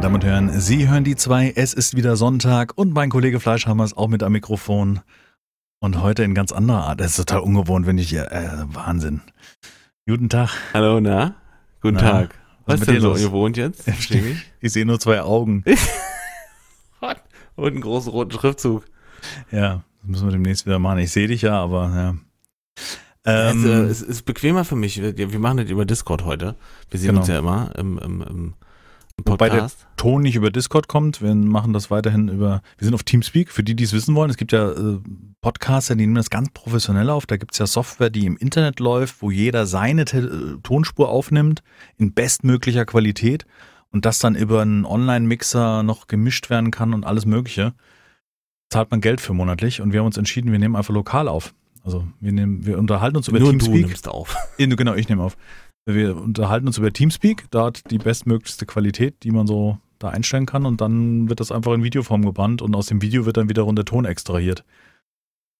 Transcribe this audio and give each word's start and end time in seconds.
meine 0.00 0.14
Damen 0.14 0.14
und 0.14 0.24
Herren, 0.24 0.60
Sie 0.60 0.88
hören 0.88 1.04
die 1.04 1.14
zwei. 1.14 1.52
Es 1.54 1.74
ist 1.74 1.94
wieder 1.94 2.16
Sonntag 2.16 2.72
und 2.74 2.94
mein 2.94 3.10
Kollege 3.10 3.38
Fleischhammer 3.38 3.84
ist 3.84 3.98
auch 3.98 4.08
mit 4.08 4.22
am 4.22 4.32
Mikrofon. 4.32 5.00
Und 5.80 6.00
heute 6.00 6.22
in 6.22 6.34
ganz 6.34 6.52
anderer 6.52 6.84
Art. 6.84 7.00
Das 7.00 7.10
ist 7.10 7.16
total 7.16 7.40
ungewohnt, 7.40 7.86
wenn 7.86 7.98
ich 7.98 8.08
hier. 8.08 8.32
Äh, 8.32 8.48
Wahnsinn. 8.72 9.20
Guten 10.08 10.30
Tag. 10.30 10.52
Hallo, 10.72 11.00
na? 11.00 11.34
Guten 11.82 11.96
Na, 11.96 12.00
Tag. 12.00 12.34
was 12.64 12.80
Was 12.80 12.80
ist 12.80 12.90
denn 12.90 13.00
so 13.02 13.12
ungewohnt 13.12 13.58
jetzt? 13.58 13.86
Mich? 13.86 14.46
Ich 14.60 14.72
sehe 14.72 14.86
nur 14.86 14.98
zwei 15.00 15.20
Augen. 15.20 15.64
Und 17.56 17.66
einen 17.66 17.82
großen 17.82 18.10
roten 18.10 18.32
Schriftzug. 18.32 18.86
Ja, 19.52 19.82
das 20.00 20.10
müssen 20.10 20.28
wir 20.28 20.32
demnächst 20.32 20.64
wieder 20.64 20.78
machen. 20.78 21.00
Ich 21.00 21.12
sehe 21.12 21.28
dich 21.28 21.42
ja, 21.42 21.60
aber 21.60 21.90
ja. 21.94 22.14
Ähm, 23.26 23.64
es, 23.64 23.70
äh, 23.70 23.82
es 23.84 24.00
ist 24.02 24.22
bequemer 24.22 24.64
für 24.64 24.76
mich. 24.76 25.02
Wir, 25.02 25.30
wir 25.30 25.38
machen 25.38 25.58
das 25.58 25.68
über 25.68 25.84
Discord 25.84 26.24
heute. 26.24 26.56
Wir 26.90 26.98
sehen 26.98 27.08
Genau. 27.08 27.20
uns 27.20 27.28
ja 27.28 27.38
immer 27.38 27.72
im, 27.76 27.98
im, 27.98 28.22
im, 28.22 28.54
im 29.20 29.32
Wobei 29.32 29.48
der 29.48 29.58
Podcast. 29.58 29.86
Ton 29.96 30.22
nicht 30.22 30.36
über 30.36 30.50
Discord 30.50 30.88
kommt. 30.88 31.22
Wir 31.22 31.34
machen 31.34 31.72
das 31.72 31.90
weiterhin 31.90 32.28
über. 32.28 32.62
Wir 32.78 32.84
sind 32.84 32.94
auf 32.94 33.02
Teamspeak. 33.02 33.50
Für 33.50 33.62
die, 33.62 33.74
die 33.74 33.84
es 33.84 33.92
wissen 33.92 34.14
wollen, 34.14 34.30
es 34.30 34.36
gibt 34.36 34.52
ja 34.52 34.70
äh, 34.70 34.98
Podcaster, 35.40 35.94
die 35.94 36.02
nehmen 36.02 36.14
das 36.14 36.30
ganz 36.30 36.50
professionell 36.52 37.10
auf. 37.10 37.26
Da 37.26 37.36
gibt 37.36 37.52
es 37.52 37.58
ja 37.58 37.66
Software, 37.66 38.10
die 38.10 38.26
im 38.26 38.36
Internet 38.36 38.80
läuft, 38.80 39.22
wo 39.22 39.30
jeder 39.30 39.66
seine 39.66 40.04
Te 40.04 40.18
äh, 40.18 40.60
Tonspur 40.62 41.08
aufnimmt 41.08 41.62
in 41.96 42.12
bestmöglicher 42.12 42.84
Qualität 42.84 43.46
und 43.90 44.04
das 44.04 44.18
dann 44.18 44.34
über 44.34 44.62
einen 44.62 44.84
Online-Mixer 44.84 45.82
noch 45.82 46.06
gemischt 46.06 46.50
werden 46.50 46.70
kann 46.70 46.94
und 46.94 47.04
alles 47.04 47.26
Mögliche. 47.26 47.74
Zahlt 48.70 48.90
man 48.90 49.00
Geld 49.00 49.20
für 49.20 49.34
monatlich 49.34 49.80
und 49.80 49.92
wir 49.92 50.00
haben 50.00 50.06
uns 50.06 50.16
entschieden, 50.16 50.52
wir 50.52 50.58
nehmen 50.58 50.76
einfach 50.76 50.94
lokal 50.94 51.28
auf. 51.28 51.54
Also 51.82 52.06
wir 52.20 52.32
nehmen, 52.32 52.66
wir 52.66 52.78
unterhalten 52.78 53.16
uns 53.16 53.28
über 53.28 53.40
Nur 53.40 53.52
du 53.52 53.58
Teamspeak. 53.58 53.86
nimmst 53.86 54.08
auf. 54.08 54.36
Genau, 54.58 54.94
ich 54.94 55.08
nehme 55.08 55.22
auf. 55.22 55.36
Wir 55.86 56.16
unterhalten 56.16 56.66
uns 56.66 56.78
über 56.78 56.92
Teamspeak, 56.92 57.50
da 57.50 57.66
hat 57.66 57.90
die 57.90 57.98
bestmöglichste 57.98 58.66
Qualität, 58.66 59.22
die 59.22 59.30
man 59.30 59.46
so 59.46 59.78
da 59.98 60.08
einstellen 60.08 60.46
kann 60.46 60.66
und 60.66 60.80
dann 60.80 61.28
wird 61.28 61.40
das 61.40 61.52
einfach 61.52 61.72
in 61.72 61.82
Videoform 61.82 62.24
gebannt 62.24 62.62
und 62.62 62.74
aus 62.74 62.86
dem 62.86 63.02
Video 63.02 63.26
wird 63.26 63.36
dann 63.36 63.48
wiederum 63.48 63.76
der 63.76 63.84
Ton 63.84 64.04
extrahiert. 64.04 64.64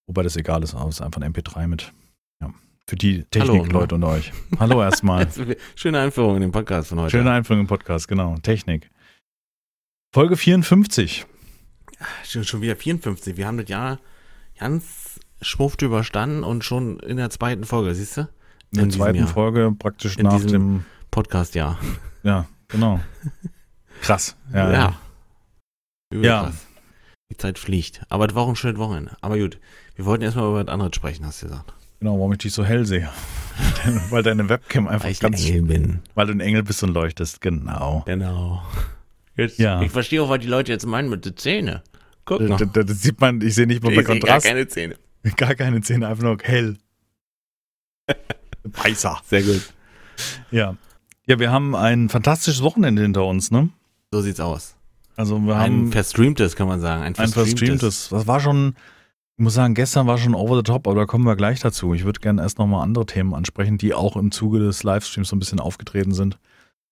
Wobei 0.06 0.22
das 0.22 0.36
egal 0.36 0.62
ist, 0.62 0.74
aber 0.74 0.88
es 0.88 0.96
ist 0.96 1.02
einfach 1.02 1.20
ein 1.20 1.32
MP3 1.32 1.66
mit. 1.68 1.92
Ja. 2.40 2.52
Für 2.86 2.96
die 2.96 3.24
Technikleute 3.24 3.94
unter 3.94 4.08
euch. 4.08 4.32
Hallo 4.58 4.82
erstmal. 4.82 5.28
Schöne 5.76 6.00
Einführung 6.00 6.36
in 6.36 6.42
den 6.42 6.52
Podcast 6.52 6.88
von 6.88 7.00
heute. 7.00 7.10
Schöne 7.10 7.30
Einführung 7.30 7.60
im 7.60 7.66
Podcast, 7.66 8.08
genau. 8.08 8.36
Technik. 8.42 8.90
Folge 10.12 10.36
54. 10.36 11.26
Schon, 12.24 12.44
schon 12.44 12.62
wieder 12.62 12.76
54. 12.76 13.36
Wir 13.36 13.46
haben 13.46 13.58
das 13.58 13.68
Jahr 13.68 14.00
ganz 14.58 15.20
schmuft 15.42 15.82
überstanden 15.82 16.44
und 16.44 16.64
schon 16.64 16.98
in 17.00 17.16
der 17.16 17.30
zweiten 17.30 17.64
Folge, 17.64 17.94
siehst 17.94 18.16
du? 18.16 18.28
In 18.72 18.78
der 18.78 18.88
zweiten 18.90 19.18
Jahr. 19.18 19.28
Folge 19.28 19.72
praktisch 19.78 20.16
In 20.16 20.24
nach 20.26 20.40
dem. 20.44 20.84
Podcast-Jahr. 21.10 21.78
Ja, 22.22 22.46
genau. 22.68 23.00
Krass. 24.00 24.36
Ja, 24.54 24.70
ja. 24.72 25.00
Ja. 26.14 26.42
krass. 26.44 26.66
Die 27.32 27.36
Zeit 27.36 27.58
fliegt. 27.58 28.02
Aber 28.08 28.26
das 28.28 28.36
war 28.36 28.44
auch 28.44 28.48
ein 28.48 28.56
schönes 28.56 28.78
Wochenende. 28.78 29.16
Aber 29.20 29.36
gut, 29.38 29.58
wir 29.96 30.04
wollten 30.04 30.22
erstmal 30.22 30.48
über 30.48 30.62
das 30.64 30.72
andere 30.72 30.90
sprechen, 30.94 31.26
hast 31.26 31.42
du 31.42 31.48
gesagt. 31.48 31.72
Genau, 31.98 32.14
warum 32.18 32.32
ich 32.32 32.38
dich 32.38 32.52
so 32.52 32.64
hell 32.64 32.86
sehe. 32.86 33.08
Weil 34.10 34.22
deine 34.22 34.48
Webcam 34.48 34.86
einfach 34.88 35.04
Weil 35.04 35.12
ich 35.12 35.18
ein 35.24 35.32
ganz 35.32 35.44
Engel 35.44 35.62
bin. 35.62 35.98
Weil 36.14 36.26
du 36.28 36.32
ein 36.32 36.40
Engel 36.40 36.62
bist 36.62 36.82
und 36.82 36.94
leuchtest, 36.94 37.40
genau. 37.40 38.04
Genau. 38.06 38.62
Jetzt, 39.36 39.58
Ja. 39.58 39.82
Ich 39.82 39.90
verstehe 39.90 40.22
auch, 40.22 40.28
was 40.28 40.38
die 40.40 40.46
Leute 40.46 40.70
jetzt 40.72 40.86
meinen 40.86 41.10
mit 41.10 41.24
den 41.24 41.36
Zähne. 41.36 41.82
Guck 42.24 42.40
mal. 42.40 42.56
Das, 42.56 42.86
das, 42.86 43.02
sieht 43.02 43.20
man, 43.20 43.40
ich 43.40 43.54
sehe 43.54 43.66
nicht 43.66 43.82
mal 43.82 43.90
Ich 43.90 43.96
bei 43.96 44.02
sehe 44.02 44.06
gar 44.20 44.20
Kontrast. 44.20 44.46
keine 44.46 44.68
Zähne. 44.68 44.96
Gar 45.36 45.54
keine 45.56 45.80
Zähne, 45.82 46.06
einfach 46.08 46.22
nur 46.22 46.38
hell. 46.42 46.76
Weißer. 48.64 49.20
Sehr 49.24 49.42
gut. 49.42 49.72
Ja. 50.50 50.76
Ja, 51.26 51.38
wir 51.38 51.50
haben 51.50 51.74
ein 51.76 52.08
fantastisches 52.08 52.62
Wochenende 52.62 53.02
hinter 53.02 53.24
uns, 53.24 53.50
ne? 53.50 53.68
So 54.10 54.20
sieht's 54.20 54.40
aus. 54.40 54.74
Also 55.16 55.38
wir 55.40 55.56
Ein 55.56 55.72
haben 55.72 55.92
verstreamtes, 55.92 56.56
kann 56.56 56.66
man 56.66 56.80
sagen. 56.80 57.02
Ein 57.02 57.08
ein 57.08 57.14
verstreamtes. 57.14 57.58
verstreamtes. 57.58 58.08
Das 58.10 58.26
war 58.26 58.40
schon, 58.40 58.74
ich 59.36 59.44
muss 59.44 59.54
sagen, 59.54 59.74
gestern 59.74 60.06
war 60.06 60.18
schon 60.18 60.34
over 60.34 60.56
the 60.56 60.62
top, 60.62 60.86
aber 60.86 60.96
da 60.96 61.06
kommen 61.06 61.24
wir 61.24 61.36
gleich 61.36 61.60
dazu. 61.60 61.94
Ich 61.94 62.04
würde 62.04 62.20
gerne 62.20 62.42
erst 62.42 62.58
nochmal 62.58 62.82
andere 62.82 63.06
Themen 63.06 63.34
ansprechen, 63.34 63.78
die 63.78 63.94
auch 63.94 64.16
im 64.16 64.30
Zuge 64.32 64.58
des 64.58 64.82
Livestreams 64.82 65.28
so 65.28 65.36
ein 65.36 65.38
bisschen 65.38 65.60
aufgetreten 65.60 66.12
sind. 66.12 66.38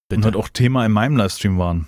Bitte. 0.08 0.20
und 0.20 0.24
halt 0.24 0.36
auch 0.36 0.48
Thema 0.48 0.86
in 0.86 0.92
meinem 0.92 1.16
Livestream 1.16 1.58
waren. 1.58 1.86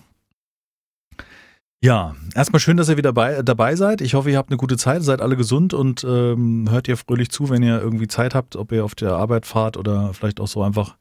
Ja, 1.83 2.15
erstmal 2.35 2.61
schön, 2.61 2.77
dass 2.77 2.91
ihr 2.91 2.99
wieder 2.99 3.15
bei, 3.15 3.41
dabei 3.41 3.75
seid. 3.75 4.03
Ich 4.03 4.13
hoffe, 4.13 4.31
ihr 4.31 4.37
habt 4.37 4.51
eine 4.51 4.59
gute 4.59 4.77
Zeit, 4.77 5.03
seid 5.03 5.23
alle 5.23 5.35
gesund 5.35 5.73
und 5.73 6.05
ähm, 6.05 6.69
hört 6.71 6.89
ihr 6.89 6.99
fröhlich 6.99 7.31
zu, 7.31 7.49
wenn 7.49 7.63
ihr 7.63 7.81
irgendwie 7.81 8.07
Zeit 8.07 8.35
habt, 8.35 8.55
ob 8.55 8.71
ihr 8.73 8.85
auf 8.85 8.95
der 8.95 9.13
Arbeit 9.13 9.47
fahrt 9.47 9.79
oder 9.79 10.13
vielleicht 10.13 10.41
auch 10.41 10.47
so 10.47 10.63
einfach 10.63 10.97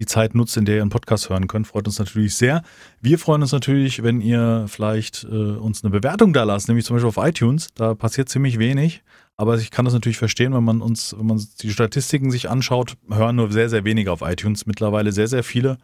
die 0.00 0.04
Zeit 0.06 0.34
nutzt, 0.34 0.58
in 0.58 0.66
der 0.66 0.76
ihr 0.76 0.82
einen 0.82 0.90
Podcast 0.90 1.30
hören 1.30 1.46
könnt. 1.46 1.66
Freut 1.66 1.86
uns 1.86 1.98
natürlich 1.98 2.34
sehr. 2.34 2.62
Wir 3.00 3.18
freuen 3.18 3.40
uns 3.40 3.52
natürlich, 3.52 4.02
wenn 4.02 4.20
ihr 4.20 4.66
vielleicht 4.68 5.24
äh, 5.24 5.34
uns 5.34 5.82
eine 5.82 5.90
Bewertung 5.90 6.34
da 6.34 6.44
lasst, 6.44 6.68
nämlich 6.68 6.84
zum 6.84 6.96
Beispiel 6.96 7.08
auf 7.08 7.16
iTunes. 7.16 7.68
Da 7.74 7.94
passiert 7.94 8.28
ziemlich 8.28 8.58
wenig. 8.58 9.02
Aber 9.36 9.56
ich 9.56 9.70
kann 9.70 9.86
das 9.86 9.94
natürlich 9.94 10.18
verstehen, 10.18 10.52
wenn 10.52 10.64
man 10.64 10.82
uns, 10.82 11.16
wenn 11.18 11.26
man 11.26 11.42
die 11.62 11.70
Statistiken 11.70 12.30
sich 12.30 12.50
anschaut, 12.50 12.96
hören 13.08 13.36
nur 13.36 13.50
sehr, 13.50 13.70
sehr 13.70 13.84
wenige 13.84 14.12
auf 14.12 14.20
iTunes. 14.20 14.66
Mittlerweile 14.66 15.10
sehr, 15.10 15.26
sehr 15.26 15.42
viele 15.42 15.78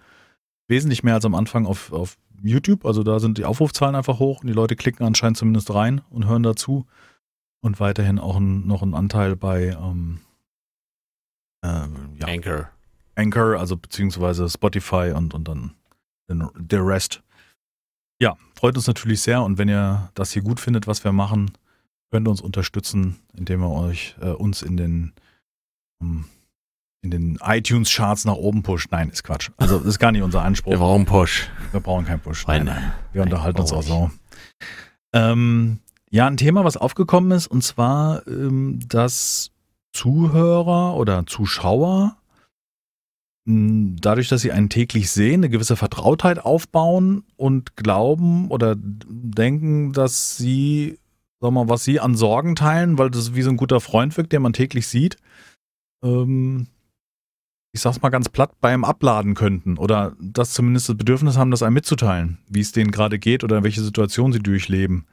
wesentlich 0.68 1.02
mehr 1.02 1.14
als 1.14 1.24
am 1.24 1.34
Anfang 1.34 1.66
auf, 1.66 1.92
auf 1.92 2.16
YouTube. 2.42 2.84
Also 2.84 3.02
da 3.02 3.20
sind 3.20 3.38
die 3.38 3.44
Aufrufzahlen 3.44 3.94
einfach 3.94 4.18
hoch 4.18 4.40
und 4.40 4.46
die 4.46 4.52
Leute 4.52 4.76
klicken 4.76 5.06
anscheinend 5.06 5.36
zumindest 5.38 5.72
rein 5.72 6.00
und 6.10 6.26
hören 6.26 6.42
dazu. 6.42 6.86
Und 7.60 7.80
weiterhin 7.80 8.18
auch 8.18 8.36
ein, 8.36 8.66
noch 8.66 8.82
ein 8.82 8.94
Anteil 8.94 9.36
bei 9.36 9.68
ähm, 9.68 10.20
äh, 11.62 11.88
ja, 12.18 12.26
Anchor. 12.26 12.68
Anchor, 13.14 13.58
also 13.58 13.76
beziehungsweise 13.76 14.48
Spotify 14.48 15.12
und, 15.14 15.32
und 15.34 15.48
dann 15.48 15.74
den, 16.28 16.48
der 16.56 16.86
Rest. 16.86 17.22
Ja, 18.20 18.36
freut 18.54 18.76
uns 18.76 18.86
natürlich 18.86 19.22
sehr 19.22 19.42
und 19.42 19.58
wenn 19.58 19.68
ihr 19.68 20.10
das 20.14 20.32
hier 20.32 20.42
gut 20.42 20.60
findet, 20.60 20.86
was 20.86 21.04
wir 21.04 21.12
machen, 21.12 21.52
könnt 22.10 22.28
ihr 22.28 22.30
uns 22.30 22.40
unterstützen, 22.40 23.16
indem 23.36 23.62
ihr 23.62 23.70
euch 23.70 24.14
äh, 24.20 24.30
uns 24.30 24.62
in 24.62 24.76
den 24.76 25.12
ähm, 26.00 26.26
in 27.04 27.10
den 27.10 27.38
iTunes-Charts 27.44 28.24
nach 28.24 28.34
oben 28.34 28.62
pusht. 28.62 28.88
Nein, 28.90 29.10
ist 29.10 29.22
Quatsch. 29.22 29.50
Also 29.58 29.78
das 29.78 29.86
ist 29.86 29.98
gar 29.98 30.10
nicht 30.10 30.22
unser 30.22 30.42
Anspruch. 30.42 30.72
Wir 30.72 30.78
brauchen 30.78 31.04
Posch. 31.04 31.50
Wir 31.70 31.80
brauchen 31.80 32.06
keinen 32.06 32.20
Push. 32.20 32.46
Nein, 32.46 32.64
Nein, 32.64 32.76
nein. 32.76 32.92
Wir 33.12 33.20
Nein, 33.20 33.32
unterhalten 33.32 33.60
uns 33.60 33.72
auch 33.72 33.82
so. 33.82 34.10
Ähm, 35.12 35.78
ja, 36.10 36.26
ein 36.26 36.38
Thema, 36.38 36.64
was 36.64 36.76
aufgekommen 36.76 37.30
ist, 37.32 37.46
und 37.46 37.62
zwar, 37.62 38.26
ähm, 38.26 38.80
dass 38.88 39.50
Zuhörer 39.92 40.96
oder 40.96 41.26
Zuschauer 41.26 42.16
mh, 43.44 43.96
dadurch, 44.00 44.28
dass 44.28 44.40
sie 44.40 44.52
einen 44.52 44.70
täglich 44.70 45.10
sehen, 45.10 45.40
eine 45.40 45.50
gewisse 45.50 45.76
Vertrautheit 45.76 46.38
aufbauen 46.38 47.24
und 47.36 47.76
glauben 47.76 48.50
oder 48.50 48.76
denken, 48.78 49.92
dass 49.92 50.36
sie, 50.38 50.98
sag 51.40 51.52
mal, 51.52 51.68
was 51.68 51.84
sie 51.84 52.00
an 52.00 52.16
Sorgen 52.16 52.56
teilen, 52.56 52.96
weil 52.96 53.10
das 53.10 53.34
wie 53.34 53.42
so 53.42 53.50
ein 53.50 53.58
guter 53.58 53.80
Freund 53.80 54.16
wirkt, 54.16 54.32
den 54.32 54.42
man 54.42 54.54
täglich 54.54 54.86
sieht, 54.88 55.18
ähm, 56.02 56.68
ich 57.74 57.80
sag's 57.80 58.00
mal 58.00 58.10
ganz 58.10 58.28
platt, 58.28 58.52
beim 58.60 58.84
Abladen 58.84 59.34
könnten 59.34 59.78
oder 59.78 60.14
das 60.20 60.52
zumindest 60.52 60.88
das 60.88 60.96
Bedürfnis 60.96 61.36
haben, 61.36 61.50
das 61.50 61.64
einem 61.64 61.74
mitzuteilen, 61.74 62.38
wie 62.48 62.60
es 62.60 62.70
denen 62.70 62.92
gerade 62.92 63.18
geht 63.18 63.42
oder 63.42 63.64
welche 63.64 63.82
Situation 63.82 64.32
sie 64.32 64.38
durchleben. 64.38 65.06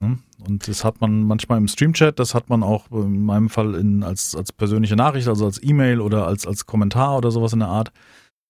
Ne? 0.00 0.18
Und 0.46 0.68
das 0.68 0.84
hat 0.84 1.00
man 1.00 1.22
manchmal 1.22 1.56
im 1.56 1.68
Streamchat, 1.68 2.18
das 2.18 2.34
hat 2.34 2.50
man 2.50 2.62
auch 2.62 2.90
in 2.90 3.24
meinem 3.24 3.48
Fall 3.48 3.74
in, 3.76 4.02
als, 4.02 4.36
als 4.36 4.52
persönliche 4.52 4.94
Nachricht, 4.94 5.26
also 5.26 5.46
als 5.46 5.62
E-Mail 5.62 6.02
oder 6.02 6.26
als, 6.26 6.46
als 6.46 6.66
Kommentar 6.66 7.16
oder 7.16 7.30
sowas 7.30 7.54
in 7.54 7.60
der 7.60 7.68
Art, 7.68 7.92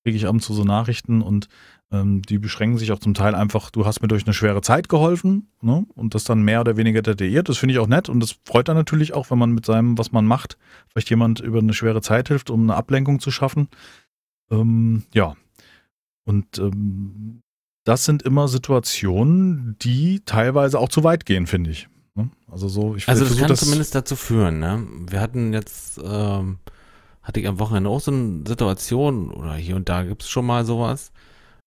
kriege 0.04 0.16
ich 0.16 0.26
ab 0.26 0.32
und 0.32 0.40
zu 0.40 0.52
so 0.52 0.64
Nachrichten 0.64 1.22
und 1.22 1.48
ähm, 1.92 2.22
die 2.22 2.38
beschränken 2.38 2.78
sich 2.78 2.90
auch 2.92 2.98
zum 2.98 3.14
Teil 3.14 3.34
einfach, 3.34 3.70
du 3.70 3.86
hast 3.86 4.02
mir 4.02 4.08
durch 4.08 4.26
eine 4.26 4.34
schwere 4.34 4.60
Zeit 4.60 4.88
geholfen 4.88 5.48
ne? 5.60 5.86
und 5.94 6.14
das 6.14 6.24
dann 6.24 6.42
mehr 6.42 6.60
oder 6.60 6.76
weniger 6.76 7.02
detailliert. 7.02 7.48
Das 7.48 7.58
finde 7.58 7.74
ich 7.74 7.78
auch 7.78 7.86
nett 7.86 8.08
und 8.08 8.20
das 8.20 8.36
freut 8.44 8.68
dann 8.68 8.76
natürlich 8.76 9.14
auch, 9.14 9.30
wenn 9.30 9.38
man 9.38 9.52
mit 9.52 9.66
seinem, 9.66 9.96
was 9.96 10.12
man 10.12 10.26
macht, 10.26 10.58
vielleicht 10.88 11.10
jemand 11.10 11.40
über 11.40 11.60
eine 11.60 11.74
schwere 11.74 12.02
Zeit 12.02 12.28
hilft, 12.28 12.50
um 12.50 12.62
eine 12.62 12.74
Ablenkung 12.74 13.20
zu 13.20 13.30
schaffen. 13.30 13.68
Ähm, 14.50 15.04
ja. 15.14 15.34
Und 16.24 16.58
ähm, 16.58 17.42
das 17.84 18.04
sind 18.04 18.22
immer 18.22 18.48
Situationen, 18.48 19.76
die 19.80 20.20
teilweise 20.24 20.80
auch 20.80 20.88
zu 20.88 21.04
weit 21.04 21.24
gehen, 21.24 21.46
finde 21.46 21.70
ich. 21.70 21.88
Ne? 22.16 22.30
Also 22.50 22.68
so, 22.68 22.96
ich 22.96 23.08
Also 23.08 23.24
das 23.24 23.38
kann 23.38 23.54
zumindest 23.54 23.94
dazu 23.94 24.16
führen, 24.16 24.58
ne? 24.58 24.84
Wir 25.08 25.20
hatten 25.20 25.52
jetzt, 25.52 26.00
ähm, 26.02 26.58
hatte 27.22 27.38
ich 27.38 27.46
am 27.46 27.60
Wochenende 27.60 27.88
auch 27.88 28.00
so 28.00 28.10
eine 28.10 28.42
Situation, 28.44 29.30
oder 29.30 29.54
hier 29.54 29.76
und 29.76 29.88
da 29.88 30.02
gibt 30.02 30.22
es 30.22 30.28
schon 30.28 30.46
mal 30.46 30.64
sowas, 30.64 31.12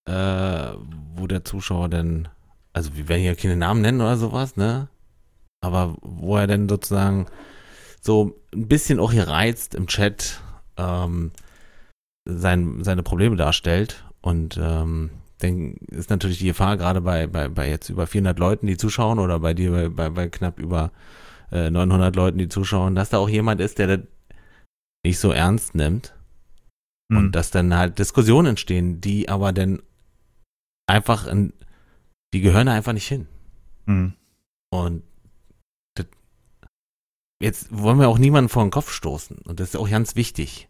äh, 0.09 0.73
wo 1.15 1.27
der 1.27 1.45
Zuschauer 1.45 1.89
dann, 1.89 2.27
also 2.73 2.95
wir 2.95 3.07
werden 3.07 3.21
hier 3.21 3.35
keine 3.35 3.56
Namen 3.56 3.81
nennen 3.81 4.01
oder 4.01 4.17
sowas, 4.17 4.56
ne? 4.57 4.88
Aber 5.61 5.95
wo 6.01 6.38
er 6.38 6.47
dann 6.47 6.67
sozusagen 6.67 7.27
so 8.01 8.39
ein 8.53 8.67
bisschen 8.67 9.00
auch 9.00 9.11
hier 9.11 9.27
reizt 9.27 9.75
im 9.75 9.88
Chat, 9.88 10.41
ähm, 10.77 11.31
sein, 12.25 12.83
seine 12.83 13.03
Probleme 13.03 13.35
darstellt. 13.35 14.03
Und 14.21 14.57
ähm, 14.61 15.11
dann 15.39 15.73
ist 15.88 16.09
natürlich 16.09 16.39
die 16.39 16.47
Gefahr, 16.47 16.77
gerade 16.77 17.01
bei, 17.01 17.27
bei, 17.27 17.47
bei 17.50 17.69
jetzt 17.69 17.89
über 17.89 18.07
400 18.07 18.39
Leuten, 18.39 18.67
die 18.67 18.77
zuschauen 18.77 19.19
oder 19.19 19.39
bei 19.39 19.53
dir 19.53 19.71
bei, 19.71 19.89
bei, 19.89 20.09
bei 20.09 20.29
knapp 20.29 20.59
über 20.59 20.91
äh, 21.51 21.69
900 21.69 22.15
Leuten, 22.15 22.38
die 22.38 22.50
zuschauen, 22.50 22.95
dass 22.95 23.09
da 23.09 23.17
auch 23.17 23.29
jemand 23.29 23.61
ist, 23.61 23.77
der 23.79 23.88
das 23.88 24.00
nicht 25.06 25.19
so 25.19 25.31
ernst 25.31 25.75
nimmt. 25.75 26.13
Und 27.11 27.31
dass 27.31 27.50
dann 27.50 27.75
halt 27.75 27.97
Diskussionen 27.97 28.50
entstehen, 28.50 29.01
die 29.01 29.29
aber 29.29 29.51
dann 29.51 29.81
einfach 30.89 31.27
in, 31.27 31.53
die 32.33 32.41
gehören 32.41 32.68
da 32.68 32.74
einfach 32.74 32.94
nicht 32.94 33.07
hin. 33.07 33.27
Mhm. 33.86 34.13
Und 34.71 35.03
das, 35.95 36.07
jetzt 37.41 37.68
wollen 37.71 38.00
wir 38.00 38.09
auch 38.09 38.18
niemanden 38.18 38.50
vor 38.50 38.63
den 38.63 38.71
Kopf 38.71 38.91
stoßen. 38.91 39.38
Und 39.39 39.59
das 39.59 39.69
ist 39.69 39.75
auch 39.75 39.89
ganz 39.89 40.15
wichtig, 40.15 40.68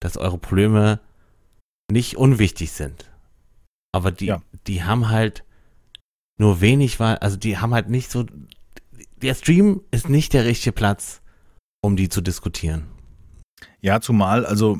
dass 0.00 0.16
eure 0.16 0.38
Probleme 0.38 1.00
nicht 1.90 2.16
unwichtig 2.16 2.72
sind. 2.72 3.10
Aber 3.94 4.10
die, 4.12 4.26
Ja. 4.26 4.42
die 4.66 4.84
haben 4.84 5.08
halt 5.08 5.44
nur 6.38 6.60
wenig, 6.60 7.00
Wahl- 7.00 7.18
also 7.18 7.36
die 7.36 7.58
haben 7.58 7.72
halt 7.74 7.88
nicht 7.88 8.10
so, 8.10 8.26
der 9.16 9.34
Stream 9.34 9.80
ist 9.90 10.08
nicht 10.08 10.32
der 10.34 10.44
richtige 10.44 10.72
Platz, 10.72 11.22
um 11.82 11.96
die 11.96 12.08
zu 12.08 12.20
diskutieren. 12.20 12.86
Ja, 13.80 14.00
zumal, 14.00 14.44
also 14.46 14.78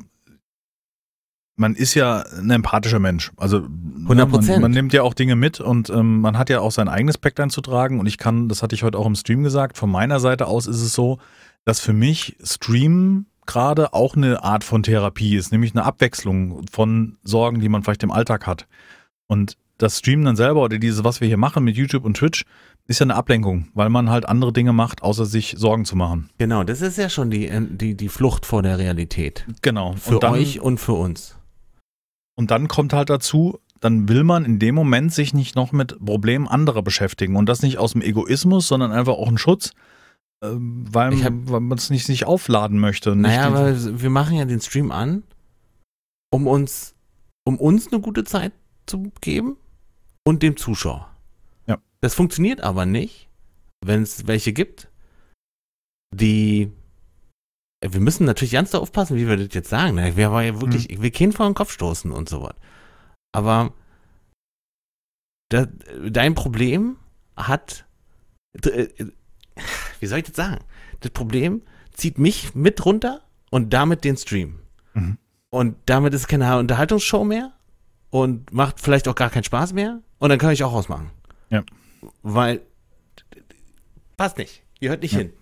man 1.59 1.75
ist 1.75 1.95
ja 1.95 2.25
ein 2.39 2.51
empathischer 2.51 3.01
Mensch. 3.01 3.33
Also 3.37 3.59
ne, 3.59 4.25
100%. 4.25 4.53
Man, 4.53 4.61
man 4.63 4.71
nimmt 4.71 4.93
ja 4.93 5.03
auch 5.03 5.13
Dinge 5.13 5.37
mit 5.37 5.61
und 5.61 5.91
ähm, 5.91 6.21
man 6.21 6.39
hat 6.39 6.51
ja 6.51 6.61
auch 6.61 6.71
sein 6.71 6.89
eigenes 6.89 7.19
Pack 7.19 7.39
einzutragen. 7.41 7.99
Und 7.99 8.07
ich 8.07 8.17
kann, 8.17 8.49
das 8.49 8.63
hatte 8.63 8.75
ich 8.75 8.85
heute 8.85 8.97
auch 8.97 9.07
im 9.07 9.17
Stream 9.17 9.43
gesagt, 9.43 9.77
von 9.77 9.91
meiner 9.91 10.21
Seite 10.21 10.47
aus 10.47 10.67
ist 10.67 10.81
es 10.81 10.95
so, 10.95 11.19
dass 11.65 11.81
für 11.81 11.93
mich 11.93 12.37
Stream 12.43 13.27
gerade 13.45 13.93
auch 13.93 14.15
eine 14.15 14.45
Art 14.45 14.63
von 14.63 14.83
Therapie 14.83 15.37
ist, 15.37 15.51
nämlich 15.51 15.75
eine 15.75 15.85
Abwechslung 15.85 16.65
von 16.71 17.17
Sorgen, 17.25 17.61
die 17.61 17.69
man 17.69 17.83
vielleicht 17.83 18.03
im 18.05 18.13
Alltag 18.13 18.47
hat. 18.47 18.67
Und 19.27 19.57
das 19.79 19.99
Streamen 19.99 20.25
dann 20.25 20.37
selber 20.37 20.63
oder 20.63 20.79
dieses, 20.79 21.03
was 21.03 21.21
wir 21.21 21.29
hier 21.29 21.37
machen 21.39 21.65
mit 21.65 21.77
YouTube 21.77 22.05
und 22.05 22.17
Twitch, 22.17 22.45
ist 22.87 23.01
ja 23.01 23.05
eine 23.05 23.17
Ablenkung, 23.17 23.69
weil 23.75 23.91
man 23.91 24.11
halt 24.11 24.29
andere 24.29 24.53
Dinge 24.53 24.73
macht, 24.73 25.03
außer 25.03 25.27
sich 25.27 25.57
Sorgen 25.59 25.85
zu 25.85 25.97
machen. 25.97 26.31
Genau, 26.39 26.65
das 26.65 26.81
ist 26.81 26.99
ja 26.99 27.11
schon 27.11 27.31
die, 27.31 27.51
die, 27.71 27.97
die 27.97 28.09
Flucht 28.09 28.47
vor 28.47 28.63
der 28.63 28.79
Realität. 28.79 29.45
Genau. 29.61 29.95
Für 29.95 30.15
und 30.15 30.23
dann, 30.23 30.33
euch 30.35 30.61
und 30.61 30.79
für 30.79 30.95
uns. 30.95 31.38
Und 32.39 32.53
dann 32.53 32.69
kommt 32.69 32.93
halt 32.93 33.11
dazu, 33.11 33.59
dann 33.81 34.09
will 34.09 34.23
man 34.23 34.45
in 34.45 34.61
dem 34.61 34.77
Moment 34.77 35.13
sich 35.13 35.35
nicht 35.35 35.57
noch 35.57 35.73
mit 35.73 35.99
Problemen 36.05 36.47
anderer 36.47 36.83
beschäftigen. 36.83 37.35
Und 37.35 37.49
das 37.49 37.63
nicht 37.63 37.79
aus 37.79 37.93
dem 37.95 38.03
Egoismus, 38.03 38.69
sondern 38.69 38.93
einfach 38.93 39.15
auch 39.15 39.27
ein 39.27 39.39
Schutz, 39.39 39.73
ähm, 40.45 40.85
weil, 40.89 41.25
hab- 41.25 41.51
weil 41.51 41.61
man 41.61 41.77
es 41.79 41.91
nicht, 41.91 42.09
nicht 42.09 42.27
aufladen 42.27 42.79
möchte. 42.79 43.17
Nicht 43.17 43.23
Naja, 43.23 43.47
aber 43.49 44.01
wir 44.01 44.11
machen 44.11 44.37
ja 44.37 44.45
den 44.45 44.61
Stream 44.61 44.93
an, 44.93 45.25
um 46.31 46.47
uns, 46.47 46.95
um 47.45 47.57
uns 47.59 47.89
eine 47.91 48.01
gute 48.01 48.23
Zeit 48.23 48.53
zu 48.87 49.11
geben 49.21 49.57
und 50.25 50.45
dem 50.45 50.57
Zuschauer. 50.57 51.11
Ja. 51.67 51.79
Das 52.01 52.15
funktioniert 52.15 52.61
aber 52.61 52.87
nicht, 52.87 53.29
wenn 53.85 54.03
es 54.03 54.29
welche 54.29 54.53
gibt, 54.53 54.89
die 56.15 56.71
wir 57.81 58.01
müssen 58.01 58.25
natürlich 58.27 58.53
ganz 58.53 58.71
da 58.73 58.79
aufpassen, 58.79 59.17
wie 59.17 59.29
wir 59.29 59.37
das 59.37 59.55
jetzt 59.55 59.71
sagen. 59.71 59.95
ne? 59.97 60.17
Wir 60.17 60.33
war 60.33 60.43
ja 60.43 60.61
wirklich, 60.61 60.91
ich 60.91 61.01
will 61.01 61.11
keinen 61.11 61.33
vor 61.33 61.47
den 61.47 61.55
Kopf 61.55 61.71
stoßen 61.73 62.11
und 62.11 62.29
so 62.29 62.43
was. 62.43 62.55
Aber 63.33 63.73
da, 65.51 65.67
dein 66.11 66.35
Problem 66.35 66.97
hat, 67.37 67.85
äh, 68.65 68.89
wie 70.01 70.07
soll 70.07 70.19
ich 70.19 70.25
das 70.25 70.37
sagen? 70.37 70.59
Das 71.01 71.11
Problem 71.13 71.63
zieht 71.93 72.19
mich 72.19 72.55
mit 72.55 72.85
runter 72.85 73.23
und 73.51 73.73
damit 73.73 74.05
den 74.05 74.17
Stream. 74.17 74.61
Mhm. 74.95 75.19
Und 75.51 75.77
damit 75.87 76.13
ist 76.15 76.23
es 76.23 76.27
keine 76.29 76.59
Unterhaltungsshow 76.59 77.25
mehr 77.25 77.53
und 78.11 78.53
macht 78.53 78.81
vielleicht 78.81 79.09
auch 79.09 79.15
gar 79.15 79.31
keinen 79.31 79.45
Spaß 79.45 79.73
mehr. 79.73 80.01
Und 80.19 80.31
dann 80.31 80.39
kann 80.39 80.51
ich 80.51 80.65
auch 80.65 80.73
ausmachen. 80.73 81.11
Ja. 81.51 81.63
Weil 82.23 82.61
passt 84.17 84.37
nicht. 84.37 84.63
Ihr 84.81 84.91
hört 84.91 85.03
nicht 85.03 85.13
Ja. 85.13 85.21
hin. 85.21 85.33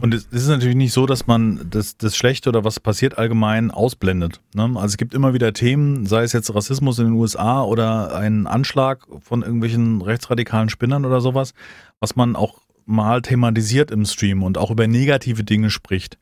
Und 0.00 0.14
es 0.14 0.24
ist 0.26 0.48
natürlich 0.48 0.74
nicht 0.74 0.92
so, 0.92 1.06
dass 1.06 1.28
man 1.28 1.70
das, 1.70 1.96
das 1.96 2.16
Schlechte 2.16 2.48
oder 2.48 2.64
was 2.64 2.80
passiert 2.80 3.18
allgemein 3.18 3.70
ausblendet. 3.70 4.40
Ne? 4.52 4.64
Also 4.74 4.86
es 4.86 4.96
gibt 4.96 5.14
immer 5.14 5.32
wieder 5.32 5.52
Themen, 5.52 6.06
sei 6.06 6.24
es 6.24 6.32
jetzt 6.32 6.52
Rassismus 6.52 6.98
in 6.98 7.06
den 7.06 7.14
USA 7.14 7.62
oder 7.62 8.16
ein 8.16 8.48
Anschlag 8.48 9.06
von 9.20 9.42
irgendwelchen 9.42 10.02
rechtsradikalen 10.02 10.70
Spinnern 10.70 11.04
oder 11.04 11.20
sowas, 11.20 11.54
was 12.00 12.16
man 12.16 12.34
auch 12.34 12.62
mal 12.84 13.22
thematisiert 13.22 13.92
im 13.92 14.04
Stream 14.04 14.42
und 14.42 14.58
auch 14.58 14.72
über 14.72 14.88
negative 14.88 15.44
Dinge 15.44 15.70
spricht. 15.70 16.18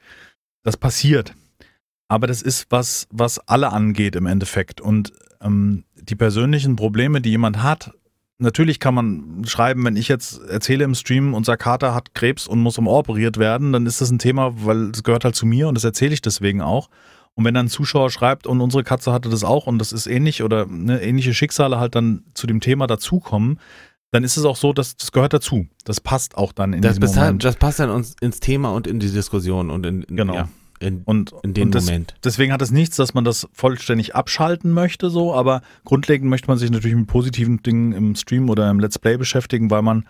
Das 0.63 0.77
passiert. 0.77 1.35
Aber 2.07 2.27
das 2.27 2.43
ist 2.43 2.67
was, 2.69 3.09
was 3.11 3.39
alle 3.49 3.73
angeht 3.73 4.15
im 4.15 4.27
Endeffekt. 4.27 4.83
Und 4.83 5.13
ähm, 5.41 5.85
die 5.95 6.17
persönlichen 6.17 6.77
Probleme, 6.77 7.23
die 7.23 7.31
jemand 7.31 7.63
hat, 7.63 7.93
natürlich 8.39 8.81
kann 8.81 8.95
man 8.95 9.43
schreiben, 9.47 9.85
wenn 9.85 9.97
ich 9.97 10.09
jetzt 10.09 10.41
erzähle 10.49 10.85
im 10.85 10.95
Stream, 10.95 11.35
unser 11.35 11.57
Kater 11.57 11.95
hat 11.95 12.15
Krebs 12.15 12.47
und 12.47 12.61
muss 12.61 12.79
im 12.79 12.87
Ohr 12.87 12.99
operiert 13.01 13.39
werden, 13.39 13.73
dann 13.73 13.87
ist 13.87 14.01
das 14.01 14.11
ein 14.11 14.19
Thema, 14.19 14.53
weil 14.65 14.91
es 14.91 15.03
gehört 15.03 15.25
halt 15.25 15.37
zu 15.37 15.47
mir 15.47 15.69
und 15.69 15.75
das 15.75 15.85
erzähle 15.85 16.15
ich 16.15 16.23
deswegen 16.23 16.61
auch. 16.61 16.89
Und 17.37 17.45
wenn 17.45 17.55
dann 17.55 17.67
ein 17.67 17.71
Zuschauer 17.71 18.11
schreibt 18.11 18.47
und 18.47 18.61
unsere 18.61 18.85
Katze 18.85 19.13
hatte 19.13 19.29
das 19.29 19.43
auch 19.43 19.67
und 19.67 19.79
das 19.79 19.93
ist 19.93 20.07
ähnlich 20.07 20.43
oder 20.43 20.67
ne, 20.67 21.03
ähnliche 21.03 21.35
Schicksale 21.35 21.79
halt 21.81 21.95
dann 21.97 22.23
zu 22.35 22.47
dem 22.47 22.61
Thema 22.61 22.87
dazukommen, 22.87 23.59
dann 24.13 24.23
ist 24.23 24.37
es 24.37 24.45
auch 24.45 24.55
so, 24.57 24.73
dass 24.73 24.97
das 24.97 25.11
gehört 25.11 25.33
dazu. 25.33 25.67
Das 25.85 26.01
passt 26.01 26.37
auch 26.37 26.53
dann 26.53 26.73
in 26.73 26.83
Das, 26.83 26.93
diesem 26.93 27.01
besser- 27.01 27.21
Moment. 27.23 27.43
das 27.45 27.57
passt 27.57 27.81
dann 27.81 27.91
uns 27.91 28.15
ins 28.21 28.39
Thema 28.39 28.71
und 28.73 28.87
in 28.87 29.01
die 29.01 29.11
Diskussion 29.11 29.71
und 29.71 29.85
in, 29.85 30.03
in, 30.03 30.17
Genau. 30.17 30.35
ja, 30.35 30.49
in, 30.85 31.03
Und, 31.05 31.35
in 31.43 31.55
den 31.55 31.65
und 31.65 31.75
das, 31.75 31.87
Moment. 31.87 32.15
Deswegen 32.25 32.53
hat 32.53 32.63
es 32.63 32.71
nichts, 32.71 32.97
dass 32.97 33.15
man 33.15 33.25
das 33.25 33.49
vollständig 33.53 34.15
abschalten 34.15 34.73
möchte, 34.73 35.11
so, 35.11 35.35
aber 35.35 35.63
grundlegend 35.85 36.29
möchte 36.29 36.49
man 36.49 36.59
sich 36.59 36.71
natürlich 36.71 36.97
mit 36.97 37.07
positiven 37.07 37.63
Dingen 37.63 37.93
im 37.93 38.15
Stream 38.15 38.51
oder 38.51 38.71
im 38.71 38.81
Let's 38.81 38.99
Play 38.99 39.17
beschäftigen, 39.17 39.71
weil 39.71 39.83
man 39.83 40.07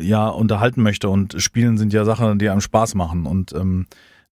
ja 0.00 0.28
unterhalten 0.28 0.82
möchte 0.82 1.08
und 1.08 1.40
Spielen 1.40 1.78
sind 1.78 1.92
ja 1.92 2.04
Sachen, 2.04 2.38
die 2.38 2.48
einem 2.48 2.60
Spaß 2.60 2.94
machen 2.94 3.26
und 3.26 3.52
ähm, 3.52 3.86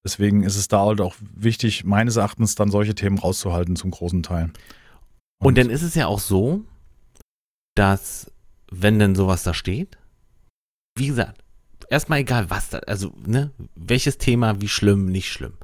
deswegen 0.05 0.43
ist 0.43 0.57
es 0.57 0.69
da 0.69 0.85
halt 0.85 1.01
auch 1.01 1.15
wichtig, 1.35 1.85
meines 1.85 2.17
Erachtens 2.17 2.55
dann 2.55 2.71
solche 2.71 2.95
Themen 2.95 3.19
rauszuhalten 3.19 3.77
zum 3.77 3.91
großen 3.91 4.23
Teil. 4.23 4.51
Und 5.43 5.59
dann 5.59 5.71
ist 5.71 5.83
es 5.83 5.95
ja 5.95 6.07
auch 6.07 6.21
so, 6.21 6.65
dass, 7.75 8.31
wenn 8.71 8.99
denn 8.99 9.15
sowas 9.15 9.43
da 9.43 9.55
steht, 9.55 9.99
wie 10.97 11.09
gesagt, 11.09 11.43
erstmal 11.91 12.21
egal 12.21 12.51
was 12.51 12.71
da, 12.71 12.79
also, 12.79 13.13
ne, 13.27 13.51
welches 13.75 14.19
Thema, 14.19 14.61
wie 14.61 14.69
schlimm, 14.69 15.07
nicht 15.07 15.31
schlimm. 15.31 15.55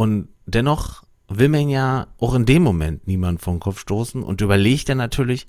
Und 0.00 0.30
dennoch 0.46 1.04
will 1.28 1.50
man 1.50 1.68
ja 1.68 2.06
auch 2.16 2.32
in 2.32 2.46
dem 2.46 2.62
Moment 2.62 3.06
niemand 3.06 3.42
vom 3.42 3.60
Kopf 3.60 3.78
stoßen 3.78 4.22
und 4.22 4.40
überlegt 4.40 4.88
dann 4.88 4.96
natürlich, 4.96 5.46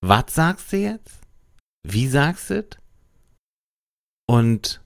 was 0.00 0.34
sagst 0.34 0.72
du 0.72 0.78
jetzt? 0.78 1.20
Wie 1.86 2.06
sagst 2.06 2.48
du 2.48 2.60
es? 2.60 2.78
Und 4.26 4.80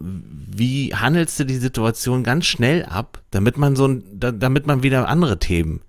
wie 0.00 0.92
handelst 0.92 1.38
du 1.38 1.46
die 1.46 1.58
Situation 1.58 2.24
ganz 2.24 2.46
schnell 2.46 2.84
ab, 2.86 3.22
damit 3.30 3.56
man 3.56 3.76
so 3.76 3.86
ein, 3.86 4.18
da, 4.18 4.32
damit 4.32 4.66
man 4.66 4.82
wieder 4.82 5.06
andere 5.06 5.38
Themen 5.38 5.82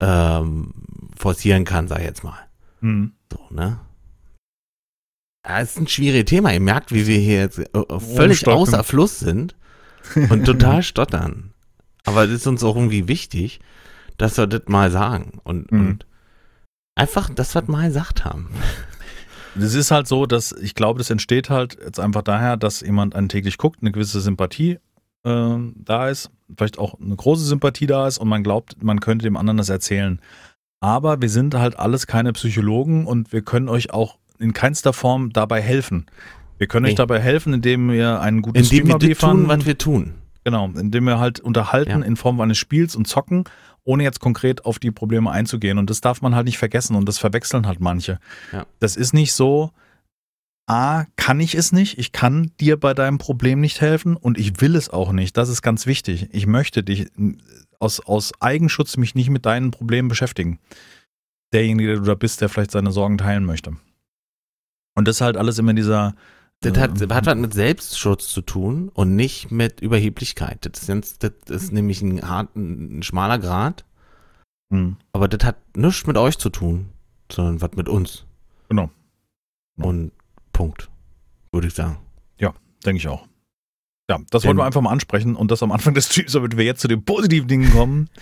ähm, 0.00 0.72
forcieren 1.18 1.66
kann, 1.66 1.86
sag 1.86 1.98
ich 1.98 2.06
jetzt 2.06 2.24
mal. 2.24 2.48
Hm. 2.80 3.12
So, 3.30 3.40
ne? 3.50 3.78
Ja, 5.46 5.60
es 5.60 5.72
ist 5.72 5.80
ein 5.80 5.86
schwieriges 5.86 6.30
Thema. 6.30 6.50
Ihr 6.54 6.60
merkt, 6.60 6.92
wie 6.92 7.06
wir 7.06 7.18
hier 7.18 7.40
jetzt 7.40 7.58
äh, 7.58 7.64
äh, 7.74 8.00
völlig 8.00 8.46
außer 8.46 8.84
Fluss 8.84 9.18
sind 9.18 9.54
und 10.30 10.44
total 10.44 10.82
stottern. 10.82 11.52
Aber 12.04 12.24
es 12.24 12.30
ist 12.30 12.46
uns 12.46 12.64
auch 12.64 12.76
irgendwie 12.76 13.08
wichtig, 13.08 13.60
dass 14.18 14.36
wir 14.36 14.46
das 14.46 14.62
mal 14.66 14.90
sagen 14.90 15.40
und, 15.44 15.70
Mhm. 15.72 15.80
und 15.80 16.06
einfach, 16.94 17.30
dass 17.30 17.54
wir 17.54 17.62
das 17.62 17.68
mal 17.70 17.86
gesagt 17.86 18.24
haben. 18.24 18.48
Das 19.54 19.74
ist 19.74 19.90
halt 19.90 20.06
so, 20.08 20.24
dass 20.26 20.52
ich 20.52 20.74
glaube, 20.74 20.98
das 20.98 21.10
entsteht 21.10 21.50
halt 21.50 21.76
jetzt 21.84 22.00
einfach 22.00 22.22
daher, 22.22 22.56
dass 22.56 22.80
jemand 22.80 23.14
einen 23.14 23.28
täglich 23.28 23.58
guckt, 23.58 23.78
eine 23.82 23.92
gewisse 23.92 24.20
Sympathie 24.20 24.78
äh, 25.24 25.56
da 25.76 26.08
ist, 26.08 26.30
vielleicht 26.56 26.78
auch 26.78 26.98
eine 27.00 27.14
große 27.14 27.44
Sympathie 27.44 27.86
da 27.86 28.08
ist 28.08 28.18
und 28.18 28.28
man 28.28 28.42
glaubt, 28.42 28.82
man 28.82 29.00
könnte 29.00 29.24
dem 29.24 29.36
anderen 29.36 29.58
das 29.58 29.68
erzählen. 29.68 30.20
Aber 30.80 31.20
wir 31.22 31.28
sind 31.28 31.54
halt 31.54 31.78
alles 31.78 32.06
keine 32.06 32.32
Psychologen 32.32 33.06
und 33.06 33.32
wir 33.32 33.42
können 33.42 33.68
euch 33.68 33.92
auch 33.92 34.18
in 34.38 34.52
keinster 34.52 34.92
Form 34.92 35.32
dabei 35.32 35.60
helfen. 35.60 36.06
Wir 36.62 36.68
können 36.68 36.86
euch 36.86 36.92
Nee. 36.92 36.96
dabei 36.96 37.18
helfen, 37.18 37.54
indem 37.54 37.90
wir 37.90 38.20
einen 38.20 38.40
guten 38.40 38.56
Indem 38.58 38.66
Stream 38.68 38.86
wir 38.86 38.92
das 38.94 39.02
abliefern. 39.02 39.30
tun, 39.32 39.48
was 39.48 39.66
wir 39.66 39.78
tun. 39.78 40.14
Genau, 40.44 40.66
indem 40.76 41.02
wir 41.06 41.18
halt 41.18 41.40
unterhalten 41.40 41.90
Ja. 42.02 42.06
in 42.06 42.14
Form 42.14 42.40
eines 42.40 42.56
Spiels 42.56 42.94
und 42.94 43.08
zocken, 43.08 43.42
ohne 43.82 44.04
jetzt 44.04 44.20
konkret 44.20 44.64
auf 44.64 44.78
die 44.78 44.92
Probleme 44.92 45.28
einzugehen. 45.32 45.76
Und 45.78 45.90
das 45.90 46.00
darf 46.00 46.22
man 46.22 46.36
halt 46.36 46.46
nicht 46.46 46.58
vergessen 46.58 46.94
und 46.94 47.08
das 47.08 47.18
verwechseln 47.18 47.66
halt 47.66 47.80
manche. 47.80 48.20
Ja. 48.52 48.64
Das 48.78 48.94
ist 48.94 49.12
nicht 49.12 49.32
so, 49.32 49.72
A, 50.68 51.06
kann 51.16 51.40
ich 51.40 51.56
es 51.56 51.72
nicht, 51.72 51.98
ich 51.98 52.12
kann 52.12 52.52
dir 52.60 52.78
bei 52.78 52.94
deinem 52.94 53.18
Problem 53.18 53.60
nicht 53.60 53.80
helfen 53.80 54.14
und 54.16 54.38
ich 54.38 54.60
will 54.60 54.76
es 54.76 54.88
auch 54.88 55.10
nicht. 55.10 55.36
Das 55.36 55.48
ist 55.48 55.62
ganz 55.62 55.86
wichtig. 55.86 56.28
Ich 56.30 56.46
möchte 56.46 56.84
dich 56.84 57.08
aus, 57.80 57.98
aus 57.98 58.30
Eigenschutz 58.40 58.96
mich 58.98 59.16
nicht 59.16 59.30
mit 59.30 59.46
deinen 59.46 59.72
Problemen 59.72 60.06
beschäftigen. 60.06 60.60
Derjenige, 61.52 61.88
der 61.88 61.96
du 61.98 62.04
da 62.04 62.14
bist, 62.14 62.40
der 62.40 62.48
vielleicht 62.48 62.70
seine 62.70 62.92
Sorgen 62.92 63.18
teilen 63.18 63.44
möchte. 63.46 63.72
Und 64.94 65.08
das 65.08 65.16
ist 65.16 65.22
halt 65.22 65.36
alles 65.36 65.58
immer 65.58 65.70
in 65.70 65.76
dieser. 65.76 66.14
Das 66.62 66.78
hat, 66.78 67.00
hat 67.10 67.26
was 67.26 67.36
mit 67.36 67.54
Selbstschutz 67.54 68.28
zu 68.28 68.40
tun 68.40 68.90
und 68.94 69.14
nicht 69.16 69.50
mit 69.50 69.80
Überheblichkeit. 69.80 70.64
Das 70.64 70.88
ist, 70.88 71.22
das 71.22 71.32
ist 71.48 71.72
nämlich 71.72 72.02
ein, 72.02 72.26
hart, 72.26 72.54
ein 72.56 73.02
schmaler 73.02 73.38
Grad, 73.38 73.84
hm, 74.72 74.96
aber 75.12 75.28
das 75.28 75.44
hat 75.46 75.56
nichts 75.76 76.06
mit 76.06 76.16
euch 76.16 76.38
zu 76.38 76.50
tun, 76.50 76.90
sondern 77.30 77.60
was 77.60 77.72
mit 77.76 77.88
uns. 77.88 78.24
Genau. 78.68 78.90
Ja. 79.76 79.84
Und 79.84 80.12
Punkt, 80.52 80.88
würde 81.52 81.66
ich 81.68 81.74
sagen. 81.74 81.98
Denke 82.84 82.98
ich 82.98 83.08
auch. 83.08 83.26
Ja, 84.10 84.18
das 84.30 84.42
Denn- 84.42 84.48
wollten 84.48 84.58
wir 84.60 84.64
einfach 84.64 84.80
mal 84.80 84.90
ansprechen 84.90 85.36
und 85.36 85.50
das 85.50 85.62
am 85.62 85.72
Anfang 85.72 85.94
des 85.94 86.06
Streams, 86.06 86.32
damit 86.32 86.56
wir 86.56 86.64
jetzt 86.64 86.80
zu 86.80 86.88
den 86.88 87.04
positiven 87.04 87.48
Dingen 87.48 87.70
kommen. 87.70 88.08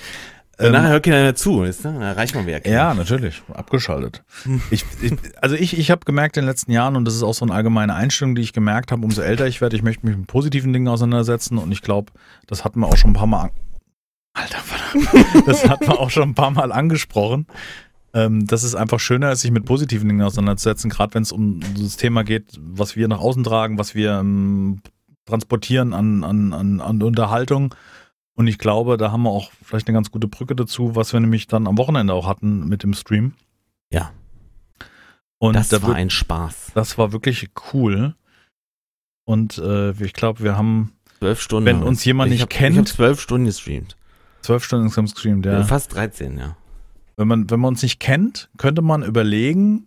Ähm, 0.61 0.73
nachher 0.73 0.91
hört 0.91 1.05
keiner 1.05 1.23
mehr 1.23 1.35
zu, 1.35 1.61
weißt 1.61 1.87
du? 1.87 1.93
Da 1.99 2.13
reicht 2.13 2.35
man 2.35 2.47
wieder. 2.47 2.67
Ja, 2.69 2.93
natürlich. 2.95 3.43
Abgeschaltet. 3.53 4.23
ich, 4.71 4.85
ich, 5.01 5.13
also 5.41 5.57
ich, 5.57 5.79
ich 5.79 5.91
habe 5.91 6.05
gemerkt 6.05 6.37
in 6.37 6.43
den 6.43 6.49
letzten 6.49 6.73
Jahren, 6.73 6.97
und 6.97 7.05
das 7.07 7.15
ist 7.15 7.23
auch 7.23 7.35
so 7.35 7.45
eine 7.45 7.55
allgemeine 7.55 7.95
Einstellung, 7.95 8.35
die 8.35 8.43
ich 8.43 8.53
gemerkt 8.53 8.93
habe, 8.93 9.03
umso 9.03 9.23
älter 9.23 9.47
ich 9.47 9.61
werde, 9.61 9.77
ich 9.77 9.83
möchte 9.83 10.07
mich 10.07 10.17
mit 10.17 10.27
positiven 10.27 10.73
Dingen 10.73 10.89
auseinandersetzen 10.89 11.59
und 11.59 11.73
ich 11.73 11.83
glaube, 11.83 12.13
das 12.47 12.65
hatten 12.65 12.81
wir 12.81 12.89
auch 12.89 12.97
schon 12.97 13.11
ein 13.11 13.15
paar 13.15 13.27
Mal. 13.27 13.51
Alter, 14.35 14.59
verdammt. 14.59 15.49
das 15.49 15.69
hatten 15.69 15.87
wir 15.87 15.99
auch 15.99 16.11
schon 16.11 16.31
ein 16.31 16.35
paar 16.35 16.51
Mal 16.51 16.73
angesprochen. 16.73 17.47
Ähm, 18.13 18.45
dass 18.45 18.65
es 18.65 18.75
einfach 18.75 18.99
schöner 18.99 19.31
ist, 19.31 19.43
sich 19.43 19.53
mit 19.53 19.65
positiven 19.65 20.09
Dingen 20.09 20.23
auseinanderzusetzen, 20.23 20.91
gerade 20.91 21.15
wenn 21.15 21.23
es 21.23 21.31
um 21.31 21.61
das 21.81 21.97
Thema 21.97 22.25
geht, 22.25 22.59
was 22.59 22.97
wir 22.97 23.07
nach 23.07 23.21
außen 23.21 23.45
tragen, 23.45 23.79
was 23.79 23.95
wir 23.95 24.19
ähm, 24.19 24.83
transportieren 25.27 25.95
an, 25.95 26.25
an, 26.25 26.53
an, 26.53 26.81
an 26.81 27.03
Unterhaltung 27.03 27.73
und 28.41 28.47
ich 28.47 28.57
glaube, 28.57 28.97
da 28.97 29.13
haben 29.13 29.25
wir 29.25 29.29
auch 29.29 29.51
vielleicht 29.63 29.87
eine 29.87 29.95
ganz 29.95 30.11
gute 30.11 30.27
Brücke 30.27 30.57
dazu, 30.57 30.97
was 30.97 31.13
wir 31.13 31.21
nämlich 31.21 31.47
dann 31.47 31.67
am 31.67 31.77
Wochenende 31.77 32.15
auch 32.15 32.27
hatten 32.27 32.67
mit 32.67 32.83
dem 32.83 32.95
Stream. 32.95 33.35
Ja. 33.93 34.13
Und 35.39 35.57
das 35.57 35.69
da 35.69 35.83
war 35.83 35.95
ein 35.95 36.09
Spaß. 36.09 36.73
Das 36.75 36.97
war 36.97 37.13
wirklich 37.13 37.51
cool. 37.75 38.15
Und 39.27 39.59
äh, 39.59 39.91
ich 40.03 40.15
glaube, 40.15 40.43
wir 40.43 40.57
haben 40.57 40.95
zwölf 41.19 41.39
Stunden. 41.39 41.67
Wenn 41.67 41.83
uns 41.83 42.03
jemand 42.07 42.31
nicht 42.31 42.41
hab, 42.41 42.49
kennt. 42.49 42.77
Ich 42.77 42.79
habe 42.79 42.89
zwölf 42.89 43.21
Stunden 43.21 43.45
gestreamt. 43.45 43.99
Zwölf 44.41 44.65
Stunden 44.65 44.87
insgesamt 44.87 45.15
gestreamt, 45.15 45.45
ja. 45.45 45.63
Fast 45.65 45.95
13, 45.95 46.39
ja. 46.39 46.57
Wenn 47.19 47.29
man, 47.29 47.51
wenn 47.51 47.61
man 47.61 47.75
uns 47.75 47.83
nicht 47.83 48.01
kennt, 48.01 48.49
könnte 48.57 48.81
man 48.81 49.03
überlegen, 49.03 49.87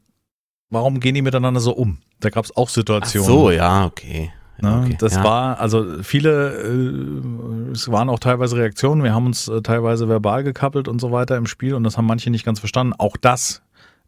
warum 0.69 0.99
gehen 0.99 1.15
die 1.15 1.23
miteinander 1.23 1.59
so 1.59 1.71
um? 1.71 1.97
Da 2.19 2.29
gab 2.29 2.45
es 2.45 2.55
auch 2.55 2.69
Situationen. 2.69 3.27
Ach 3.27 3.33
so, 3.33 3.49
ja, 3.49 3.85
okay. 3.87 4.31
Ne? 4.63 4.83
Okay, 4.85 4.95
das 4.97 5.15
ja. 5.15 5.23
war, 5.25 5.59
also 5.59 6.01
viele, 6.03 6.53
äh, 6.53 7.71
es 7.73 7.91
waren 7.91 8.07
auch 8.07 8.19
teilweise 8.19 8.55
Reaktionen, 8.55 9.03
wir 9.03 9.13
haben 9.13 9.25
uns 9.25 9.49
äh, 9.49 9.61
teilweise 9.61 10.07
verbal 10.07 10.45
gekappelt 10.45 10.87
und 10.87 10.99
so 10.99 11.11
weiter 11.11 11.35
im 11.35 11.47
Spiel 11.47 11.73
und 11.73 11.83
das 11.83 11.97
haben 11.97 12.05
manche 12.05 12.29
nicht 12.29 12.45
ganz 12.45 12.59
verstanden. 12.59 12.93
Auch 12.97 13.17
das 13.17 13.61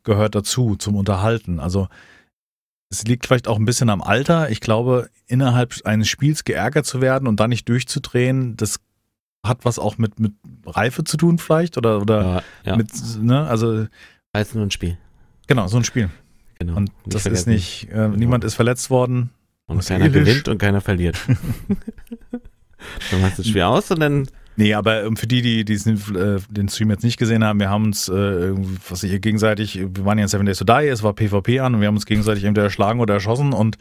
gehört 0.04 0.34
dazu, 0.34 0.78
zum 0.78 0.96
Unterhalten. 0.96 1.60
Also 1.60 1.90
es 2.90 3.04
liegt 3.04 3.26
vielleicht 3.26 3.50
auch 3.50 3.58
ein 3.58 3.66
bisschen 3.66 3.90
am 3.90 4.02
Alter. 4.02 4.50
Ich 4.50 4.62
glaube, 4.62 5.10
innerhalb 5.28 5.76
eines 5.84 6.08
Spiels 6.08 6.46
geärgert 6.46 6.86
zu 6.86 7.02
werden 7.02 7.28
und 7.28 7.42
dann 7.42 7.50
nicht 7.50 7.68
durchzudrehen, 7.68 8.56
das 8.56 8.80
hat 9.46 9.66
was 9.66 9.78
auch 9.78 9.98
mit, 9.98 10.22
mit 10.22 10.34
Reife 10.66 11.04
zu 11.04 11.18
tun 11.18 11.38
vielleicht 11.38 11.78
oder, 11.78 12.02
oder 12.02 12.24
ja, 12.24 12.42
ja. 12.64 12.76
mit, 12.78 12.92
ne, 13.22 13.46
also. 13.46 13.88
Als 14.32 14.56
nur 14.56 14.66
ein 14.66 14.72
Spiel. 14.72 14.98
Genau, 15.48 15.68
so 15.68 15.76
ein 15.78 15.84
Spiel. 15.84 16.10
Genau. 16.60 16.78
Und 16.78 16.92
das 17.06 17.26
ist 17.26 17.46
nicht, 17.46 17.90
äh, 17.92 18.08
niemand 18.08 18.46
ist 18.46 18.56
verletzt 18.56 18.90
worden. 18.90 19.32
Und 19.68 19.86
keiner 19.86 20.10
gewinnt 20.10 20.48
und 20.48 20.58
keiner 20.58 20.82
verliert. 20.82 21.18
dann 23.12 23.22
machst 23.22 23.40
du 23.40 23.42
es 23.42 23.50
schwer 23.50 23.70
aus 23.70 23.90
und 23.92 24.00
dann. 24.00 24.28
Nee, 24.58 24.74
aber 24.74 25.04
ähm, 25.04 25.18
für 25.18 25.28
die, 25.28 25.42
die, 25.42 25.66
die 25.66 25.74
äh, 25.74 26.40
den 26.50 26.70
Stream 26.70 26.90
jetzt 26.90 27.04
nicht 27.04 27.18
gesehen 27.18 27.44
haben, 27.44 27.60
wir 27.60 27.70
haben 27.70 27.86
uns, 27.86 28.08
äh, 28.08 28.54
was 28.88 29.04
ich 29.04 29.22
gegenseitig, 29.22 29.80
wir 29.80 30.06
waren 30.06 30.18
ja 30.18 30.24
in 30.24 30.30
Seven 30.30 30.46
Days 30.46 30.60
to 30.60 30.64
Die, 30.64 30.88
es 30.88 31.04
war 31.04 31.14
PvP 31.14 31.60
an 31.60 31.76
und 31.76 31.82
wir 31.82 31.90
haben 31.90 31.96
uns 31.96 32.06
gegenseitig 32.06 32.46
entweder 32.46 32.66
erschlagen 32.66 33.02
oder 33.02 33.16
erschossen 33.16 33.52
und 33.52 33.78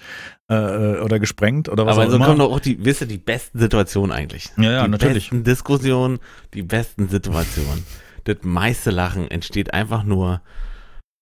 äh, 0.50 0.54
äh 0.54 1.00
oder 1.00 1.20
gesprengt 1.20 1.68
oder 1.68 1.86
was 1.86 1.96
aber 1.96 2.06
auch 2.06 2.10
so 2.10 2.16
immer. 2.16 2.26
kommen 2.26 2.38
doch 2.40 2.50
auch 2.50 2.60
die, 2.60 2.84
wisst 2.84 3.02
ihr, 3.02 3.06
die 3.06 3.18
besten 3.18 3.60
Situationen 3.60 4.10
eigentlich. 4.10 4.50
Ja, 4.56 4.72
ja, 4.72 4.84
die 4.84 4.90
natürlich. 4.90 5.24
Die 5.24 5.30
besten 5.30 5.44
Diskussionen, 5.44 6.18
die 6.54 6.62
besten 6.62 7.08
Situationen. 7.08 7.84
das 8.24 8.38
meiste 8.42 8.90
Lachen 8.90 9.30
entsteht 9.30 9.72
einfach 9.72 10.02
nur, 10.02 10.40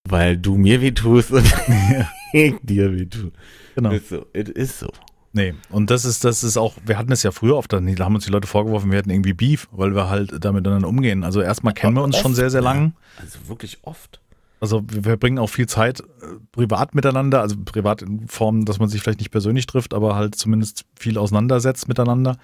weil 0.09 0.37
du 0.37 0.57
mir 0.57 0.81
weh 0.81 0.93
tust 0.93 1.31
und 1.31 1.45
ich 2.33 2.55
dir 2.63 2.93
weh 2.93 3.07
tue. 3.07 3.33
Genau. 3.75 3.91
Ist 3.91 4.09
so. 4.09 4.27
Es 4.33 4.49
ist 4.49 4.79
so. 4.79 4.91
Nee, 5.35 5.55
und 5.71 5.91
das 5.91 6.05
ist, 6.05 6.25
das 6.25 6.45
ist 6.45 6.59
auch, 6.59 6.77
wir 6.85 6.99
hatten 6.99 7.11
es 7.11 7.23
ja 7.23 7.31
früher 7.31 7.57
oft, 7.57 7.73
da 7.73 7.79
haben 7.79 8.15
uns 8.15 8.27
die 8.27 8.31
Leute 8.31 8.47
vorgeworfen, 8.47 8.91
wir 8.91 8.99
hätten 8.99 9.09
irgendwie 9.09 9.33
Beef, 9.33 9.67
weil 9.73 9.95
wir 9.95 10.11
halt 10.11 10.45
damit 10.45 10.67
dann 10.67 10.85
umgehen. 10.85 11.25
Also 11.25 11.41
erstmal 11.41 11.73
kennen 11.73 11.97
wir 11.97 12.03
uns 12.03 12.17
oft, 12.17 12.23
schon 12.23 12.35
sehr, 12.35 12.51
sehr 12.51 12.61
lang. 12.61 12.93
Also 13.19 13.39
wirklich 13.49 13.79
oft. 13.83 14.21
Also 14.61 14.83
wir 14.87 15.03
verbringen 15.03 15.39
auch 15.39 15.49
viel 15.49 15.67
Zeit 15.67 16.01
äh, 16.01 16.05
privat 16.53 16.95
miteinander, 16.95 17.41
also 17.41 17.57
privat 17.65 18.03
in 18.03 18.29
Form, 18.29 18.67
dass 18.67 18.79
man 18.79 18.91
sich 18.91 19.03
vielleicht 19.03 19.21
nicht 19.21 19.31
persönlich 19.31 19.67
trifft, 19.67 19.95
aber 19.95 20.15
halt 20.15 20.35
zumindest 20.35 20.85
viel 20.99 21.17
auseinandersetzt 21.17 21.89
miteinander. 21.89 22.37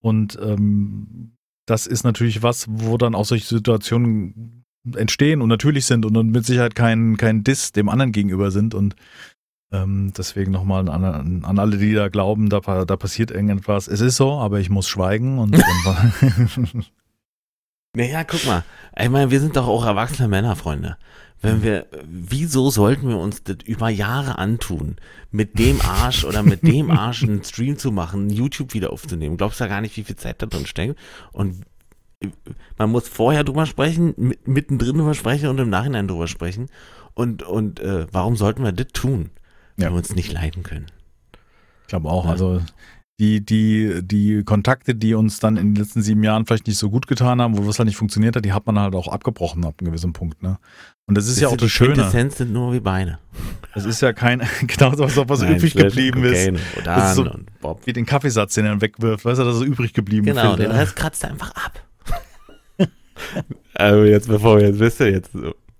Und 0.00 0.36
ähm, 0.42 1.36
das 1.66 1.86
ist 1.86 2.02
natürlich 2.02 2.42
was, 2.42 2.66
wo 2.68 2.98
dann 2.98 3.14
auch 3.14 3.24
solche 3.24 3.46
Situationen 3.46 4.61
entstehen 4.96 5.40
und 5.42 5.48
natürlich 5.48 5.86
sind 5.86 6.04
und 6.04 6.30
mit 6.30 6.44
Sicherheit 6.44 6.74
kein, 6.74 7.16
kein 7.16 7.44
Diss 7.44 7.72
dem 7.72 7.88
anderen 7.88 8.12
gegenüber 8.12 8.50
sind. 8.50 8.74
Und 8.74 8.96
ähm, 9.72 10.12
deswegen 10.16 10.52
nochmal 10.52 10.88
an, 10.88 11.44
an, 11.44 11.58
alle, 11.58 11.78
die 11.78 11.94
da 11.94 12.08
glauben, 12.08 12.48
da, 12.50 12.60
da 12.60 12.96
passiert 12.96 13.30
irgendetwas. 13.30 13.88
Es 13.88 14.00
ist 14.00 14.16
so, 14.16 14.32
aber 14.32 14.60
ich 14.60 14.70
muss 14.70 14.88
schweigen 14.88 15.38
und. 15.38 15.52
naja, 17.96 18.24
guck 18.24 18.44
mal. 18.44 18.64
Ich 18.98 19.08
meine, 19.08 19.30
wir 19.30 19.40
sind 19.40 19.56
doch 19.56 19.66
auch 19.66 19.86
erwachsene 19.86 20.28
Männer, 20.28 20.56
Freunde. 20.56 20.98
Wenn 21.44 21.64
wir, 21.64 21.86
wieso 22.04 22.70
sollten 22.70 23.08
wir 23.08 23.18
uns 23.18 23.42
das 23.42 23.56
über 23.64 23.88
Jahre 23.88 24.38
antun, 24.38 24.94
mit 25.32 25.58
dem 25.58 25.80
Arsch 25.80 26.24
oder 26.24 26.44
mit 26.44 26.62
dem 26.62 26.88
Arsch 26.92 27.22
einen 27.24 27.42
Stream 27.42 27.78
zu 27.78 27.90
machen, 27.90 28.30
YouTube 28.30 28.74
wieder 28.74 28.92
aufzunehmen? 28.92 29.38
Glaubst 29.38 29.58
du 29.58 29.64
ja 29.64 29.68
gar 29.68 29.80
nicht, 29.80 29.96
wie 29.96 30.04
viel 30.04 30.14
Zeit 30.14 30.40
da 30.40 30.46
drin 30.46 30.66
steckt? 30.66 30.96
Und 31.32 31.64
man 32.78 32.90
muss 32.90 33.08
vorher 33.08 33.44
drüber 33.44 33.66
sprechen, 33.66 34.34
mittendrin 34.44 34.98
drüber 34.98 35.14
sprechen 35.14 35.48
und 35.48 35.58
im 35.58 35.70
Nachhinein 35.70 36.08
drüber 36.08 36.28
sprechen. 36.28 36.68
Und, 37.14 37.42
und 37.42 37.80
äh, 37.80 38.06
warum 38.10 38.36
sollten 38.36 38.64
wir 38.64 38.72
das 38.72 38.88
tun? 38.92 39.30
ja. 39.76 39.90
wir 39.90 39.96
uns 39.96 40.14
nicht 40.14 40.32
leiden 40.32 40.62
können. 40.62 40.86
Ich 41.82 41.88
glaube 41.88 42.08
auch. 42.08 42.24
Ja. 42.24 42.30
Also 42.30 42.62
die, 43.20 43.44
die, 43.44 44.00
die 44.02 44.42
Kontakte, 44.44 44.94
die 44.94 45.14
uns 45.14 45.38
dann 45.38 45.56
in 45.56 45.74
den 45.74 45.76
letzten 45.76 46.02
sieben 46.02 46.24
Jahren 46.24 46.46
vielleicht 46.46 46.66
nicht 46.66 46.78
so 46.78 46.90
gut 46.90 47.06
getan 47.06 47.40
haben, 47.40 47.56
wo 47.56 47.68
es 47.68 47.78
halt 47.78 47.86
nicht 47.86 47.96
funktioniert 47.96 48.34
hat, 48.34 48.44
die 48.44 48.52
hat 48.52 48.66
man 48.66 48.78
halt 48.78 48.94
auch 48.94 49.08
abgebrochen 49.08 49.64
ab 49.64 49.74
einem 49.78 49.90
gewissen 49.90 50.12
Punkt. 50.12 50.42
Ne? 50.42 50.58
Und 51.06 51.16
das 51.16 51.26
ist 51.26 51.36
das 51.36 51.42
ja 51.42 51.48
auch 51.48 51.56
das 51.56 51.70
Schöne. 51.70 51.94
Quintessenz 51.94 52.38
sind 52.38 52.52
nur 52.52 52.72
wie 52.72 52.80
Beine. 52.80 53.18
Das 53.74 53.84
ist 53.84 54.00
ja 54.00 54.12
kein, 54.12 54.42
genau 54.66 54.94
so, 54.94 55.28
was 55.28 55.40
Nein, 55.40 55.56
übrig 55.56 55.74
geblieben 55.74 56.24
ist. 56.24 56.52
Das 56.84 57.10
ist 57.10 57.16
so 57.16 57.78
wie 57.84 57.92
den 57.92 58.06
Kaffeesatz, 58.06 58.54
den 58.54 58.64
er 58.64 58.80
wegwirft, 58.80 59.24
weißt 59.24 59.40
du, 59.40 59.44
dass 59.44 59.60
er 59.60 59.66
übrig 59.66 59.92
geblieben 59.92 60.26
ist. 60.26 60.34
Genau, 60.34 60.56
den 60.56 60.70
Rest 60.70 60.96
kratzt 60.96 61.22
er 61.22 61.30
einfach 61.30 61.52
ab. 61.52 61.84
Also 63.74 64.04
jetzt, 64.04 64.28
bevor 64.28 64.58
wir 64.58 64.68
jetzt, 64.68 64.78
wisst 64.78 65.00
ihr, 65.00 65.10
jetzt, 65.10 65.30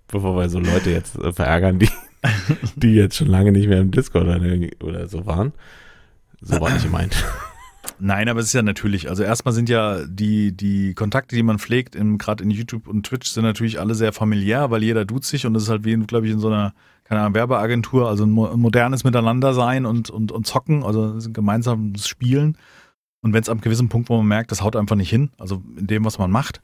bevor 0.09 0.37
wir 0.37 0.49
so 0.49 0.59
Leute 0.59 0.91
jetzt 0.91 1.19
äh, 1.19 1.33
verärgern, 1.33 1.79
die 1.79 1.89
die 2.77 2.95
jetzt 2.95 3.17
schon 3.17 3.29
lange 3.29 3.53
nicht 3.53 3.69
mehr 3.69 3.81
im 3.81 3.91
Discord 3.91 4.27
oder 4.83 5.09
so 5.09 5.27
waren. 5.27 5.53
So 6.41 6.61
war 6.61 6.73
nicht 6.73 6.85
gemeint. 6.85 7.25
Nein, 7.99 8.29
aber 8.29 8.41
es 8.41 8.47
ist 8.47 8.53
ja 8.53 8.63
natürlich, 8.63 9.09
also 9.09 9.23
erstmal 9.23 9.53
sind 9.53 9.69
ja 9.69 10.05
die, 10.07 10.57
die 10.57 10.95
Kontakte, 10.95 11.37
die 11.37 11.43
man 11.43 11.59
pflegt, 11.59 11.97
gerade 12.19 12.43
in 12.43 12.51
YouTube 12.51 12.89
und 12.89 13.07
Twitch, 13.07 13.31
sind 13.31 13.45
natürlich 13.45 13.79
alle 13.79 13.95
sehr 13.95 14.13
familiär, 14.13 14.71
weil 14.71 14.83
jeder 14.83 15.07
tut 15.07 15.25
sich 15.25 15.47
und 15.47 15.55
das 15.55 15.65
ist 15.65 15.69
halt 15.69 15.85
wie, 15.85 15.97
glaube 15.97 16.27
ich, 16.27 16.33
in 16.33 16.39
so 16.39 16.49
einer, 16.49 16.75
keine 17.05 17.21
Ahnung, 17.21 17.35
Werbeagentur, 17.35 18.09
also 18.09 18.25
ein 18.25 18.31
modernes 18.31 19.05
Miteinander 19.05 19.55
sein 19.55 19.87
und, 19.87 20.11
und, 20.11 20.33
und 20.33 20.47
zocken, 20.47 20.85
also 20.85 21.17
gemeinsames 21.33 22.09
Spielen. 22.09 22.57
Und 23.21 23.35
wenn 23.35 23.43
es 23.43 23.49
am 23.49 23.61
gewissen 23.61 23.89
Punkt, 23.89 24.09
wo 24.09 24.17
man 24.17 24.27
merkt, 24.27 24.51
das 24.51 24.63
haut 24.63 24.75
einfach 24.75 24.97
nicht 24.97 25.11
hin, 25.11 25.31
also 25.39 25.63
in 25.77 25.87
dem, 25.87 26.05
was 26.05 26.19
man 26.19 26.31
macht, 26.31 26.61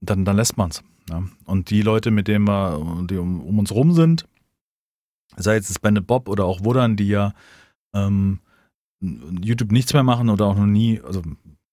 dann, 0.00 0.24
dann 0.24 0.36
lässt 0.36 0.56
man 0.56 0.70
es. 0.70 0.82
Ja. 1.10 1.22
Und 1.44 1.70
die 1.70 1.82
Leute, 1.82 2.10
mit 2.10 2.28
denen 2.28 2.46
wir, 2.46 3.06
die 3.08 3.18
um, 3.18 3.40
um 3.40 3.58
uns 3.58 3.72
rum 3.72 3.92
sind, 3.92 4.26
sei 5.36 5.54
jetzt 5.54 5.80
Bandit 5.82 6.06
Bob 6.06 6.28
oder 6.28 6.44
auch 6.44 6.64
Wodan, 6.64 6.96
die 6.96 7.08
ja 7.08 7.32
ähm, 7.94 8.40
YouTube 9.00 9.72
nichts 9.72 9.92
mehr 9.92 10.02
machen 10.02 10.30
oder 10.30 10.46
auch 10.46 10.56
noch 10.56 10.66
nie, 10.66 11.00
also 11.00 11.22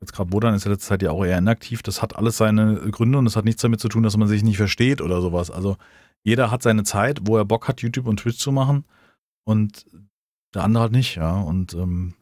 jetzt 0.01 0.13
gerade 0.13 0.33
Wodan 0.33 0.53
ist 0.53 0.65
ja 0.65 0.71
letzte 0.71 0.89
Zeit 0.89 1.01
ja 1.01 1.11
auch 1.11 1.23
eher 1.23 1.37
inaktiv, 1.37 1.83
das 1.83 2.01
hat 2.01 2.15
alles 2.15 2.37
seine 2.37 2.75
Gründe 2.91 3.17
und 3.17 3.25
das 3.25 3.35
hat 3.35 3.45
nichts 3.45 3.61
damit 3.61 3.79
zu 3.79 3.87
tun, 3.89 4.03
dass 4.03 4.17
man 4.17 4.27
sich 4.27 4.43
nicht 4.43 4.57
versteht 4.57 5.01
oder 5.01 5.21
sowas. 5.21 5.51
Also 5.51 5.77
jeder 6.23 6.51
hat 6.51 6.63
seine 6.63 6.83
Zeit, 6.83 7.21
wo 7.23 7.37
er 7.37 7.45
Bock 7.45 7.67
hat, 7.67 7.81
YouTube 7.81 8.07
und 8.07 8.19
Twitch 8.19 8.37
zu 8.37 8.51
machen 8.51 8.85
und 9.43 9.85
der 10.53 10.63
andere 10.63 10.83
halt 10.83 10.91
nicht, 10.91 11.15
ja. 11.15 11.39
Und 11.39 11.73
ähm, 11.73 12.13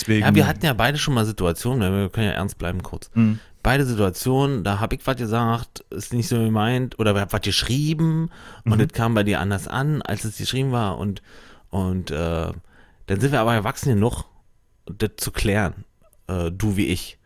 deswegen. 0.00 0.26
Ja, 0.26 0.34
wir 0.34 0.46
hatten 0.46 0.64
ja 0.64 0.72
beide 0.72 0.98
schon 0.98 1.14
mal 1.14 1.24
Situationen, 1.24 1.92
wir 1.92 2.08
können 2.08 2.26
ja 2.26 2.32
ernst 2.32 2.58
bleiben 2.58 2.82
kurz. 2.82 3.10
Mhm 3.14 3.38
beide 3.62 3.84
Situationen, 3.84 4.64
da 4.64 4.80
habe 4.80 4.96
ich 4.96 5.06
was 5.06 5.16
gesagt, 5.16 5.84
ist 5.90 6.12
nicht 6.12 6.28
so 6.28 6.36
gemeint, 6.36 6.98
oder 6.98 7.14
habe 7.18 7.32
was 7.32 7.40
geschrieben 7.40 8.30
und 8.64 8.76
mhm. 8.76 8.78
das 8.78 8.88
kam 8.88 9.14
bei 9.14 9.22
dir 9.22 9.40
anders 9.40 9.68
an, 9.68 10.02
als 10.02 10.24
es 10.24 10.38
geschrieben 10.38 10.72
war 10.72 10.98
und, 10.98 11.22
und 11.70 12.10
äh, 12.10 12.52
dann 13.06 13.20
sind 13.20 13.32
wir 13.32 13.40
aber 13.40 13.54
erwachsen 13.54 13.94
genug, 13.94 14.24
das 14.86 15.10
zu 15.16 15.30
klären, 15.30 15.84
äh, 16.26 16.50
du 16.50 16.76
wie 16.76 16.86
ich. 16.86 17.18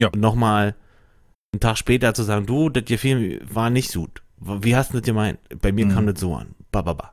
Ja. 0.00 0.08
Und 0.08 0.20
nochmal 0.20 0.74
einen 1.52 1.60
Tag 1.60 1.78
später 1.78 2.14
zu 2.14 2.22
sagen, 2.22 2.46
du, 2.46 2.68
das 2.68 2.84
Gefilm 2.84 3.40
war 3.50 3.70
nicht 3.70 3.92
gut. 3.92 4.22
Wie 4.36 4.76
hast 4.76 4.92
du 4.92 4.98
das 4.98 5.06
gemeint? 5.06 5.40
Bei 5.60 5.72
mir 5.72 5.86
mhm. 5.86 5.90
kam 5.92 6.06
das 6.06 6.20
so 6.20 6.34
an. 6.36 6.54
Ba, 6.70 6.82
ba, 6.82 6.92
ba. 6.92 7.12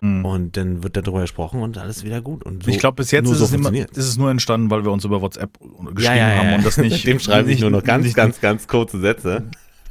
Mhm. 0.00 0.24
Und 0.24 0.56
dann 0.56 0.82
wird 0.82 0.96
darüber 0.96 1.20
gesprochen 1.20 1.62
und 1.62 1.78
alles 1.78 2.04
wieder 2.04 2.20
gut. 2.20 2.44
Und 2.44 2.64
so, 2.64 2.70
ich 2.70 2.78
glaube, 2.78 2.96
bis 2.96 3.10
jetzt 3.10 3.30
ist, 3.30 3.38
so 3.38 3.44
es 3.44 3.52
immer, 3.52 3.72
ist, 3.72 3.96
es 3.96 4.16
nur 4.16 4.30
entstanden, 4.30 4.70
weil 4.70 4.84
wir 4.84 4.92
uns 4.92 5.04
über 5.04 5.20
WhatsApp 5.22 5.58
geschrieben 5.58 6.00
ja, 6.00 6.14
ja, 6.14 6.34
ja, 6.34 6.38
haben 6.38 6.54
und 6.54 6.66
das 6.66 6.76
nicht. 6.76 7.06
Dem 7.06 7.18
schreibe 7.18 7.50
ich 7.50 7.60
nur 7.60 7.70
noch 7.70 7.82
ganz, 7.82 8.12
ganz, 8.14 8.40
ganz 8.40 8.68
kurze 8.68 9.00
Sätze. 9.00 9.44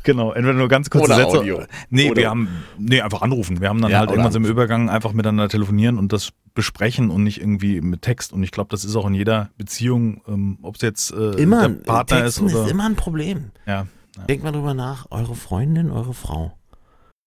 Genau, 0.03 0.31
entweder 0.33 0.53
nur 0.53 0.67
ganz 0.67 0.91
kurze 0.91 1.07
Oder 1.07 1.15
Sätze. 1.15 1.39
Audio. 1.39 1.63
Nee, 1.89 2.12
Oder 2.12 2.21
wir 2.21 2.29
haben, 2.29 2.50
nee, 2.77 3.01
einfach 3.01 3.24
anrufen. 3.24 3.59
Wir 3.59 3.69
haben 3.69 3.81
dann 3.81 3.93
halt 3.93 4.12
irgendwann 4.12 4.31
so 4.31 4.38
im 4.38 4.45
Übergang 4.45 4.88
einfach 4.88 5.13
miteinander 5.13 5.50
telefonieren 5.50 5.97
und 5.97 6.13
das 6.13 6.29
besprechen 6.53 7.09
und 7.09 7.24
nicht 7.24 7.41
irgendwie 7.41 7.81
mit 7.81 8.03
Text. 8.03 8.31
Und 8.31 8.43
ich 8.43 8.51
glaube, 8.51 8.69
das 8.69 8.85
ist 8.85 8.95
auch 8.95 9.07
in 9.07 9.15
jeder 9.15 9.50
Beziehung, 9.57 10.21
ähm, 10.27 10.59
ob 10.62 10.75
es 10.75 10.81
jetzt 10.81 11.12
äh, 11.12 11.31
immer, 11.31 11.69
der 11.69 11.75
Partner 11.83 12.21
Texten 12.21 12.45
ist 12.45 12.53
oder. 12.53 12.65
ist 12.65 12.71
immer 12.71 12.85
ein 12.85 12.95
Problem. 12.95 13.51
Ja. 13.65 13.88
Ja. 14.17 14.24
Denkt 14.24 14.43
mal 14.43 14.51
drüber 14.51 14.74
nach, 14.74 15.07
eure 15.09 15.35
Freundin, 15.35 15.91
eure 15.91 16.13
Frau, 16.13 16.53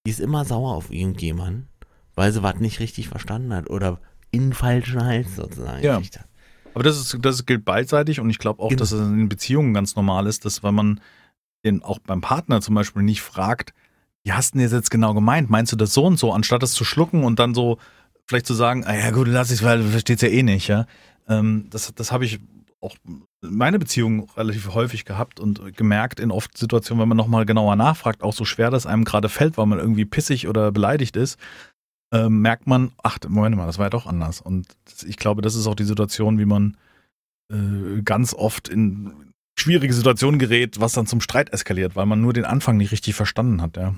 die 0.06 0.10
ist 0.10 0.20
immer 0.20 0.44
sauer 0.44 0.74
auf 0.74 0.90
irgendjemanden, 0.90 1.68
weil 2.18 2.32
sie 2.32 2.42
was 2.42 2.56
nicht 2.56 2.80
richtig 2.80 3.08
verstanden 3.08 3.54
hat 3.54 3.70
oder 3.70 4.00
in 4.30 4.52
falschen 4.52 5.02
Hals 5.04 5.36
sozusagen. 5.36 5.82
Ja. 5.82 5.94
gekriegt 5.96 6.18
hat. 6.18 6.26
Aber 6.74 6.84
das, 6.84 6.98
ist, 6.98 7.16
das 7.22 7.46
gilt 7.46 7.64
beidseitig 7.64 8.20
und 8.20 8.28
ich 8.30 8.38
glaube 8.38 8.62
auch, 8.62 8.68
Genau. 8.68 8.78
dass 8.80 8.92
es 8.92 9.00
in 9.00 9.28
Beziehungen 9.28 9.72
ganz 9.74 9.96
normal 9.96 10.26
ist, 10.26 10.44
dass 10.44 10.62
wenn 10.62 10.74
man 10.74 11.00
den 11.64 11.82
auch 11.82 11.98
beim 11.98 12.20
Partner 12.20 12.60
zum 12.60 12.74
Beispiel 12.74 13.02
nicht 13.02 13.22
fragt, 13.22 13.72
wie 14.22 14.32
hast 14.32 14.54
du 14.54 14.58
denn 14.58 14.66
das 14.66 14.72
jetzt 14.72 14.90
genau 14.90 15.14
gemeint? 15.14 15.48
Meinst 15.50 15.72
du 15.72 15.76
das 15.76 15.94
so 15.94 16.04
und 16.04 16.18
so, 16.18 16.32
anstatt 16.32 16.62
das 16.62 16.72
zu 16.72 16.84
schlucken 16.84 17.24
und 17.24 17.38
dann 17.38 17.54
so 17.54 17.78
vielleicht 18.26 18.46
zu 18.46 18.54
sagen, 18.54 18.84
ah, 18.84 18.94
ja 18.94 19.10
gut, 19.10 19.26
lass 19.26 19.50
ich, 19.50 19.62
weil 19.62 19.78
du 19.78 19.88
verstehst 19.88 20.22
ja 20.22 20.28
eh 20.28 20.42
nicht, 20.42 20.68
ja. 20.68 20.86
Ähm, 21.28 21.66
das 21.70 21.92
das 21.94 22.12
habe 22.12 22.24
ich 22.26 22.38
auch 22.80 22.94
in 23.06 23.22
meine 23.40 23.78
Beziehung 23.80 24.28
relativ 24.36 24.72
häufig 24.74 25.04
gehabt 25.04 25.40
und 25.40 25.76
gemerkt 25.76 26.20
in 26.20 26.30
oft 26.30 26.56
Situationen, 26.56 27.00
wenn 27.00 27.08
man 27.08 27.16
nochmal 27.16 27.44
genauer 27.44 27.74
nachfragt, 27.74 28.22
auch 28.22 28.32
so 28.32 28.44
schwer 28.44 28.70
das 28.70 28.86
einem 28.86 29.04
gerade 29.04 29.28
fällt, 29.28 29.56
weil 29.58 29.66
man 29.66 29.78
irgendwie 29.80 30.04
pissig 30.04 30.46
oder 30.46 30.70
beleidigt 30.70 31.16
ist, 31.16 31.38
ähm, 32.12 32.40
merkt 32.40 32.66
man, 32.66 32.92
ach, 33.02 33.18
Moment 33.28 33.56
mal, 33.56 33.66
das 33.66 33.78
war 33.78 33.86
ja 33.86 33.90
doch 33.90 34.06
anders. 34.06 34.40
Und 34.40 34.66
ich 35.06 35.16
glaube, 35.16 35.42
das 35.42 35.54
ist 35.54 35.66
auch 35.66 35.74
die 35.74 35.84
Situation, 35.84 36.38
wie 36.38 36.46
man 36.46 36.76
äh, 37.52 38.02
ganz 38.02 38.34
oft 38.34 38.68
in 38.68 39.32
schwierige 39.58 39.92
Situationen 39.92 40.38
gerät, 40.38 40.80
was 40.80 40.92
dann 40.92 41.06
zum 41.06 41.20
Streit 41.20 41.52
eskaliert, 41.52 41.96
weil 41.96 42.06
man 42.06 42.20
nur 42.20 42.32
den 42.32 42.44
Anfang 42.44 42.76
nicht 42.76 42.92
richtig 42.92 43.14
verstanden 43.14 43.60
hat, 43.60 43.76
ja. 43.76 43.94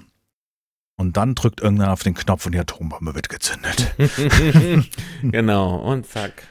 Und 0.96 1.16
dann 1.16 1.34
drückt 1.34 1.60
irgendeiner 1.60 1.92
auf 1.92 2.02
den 2.02 2.14
Knopf 2.14 2.44
und 2.44 2.52
die 2.52 2.58
Atombombe 2.58 3.14
wird 3.14 3.30
gezündet. 3.30 3.94
genau, 5.22 5.76
und 5.76 6.06
zack, 6.06 6.42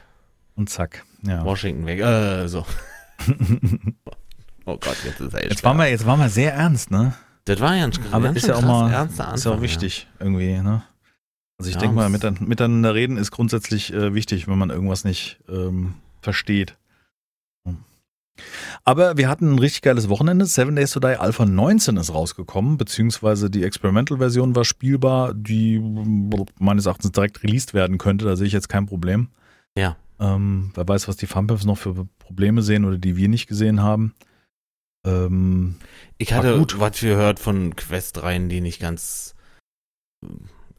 Und 0.56 0.68
zack, 0.70 1.04
ja. 1.22 1.44
Washington 1.44 1.86
weg. 1.86 2.00
Äh, 2.00 2.48
so. 2.48 2.66
Oh 4.66 4.76
Gott, 4.76 4.96
jetzt 5.04 5.20
ist 5.20 5.32
er 5.32 5.40
echt 5.40 5.50
Jetzt 5.50 5.64
waren 5.64 5.78
wir, 5.78 5.88
jetzt 5.88 6.06
waren 6.06 6.20
wir 6.20 6.28
sehr 6.28 6.52
ernst, 6.52 6.90
ne? 6.90 7.14
Das 7.46 7.58
war 7.60 7.74
ja 7.74 7.84
ein 7.84 7.92
Aber 8.12 8.30
ist 8.30 8.46
ja 8.46 8.54
auch 8.54 8.60
krass 8.60 8.68
mal, 8.68 8.92
ernster 8.92 9.24
Anfang, 9.24 9.34
ist 9.34 9.44
ja 9.44 9.50
auch 9.50 9.56
ja. 9.56 9.62
wichtig 9.62 10.06
irgendwie, 10.20 10.58
ne? 10.58 10.82
Also 11.60 11.68
ich 11.68 11.74
Ja, 11.74 11.80
denke 11.82 11.96
mal, 11.96 12.08
miteinander, 12.08 12.42
miteinander 12.44 12.94
reden 12.94 13.18
ist 13.18 13.30
grundsätzlich 13.30 13.92
äh, 13.92 14.14
wichtig, 14.14 14.48
wenn 14.48 14.56
man 14.56 14.70
irgendwas 14.70 15.04
nicht 15.04 15.38
ähm, 15.46 15.92
versteht. 16.22 16.78
Hm. 17.66 17.78
Aber 18.84 19.18
wir 19.18 19.28
hatten 19.28 19.52
ein 19.52 19.58
richtig 19.58 19.82
geiles 19.82 20.08
Wochenende. 20.08 20.46
Seven 20.46 20.74
Days 20.74 20.92
to 20.92 21.00
Die 21.00 21.06
Alpha 21.08 21.44
19 21.44 21.98
ist 21.98 22.14
rausgekommen, 22.14 22.78
beziehungsweise 22.78 23.50
die 23.50 23.62
Experimental-Version 23.64 24.56
war 24.56 24.64
spielbar, 24.64 25.34
die 25.34 25.78
mm, 25.78 26.30
meines 26.58 26.86
Erachtens 26.86 27.12
direkt 27.12 27.42
released 27.42 27.74
werden 27.74 27.98
könnte. 27.98 28.24
Da 28.24 28.36
sehe 28.36 28.46
ich 28.46 28.54
jetzt 28.54 28.70
kein 28.70 28.86
Problem. 28.86 29.28
Ja. 29.76 29.96
Ähm, 30.18 30.70
wer 30.74 30.88
weiß, 30.88 31.08
was 31.08 31.16
die 31.18 31.26
Funpimps 31.26 31.66
noch 31.66 31.76
für 31.76 32.06
Probleme 32.18 32.62
sehen 32.62 32.86
oder 32.86 32.96
die 32.96 33.16
wir 33.18 33.28
nicht 33.28 33.48
gesehen 33.48 33.82
haben. 33.82 34.14
Ähm, 35.06 35.76
Ich 36.16 36.32
hatte 36.32 36.56
gut. 36.58 36.80
was 36.80 37.00
gehört 37.00 37.38
von 37.38 37.76
Questreihen, 37.76 38.48
die 38.48 38.60
nicht 38.62 38.80
ganz, 38.80 39.34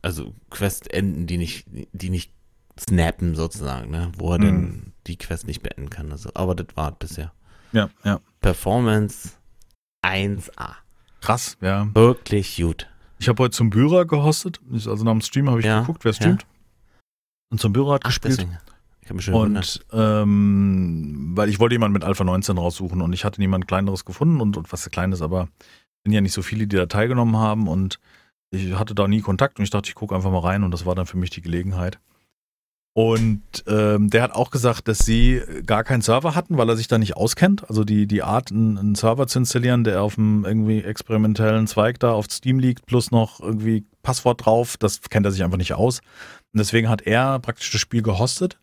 also 0.02 0.34
Questenden, 0.50 1.28
die 1.28 1.38
nicht, 1.38 1.66
die 1.94 2.10
nicht 2.10 2.32
snappen 2.80 3.36
sozusagen, 3.36 3.92
ne? 3.92 4.12
Wo 4.18 4.32
er 4.32 4.40
Mhm. 4.40 4.44
denn 4.44 4.94
die 5.08 5.18
Quest 5.18 5.46
nicht 5.48 5.62
beenden 5.62 5.90
kann. 5.90 6.12
Also, 6.12 6.30
aber 6.34 6.56
das 6.56 6.68
war 6.76 6.92
bisher. 6.94 7.32
ja, 7.74 7.90
ja. 8.04 8.20
Performance 8.40 9.32
1A. 10.04 10.76
Krass, 11.22 11.58
ja. 11.62 11.88
Wirklich 11.94 12.58
gut. 12.58 12.88
Ich 13.20 13.30
habe 13.30 13.44
heute 13.44 13.56
zum 13.56 13.70
Bührer 13.70 14.06
gehostet. 14.06 14.60
Also 14.74 15.04
nach 15.04 15.12
dem 15.12 15.22
Stream 15.22 15.50
habe 15.50 15.60
ich 15.60 15.66
Ja, 15.66 15.82
geguckt, 15.82 16.04
wer 16.06 16.14
streamt. 16.14 16.46
Und 17.52 17.60
zum 17.62 17.72
Bührer 17.74 17.94
hat 17.96 18.02
Ach, 18.04 18.10
gespielt. 18.10 18.38
deswegen. 18.40 18.58
Ich 19.02 19.08
habe 19.10 19.16
mich 19.16 19.26
schon. 19.26 19.34
Und 19.36 19.86
ähm, 19.94 21.32
weil 21.36 21.50
ich 21.50 21.60
wollte 21.60 21.76
jemanden 21.76 21.94
mit 21.94 22.04
Alpha 22.04 22.24
19 22.24 22.58
raussuchen 22.58 23.02
und 23.02 23.14
ich 23.14 23.24
hatte 23.26 23.40
niemand 23.42 23.68
kleineres 23.68 24.06
gefunden 24.06 24.42
und, 24.42 24.58
und 24.58 24.72
was 24.72 24.90
kleines, 24.90 25.22
aber 25.22 25.50
sind 26.04 26.14
ja 26.14 26.22
nicht 26.22 26.34
so 26.34 26.42
viele, 26.42 26.66
die 26.66 26.76
da 26.76 26.86
teilgenommen 26.88 27.38
haben 27.38 27.68
und 27.68 28.00
ich 28.52 28.78
hatte 28.78 28.94
da 28.94 29.08
nie 29.08 29.22
Kontakt 29.22 29.58
und 29.58 29.64
ich 29.64 29.70
dachte, 29.70 29.90
ich 29.90 29.96
gucke 29.96 30.16
einfach 30.16 30.32
mal 30.32 30.40
rein 30.40 30.64
und 30.64 30.72
das 30.72 30.86
war 30.86 30.96
dann 30.96 31.06
für 31.06 31.18
mich 31.18 31.30
die 31.30 31.42
Gelegenheit. 31.42 32.00
Und 32.94 33.42
ähm, 33.68 34.10
der 34.10 34.22
hat 34.22 34.34
auch 34.34 34.52
gesagt, 34.52 34.90
dass 34.90 35.00
sie 35.00 35.42
gar 35.66 35.86
keinen 35.86 36.02
Server 36.02 36.36
hatten, 36.36 36.58
weil 36.58 36.68
er 36.68 36.76
sich 36.76 36.90
da 36.90 36.98
nicht 36.98 37.16
auskennt. 37.16 37.70
Also 37.70 37.86
die, 37.86 38.06
die 38.06 38.22
Art, 38.22 38.52
einen, 38.52 38.78
einen 38.78 38.96
Server 38.96 39.28
zu 39.28 39.40
installieren, 39.40 39.86
der 39.86 40.02
auf 40.02 40.18
einem 40.18 40.44
irgendwie 40.44 40.84
experimentellen 40.84 41.68
Zweig 41.68 42.02
da 42.02 42.12
auf 42.12 42.26
Steam 42.30 42.60
liegt, 42.60 42.86
plus 42.86 43.10
noch 43.10 43.40
irgendwie 43.40 43.86
Passwort 44.04 44.46
drauf, 44.46 44.76
das 44.76 45.00
kennt 45.10 45.26
er 45.26 45.32
sich 45.32 45.44
einfach 45.44 45.58
nicht 45.58 45.74
aus. 45.74 46.00
Und 46.54 46.60
deswegen 46.60 46.90
hat 46.90 47.04
er 47.04 47.40
praktisch 47.40 47.72
das 47.72 47.80
Spiel 47.80 48.02
gehostet 48.02 48.60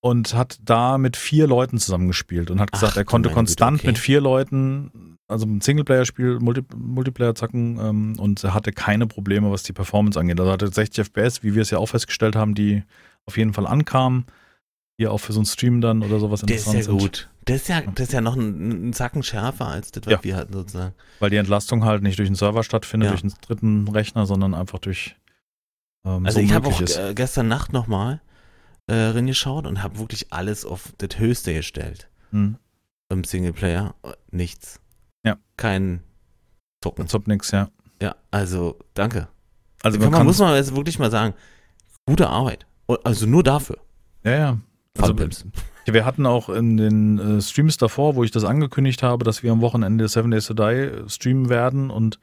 und 0.00 0.34
hat 0.34 0.58
da 0.64 0.98
mit 0.98 1.16
vier 1.16 1.46
Leuten 1.46 1.78
zusammengespielt 1.78 2.50
und 2.50 2.60
hat 2.60 2.72
gesagt, 2.72 2.92
Ach, 2.94 2.96
er 2.98 3.04
konnte 3.04 3.28
meine 3.28 3.34
Güte, 3.34 3.46
konstant 3.46 3.78
okay. 3.80 3.86
mit 3.88 3.98
vier 3.98 4.20
Leuten, 4.20 5.16
also 5.26 5.46
ein 5.46 5.60
Singleplayer-Spiel, 5.60 6.38
Multi 6.40 6.62
Multiplayer 6.76 7.34
zacken 7.34 7.78
ähm, 7.80 8.16
und 8.18 8.44
er 8.44 8.54
hatte 8.54 8.72
keine 8.72 9.06
Probleme, 9.06 9.50
was 9.50 9.62
die 9.64 9.72
Performance 9.72 10.18
angeht. 10.18 10.38
Also 10.38 10.50
er 10.50 10.54
hatte 10.54 10.68
60 10.68 11.06
FPS, 11.06 11.42
wie 11.42 11.54
wir 11.54 11.62
es 11.62 11.70
ja 11.70 11.78
auch 11.78 11.86
festgestellt 11.86 12.36
haben, 12.36 12.54
die 12.54 12.84
auf 13.24 13.36
jeden 13.36 13.52
Fall 13.52 13.66
ankamen, 13.66 14.26
die 15.00 15.08
auch 15.08 15.18
für 15.18 15.32
so 15.32 15.40
einen 15.40 15.46
Stream 15.46 15.80
dann 15.80 16.02
oder 16.02 16.20
sowas 16.20 16.42
Der 16.42 16.56
ist 16.56 16.72
ja 16.72 16.82
gut. 16.82 17.28
Das 17.44 17.56
ist 17.62 17.68
ja, 17.68 17.80
das 17.80 18.08
ist 18.08 18.12
ja 18.12 18.20
noch 18.20 18.36
ein, 18.36 18.88
ein 18.88 18.92
Zacken 18.92 19.22
schärfer 19.22 19.66
als 19.66 19.90
das, 19.92 20.04
was 20.06 20.12
Ja. 20.12 20.18
wir 20.24 20.36
hatten 20.36 20.52
sozusagen. 20.52 20.94
Weil 21.20 21.30
die 21.30 21.36
Entlastung 21.36 21.84
halt 21.84 22.02
nicht 22.02 22.18
durch 22.18 22.28
den 22.28 22.34
Server 22.34 22.62
stattfindet, 22.64 23.06
Ja. 23.06 23.10
durch 23.12 23.22
einen 23.22 23.34
dritten 23.40 23.88
Rechner, 23.88 24.26
sondern 24.26 24.52
einfach 24.54 24.78
durch 24.78 25.16
ähm, 26.04 26.24
Also 26.26 26.38
so 26.38 26.44
ich 26.44 26.52
habe 26.52 26.68
auch 26.68 26.80
ist. 26.80 26.96
äh, 26.96 27.14
gestern 27.14 27.48
Nacht 27.48 27.72
nochmal 27.72 28.20
äh, 28.86 28.94
reingeschaut 28.94 29.66
und 29.66 29.82
habe 29.82 29.98
wirklich 29.98 30.32
alles 30.32 30.64
auf 30.64 30.92
das 30.98 31.18
Höchste 31.18 31.54
gestellt. 31.54 32.08
Hm. 32.30 32.56
Im 33.08 33.24
Singleplayer. 33.24 33.94
Nichts. 34.30 34.80
Ja. 35.24 35.38
Kein 35.56 36.02
Zucken. 36.82 37.06
Ob 37.12 37.26
nix, 37.26 37.50
ja. 37.50 37.68
Ja, 38.00 38.16
also 38.30 38.78
danke. 38.94 39.28
Also 39.82 39.98
man 39.98 40.10
man, 40.10 40.26
muss 40.26 40.38
man 40.38 40.54
jetzt 40.54 40.74
wirklich 40.74 40.98
mal 40.98 41.10
sagen, 41.10 41.34
gute 42.06 42.28
Arbeit. 42.28 42.66
Also 43.04 43.26
nur 43.26 43.42
dafür. 43.42 43.78
ja, 44.24 44.32
ja. 44.32 44.58
Also, 44.98 45.14
wir 45.14 46.04
hatten 46.04 46.26
auch 46.26 46.48
in 46.48 46.76
den 46.76 47.18
äh, 47.18 47.42
Streams 47.42 47.76
davor, 47.76 48.16
wo 48.16 48.24
ich 48.24 48.30
das 48.30 48.44
angekündigt 48.44 49.02
habe, 49.02 49.24
dass 49.24 49.42
wir 49.42 49.52
am 49.52 49.60
Wochenende 49.60 50.08
Seven 50.08 50.30
Days 50.30 50.46
to 50.46 50.54
Die 50.54 50.62
äh, 50.62 51.08
streamen 51.08 51.48
werden 51.48 51.90
und 51.90 52.18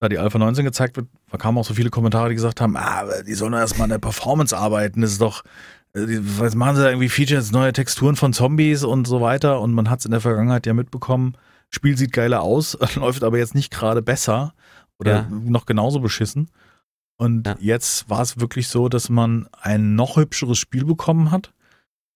da 0.00 0.08
die 0.08 0.18
Alpha 0.18 0.38
19 0.38 0.64
gezeigt 0.64 0.96
wird, 0.96 1.08
da 1.30 1.38
kamen 1.38 1.58
auch 1.58 1.64
so 1.64 1.74
viele 1.74 1.90
Kommentare, 1.90 2.28
die 2.28 2.34
gesagt 2.34 2.60
haben, 2.60 2.76
ah, 2.76 3.04
die 3.26 3.34
sollen 3.34 3.52
erstmal 3.52 3.84
an 3.84 3.90
der 3.90 3.98
Performance 3.98 4.56
arbeiten, 4.56 5.00
das 5.00 5.12
ist 5.12 5.20
doch, 5.20 5.42
was 5.94 6.54
machen 6.56 6.76
sie 6.76 6.82
da 6.82 6.88
irgendwie 6.88 7.08
Features, 7.08 7.52
neue 7.52 7.72
Texturen 7.72 8.16
von 8.16 8.32
Zombies 8.32 8.82
und 8.82 9.06
so 9.06 9.20
weiter 9.20 9.60
und 9.60 9.72
man 9.72 9.88
hat 9.90 10.00
es 10.00 10.04
in 10.04 10.10
der 10.10 10.20
Vergangenheit 10.20 10.66
ja 10.66 10.74
mitbekommen, 10.74 11.36
Spiel 11.70 11.96
sieht 11.96 12.12
geiler 12.12 12.42
aus, 12.42 12.76
läuft 12.96 13.22
aber 13.24 13.38
jetzt 13.38 13.54
nicht 13.54 13.72
gerade 13.72 14.02
besser 14.02 14.54
oder 14.98 15.12
Ja. 15.12 15.28
noch 15.30 15.66
genauso 15.66 16.00
beschissen. 16.00 16.50
Und 17.16 17.46
Ja. 17.46 17.56
jetzt 17.60 18.10
war 18.10 18.22
es 18.22 18.40
wirklich 18.40 18.66
so, 18.68 18.88
dass 18.88 19.08
man 19.08 19.48
ein 19.62 19.94
noch 19.94 20.16
hübscheres 20.16 20.58
Spiel 20.58 20.84
bekommen 20.84 21.30
hat, 21.30 21.52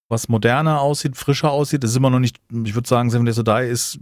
was 0.09 0.29
moderner 0.29 0.81
aussieht, 0.81 1.17
frischer 1.17 1.53
aussieht. 1.53 1.85
Das 1.85 1.91
ist 1.93 1.97
immer 1.97 2.11
noch 2.11 2.19
nicht, 2.19 2.39
ich 2.65 2.75
würde 2.75 2.89
sagen, 2.89 3.11
Seven 3.11 3.27
Days 3.27 3.37
to 3.37 3.43
Die 3.45 3.67
ist 3.69 3.99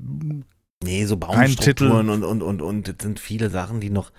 Nee, 0.83 1.05
so 1.05 1.17
Kein 1.19 1.49
Titel. 1.57 1.89
Baumstrukturen 1.89 2.09
und, 2.11 2.23
und, 2.23 2.43
und, 2.43 2.62
und 2.62 2.89
das 2.89 2.97
sind 3.03 3.19
viele 3.21 3.51
Sachen, 3.51 3.81
die 3.81 3.91
noch, 3.91 4.11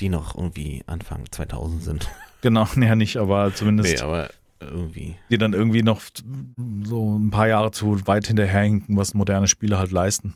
die 0.00 0.08
noch 0.08 0.34
irgendwie 0.34 0.82
Anfang 0.86 1.24
2000 1.30 1.82
sind. 1.82 2.08
genau, 2.42 2.66
ja 2.76 2.94
nicht, 2.96 3.16
aber 3.18 3.54
zumindest 3.54 3.94
Nee, 3.94 4.00
aber 4.00 4.28
irgendwie. 4.60 5.16
die 5.30 5.38
dann 5.38 5.52
irgendwie 5.52 5.82
noch 5.82 6.00
so 6.84 7.18
ein 7.18 7.30
paar 7.30 7.48
Jahre 7.48 7.70
zu 7.70 8.06
weit 8.06 8.26
hinterherhinken, 8.26 8.96
was 8.96 9.14
moderne 9.14 9.48
Spiele 9.48 9.78
halt 9.78 9.90
leisten. 9.90 10.34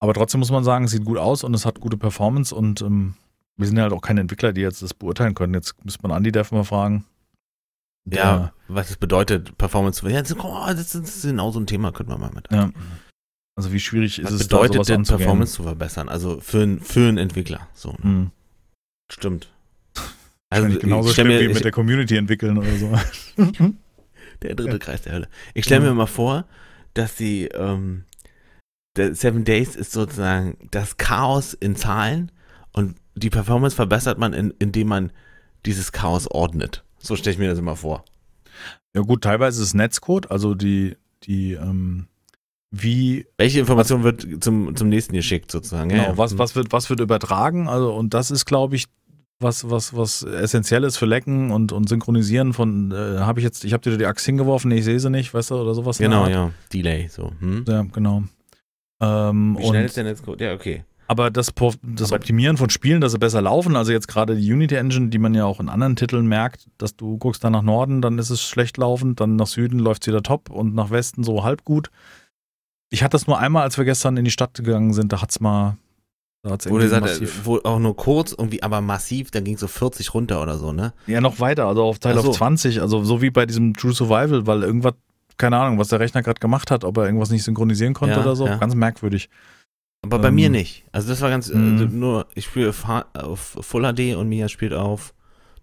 Aber 0.00 0.14
trotzdem 0.14 0.38
muss 0.40 0.50
man 0.50 0.62
sagen, 0.64 0.84
es 0.84 0.92
sieht 0.92 1.04
gut 1.04 1.18
aus 1.18 1.42
und 1.44 1.54
es 1.54 1.66
hat 1.66 1.80
gute 1.80 1.96
Performance 1.96 2.54
und 2.54 2.82
ähm, 2.82 3.14
wir 3.56 3.66
sind 3.66 3.76
ja 3.76 3.82
halt 3.82 3.92
auch 3.92 4.00
keine 4.00 4.20
Entwickler, 4.20 4.52
die 4.52 4.60
jetzt 4.60 4.80
das 4.82 4.94
beurteilen 4.94 5.34
können. 5.34 5.54
Jetzt 5.54 5.74
müsste 5.84 6.02
man 6.02 6.12
Andi 6.12 6.30
Dev 6.30 6.54
mal 6.54 6.62
fragen. 6.64 7.04
Ja, 8.10 8.52
was 8.68 8.90
es 8.90 8.96
bedeutet, 8.96 9.58
Performance. 9.58 10.08
Ja, 10.08 10.22
das, 10.22 10.34
oh, 10.38 10.64
das 10.68 10.94
ist 10.94 11.22
genau 11.22 11.50
so 11.50 11.60
ein 11.60 11.66
Thema, 11.66 11.92
könnten 11.92 12.12
wir 12.12 12.18
mal 12.18 12.30
mit. 12.32 12.48
Ja. 12.50 12.70
Also 13.56 13.72
wie 13.72 13.80
schwierig 13.80 14.18
ist 14.20 14.24
Was 14.26 14.32
es 14.34 14.46
bedeutet 14.46 14.70
da 14.78 14.84
sowas 14.84 14.86
denn? 14.86 15.02
Performance 15.18 15.52
zu 15.54 15.62
verbessern? 15.64 16.08
Also 16.08 16.40
für, 16.40 16.62
einen- 16.62 16.80
für 16.80 17.08
einen 17.08 17.18
Entwickler. 17.18 17.66
So, 17.74 17.90
ne? 17.90 17.98
Hm. 18.02 18.30
Stimmt. 19.10 19.52
Wahrscheinlich 20.50 20.80
genauso 20.80 21.12
schlimm 21.12 21.28
mir, 21.28 21.40
wie 21.40 21.48
mit 21.48 21.56
ich, 21.56 21.62
der 21.62 21.72
Community 21.72 22.16
entwickeln 22.16 22.56
oder 22.58 22.74
so. 22.76 22.92
der 24.42 24.54
dritte 24.54 24.78
Kreis 24.78 25.02
der 25.02 25.12
Hölle. 25.12 25.28
Ich 25.54 25.64
stelle 25.64 25.84
Ja. 25.84 25.90
mir 25.90 25.96
mal 25.96 26.06
vor, 26.06 26.46
dass 26.94 27.16
sie 27.16 27.46
ähm, 27.46 28.04
Seven 28.96 29.44
Days 29.44 29.76
ist 29.76 29.92
sozusagen 29.92 30.56
das 30.70 30.96
Chaos 30.96 31.54
in 31.54 31.76
Zahlen 31.76 32.32
und 32.72 32.96
die 33.14 33.30
Performance 33.30 33.76
verbessert 33.76 34.18
man, 34.18 34.32
in, 34.32 34.52
indem 34.58 34.88
man 34.88 35.12
dieses 35.66 35.92
Chaos 35.92 36.26
ordnet. 36.30 36.84
So 36.98 37.14
stelle 37.14 37.34
ich 37.34 37.38
mir 37.38 37.48
das 37.50 37.58
immer 37.58 37.76
vor. 37.76 38.04
Ja 38.94 39.02
gut, 39.02 39.22
teilweise 39.22 39.60
ist 39.60 39.68
es 39.68 39.74
Netzcode, 39.74 40.30
also 40.30 40.54
die, 40.54 40.96
die, 41.24 41.52
ähm, 41.52 42.06
wie, 42.70 43.26
Welche 43.36 43.60
Information 43.60 44.02
wird 44.02 44.26
zum, 44.42 44.74
zum 44.74 44.88
nächsten 44.88 45.12
geschickt 45.14 45.50
sozusagen? 45.52 45.90
genau, 45.90 46.02
ja, 46.02 46.08
ja. 46.10 46.18
was, 46.18 46.38
was 46.38 46.56
wird, 46.56 46.72
was 46.72 46.90
wird 46.90 47.00
übertragen, 47.00 47.68
also 47.68 47.94
und 47.94 48.14
das 48.14 48.30
ist, 48.30 48.46
glaube 48.46 48.76
ich, 48.76 48.86
was, 49.40 49.68
was, 49.70 49.96
was 49.96 50.22
essentiell 50.22 50.84
ist 50.84 50.96
für 50.96 51.06
Lecken 51.06 51.50
und, 51.50 51.72
und 51.72 51.88
Synchronisieren 51.88 52.52
von, 52.52 52.90
äh, 52.90 53.18
habe 53.20 53.40
ich 53.40 53.44
jetzt, 53.44 53.64
ich 53.64 53.72
habe 53.72 53.88
dir 53.88 53.96
die 53.96 54.06
Axt 54.06 54.26
hingeworfen, 54.26 54.70
ich 54.70 54.84
sehe 54.84 54.98
sie 54.98 55.10
nicht, 55.10 55.32
weißt 55.32 55.50
du, 55.50 55.56
oder 55.56 55.74
sowas. 55.74 55.98
Genau, 55.98 56.26
ja. 56.26 56.50
Delay, 56.72 57.08
so. 57.08 57.32
Hm? 57.40 57.64
Ja, 57.68 57.82
genau. 57.82 58.24
Ähm, 59.00 59.56
Wie 59.58 59.66
schnell 59.66 59.82
und, 59.82 59.86
ist 59.86 59.96
der 59.96 60.04
Netzcode? 60.04 60.40
Ja, 60.40 60.54
okay. 60.54 60.82
aber 61.06 61.30
das, 61.30 61.52
das 61.54 62.12
Aber- 62.12 62.16
Optimieren 62.16 62.56
von 62.56 62.68
Spielen, 62.68 63.00
dass 63.00 63.12
sie 63.12 63.18
besser 63.18 63.40
laufen, 63.40 63.76
also 63.76 63.92
jetzt 63.92 64.08
gerade 64.08 64.34
die 64.34 64.52
Unity 64.52 64.74
Engine, 64.74 65.08
die 65.08 65.18
man 65.18 65.34
ja 65.34 65.44
auch 65.44 65.60
in 65.60 65.68
anderen 65.68 65.94
Titeln 65.94 66.26
merkt, 66.26 66.66
dass 66.78 66.96
du 66.96 67.16
guckst 67.16 67.44
dann 67.44 67.52
nach 67.52 67.62
Norden, 67.62 68.02
dann 68.02 68.18
ist 68.18 68.30
es 68.30 68.42
schlecht 68.42 68.76
laufend, 68.76 69.20
dann 69.20 69.36
nach 69.36 69.46
Süden 69.46 69.78
läuft 69.78 70.02
es 70.02 70.08
wieder 70.08 70.22
top 70.22 70.50
und 70.50 70.74
nach 70.74 70.90
Westen 70.90 71.22
so 71.22 71.44
halb 71.44 71.64
gut. 71.64 71.90
Ich 72.90 73.04
hatte 73.04 73.12
das 73.12 73.26
nur 73.28 73.38
einmal, 73.38 73.62
als 73.62 73.78
wir 73.78 73.84
gestern 73.84 74.16
in 74.16 74.24
die 74.24 74.30
Stadt 74.32 74.54
gegangen 74.54 74.94
sind, 74.94 75.12
da 75.12 75.22
hat's 75.22 75.38
mal, 75.40 75.76
da 76.42 76.50
hat's 76.50 76.68
Wo 76.70 76.74
gesagt, 76.76 77.02
massiv, 77.04 77.40
wo 77.44 77.58
auch 77.64 77.78
nur 77.78 77.96
kurz, 77.96 78.32
irgendwie, 78.32 78.62
aber 78.62 78.80
massiv, 78.80 79.30
dann 79.30 79.44
ging 79.44 79.56
so 79.58 79.66
40 79.66 80.14
runter 80.14 80.40
oder 80.42 80.56
so, 80.58 80.72
ne? 80.72 80.92
ja 81.06 81.20
noch 81.20 81.40
weiter, 81.40 81.66
also 81.66 81.82
auf 81.84 81.98
Teil 81.98 82.18
so. 82.18 82.30
auf 82.30 82.36
20, 82.36 82.80
also 82.80 83.02
so 83.04 83.20
wie 83.22 83.30
bei 83.30 83.44
diesem 83.46 83.74
True 83.74 83.92
Survival, 83.92 84.46
weil 84.46 84.62
irgendwas, 84.62 84.94
keine 85.36 85.58
Ahnung, 85.58 85.78
was 85.78 85.88
der 85.88 86.00
Rechner 86.00 86.22
gerade 86.22 86.40
gemacht 86.40 86.70
hat, 86.70 86.84
ob 86.84 86.96
er 86.98 87.06
irgendwas 87.06 87.30
nicht 87.30 87.42
synchronisieren 87.44 87.94
konnte 87.94 88.14
Ja, 88.16 88.22
oder 88.22 88.36
so, 88.36 88.46
ja. 88.46 88.56
ganz 88.56 88.74
merkwürdig. 88.74 89.28
Aber 90.02 90.20
bei 90.20 90.28
Ähm, 90.28 90.36
mir 90.36 90.48
nicht. 90.48 90.84
Also 90.92 91.08
das 91.08 91.20
war 91.22 91.28
ganz, 91.30 91.48
Mhm. 91.52 91.98
nur, 91.98 92.26
ich 92.34 92.44
spiele 92.44 92.72
auf, 93.14 93.58
Full 93.60 93.82
HD 93.82 94.14
und 94.16 94.28
Mia 94.28 94.48
spielt 94.48 94.72
auf. 94.72 95.12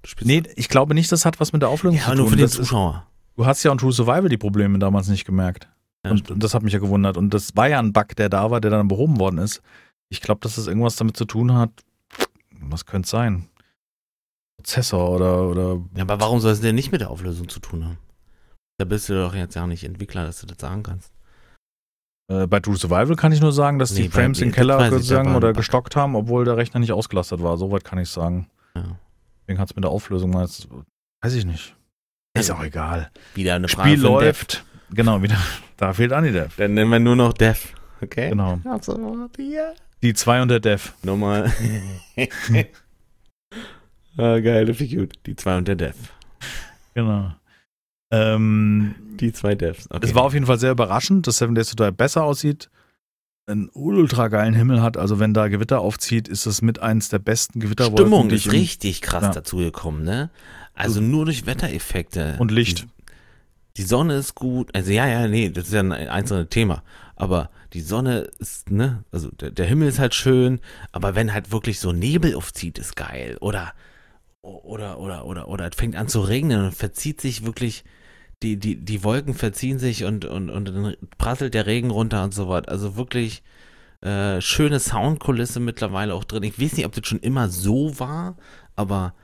Du 0.01 0.09
spielst 0.09 0.27
Nee, 0.27 0.43
ich 0.57 0.67
glaube 0.69 0.93
nicht, 0.93 1.09
das 1.11 1.25
hat 1.25 1.39
was 1.39 1.53
mit 1.53 1.61
der 1.61 1.69
Auflösung 1.69 1.97
ja, 1.97 2.03
zu 2.03 2.09
tun. 2.11 2.17
nur 2.17 2.29
für 2.29 2.35
den 2.35 2.45
ist, 2.45 2.53
Zuschauer. 2.55 3.07
du 3.38 3.45
hast 3.45 3.63
ja 3.63 3.71
in 3.71 3.77
True 3.77 3.93
Survival 3.93 4.27
die 4.27 4.38
Probleme 4.38 4.77
damals 4.77 5.07
nicht 5.07 5.25
gemerkt. 5.25 5.69
Ja, 6.05 6.11
und, 6.11 6.29
und 6.31 6.43
das 6.43 6.53
hat 6.53 6.63
mich 6.63 6.73
ja 6.73 6.79
gewundert. 6.79 7.15
Und 7.17 7.33
das 7.33 7.55
war 7.55 7.67
ja 7.69 7.79
ein 7.79 7.93
Bug, 7.93 8.15
der 8.17 8.27
da 8.29 8.51
war, 8.51 8.59
der 8.61 8.71
dann 8.71 8.88
behoben 8.89 9.19
worden 9.19 9.38
ist. 9.39 9.61
Ich 10.10 10.22
glaube, 10.22 10.39
dass 10.41 10.56
das 10.56 10.68
irgendwas 10.68 10.96
damit 10.96 11.18
zu 11.18 11.26
tun 11.26 11.54
hat. 11.54 11.72
Was 12.62 12.86
könnte 12.86 13.06
es 13.06 13.12
sein? 13.12 13.48
Prozessor 14.58 15.10
oder, 15.12 15.50
oder 15.50 15.82
Ja, 15.96 16.04
aber 16.04 16.20
warum 16.20 16.39
soll 16.39 16.52
es 16.52 16.62
denn 16.62 16.76
nicht 16.76 16.91
mit 16.91 17.02
der 17.02 17.10
Auflösung 17.10 17.50
zu 17.50 17.60
tun 17.60 17.86
haben? 17.86 17.98
Da 18.78 18.86
bist 18.86 19.10
du 19.10 19.13
doch 19.13 19.34
jetzt 19.36 19.56
ja 19.56 19.68
nicht 19.68 19.84
Entwickler, 19.84 20.26
dass 20.26 20.41
du 20.41 20.48
das 20.48 20.58
sagen 20.60 20.84
kannst. 20.84 21.12
äh, 22.30 22.48
bei 22.48 22.60
True 22.60 22.76
Survival 22.78 23.15
kann 23.15 23.32
ich 23.32 23.41
nur 23.41 23.52
sagen, 23.52 23.80
dass 23.80 23.91
Nee, 23.91 24.04
die 24.04 24.10
Frames 24.10 24.41
im 24.41 24.52
Keller 24.52 24.89
gegangen 24.89 25.36
oder 25.36 25.54
gestockt 25.54 25.96
haben, 25.96 26.15
obwohl 26.15 26.46
der 26.46 26.58
Rechner 26.58 26.80
nicht 26.80 26.91
ausgelastet 26.91 27.41
war. 27.41 27.58
Soweit 27.58 27.84
kann 27.84 28.00
ich 28.00 28.10
sagen. 28.10 28.50
Ja. 28.76 28.98
Deswegen 29.41 29.60
hat 29.60 29.70
es 29.70 29.76
mit 29.76 29.84
der 29.84 29.91
Auflösung 29.91 30.32
mal 30.32 30.48
weiß 31.22 31.34
ich 31.34 31.46
nicht. 31.46 31.76
Ist 32.38 32.52
auch 32.52 32.63
egal. 32.63 33.12
Wieder 33.34 33.56
eine 33.56 33.68
Frage 33.68 33.89
Spiel 33.91 34.02
den 34.04 34.12
Dev. 34.12 34.26
läuft. 34.26 34.65
Genau, 34.91 35.22
wieder. 35.22 35.38
Da 35.78 35.91
fehlt 35.91 36.13
Anidev. 36.13 36.56
Dann 36.56 36.74
nennen 36.74 36.89
wir 36.89 37.00
nur 37.02 37.18
noch 37.18 37.34
Dev. 37.34 37.74
Okay? 38.02 38.30
Genau. 38.30 38.60
Absolut, 38.63 39.38
ja. 39.38 39.74
Die 40.03 40.13
2 40.13 40.41
und 40.43 40.47
der 40.49 40.60
Dev. 40.60 40.91
Nochmal. 41.03 41.51
ah, 44.17 44.39
geil, 44.39 44.65
das 44.65 44.79
ich 44.81 44.95
gut. 44.95 45.13
Die 45.25 45.36
zwei 45.36 45.58
und 45.58 45.67
der 45.67 45.75
Dev. 45.75 45.95
Genau. 46.93 47.34
Ähm, 48.12 48.95
Die 49.19 49.34
zwei 49.34 49.55
Devs. 49.55 49.89
Okay. 49.89 50.05
Es 50.05 50.15
war 50.15 50.23
auf 50.23 50.34
jeden 50.34 50.45
Fall 50.45 50.60
sehr 50.60 50.71
überraschend, 50.71 51.27
dass 51.27 51.38
Seven 51.38 51.55
Days 51.55 51.73
to 51.73 51.84
Die 51.84 51.91
besser 51.91 52.23
aussieht, 52.23 52.69
einen 53.47 53.69
ultra 53.73 54.27
geilen 54.27 54.53
Himmel 54.53 54.81
hat. 54.81 54.97
Also 54.97 55.19
wenn 55.19 55.34
da 55.34 55.47
Gewitter 55.47 55.79
aufzieht, 55.81 56.27
ist 56.27 56.45
es 56.45 56.62
mit 56.62 56.79
eins 56.79 57.10
der 57.10 57.19
besten 57.19 57.60
Gewitterwolken. 57.60 57.97
Stimmung 57.97 58.29
ist 58.29 58.51
richtig 58.51 59.01
krass 59.01 59.23
Ja. 59.23 59.31
dazugekommen, 59.31 60.03
ne? 60.03 60.29
Also 60.73 61.01
nur 61.01 61.25
durch 61.25 61.45
Wettereffekte. 61.45 62.36
Und 62.39 62.51
Licht. 62.51 62.84
Die, 62.84 62.88
die 63.77 63.84
Sonne 63.84 64.15
ist 64.15 64.36
gut. 64.36 64.73
Also 64.75 64.91
ja, 64.91 65.08
ja, 65.08 65.27
nee, 65.27 65.49
das 65.49 65.65
ist 65.67 65.73
ja 65.73 65.79
ein 65.81 65.91
einzelnes 65.91 66.49
Thema. 66.49 66.84
Aber 67.15 67.49
die 67.75 67.81
Sonne 67.81 68.29
ist, 68.39 68.71
ne, 68.71 69.03
also 69.11 69.29
der, 69.31 69.51
der 69.51 69.65
Himmel 69.65 69.89
ist 69.89 69.99
halt 69.99 70.15
schön, 70.15 70.61
aber 70.93 71.13
wenn 71.13 71.33
halt 71.33 71.51
wirklich 71.51 71.79
so 71.81 71.91
Nebel 71.91 72.33
aufzieht, 72.35 72.79
ist 72.79 72.95
geil. 72.95 73.38
Oder, 73.41 73.73
oder, 74.41 74.97
oder, 74.99 75.25
oder, 75.25 75.47
oder 75.49 75.67
es 75.69 75.75
fängt 75.75 75.97
an 75.97 76.07
zu 76.07 76.21
regnen 76.21 76.63
und 76.63 76.73
verzieht 76.73 77.19
sich 77.19 77.45
wirklich, 77.45 77.83
die, 78.43 78.57
die, 78.57 78.77
die 78.77 79.03
Wolken 79.03 79.33
verziehen 79.33 79.77
sich 79.77 80.05
und, 80.05 80.23
und, 80.23 80.49
und 80.49 80.65
dann 80.69 80.95
prasselt 81.17 81.53
der 81.53 81.65
Regen 81.65 81.91
runter 81.91 82.23
und 82.23 82.33
so 82.33 82.47
was. 82.47 82.65
Also 82.69 82.95
wirklich 82.95 83.43
äh, 84.01 84.39
schöne 84.39 84.79
Soundkulisse 84.79 85.59
mittlerweile 85.59 86.13
auch 86.13 86.23
drin. 86.23 86.43
Ich 86.43 86.59
weiß 86.59 86.77
nicht, 86.77 86.85
ob 86.85 86.93
das 86.93 87.05
schon 87.05 87.19
immer 87.19 87.49
so 87.49 87.99
war, 87.99 88.38
aber 88.77 89.15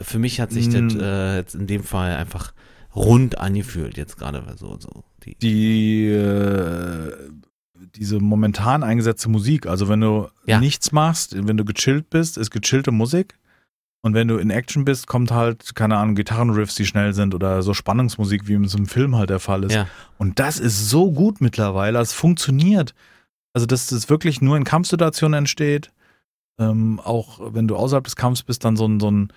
für 0.00 0.18
mich 0.18 0.40
hat 0.40 0.50
sich 0.52 0.68
Mm. 0.68 0.88
das 0.88 0.94
äh, 0.94 1.36
jetzt 1.36 1.54
in 1.54 1.66
dem 1.66 1.84
Fall 1.84 2.16
einfach 2.16 2.52
rund 2.94 3.38
angefühlt, 3.38 3.96
jetzt 3.96 4.18
gerade 4.18 4.44
so, 4.56 4.78
so. 4.78 5.04
Die, 5.24 5.36
Die, 5.36 6.06
äh, 6.06 7.12
diese 7.94 8.18
momentan 8.20 8.82
eingesetzte 8.82 9.28
Musik, 9.28 9.66
also 9.66 9.88
wenn 9.88 10.00
du 10.00 10.28
Ja. 10.46 10.60
nichts 10.60 10.92
machst, 10.92 11.34
wenn 11.36 11.56
du 11.56 11.64
gechillt 11.64 12.10
bist, 12.10 12.36
ist 12.38 12.50
gechillte 12.50 12.90
Musik. 12.92 13.36
Und 14.00 14.14
wenn 14.14 14.28
du 14.28 14.36
in 14.36 14.50
Action 14.50 14.84
bist, 14.84 15.08
kommt 15.08 15.32
halt, 15.32 15.74
keine 15.74 15.96
Ahnung, 15.96 16.14
Gitarrenriffs, 16.14 16.76
die 16.76 16.86
schnell 16.86 17.14
sind 17.14 17.34
oder 17.34 17.62
so 17.62 17.74
Spannungsmusik, 17.74 18.46
wie 18.46 18.54
es 18.54 18.74
im 18.74 18.86
Film 18.86 19.16
halt 19.16 19.28
der 19.30 19.40
Fall 19.40 19.64
ist. 19.64 19.74
Ja. 19.74 19.88
Und 20.18 20.38
das 20.38 20.60
ist 20.60 20.88
so 20.88 21.10
gut 21.10 21.40
mittlerweile, 21.40 21.98
es 21.98 22.12
funktioniert. 22.12 22.94
Also, 23.54 23.66
dass 23.66 23.88
das 23.88 24.08
wirklich 24.08 24.40
nur 24.40 24.56
in 24.56 24.62
Kampfsituationen 24.64 25.38
entsteht. 25.38 25.90
Ähm, 26.60 27.00
auch 27.02 27.40
wenn 27.54 27.66
du 27.66 27.74
außerhalb 27.76 28.04
des 28.04 28.14
Kampfs 28.16 28.44
bist, 28.44 28.64
dann 28.64 28.76
so 28.76 28.86
ein, 28.86 29.00
so 29.00 29.10
ein, 29.10 29.32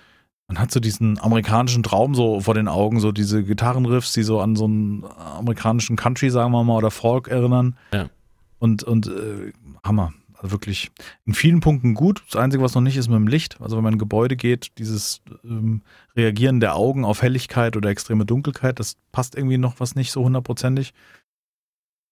man 0.48 0.58
hat 0.58 0.70
so 0.70 0.78
diesen 0.80 1.18
amerikanischen 1.20 1.82
Traum 1.82 2.14
so 2.14 2.40
vor 2.40 2.54
den 2.54 2.68
Augen, 2.68 3.00
so 3.00 3.10
diese 3.10 3.42
Gitarrenriffs, 3.42 4.12
die 4.12 4.22
so 4.22 4.40
an 4.40 4.54
so 4.54 4.64
einen 4.66 5.04
amerikanischen 5.38 5.96
Country, 5.96 6.30
sagen 6.30 6.52
wir 6.52 6.62
mal, 6.62 6.76
oder 6.76 6.90
Folk 6.92 7.26
erinnern. 7.28 7.76
Ja. 7.92 8.08
Und, 8.62 8.84
und 8.84 9.08
äh, 9.08 9.52
Hammer. 9.82 10.12
Also 10.36 10.52
wirklich 10.52 10.92
in 11.24 11.34
vielen 11.34 11.58
Punkten 11.58 11.94
gut. 11.94 12.22
Das 12.30 12.40
Einzige, 12.40 12.62
was 12.62 12.76
noch 12.76 12.80
nicht 12.80 12.96
ist 12.96 13.08
mit 13.08 13.16
dem 13.16 13.26
Licht. 13.26 13.60
Also 13.60 13.76
wenn 13.76 13.82
man 13.82 13.92
in 13.92 13.96
ein 13.96 13.98
Gebäude 13.98 14.36
geht, 14.36 14.78
dieses 14.78 15.20
ähm, 15.42 15.82
Reagieren 16.14 16.60
der 16.60 16.76
Augen 16.76 17.04
auf 17.04 17.22
Helligkeit 17.22 17.76
oder 17.76 17.90
extreme 17.90 18.24
Dunkelheit, 18.24 18.78
das 18.78 18.98
passt 19.10 19.34
irgendwie 19.36 19.58
noch 19.58 19.80
was 19.80 19.96
nicht 19.96 20.12
so 20.12 20.22
hundertprozentig. 20.22 20.94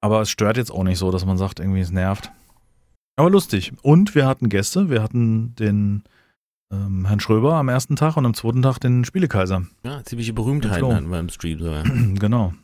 Aber 0.00 0.22
es 0.22 0.30
stört 0.30 0.56
jetzt 0.56 0.72
auch 0.72 0.82
nicht 0.82 0.98
so, 0.98 1.12
dass 1.12 1.24
man 1.24 1.38
sagt, 1.38 1.60
irgendwie 1.60 1.80
es 1.80 1.92
nervt. 1.92 2.32
Aber 3.14 3.30
lustig. 3.30 3.72
Und 3.82 4.16
wir 4.16 4.26
hatten 4.26 4.48
Gäste. 4.48 4.90
Wir 4.90 5.04
hatten 5.04 5.54
den 5.54 6.02
ähm, 6.72 7.06
Herrn 7.06 7.20
Schröber 7.20 7.54
am 7.54 7.68
ersten 7.68 7.94
Tag 7.94 8.16
und 8.16 8.26
am 8.26 8.34
zweiten 8.34 8.62
Tag 8.62 8.80
den 8.80 9.04
Spielekaiser. 9.04 9.66
ja, 9.84 10.02
ziemliche 10.02 10.32
Berühmtheiten 10.32 10.78
Flo. 10.78 10.94
hatten 10.94 11.10
wir 11.10 11.20
im 11.20 11.28
Stream 11.28 11.60
sogar. 11.60 11.84
genau. 12.18 12.54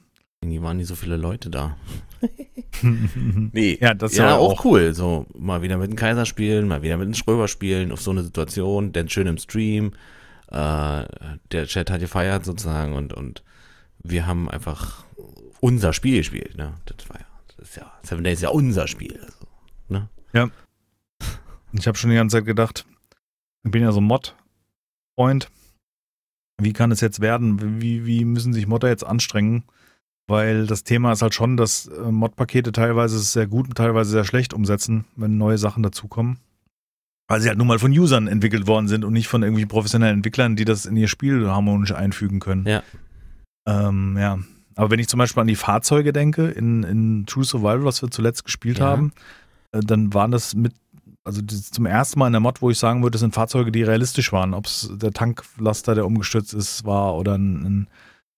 Irgendwie 0.42 0.62
waren 0.62 0.76
nicht 0.76 0.86
so 0.86 0.94
viele 0.94 1.16
Leute 1.16 1.50
da. 1.50 1.76
Nee. 2.82 3.78
ja, 3.80 3.94
das 3.94 4.12
ist 4.12 4.18
ja, 4.18 4.26
ja 4.26 4.36
auch 4.36 4.58
auch. 4.58 4.64
cool. 4.66 4.92
So, 4.92 5.24
mal 5.32 5.62
wieder 5.62 5.78
mit 5.78 5.90
dem 5.90 5.96
Kaiser 5.96 6.26
spielen, 6.26 6.68
mal 6.68 6.82
wieder 6.82 6.98
mit 6.98 7.06
dem 7.06 7.14
Schröber 7.14 7.48
spielen, 7.48 7.90
auf 7.90 8.02
so 8.02 8.10
eine 8.10 8.22
Situation, 8.22 8.92
denn 8.92 9.08
schön 9.08 9.26
im 9.26 9.38
Stream. 9.38 9.92
Äh, 10.48 11.04
der 11.52 11.66
Chat 11.66 11.90
hat 11.90 12.00
gefeiert 12.00 12.44
sozusagen 12.44 12.92
und, 12.92 13.14
und 13.14 13.42
wir 14.00 14.26
haben 14.26 14.50
einfach 14.50 15.04
unser 15.60 15.94
Spiel 15.94 16.18
gespielt, 16.18 16.58
ne? 16.58 16.74
Das 16.84 17.08
war 17.08 17.18
ja, 17.18 17.26
das 17.48 17.70
ist 17.70 17.76
ja, 17.76 17.90
Seven 18.02 18.24
Days 18.24 18.40
ist 18.40 18.42
ja 18.42 18.50
unser 18.50 18.86
Spiel. 18.86 19.18
Also. 19.22 19.46
Ich 21.78 21.86
habe 21.86 21.98
schon 21.98 22.10
die 22.10 22.16
ganze 22.16 22.38
Zeit 22.38 22.46
gedacht, 22.46 22.86
ich 23.64 23.70
bin 23.70 23.82
ja 23.82 23.92
so 23.92 24.00
ein 24.00 24.04
Mod-Freund. 24.04 25.50
Wie 26.58 26.72
kann 26.72 26.90
es 26.90 27.00
jetzt 27.00 27.20
werden? 27.20 27.80
Wie, 27.80 28.06
wie 28.06 28.24
müssen 28.24 28.52
sich 28.52 28.66
Modder 28.66 28.88
jetzt 28.88 29.04
anstrengen? 29.04 29.64
Weil 30.28 30.66
das 30.66 30.82
Thema 30.82 31.12
ist 31.12 31.22
halt 31.22 31.34
schon, 31.34 31.56
dass 31.56 31.86
äh, 31.86 32.10
Mod-Pakete 32.10 32.72
teilweise 32.72 33.18
sehr 33.20 33.46
gut 33.46 33.68
und 33.68 33.74
teilweise 33.76 34.10
sehr 34.10 34.24
schlecht 34.24 34.54
umsetzen, 34.54 35.04
wenn 35.14 35.38
neue 35.38 35.58
Sachen 35.58 35.82
dazukommen. 35.82 36.38
Weil 37.28 37.40
sie 37.40 37.48
halt 37.48 37.58
nun 37.58 37.66
mal 37.66 37.78
von 37.78 37.90
Usern 37.92 38.26
entwickelt 38.28 38.66
worden 38.66 38.88
sind 38.88 39.04
und 39.04 39.12
nicht 39.12 39.28
von 39.28 39.42
irgendwie 39.42 39.66
professionellen 39.66 40.16
Entwicklern, 40.18 40.56
die 40.56 40.64
das 40.64 40.86
in 40.86 40.96
ihr 40.96 41.08
Spiel 41.08 41.48
harmonisch 41.48 41.92
einfügen 41.92 42.40
können. 42.40 42.66
Ja. 42.66 42.82
Ähm, 43.66 44.16
ja. 44.18 44.38
Aber 44.76 44.90
wenn 44.90 45.00
ich 45.00 45.08
zum 45.08 45.18
Beispiel 45.18 45.40
an 45.40 45.46
die 45.46 45.56
Fahrzeuge 45.56 46.12
denke, 46.12 46.48
in, 46.48 46.82
in 46.82 47.26
True 47.26 47.44
Survival, 47.44 47.84
was 47.84 48.02
wir 48.02 48.10
zuletzt 48.10 48.44
gespielt 48.44 48.78
Ja. 48.78 48.86
haben, 48.86 49.12
äh, 49.72 49.80
dann 49.80 50.12
waren 50.12 50.30
das 50.30 50.54
mit, 50.54 50.74
also 51.24 51.40
das 51.40 51.70
zum 51.70 51.86
ersten 51.86 52.18
Mal 52.18 52.26
in 52.28 52.32
der 52.32 52.40
Mod, 52.40 52.62
wo 52.62 52.70
ich 52.70 52.78
sagen 52.78 53.02
würde, 53.02 53.12
das 53.12 53.20
sind 53.20 53.34
Fahrzeuge, 53.34 53.72
die 53.72 53.82
realistisch 53.82 54.32
waren. 54.32 54.54
Ob 54.54 54.66
es 54.66 54.90
der 54.92 55.12
Tanklaster, 55.12 55.94
der 55.94 56.06
umgestürzt 56.06 56.52
ist, 56.54 56.84
war 56.84 57.16
oder 57.16 57.36
ein, 57.36 57.64
ein, 57.64 57.88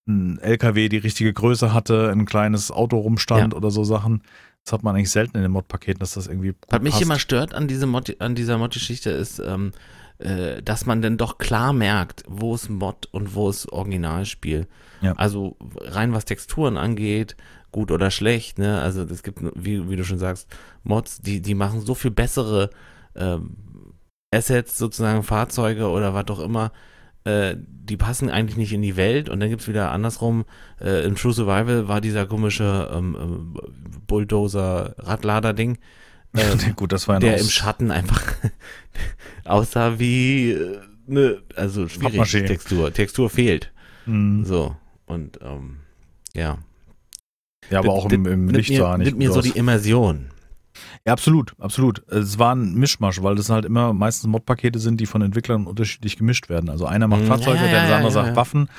ein 0.09 0.39
LKW, 0.39 0.89
die 0.89 0.97
richtige 0.97 1.31
Größe 1.31 1.73
hatte, 1.73 2.09
ein 2.11 2.25
kleines 2.25 2.71
Auto 2.71 2.97
rumstand 2.97 3.53
Ja. 3.53 3.57
oder 3.57 3.71
so 3.71 3.83
Sachen. 3.83 4.23
Das 4.65 4.73
hat 4.73 4.83
man 4.83 4.95
eigentlich 4.95 5.11
selten 5.11 5.37
in 5.37 5.43
den 5.43 5.51
Mod-Paketen, 5.51 5.99
dass 5.99 6.15
das 6.15 6.27
irgendwie. 6.27 6.53
Was 6.69 6.81
mich 6.81 6.91
passt. 6.91 7.03
immer 7.03 7.19
stört 7.19 7.53
an, 7.53 7.67
diese 7.67 7.85
Mod, 7.85 8.15
an 8.19 8.35
dieser 8.35 8.57
Mod-Geschichte 8.57 9.09
ist, 9.11 9.39
ähm, 9.39 9.71
äh, 10.17 10.61
dass 10.61 10.85
man 10.85 11.01
dann 11.01 11.17
doch 11.17 11.37
klar 11.37 11.71
merkt, 11.71 12.23
wo 12.27 12.53
ist 12.55 12.69
Mod 12.69 13.07
und 13.11 13.35
wo 13.35 13.49
ist 13.49 13.71
Originalspiel. 13.71 14.67
Ja. 15.01 15.13
Also 15.13 15.55
rein 15.79 16.11
was 16.13 16.25
Texturen 16.25 16.75
angeht, 16.75 17.37
gut 17.71 17.89
oder 17.91 18.11
schlecht, 18.11 18.59
ne? 18.59 18.81
Also 18.81 19.03
es 19.03 19.23
gibt, 19.23 19.39
wie, 19.55 19.89
wie 19.89 19.95
du 19.95 20.03
schon 20.03 20.17
sagst, 20.19 20.49
Mods, 20.83 21.21
die, 21.21 21.41
die 21.41 21.55
machen 21.55 21.79
so 21.81 21.95
viel 21.95 22.11
bessere 22.11 22.69
ähm, 23.15 23.55
Assets, 24.35 24.77
sozusagen 24.77 25.23
Fahrzeuge 25.23 25.87
oder 25.87 26.13
was 26.13 26.27
auch 26.27 26.39
immer, 26.41 26.71
äh, 27.29 27.55
die 27.59 27.97
passen 27.97 28.29
eigentlich 28.29 28.57
nicht 28.57 28.73
in 28.73 28.81
die 28.81 28.95
Welt 28.95 29.29
und 29.29 29.39
dann 29.39 29.49
gibt's 29.49 29.67
wieder 29.67 29.91
andersrum, 29.91 30.45
äh, 30.81 31.03
im 31.05 31.15
True 31.15 31.33
Survival 31.33 31.87
war 31.87 32.01
dieser 32.01 32.25
komische 32.27 32.89
ähm, 32.93 33.17
ähm, 33.19 33.53
Bulldozer-Radlader-Ding, 34.07 35.77
ähm, 36.37 36.75
gut, 36.75 36.91
das 36.91 37.07
war 37.07 37.15
ein 37.15 37.21
der 37.21 37.35
Aus- 37.35 37.41
im 37.41 37.49
Schatten 37.49 37.91
einfach 37.91 38.21
aussah 39.45 39.97
wie 39.99 40.51
äh, 40.51 40.79
ne, 41.07 41.41
also 41.55 41.87
schwierig 41.87 42.19
Pappmaché. 42.21 42.45
Textur. 42.45 42.93
Textur 42.93 43.29
fehlt. 43.29 43.71
Mhm. 44.05 44.45
So. 44.45 44.75
Und 45.07 45.39
ähm, 45.41 45.77
ja. 46.35 46.59
Ja, 47.71 47.79
aber 47.79 47.93
auch 47.93 48.11
im, 48.11 48.25
im 48.25 48.49
Licht 48.49 48.69
mir, 48.69 48.77
sah 48.79 48.97
nicht 48.97 49.07
nimmt 49.07 49.17
mir 49.19 49.31
so 49.31 49.39
aus. 49.39 49.45
die 49.45 49.57
Immersion. 49.57 50.27
Ja, 51.05 51.13
absolut, 51.13 51.53
absolut. 51.59 52.07
Es 52.09 52.37
war 52.39 52.55
ein 52.55 52.73
Mischmasch, 52.75 53.21
weil 53.23 53.35
das 53.35 53.49
halt 53.49 53.65
immer 53.65 53.93
meistens 53.93 54.27
Modpakete 54.29 54.79
sind, 54.79 54.99
die 54.99 55.05
von 55.05 55.21
Entwicklern 55.21 55.65
unterschiedlich 55.67 56.17
gemischt 56.17 56.49
werden. 56.49 56.69
Also 56.69 56.85
einer 56.85 57.07
macht 57.07 57.21
Mhm. 57.21 57.27
Fahrzeuge, 57.27 57.57
Ja, 57.59 57.65
ja, 57.65 57.71
der 57.71 57.81
andere 57.81 58.03
ja, 58.03 58.11
sagt 58.11 58.27
ja. 58.29 58.35
Waffen. 58.35 58.69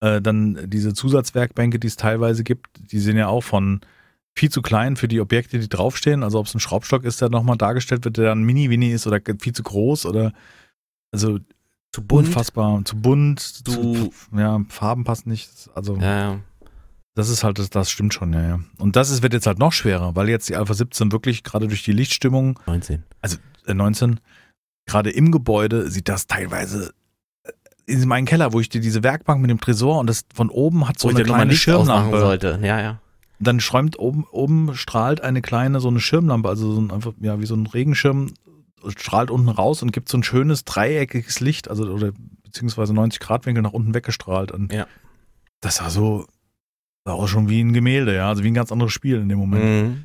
Äh, 0.00 0.20
dann 0.20 0.58
diese 0.66 0.94
Zusatzwerkbänke, 0.94 1.78
die 1.78 1.86
es 1.86 1.96
teilweise 1.96 2.42
gibt, 2.44 2.68
die 2.92 2.98
sind 2.98 3.16
ja 3.16 3.28
auch 3.28 3.42
von 3.42 3.80
viel 4.34 4.50
zu 4.50 4.62
klein 4.62 4.96
für 4.96 5.08
die 5.08 5.20
Objekte, 5.20 5.58
die 5.58 5.68
draufstehen. 5.68 6.22
Also 6.22 6.38
ob 6.40 6.46
es 6.46 6.54
ein 6.54 6.60
Schraubstock 6.60 7.04
ist, 7.04 7.20
der 7.20 7.28
nochmal 7.28 7.56
dargestellt 7.58 8.04
wird, 8.04 8.16
der 8.16 8.24
dann 8.26 8.42
mini-winny 8.42 8.90
ist 8.90 9.06
oder 9.06 9.20
viel 9.40 9.52
zu 9.52 9.62
groß 9.62 10.06
oder 10.06 10.32
also 11.12 11.38
Zu 11.92 12.02
bunt. 12.02 12.26
unfassbar 12.28 12.82
zu 12.84 12.96
bunt, 12.96 13.40
Zu- 13.40 13.62
zu, 13.62 14.10
ja, 14.34 14.60
Farben 14.70 15.04
passen 15.04 15.28
nicht. 15.28 15.50
Also 15.74 15.96
Ja, 15.96 16.18
ja. 16.18 16.40
Das 17.14 17.28
ist 17.28 17.44
halt, 17.44 17.58
das, 17.58 17.70
das 17.70 17.90
stimmt 17.90 18.14
schon, 18.14 18.32
ja, 18.32 18.42
ja. 18.42 18.60
Und 18.78 18.96
das 18.96 19.10
ist, 19.10 19.22
wird 19.22 19.34
jetzt 19.34 19.46
halt 19.46 19.58
noch 19.58 19.72
schwerer, 19.72 20.16
weil 20.16 20.28
jetzt 20.28 20.48
die 20.48 20.56
Alpha 20.56 20.74
17 20.74 21.12
wirklich 21.12 21.42
gerade 21.44 21.68
durch 21.68 21.82
die 21.82 21.92
Lichtstimmung 21.92 22.58
19. 22.66 23.02
äh, 23.66 23.74
19, 23.74 24.20
gerade 24.86 25.10
im 25.10 25.30
Gebäude 25.30 25.90
sieht 25.90 26.08
das 26.08 26.26
teilweise 26.26 26.92
äh, 27.44 27.50
in 27.86 28.06
meinem 28.08 28.24
Keller, 28.24 28.52
wo 28.52 28.60
ich 28.60 28.68
dir 28.68 28.80
diese 28.80 29.02
Werkbank 29.02 29.40
mit 29.40 29.50
dem 29.50 29.60
Tresor 29.60 29.98
und 29.98 30.06
das 30.08 30.24
von 30.34 30.48
oben 30.48 30.88
hat 30.88 30.98
so 30.98 31.08
Wo 31.08 31.14
eine 31.14 31.22
kleine 31.24 31.54
Schirmlampe. 31.54 32.18
sollte. 32.18 32.58
Ja, 32.62 32.80
ja. 32.80 33.00
Dann 33.38 33.60
schäumt 33.60 33.98
oben, 33.98 34.24
oben 34.30 34.74
strahlt 34.74 35.20
eine 35.20 35.42
kleine, 35.42 35.80
so 35.80 35.88
eine 35.88 36.00
Schirmlampe, 36.00 36.48
also 36.48 36.72
so 36.72 36.80
ein, 36.80 36.90
einfach, 36.92 37.12
ja, 37.20 37.40
wie 37.40 37.46
so 37.46 37.56
ein 37.56 37.66
Regenschirm, 37.66 38.32
strahlt 38.96 39.30
unten 39.30 39.48
raus 39.48 39.82
und 39.82 39.92
gibt 39.92 40.08
so 40.08 40.16
ein 40.16 40.22
schönes 40.22 40.64
dreieckiges 40.64 41.40
Licht, 41.40 41.68
also 41.68 41.84
oder 41.84 42.12
beziehungsweise 42.44 42.94
90 42.94 43.20
Grad 43.20 43.46
Winkel 43.46 43.62
nach 43.62 43.72
unten 43.72 43.94
weggestrahlt. 43.94 44.50
Und 44.52 44.72
Ja. 44.72 44.86
Das 45.60 45.80
war 45.80 45.90
so, 45.90 46.26
war 47.04 47.14
auch 47.14 47.28
schon 47.28 47.48
wie 47.48 47.60
ein 47.62 47.72
Gemälde, 47.72 48.14
ja, 48.14 48.28
also 48.28 48.44
wie 48.44 48.48
ein 48.48 48.54
ganz 48.54 48.70
anderes 48.72 48.92
Spiel 48.92 49.16
in 49.16 49.28
dem 49.28 49.38
Moment. 49.38 49.64
Mhm. 49.64 50.04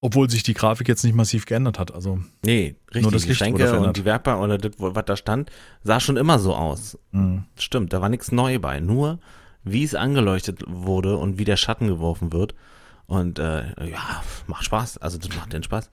Obwohl 0.00 0.28
sich 0.28 0.42
die 0.42 0.52
Grafik 0.52 0.86
jetzt 0.86 1.02
nicht 1.02 1.14
massiv 1.14 1.46
geändert 1.46 1.78
hat. 1.78 1.94
Also, 1.94 2.18
Nee, 2.44 2.76
richtig. 2.88 3.02
Nur 3.02 3.12
das 3.12 3.22
die 3.22 3.28
Licht 3.28 3.38
Schränke 3.38 3.78
und 3.80 3.96
die 3.96 4.04
Werkbank 4.04 4.42
oder 4.42 4.58
das, 4.58 4.72
was 4.76 5.04
da 5.06 5.16
stand, 5.16 5.50
sah 5.82 5.98
schon 5.98 6.18
immer 6.18 6.38
so 6.38 6.54
aus. 6.54 6.98
mh. 7.12 7.44
Stimmt, 7.58 7.92
da 7.94 8.02
war 8.02 8.10
nichts 8.10 8.30
neu 8.30 8.58
bei. 8.58 8.80
Nur, 8.80 9.18
wie 9.62 9.82
es 9.82 9.94
angeleuchtet 9.94 10.62
wurde 10.66 11.16
und 11.16 11.38
wie 11.38 11.44
der 11.46 11.56
Schatten 11.56 11.86
geworfen 11.88 12.34
wird. 12.34 12.54
Und 13.06 13.38
äh, 13.38 13.62
ja, 13.90 14.22
macht 14.46 14.64
Spaß. 14.64 14.98
Also 14.98 15.16
das 15.16 15.34
macht 15.36 15.54
den 15.54 15.62
Spaß. 15.62 15.90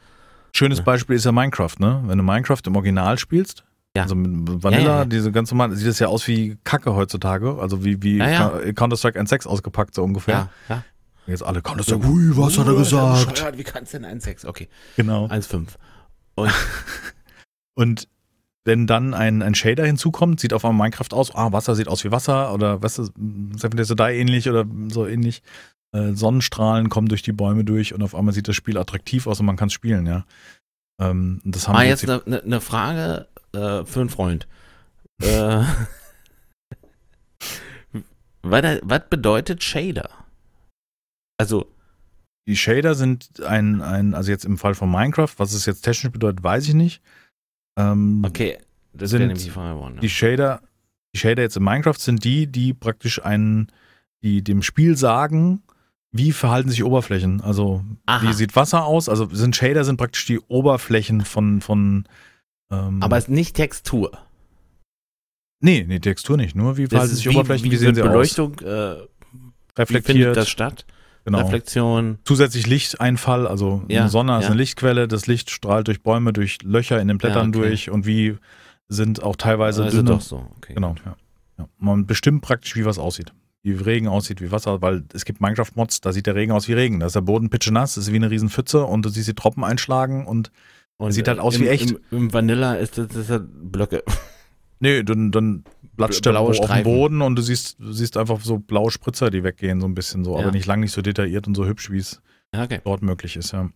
schönes 0.54 0.80
Ja. 0.80 0.84
Beispiel 0.84 1.16
ist 1.16 1.26
ja 1.26 1.32
Minecraft, 1.32 1.76
ne? 1.80 2.02
Wenn 2.06 2.18
du 2.18 2.24
Minecraft 2.24 2.62
im 2.66 2.76
Original 2.76 3.18
spielst, 3.18 3.64
Ja. 3.96 4.04
also 4.04 4.16
mit 4.16 4.64
Vanilla, 4.64 4.82
Ja, 4.84 4.98
ja, 5.00 5.06
diese 5.06 5.32
ganz 5.32 5.52
normal, 5.52 5.76
sieht 5.76 5.88
das 5.88 6.00
ja 6.00 6.08
aus 6.08 6.26
wie 6.28 6.58
Kacke 6.64 6.96
heutzutage, 6.96 7.58
also 7.60 7.84
wie, 7.84 8.02
wie 8.02 8.20
Counter-Strike 8.20 9.20
1.6 9.20 9.48
ausgepackt, 9.48 9.94
so 9.96 10.04
ungefähr. 10.04 10.50
Ja, 10.70 10.76
ja. 10.76 10.84
Jetzt 11.28 11.44
alle 11.44 11.62
Counter-Strike, 11.62 12.08
hui, 12.08 12.30
was 12.38 12.58
hat 12.58 12.68
er 12.68 12.74
Uh, 12.74 12.78
gesagt? 12.78 13.58
Wie 13.58 13.64
kannst 13.64 13.94
du 13.94 14.00
denn 14.00 14.20
1,6? 14.22 14.48
Okay, 14.48 14.70
Genau. 14.96 15.26
1,5. 15.28 15.68
Und 17.76 18.08
wenn 18.64 18.86
dann 18.88 19.14
ein, 19.14 19.42
ein 19.42 19.56
Shader 19.56 19.86
hinzukommt, 19.86 20.40
sieht 20.40 20.54
auf 20.54 20.64
einmal 20.66 20.86
Minecraft 20.90 21.12
aus, 21.14 21.34
ah, 21.34 21.52
Wasser 21.52 21.76
sieht 21.76 21.88
aus 21.88 22.04
wie 22.04 22.12
Wasser 22.12 22.54
oder 22.54 22.82
weißt 22.82 23.00
du, 23.00 23.04
Seven 23.58 23.76
Days 23.76 23.88
to 23.88 23.96
Die 23.96 24.04
ähnlich 24.04 24.50
oder 24.50 24.66
so 24.90 25.08
ähnlich. 25.08 25.42
Äh, 25.94 26.14
Sonnenstrahlen 26.14 26.90
kommen 26.90 27.08
durch 27.08 27.24
die 27.24 27.34
Bäume 27.34 27.66
durch 27.66 27.94
und 27.94 28.04
auf 28.04 28.16
einmal 28.16 28.34
sieht 28.34 28.48
das 28.48 28.56
Spiel 28.56 28.78
attraktiv 28.78 29.28
aus 29.28 29.40
und 29.40 29.46
man 29.48 29.58
kann 29.58 29.68
es 29.68 29.74
spielen, 29.74 30.06
ja. 30.06 30.26
Ähm, 31.02 31.42
und 31.44 31.56
das 31.56 31.68
haben 31.68 31.76
Ah, 31.76 31.84
jetzt 31.84 32.08
eine 32.08 32.22
ne, 32.26 32.42
ne 32.46 32.62
Frage 32.62 33.28
äh, 33.54 33.86
für 33.86 34.02
einen 34.02 34.10
Freund. 34.10 34.48
Äh, 35.22 35.64
was, 38.44 39.02
bedeutet 39.10 39.64
Shader? 39.64 40.10
Also, 41.38 41.68
Die 42.48 42.58
Shader 42.58 42.96
sind 42.96 43.42
ein, 43.44 43.82
ein, 43.82 44.14
also 44.14 44.32
jetzt 44.32 44.46
im 44.46 44.58
Fall 44.58 44.76
von 44.76 44.92
Minecraft, 44.92 45.34
was 45.38 45.54
es 45.54 45.66
jetzt 45.66 45.82
technisch 45.82 46.12
bedeutet, 46.12 46.44
weiß 46.44 46.68
ich 46.68 46.74
nicht. 46.74 47.02
Ähm, 47.78 48.24
okay, 48.26 48.58
das 48.94 49.12
Sind 49.12 49.22
nämlich 49.22 49.44
die 49.44 49.50
Frage 49.50 49.76
geworden. 49.76 50.00
Die 50.02 50.10
Shader, 50.10 50.62
die 51.16 51.20
Shader 51.20 51.44
jetzt 51.44 51.58
in 51.58 51.64
Minecraft 51.64 51.98
sind 51.98 52.24
die, 52.24 52.48
die 52.48 52.74
praktisch 52.74 53.24
einen, 53.24 53.72
die 54.24 54.44
dem 54.44 54.62
Spiel 54.62 54.98
sagen, 54.98 55.64
wie 56.12 56.34
verhalten 56.34 56.70
sich 56.70 56.84
Oberflächen. 56.84 57.42
Also 57.42 57.84
Aha. 58.06 58.28
wie 58.28 58.34
sieht 58.34 58.56
Wasser 58.56 58.86
aus? 58.86 59.08
Also 59.08 59.30
sind 59.32 59.56
Shader 59.56 59.86
sind 59.86 59.98
praktisch 59.98 60.26
die 60.26 60.40
Oberflächen 60.40 61.22
von 61.22 61.62
von. 61.62 62.06
Ähm, 62.72 63.02
Aber 63.04 63.18
es 63.18 63.26
ist 63.26 63.30
nicht 63.30 63.56
Textur. 63.56 64.12
nee, 65.60 65.86
nee, 65.88 66.00
Textur 66.00 66.38
nicht. 66.38 66.56
Nur 66.56 66.78
wie 66.78 66.88
verhalten 66.88 67.12
ist 67.14 67.20
sich 67.20 67.30
Oberflächen? 67.30 67.66
Wie, 67.66 67.72
wie 67.72 67.78
sehen 67.78 67.96
sie 67.96 68.02
Beleuchtung, 68.02 68.56
äh, 68.62 68.66
aus? 68.66 68.98
wie 69.76 69.82
Reflektiert. 69.82 70.06
findet 70.18 70.38
das 70.38 70.50
statt? 70.50 70.86
genau. 71.26 71.40
Reflexion. 71.40 72.18
Zusätzlich 72.26 72.66
Lichteinfall, 72.68 73.48
also 73.48 73.84
Ja, 73.88 74.02
eine 74.02 74.10
Sonne 74.10 74.38
ist 74.38 74.44
ja. 74.44 74.48
eine 74.50 74.58
Lichtquelle, 74.58 75.08
das 75.08 75.28
Licht 75.28 75.52
strahlt 75.52 75.88
durch 75.88 76.02
Bäume, 76.02 76.34
durch 76.34 76.60
Löcher 76.64 77.00
in 77.00 77.08
den 77.08 77.18
Blättern 77.20 77.54
Ja, 77.54 77.60
okay. 77.60 77.70
durch 77.70 77.90
und 77.92 78.06
wie 78.08 78.38
sind 78.88 79.22
auch 79.24 79.36
teilweise 79.36 79.84
Also 79.84 79.98
dünne, 79.98 80.10
doch 80.12 80.22
so. 80.22 80.46
Okay. 80.58 80.74
Genau, 80.74 80.96
ja. 81.06 81.16
Man 81.78 82.08
bestimmt 82.08 82.42
praktisch, 82.42 82.76
wie 82.76 82.86
was 82.86 82.98
aussieht. 82.98 83.34
Wie 83.62 83.74
Regen 83.74 84.08
aussieht, 84.08 84.42
wie 84.42 84.52
Wasser, 84.52 84.82
weil 84.82 85.04
es 85.14 85.24
gibt 85.24 85.40
Minecraft-Mods, 85.42 86.02
da 86.02 86.12
sieht 86.12 86.26
der 86.26 86.34
Regen 86.34 86.52
aus 86.52 86.68
wie 86.68 86.74
Regen. 86.74 87.00
Da 87.00 87.06
ist 87.06 87.14
der 87.16 87.22
Boden 87.22 87.52
pitschenass, 87.52 87.96
ist 87.98 88.12
wie 88.12 88.16
eine 88.16 88.32
riesen 88.32 88.50
Pfütze 88.50 88.84
und 88.86 89.06
du 89.06 89.10
siehst 89.10 89.28
die 89.28 89.36
Tropfen 89.36 89.64
einschlagen 89.64 90.26
und 90.26 90.52
Und 90.98 91.12
Sieht 91.14 91.28
halt 91.28 91.38
äh, 91.40 91.42
aus 91.42 91.56
im, 91.56 91.62
wie 91.64 91.68
echt. 91.70 91.92
Im, 91.92 92.00
Im 92.12 92.34
Vanilla 92.34 92.76
ist 92.76 92.98
das, 92.98 93.08
das 93.10 93.30
halt 93.30 93.44
Blöcke. 93.72 94.04
nee, 94.80 95.04
dann, 95.04 95.32
dann 95.32 95.64
der 95.98 96.08
Blaue 96.32 96.50
auf 96.52 96.60
dem. 96.72 96.84
Boden 96.84 97.22
und 97.22 97.36
du 97.36 97.42
siehst, 97.42 97.80
du 97.80 97.92
siehst 97.92 98.18
einfach 98.18 98.40
so 98.42 98.58
blaue 98.60 98.92
Spritzer, 98.92 99.30
die 99.30 99.44
weggehen, 99.44 99.82
so 99.82 99.88
ein 99.88 99.94
bisschen 99.96 100.24
so, 100.24 100.36
Ja. 100.36 100.44
aber 100.44 100.52
nicht 100.52 100.66
lang, 100.66 100.80
nicht 100.80 100.92
so 100.94 101.02
detailliert 101.02 101.48
und 101.48 101.56
so 101.56 101.66
hübsch, 101.66 101.90
wie 101.92 101.98
es 101.98 102.22
Ja, 102.54 102.64
okay. 102.64 102.80
dort 102.84 103.02
möglich 103.02 103.36
ist, 103.36 103.52
ja. 103.52 103.70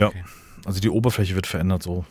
Ja, 0.00 0.08
Okay. 0.08 0.24
also 0.64 0.80
die 0.80 0.90
Oberfläche 0.90 1.34
wird 1.34 1.46
verändert 1.46 1.82
so. 1.82 2.04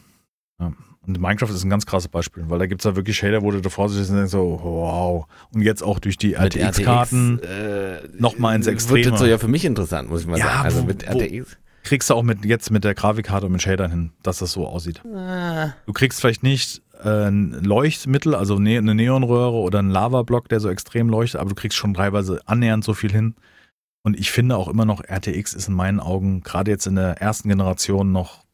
Ja. 0.59 0.73
Und 1.05 1.21
Minecraft 1.21 1.49
ist 1.49 1.63
ein 1.63 1.69
ganz 1.69 1.85
krasses 1.85 2.09
Beispiel, 2.09 2.43
weil 2.49 2.59
da 2.59 2.65
gibt 2.65 2.81
es 2.81 2.83
da 2.83 2.95
wirklich 2.97 3.15
Shader, 3.17 3.41
wo 3.41 3.51
du 3.51 3.61
davor 3.61 3.87
sitzt 3.87 4.09
und 4.09 4.17
denkst 4.17 4.31
so, 4.31 4.59
wow. 4.61 5.25
Und 5.53 5.61
jetzt 5.61 5.81
auch 5.81 5.99
durch 5.99 6.17
die 6.17 6.33
RTX-Karten 6.33 7.39
äh, 7.39 8.01
noch 8.17 8.37
mal 8.37 8.55
ins 8.55 8.65
Wird 8.65 8.75
Extreme. 8.75 9.11
das 9.11 9.19
so 9.21 9.25
ja 9.25 9.37
für 9.37 9.47
mich 9.47 9.63
interessant, 9.63 10.09
muss 10.09 10.21
ich 10.21 10.27
mal 10.27 10.37
Ja, 10.37 10.45
sagen. 10.47 10.63
Also 10.65 10.81
wo- 10.81 10.85
mit 10.87 11.03
RTX. 11.03 11.57
Kriegst 11.87 12.09
du 12.09 12.13
auch 12.13 12.23
mit 12.23 12.45
jetzt 12.45 12.69
mit 12.71 12.83
der 12.83 12.93
Grafikkarte 12.93 13.45
und 13.47 13.51
mit 13.53 13.61
Shadern 13.61 13.91
hin, 13.91 14.11
dass 14.23 14.39
das 14.39 14.51
so 14.51 14.67
aussieht. 14.67 15.01
Ah, 15.05 15.73
Du 15.85 15.93
kriegst 15.93 16.19
vielleicht 16.21 16.43
nicht 16.43 16.81
äh, 17.03 17.27
ein 17.27 17.51
Leuchtmittel, 17.63 18.35
also 18.35 18.59
ne 18.59 18.77
eine 18.77 18.95
Neonröhre 18.95 19.55
oder 19.57 19.79
einen 19.79 19.89
Lavablock, 19.89 20.49
der 20.49 20.59
so 20.59 20.69
extrem 20.69 21.09
leuchtet, 21.09 21.39
aber 21.41 21.49
du 21.49 21.55
kriegst 21.55 21.77
schon 21.77 21.93
teilweise 21.93 22.41
annähernd 22.45 22.83
so 22.83 22.93
viel 22.93 23.11
hin. 23.11 23.35
Und 24.03 24.17
ich 24.17 24.31
finde 24.31 24.55
auch 24.55 24.67
immer 24.67 24.85
noch, 24.85 25.03
RTX 25.03 25.53
ist 25.53 25.67
in 25.67 25.73
meinen 25.73 25.99
Augen, 25.99 26.41
gerade 26.41 26.71
jetzt 26.71 26.87
in 26.87 26.95
der 26.95 27.21
ersten 27.21 27.49
Generation 27.49 28.11
noch, 28.11 28.45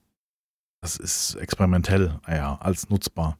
das 0.81 0.97
ist 0.97 1.35
experimentell, 1.35 2.19
ja, 2.27 2.55
als 2.59 2.89
nutzbar. 2.89 3.37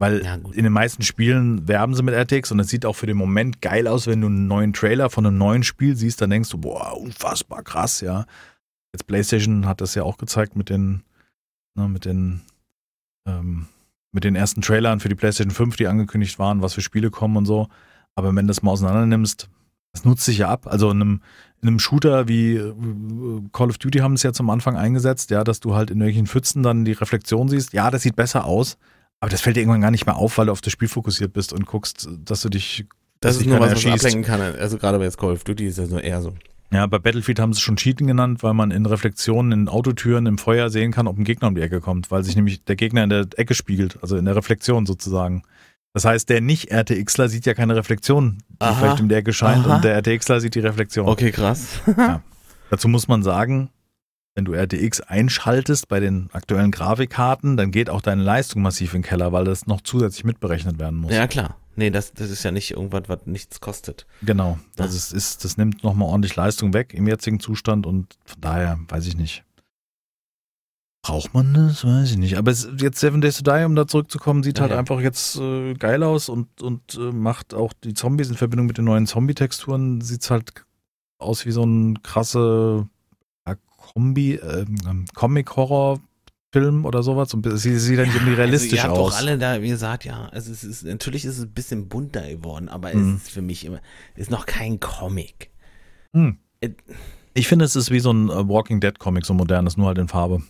Weil 0.00 0.24
Ja, 0.24 0.34
in 0.34 0.64
den 0.64 0.72
meisten 0.72 1.02
Spielen 1.02 1.68
werben 1.68 1.94
sie 1.94 2.02
mit 2.02 2.14
RTX 2.14 2.50
und 2.50 2.58
es 2.58 2.68
sieht 2.68 2.84
auch 2.84 2.96
für 2.96 3.06
den 3.06 3.16
Moment 3.16 3.62
geil 3.62 3.86
aus, 3.86 4.06
wenn 4.08 4.20
du 4.20 4.26
einen 4.26 4.48
neuen 4.48 4.72
Trailer 4.72 5.08
von 5.08 5.24
einem 5.24 5.38
neuen 5.38 5.62
Spiel 5.62 5.96
siehst, 5.96 6.20
dann 6.20 6.30
denkst 6.30 6.50
du, 6.50 6.58
boah, 6.58 6.98
unfassbar 7.00 7.62
krass, 7.62 8.00
ja. 8.00 8.26
Jetzt 8.94 9.08
PlayStation 9.08 9.66
hat 9.66 9.80
das 9.80 9.96
ja 9.96 10.04
auch 10.04 10.18
gezeigt 10.18 10.54
mit 10.54 10.70
den, 10.70 11.02
ne, 11.76 11.88
mit 11.88 12.04
den, 12.04 12.42
ähm, 13.26 13.66
mit 14.12 14.22
den 14.22 14.36
ersten 14.36 14.62
Trailern 14.62 15.00
für 15.00 15.08
die 15.08 15.16
PlayStation 15.16 15.52
5, 15.52 15.74
die 15.74 15.88
angekündigt 15.88 16.38
waren, 16.38 16.62
was 16.62 16.74
für 16.74 16.80
Spiele 16.80 17.10
kommen 17.10 17.36
und 17.36 17.44
so. 17.44 17.66
Aber 18.14 18.28
wenn 18.28 18.46
du 18.46 18.52
das 18.52 18.62
mal 18.62 18.70
auseinander 18.70 19.06
nimmst, 19.06 19.48
das 19.92 20.04
nutzt 20.04 20.24
sich 20.24 20.38
ja 20.38 20.48
ab. 20.48 20.68
Also 20.68 20.92
in 20.92 21.02
einem, 21.02 21.20
in 21.60 21.66
einem 21.66 21.80
Shooter 21.80 22.28
wie 22.28 22.54
äh, 22.54 22.72
Call 23.52 23.70
of 23.70 23.78
Duty 23.78 23.98
haben 23.98 24.14
es 24.14 24.22
ja 24.22 24.32
zum 24.32 24.48
Anfang 24.48 24.76
eingesetzt, 24.76 25.32
ja, 25.32 25.42
dass 25.42 25.58
du 25.58 25.74
halt 25.74 25.90
in 25.90 25.96
irgendwelchen 25.96 26.28
Pfützen 26.28 26.62
dann 26.62 26.84
die 26.84 26.92
Reflexion 26.92 27.48
siehst. 27.48 27.72
Ja, 27.72 27.90
das 27.90 28.02
sieht 28.02 28.14
besser 28.14 28.44
aus, 28.44 28.78
aber 29.18 29.28
das 29.28 29.40
fällt 29.40 29.56
dir 29.56 29.62
irgendwann 29.62 29.80
gar 29.80 29.90
nicht 29.90 30.06
mehr 30.06 30.18
auf, 30.18 30.38
weil 30.38 30.46
du 30.46 30.52
auf 30.52 30.60
das 30.60 30.72
Spiel 30.72 30.86
fokussiert 30.86 31.32
bist 31.32 31.52
und 31.52 31.66
guckst, 31.66 32.08
dass 32.24 32.42
du 32.42 32.48
dich. 32.48 32.86
Das 33.18 33.38
ist 33.38 33.46
nur 33.46 33.58
was, 33.58 33.72
was 33.72 33.86
ablenken 33.86 34.22
kann. 34.22 34.40
Also 34.40 34.78
gerade 34.78 34.98
bei 34.98 35.04
jetzt 35.04 35.18
Call 35.18 35.32
of 35.32 35.42
Duty 35.42 35.66
ist 35.66 35.78
das 35.78 35.90
nur 35.90 36.00
eher 36.00 36.22
so. 36.22 36.32
Ja, 36.74 36.86
bei 36.86 36.98
Battlefield 36.98 37.38
haben 37.38 37.52
sie 37.52 37.58
es 37.58 37.62
schon 37.62 37.76
Cheaten 37.76 38.08
genannt, 38.08 38.42
weil 38.42 38.52
man 38.52 38.72
in 38.72 38.84
Reflexionen 38.84 39.52
in 39.52 39.68
Autotüren 39.68 40.26
im 40.26 40.38
Feuer 40.38 40.70
sehen 40.70 40.90
kann, 40.90 41.06
ob 41.06 41.16
ein 41.16 41.22
Gegner 41.22 41.46
um 41.46 41.54
die 41.54 41.60
Ecke 41.60 41.80
kommt, 41.80 42.10
weil 42.10 42.24
sich 42.24 42.34
nämlich 42.34 42.64
der 42.64 42.74
Gegner 42.74 43.04
in 43.04 43.10
der 43.10 43.28
Ecke 43.36 43.54
spiegelt, 43.54 43.96
also 44.02 44.16
in 44.16 44.24
der 44.24 44.34
Reflexion 44.34 44.84
sozusagen. 44.84 45.44
Das 45.92 46.04
heißt, 46.04 46.28
der 46.28 46.40
Nicht-RTXler 46.40 47.28
sieht 47.28 47.46
ja 47.46 47.54
keine 47.54 47.76
Reflexion, 47.76 48.38
die 48.48 48.56
Aha. 48.58 48.74
vielleicht 48.74 49.00
um 49.00 49.08
die 49.08 49.14
Ecke 49.14 49.32
scheint, 49.32 49.64
Aha. 49.66 49.76
und 49.76 49.84
der 49.84 49.94
RTXler 49.94 50.40
sieht 50.40 50.56
die 50.56 50.60
Reflexion. 50.60 51.08
Okay, 51.08 51.30
krass. 51.30 51.80
Dazu 52.70 52.88
muss 52.88 53.06
man 53.06 53.22
sagen, 53.22 53.70
wenn 54.34 54.44
du 54.44 54.52
RTX 54.52 55.00
einschaltest 55.00 55.86
bei 55.86 56.00
den 56.00 56.28
aktuellen 56.32 56.72
Grafikkarten, 56.72 57.56
dann 57.56 57.70
geht 57.70 57.88
auch 57.88 58.00
deine 58.00 58.24
Leistung 58.24 58.62
massiv 58.62 58.94
in 58.94 59.02
den 59.02 59.08
Keller, 59.08 59.30
weil 59.30 59.44
das 59.44 59.68
noch 59.68 59.80
zusätzlich 59.80 60.24
mitberechnet 60.24 60.80
werden 60.80 60.98
muss. 60.98 61.12
Ja, 61.12 61.28
klar. 61.28 61.56
Nee, 61.76 61.90
das, 61.90 62.12
das 62.12 62.30
ist 62.30 62.42
ja 62.44 62.50
nicht 62.50 62.72
irgendwas, 62.72 63.02
was 63.08 63.26
nichts 63.26 63.60
kostet. 63.60 64.06
Genau. 64.22 64.58
Also 64.78 64.96
es 64.96 65.12
ist, 65.12 65.44
das 65.44 65.56
nimmt 65.56 65.82
nochmal 65.82 66.08
ordentlich 66.08 66.36
Leistung 66.36 66.72
weg 66.72 66.94
im 66.94 67.06
jetzigen 67.08 67.40
Zustand 67.40 67.86
und 67.86 68.16
von 68.24 68.40
daher 68.40 68.78
weiß 68.88 69.06
ich 69.06 69.16
nicht. 69.16 69.44
Braucht 71.02 71.34
man 71.34 71.52
das? 71.52 71.84
Weiß 71.84 72.12
ich 72.12 72.16
nicht. 72.16 72.38
Aber 72.38 72.50
es, 72.50 72.66
jetzt 72.78 72.98
Seven 72.98 73.20
Days 73.20 73.36
to 73.36 73.42
Die, 73.42 73.64
um 73.64 73.74
da 73.76 73.86
zurückzukommen, 73.86 74.42
sieht 74.42 74.56
Ja, 74.56 74.62
halt 74.62 74.72
ja. 74.72 74.78
einfach 74.78 75.00
jetzt 75.00 75.36
äh, 75.36 75.74
geil 75.74 76.02
aus 76.02 76.30
und, 76.30 76.62
und 76.62 76.94
äh, 76.94 77.12
macht 77.12 77.52
auch 77.52 77.74
die 77.74 77.92
Zombies 77.92 78.30
in 78.30 78.36
Verbindung 78.36 78.66
mit 78.66 78.78
den 78.78 78.86
neuen 78.86 79.06
Zombie-Texturen, 79.06 80.00
sieht 80.00 80.28
halt 80.30 80.64
aus 81.18 81.44
wie 81.44 81.50
so 81.50 81.62
ein 81.62 82.02
krasse 82.02 82.88
ja, 83.46 83.54
Kombi, 83.76 84.36
ähm, 84.36 85.04
Comic-Horror-Film 86.54 86.84
oder 86.84 87.02
sowas. 87.02 87.34
Und 87.34 87.46
sie 87.58 87.78
sieht 87.78 87.98
dann 87.98 88.06
nicht 88.06 88.14
irgendwie 88.16 88.34
realistisch 88.34 88.72
also 88.80 88.86
ihr 88.86 88.90
habt 88.90 88.98
aus. 88.98 89.12
doch 89.12 89.18
alle 89.18 89.38
da, 89.38 89.60
wie 89.62 89.68
gesagt, 89.68 90.04
ja, 90.04 90.26
also 90.30 90.52
es 90.52 90.64
ist, 90.64 90.84
natürlich 90.84 91.24
ist 91.24 91.38
es 91.38 91.44
ein 91.44 91.52
bisschen 91.52 91.88
bunter 91.88 92.28
geworden, 92.28 92.68
aber 92.68 92.94
Mhm. 92.94 93.16
es 93.16 93.22
ist 93.24 93.30
für 93.30 93.42
mich 93.42 93.64
immer, 93.64 93.80
ist 94.16 94.30
noch 94.30 94.46
kein 94.46 94.80
Comic. 94.80 95.50
Hm. 96.14 96.38
Äh, 96.60 96.70
Ich 97.34 97.48
finde, 97.48 97.64
es 97.64 97.74
ist 97.76 97.90
wie 97.90 98.00
so 98.00 98.12
ein 98.12 98.28
äh, 98.30 98.48
Walking 98.48 98.80
Dead 98.80 98.98
Comic, 98.98 99.26
so 99.26 99.34
modernes, 99.34 99.76
nur 99.76 99.88
halt 99.88 99.98
in 99.98 100.08
Farbe. 100.08 100.42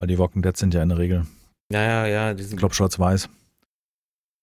Weil 0.00 0.06
die 0.08 0.18
Walking 0.18 0.42
Dead 0.42 0.56
sind 0.56 0.72
ja 0.74 0.82
in 0.82 0.88
der 0.90 0.98
Regel, 0.98 1.26
Ja, 1.72 1.82
ja, 1.82 2.06
ja, 2.06 2.34
die 2.34 2.42
ich 2.42 2.48
sind 2.48 2.58
glaube, 2.58 2.74
schwarz-weiß. 2.74 3.28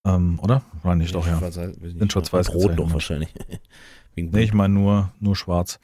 Ähm, 0.05 0.38
oder? 0.41 0.61
Nein, 0.83 0.99
nicht 0.99 1.15
doch, 1.15 1.25
ja. 1.25 1.38
Schwarz-weiß, 1.39 1.77
ich 1.81 1.97
Sind 1.97 2.15
Rot 2.15 2.23
gezeichnet. 2.31 2.93
wahrscheinlich. 2.93 3.33
Nee, 4.17 4.43
ich 4.43 4.53
meine 4.53 4.73
nur, 4.73 5.11
nur 5.19 5.35
schwarz. 5.35 5.77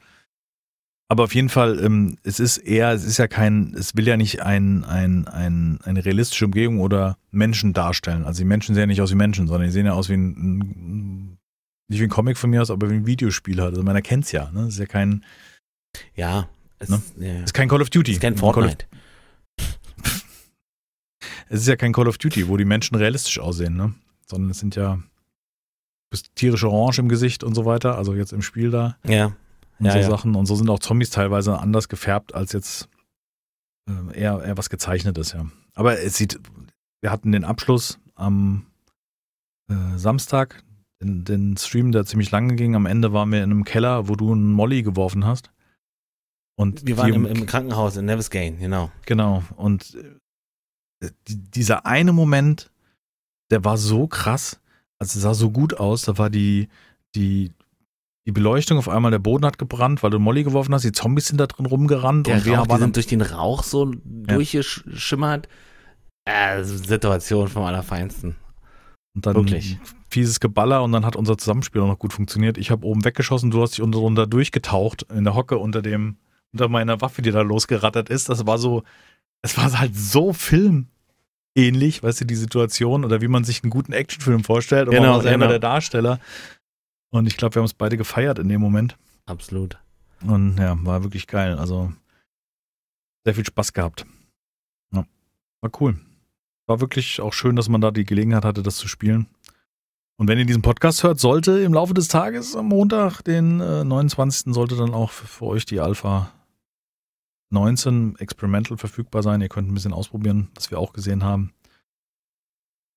Aber 1.12 1.24
auf 1.24 1.34
jeden 1.34 1.50
Fall, 1.50 1.78
ähm, 1.84 2.16
es 2.22 2.40
ist 2.40 2.56
eher, 2.56 2.90
es 2.92 3.04
ist 3.04 3.18
ja 3.18 3.28
kein, 3.28 3.74
es 3.74 3.94
will 3.94 4.06
ja 4.08 4.16
nicht 4.16 4.40
ein, 4.40 4.82
ein, 4.82 5.28
ein, 5.28 5.78
eine 5.82 6.06
realistische 6.06 6.46
Umgebung 6.46 6.80
oder 6.80 7.18
Menschen 7.30 7.74
darstellen. 7.74 8.24
Also 8.24 8.38
die 8.38 8.46
Menschen 8.46 8.74
sehen 8.74 8.80
ja 8.80 8.86
nicht 8.86 9.02
aus 9.02 9.10
wie 9.10 9.16
Menschen, 9.16 9.46
sondern 9.46 9.66
die 9.68 9.72
sehen 9.72 9.84
ja 9.84 9.92
aus 9.92 10.08
wie 10.08 10.14
ein, 10.14 11.36
nicht 11.88 12.00
wie 12.00 12.04
ein 12.04 12.08
Comic 12.08 12.38
von 12.38 12.48
mir 12.48 12.62
aus, 12.62 12.70
aber 12.70 12.88
wie 12.88 12.94
ein 12.94 13.04
Videospiel 13.04 13.60
halt. 13.60 13.72
Also 13.72 13.82
man 13.82 13.94
erkennt 13.94 14.24
es 14.24 14.32
ja, 14.32 14.50
ne? 14.52 14.62
Es 14.62 14.68
ist 14.72 14.78
ja 14.80 14.86
kein, 14.86 15.22
Ja, 16.14 16.48
es 16.78 16.88
Ne? 16.88 16.96
ist, 16.96 17.14
ja. 17.18 17.42
ist 17.42 17.52
kein 17.52 17.68
Call 17.68 17.82
of 17.82 17.90
Duty. 17.90 18.12
Es 18.12 18.16
ist 18.16 18.22
kein 18.22 18.38
Fortnite. 18.38 18.86
es 21.50 21.60
ist 21.60 21.68
ja 21.68 21.76
kein 21.76 21.92
Call 21.92 22.08
of 22.08 22.16
Duty, 22.16 22.48
wo 22.48 22.56
die 22.56 22.64
Menschen 22.64 22.94
realistisch 22.96 23.38
aussehen, 23.38 23.76
ne? 23.76 23.92
Sondern 24.26 24.50
es 24.50 24.60
sind 24.60 24.76
ja 24.76 24.98
das 26.10 26.22
tierische 26.34 26.70
Orange 26.70 27.00
im 27.02 27.10
Gesicht 27.10 27.44
und 27.44 27.54
so 27.54 27.66
weiter, 27.66 27.98
also 27.98 28.14
jetzt 28.14 28.32
im 28.32 28.40
Spiel 28.40 28.70
da. 28.70 28.96
Ja. 29.06 29.36
Und 29.82 29.88
Ja, 29.88 29.94
so 29.94 29.98
ja. 29.98 30.10
Sachen. 30.10 30.36
Und 30.36 30.46
so 30.46 30.54
sind 30.54 30.70
auch 30.70 30.78
Zombies 30.78 31.10
teilweise 31.10 31.58
anders 31.58 31.88
gefärbt 31.88 32.34
als 32.34 32.52
jetzt 32.52 32.88
äh, 33.88 34.20
eher, 34.20 34.40
eher 34.40 34.56
was 34.56 34.70
gezeichnetes, 34.70 35.32
ja. 35.32 35.46
Aber 35.74 35.98
es 35.98 36.16
sieht, 36.16 36.38
wir 37.00 37.10
hatten 37.10 37.32
den 37.32 37.44
Abschluss 37.44 37.98
am 38.14 38.66
äh, 39.68 39.98
Samstag, 39.98 40.62
den, 41.02 41.24
den 41.24 41.56
Stream, 41.56 41.90
der 41.90 42.04
ziemlich 42.04 42.30
lange 42.30 42.54
ging. 42.54 42.76
Am 42.76 42.86
Ende 42.86 43.12
waren 43.12 43.32
wir 43.32 43.42
in 43.42 43.50
einem 43.50 43.64
Keller, 43.64 44.06
wo 44.06 44.14
du 44.14 44.30
einen 44.30 44.52
Molly 44.52 44.84
geworfen 44.84 45.26
hast. 45.26 45.50
Und 46.56 46.86
Wir 46.86 46.96
waren 46.96 47.12
im, 47.12 47.26
im 47.26 47.46
Krankenhaus 47.46 47.96
in 47.96 48.04
Nevisgain, 48.04 48.60
genau. 48.60 48.92
Genau. 49.06 49.42
Und 49.56 49.96
äh, 51.02 51.10
die, 51.26 51.36
dieser 51.36 51.86
eine 51.86 52.12
Moment, 52.12 52.70
der 53.50 53.64
war 53.64 53.78
so 53.78 54.06
krass, 54.06 54.60
also 55.00 55.18
sah 55.18 55.34
so 55.34 55.50
gut 55.50 55.74
aus, 55.74 56.02
da 56.02 56.18
war 56.18 56.30
die, 56.30 56.68
die, 57.16 57.50
die 58.26 58.32
Beleuchtung 58.32 58.78
auf 58.78 58.88
einmal, 58.88 59.10
der 59.10 59.18
Boden 59.18 59.44
hat 59.44 59.58
gebrannt, 59.58 60.02
weil 60.02 60.10
du 60.10 60.18
Molly 60.18 60.44
geworfen 60.44 60.72
hast, 60.74 60.84
die 60.84 60.92
Zombies 60.92 61.26
sind 61.26 61.38
da 61.38 61.46
drin 61.46 61.66
rumgerannt 61.66 62.26
Der 62.28 62.36
und 62.36 62.44
wir 62.44 62.54
Rauch, 62.54 62.64
die 62.64 62.70
waren 62.70 62.80
sind 62.80 62.96
durch 62.96 63.06
den 63.06 63.22
Rauch 63.22 63.64
so 63.64 63.92
durchgeschimmert. 64.04 65.48
Äh, 66.24 66.62
Situation 66.62 67.48
vom 67.48 67.64
Allerfeinsten. 67.64 68.36
und 69.14 69.26
dann 69.26 69.34
wirklich. 69.34 69.78
fieses 70.08 70.38
Geballer 70.38 70.84
und 70.84 70.92
dann 70.92 71.04
hat 71.04 71.16
unser 71.16 71.36
Zusammenspiel 71.36 71.80
auch 71.80 71.88
noch 71.88 71.98
gut 71.98 72.12
funktioniert. 72.12 72.58
Ich 72.58 72.70
habe 72.70 72.86
oben 72.86 73.04
weggeschossen, 73.04 73.50
du 73.50 73.60
hast 73.60 73.72
dich 73.72 73.82
unter 73.82 73.98
drunter 73.98 74.26
durchgetaucht 74.28 75.02
in 75.10 75.24
der 75.24 75.34
Hocke 75.34 75.58
unter 75.58 75.82
dem, 75.82 76.16
unter 76.52 76.68
meiner 76.68 77.00
Waffe, 77.00 77.22
die 77.22 77.32
da 77.32 77.40
losgerattert 77.40 78.08
ist. 78.08 78.28
Das 78.28 78.46
war 78.46 78.58
so, 78.58 78.84
es 79.42 79.56
war 79.56 79.76
halt 79.76 79.96
so 79.96 80.32
filmähnlich, 80.32 82.04
weißt 82.04 82.20
du, 82.20 82.24
die 82.24 82.36
Situation 82.36 83.04
oder 83.04 83.20
wie 83.20 83.28
man 83.28 83.42
sich 83.42 83.64
einen 83.64 83.70
guten 83.70 83.92
Actionfilm 83.92 84.44
vorstellt 84.44 84.86
und 84.88 84.94
Genau, 84.94 85.14
man 85.14 85.22
selber 85.22 85.38
genau. 85.38 85.48
der 85.48 85.58
Darsteller. 85.58 86.20
Und 87.12 87.26
ich 87.26 87.36
glaube, 87.36 87.54
wir 87.54 87.60
haben 87.60 87.66
es 87.66 87.74
beide 87.74 87.96
gefeiert 87.96 88.38
in 88.38 88.48
dem 88.48 88.60
Moment. 88.60 88.96
Absolut. 89.26 89.78
Und 90.22 90.56
ja, 90.56 90.76
war 90.84 91.02
wirklich 91.02 91.26
geil. 91.26 91.58
Also 91.58 91.92
sehr 93.24 93.34
viel 93.34 93.44
Spaß 93.44 93.72
gehabt. 93.72 94.06
Ja, 94.92 95.04
war 95.60 95.70
cool. 95.80 96.00
War 96.66 96.80
wirklich 96.80 97.20
auch 97.20 97.32
schön, 97.32 97.54
dass 97.54 97.68
man 97.68 97.80
da 97.80 97.90
die 97.90 98.04
Gelegenheit 98.04 98.44
hatte, 98.44 98.62
das 98.62 98.76
zu 98.76 98.88
spielen. 98.88 99.26
Und 100.16 100.28
wenn 100.28 100.38
ihr 100.38 100.46
diesen 100.46 100.62
Podcast 100.62 101.02
hört, 101.02 101.20
sollte 101.20 101.60
im 101.60 101.74
Laufe 101.74 101.94
des 101.94 102.08
Tages 102.08 102.56
am 102.56 102.68
Montag, 102.68 103.22
den 103.22 103.60
äh, 103.60 103.84
29. 103.84 104.54
sollte 104.54 104.76
dann 104.76 104.94
auch 104.94 105.10
für, 105.10 105.26
für 105.26 105.46
euch 105.46 105.66
die 105.66 105.80
Alpha 105.80 106.32
19 107.50 108.16
Experimental 108.16 108.78
verfügbar 108.78 109.22
sein. 109.22 109.42
Ihr 109.42 109.48
könnt 109.48 109.70
ein 109.70 109.74
bisschen 109.74 109.92
ausprobieren, 109.92 110.48
was 110.54 110.70
wir 110.70 110.78
auch 110.78 110.92
gesehen 110.92 111.24
haben. 111.24 111.52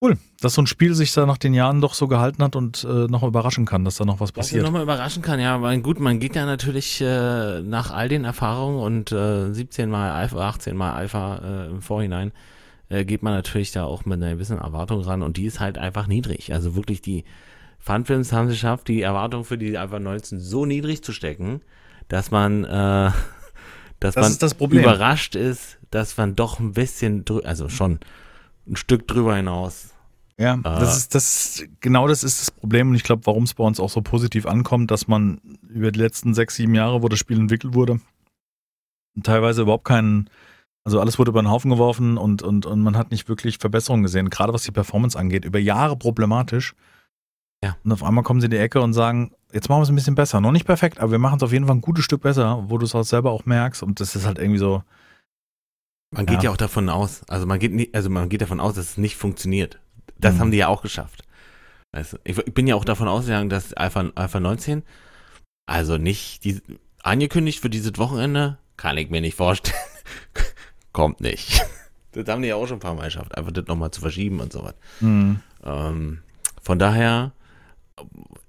Cool, 0.06 0.18
dass 0.39 0.54
so 0.54 0.62
ein 0.62 0.68
Spiel 0.68 0.94
sich 0.94 1.13
da 1.13 1.26
nach 1.26 1.38
den 1.38 1.54
Jahren 1.54 1.82
doch 1.82 1.94
so 1.96 2.08
gehalten 2.08 2.44
hat 2.44 2.56
und 2.56 2.84
äh, 2.84 3.08
noch 3.08 3.24
überraschen 3.24 3.65
kann, 3.65 3.84
dass 3.86 3.96
da 3.96 4.06
noch 4.06 4.20
was 4.20 4.32
passiert. 4.32 4.63
nochmal 4.63 4.84
überraschen 4.84 5.24
kann, 5.24 5.39
ja, 5.39 5.62
weil 5.62 5.80
gut, 5.82 6.00
man 6.00 6.20
geht 6.20 6.36
ja 6.36 6.46
natürlich 6.46 7.02
äh, 7.02 7.62
nach 7.62 7.91
all 7.91 8.08
den 8.08 8.24
Erfahrungen 8.26 8.80
und 8.80 9.12
äh, 9.12 9.52
17 9.52 9.89
mal 9.89 10.12
Alpha, 10.12 10.48
18 10.48 10.76
mal 10.78 10.94
Alpha 10.94 11.38
äh, 11.38 11.68
im 11.72 11.82
Vorhinein, 11.82 12.32
äh, 12.89 13.04
geht 13.06 13.24
man 13.24 13.34
natürlich 13.34 13.72
da 13.72 13.86
auch 13.86 14.06
mit 14.06 14.22
einer 14.22 14.34
gewissen 14.34 14.60
Erwartung 14.60 15.02
ran 15.02 15.24
und 15.24 15.38
die 15.38 15.46
ist 15.46 15.60
halt 15.60 15.78
einfach 15.80 16.06
niedrig. 16.06 16.54
Also 16.54 16.76
wirklich 16.76 17.02
die 17.02 17.24
Funfilms 17.80 18.32
haben 18.32 18.46
es 18.48 18.54
geschafft, 18.54 18.88
die 18.88 19.02
Erwartung 19.02 19.44
für 19.44 19.58
die 19.58 19.78
Alpha 19.78 19.98
19 20.00 20.39
so 20.39 20.65
niedrig 20.65 21.04
zu 21.04 21.13
stecken, 21.13 21.62
dass 22.10 22.30
man, 22.30 22.63
äh, 22.63 22.68
dass 24.00 24.13
Das 24.13 24.15
man 24.18 24.32
ist 24.32 24.44
das 24.44 24.54
Problem. 24.54 24.84
überrascht 24.84 25.36
ist, 25.36 25.78
dass 25.89 26.15
man 26.18 26.36
doch 26.36 26.60
ein 26.60 26.74
bisschen, 26.74 27.26
drü 27.26 27.39
also 27.41 27.70
schon 27.70 28.00
ein 28.68 28.76
Stück 28.76 29.08
drüber 29.08 29.36
hinaus. 29.36 29.94
Ja, 30.38 30.60
Ah. 30.63 30.80
das 30.80 30.98
ist 30.98 31.15
das 31.15 31.63
genau 31.80 32.08
das 32.10 32.24
ist 32.24 32.41
das 32.41 32.52
Problem 32.52 32.89
und 32.89 32.95
ich 32.95 33.04
glaube, 33.04 33.26
warum 33.26 33.43
es 33.43 33.54
bei 33.54 33.63
uns 33.63 33.80
auch 33.80 33.89
so 33.89 34.02
positiv 34.02 34.45
ankommt, 34.45 34.91
dass 34.91 35.08
man 35.08 35.39
über 35.69 35.91
die 35.91 36.00
letzten 36.00 36.34
sechs, 36.34 36.56
sieben 36.56 36.76
Jahre, 36.76 37.02
wo 37.02 37.08
das 37.08 37.19
Spiel 37.19 37.39
entwickelt 37.39 37.74
wurde, 37.74 38.02
teilweise 39.24 39.62
überhaupt 39.62 39.86
keinen, 39.86 40.30
also 40.84 41.00
alles 41.00 41.17
wurde 41.19 41.32
über 41.32 41.41
den 41.41 41.50
Haufen 41.50 41.71
geworfen 41.71 42.17
und, 42.17 42.41
und, 42.43 42.65
und 42.65 42.82
man 42.82 42.98
hat 42.98 43.12
nicht 43.12 43.30
wirklich 43.30 43.60
Verbesserungen 43.60 44.04
gesehen, 44.04 44.30
gerade 44.30 44.52
was 44.54 44.63
die 44.63 44.71
Performance 44.71 45.17
angeht, 45.17 45.45
über 45.45 45.58
Jahre 45.60 45.95
problematisch. 45.95 46.76
Ja. 47.63 47.78
Und 47.86 47.93
auf 47.93 48.04
einmal 48.04 48.24
kommen 48.26 48.41
sie 48.41 48.45
in 48.45 48.52
die 48.52 48.58
Ecke 48.58 48.82
und 48.82 48.91
sagen, 48.93 49.32
jetzt 49.54 49.69
machen 49.69 49.80
wir 49.80 49.84
es 49.84 49.89
ein 49.89 49.95
bisschen 49.95 50.15
besser. 50.15 50.41
Noch 50.41 50.52
nicht 50.52 50.65
perfekt, 50.65 51.00
aber 51.00 51.12
wir 51.12 51.19
machen 51.19 51.38
es 51.38 51.43
auf 51.43 51.54
jeden 51.54 51.65
Fall 51.65 51.76
ein 51.78 51.82
gutes 51.82 52.04
Stück 52.04 52.21
besser, 52.21 52.65
wo 52.67 52.78
du 52.78 52.86
es 52.86 52.93
auch 52.93 53.04
selber 53.04 53.32
auch 53.32 53.45
merkst 53.45 53.82
und 53.84 54.02
das 54.02 54.15
ist 54.17 54.26
halt 54.26 54.38
irgendwie 54.38 54.60
so, 54.60 54.84
Man 56.13 56.26
geht 56.26 56.38
Ja. 56.38 56.43
ja 56.43 56.52
auch 56.52 56.58
davon 56.58 56.89
aus, 56.89 57.24
also 57.30 57.45
man 57.45 57.58
geht 57.60 57.71
nicht, 57.71 57.95
also 57.95 58.10
man 58.10 58.28
geht 58.28 58.41
davon 58.41 58.60
aus, 58.60 58.74
dass 58.76 58.91
es 58.91 58.98
nicht 58.98 59.15
funktioniert. 59.15 59.80
Das 60.17 60.36
Mhm. 60.36 60.39
haben 60.39 60.51
die 60.51 60.58
ja 60.58 60.67
auch 60.67 60.82
geschafft. 60.82 61.23
Du, 61.91 62.01
ich, 62.23 62.38
ich 62.38 62.54
bin 62.54 62.67
ja 62.67 62.75
auch 62.75 62.86
davon 62.86 63.08
ausgegangen, 63.08 63.49
dass 63.49 63.73
Alpha, 63.73 64.12
Alpha 64.15 64.39
19, 64.39 64.84
also 65.65 65.97
nicht 65.97 66.43
die, 66.43 66.62
angekündigt 67.04 67.60
für 67.60 67.69
dieses 67.69 67.97
Wochenende, 67.97 68.58
kann 68.78 68.97
ich 68.97 69.10
mir 69.10 69.21
nicht 69.21 69.36
vorstellen. 69.36 69.75
Kommt 70.93 71.21
nicht. 71.21 71.62
Das 72.17 72.30
haben 72.30 72.41
die 72.43 72.47
ja 72.47 72.56
auch 72.56 72.65
schon 72.65 72.78
ein 72.78 72.80
paar 72.80 72.93
Mal 72.93 73.04
geschafft, 73.08 73.38
einfach 73.38 73.51
das 73.51 73.67
nochmal 73.67 73.91
zu 73.91 73.99
verschieben 73.99 74.39
und 74.39 74.54
so 74.54 74.63
was. 74.63 74.73
hm, 74.99 75.41
Ähm, 75.65 76.19
von 76.62 76.80
daher, 76.80 77.34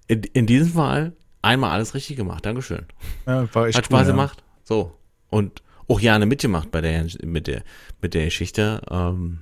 in, 0.07 0.22
in 0.22 0.46
diesem 0.46 0.72
Fall 0.74 1.14
einmal 1.42 1.72
alles 1.72 1.92
richtig 1.94 2.16
gemacht. 2.16 2.46
Dankeschön. 2.46 2.87
ja, 3.26 3.52
war 3.52 3.66
echt 3.66 3.76
Hat 3.76 3.87
cool, 3.87 3.96
Spaß 3.96 4.07
ja. 4.07 4.12
gemacht. 4.12 4.44
So. 4.62 4.96
Und 5.31 5.64
auch 5.88 5.98
Jane 5.98 6.26
mitgemacht 6.26 6.70
bei 6.70 6.81
der, 6.81 7.07
mit 7.24 7.48
der, 7.48 7.64
mit 8.00 8.14
der 8.14 8.26
Geschichte. 8.26 8.81
Ähm, 8.88 9.40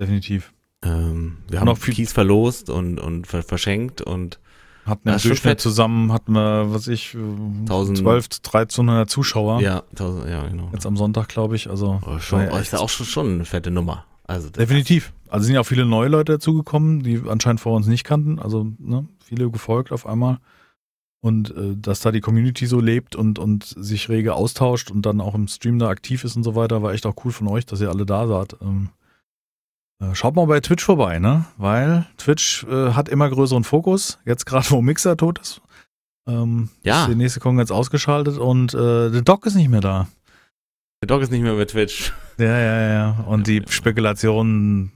Definitiv. 0.00 0.52
Ähm, 0.84 1.38
wir 1.48 1.60
haben 1.60 1.68
auch 1.68 1.72
auch 1.72 1.78
viel- 1.78 1.94
Kies 1.94 2.12
verlost 2.12 2.70
und, 2.70 2.98
und 3.00 3.26
ver 3.26 3.42
verschenkt 3.42 4.00
und 4.02 4.38
Hatten 4.86 5.08
im 5.08 5.18
Durchschnitt 5.18 5.60
zusammen, 5.60 6.12
hatten 6.12 6.32
wir, 6.32 6.72
was 6.74 6.88
ich, 6.88 7.14
1000 7.14 7.98
12, 7.98 8.28
1300 8.44 9.08
Zuschauer. 9.08 9.60
ja, 9.62 9.82
tausend, 9.94 10.28
ja, 10.28 10.46
genau. 10.46 10.68
Jetzt 10.72 10.84
am 10.84 10.96
Sonntag, 10.98 11.28
glaube 11.28 11.56
ich. 11.56 11.70
Also 11.70 12.00
Aber 12.02 12.20
schon, 12.20 12.40
ja 12.40 12.58
ist 12.58 12.72
ja 12.72 12.80
auch 12.80 12.90
schon, 12.90 13.06
schon 13.06 13.32
eine 13.32 13.44
fette 13.46 13.70
Nummer. 13.70 14.04
Also 14.24 14.50
definitiv. 14.50 15.12
Also 15.28 15.46
sind 15.46 15.54
ja 15.54 15.60
auch 15.62 15.66
viele 15.66 15.86
neue 15.86 16.08
Leute 16.08 16.32
dazugekommen, 16.32 17.02
die 17.02 17.22
anscheinend 17.26 17.60
vor 17.60 17.74
uns 17.74 17.86
nicht 17.86 18.04
kannten. 18.04 18.38
Also 18.38 18.66
ne, 18.78 19.06
viele 19.24 19.50
gefolgt 19.50 19.90
auf 19.90 20.06
einmal. 20.06 20.38
Und 21.20 21.56
äh, 21.56 21.74
dass 21.76 22.00
da 22.00 22.12
die 22.12 22.20
Community 22.20 22.66
so 22.66 22.80
lebt 22.80 23.16
und, 23.16 23.38
und 23.38 23.64
sich 23.64 24.10
rege 24.10 24.34
austauscht 24.34 24.90
und 24.90 25.06
dann 25.06 25.22
auch 25.22 25.34
im 25.34 25.48
Stream 25.48 25.78
da 25.78 25.88
aktiv 25.88 26.22
ist 26.24 26.36
und 26.36 26.42
so 26.42 26.54
weiter, 26.54 26.82
war 26.82 26.92
echt 26.92 27.06
auch 27.06 27.14
cool 27.24 27.32
von 27.32 27.48
euch, 27.48 27.64
dass 27.64 27.80
ihr 27.80 27.88
alle 27.88 28.04
da 28.04 28.26
seid. 28.26 28.56
Ähm, 28.60 28.90
äh, 28.90 29.03
schaut 30.14 30.34
mal 30.36 30.46
bei 30.46 30.60
Twitch 30.60 30.84
vorbei, 30.84 31.18
ne? 31.18 31.44
Weil 31.56 32.06
Twitch 32.18 32.64
äh, 32.64 32.92
hat 32.92 33.08
immer 33.08 33.28
größeren 33.30 33.64
Fokus. 33.64 34.18
Jetzt 34.24 34.44
gerade, 34.46 34.68
wo 34.70 34.82
Mixer 34.82 35.16
tot 35.16 35.38
ist. 35.38 35.60
Ähm, 36.28 36.68
Ja. 36.82 37.02
Ist 37.02 37.10
die 37.10 37.14
nächste 37.16 37.40
Konkurrenz 37.40 37.70
ausgeschaltet 37.70 38.38
und 38.38 38.74
äh, 38.74 39.10
der 39.10 39.22
Doc 39.22 39.46
ist 39.46 39.54
nicht 39.54 39.68
mehr 39.68 39.80
da. 39.80 40.08
Der 41.02 41.06
Dog 41.08 41.22
ist 41.22 41.30
nicht 41.30 41.42
mehr 41.42 41.54
bei 41.54 41.64
Twitch. 41.66 42.12
Ja, 42.38 42.58
ja, 42.58 42.92
ja. 42.92 43.24
Und 43.26 43.46
die 43.46 43.58
Ja. 43.58 43.68
Spekulationen 43.68 44.90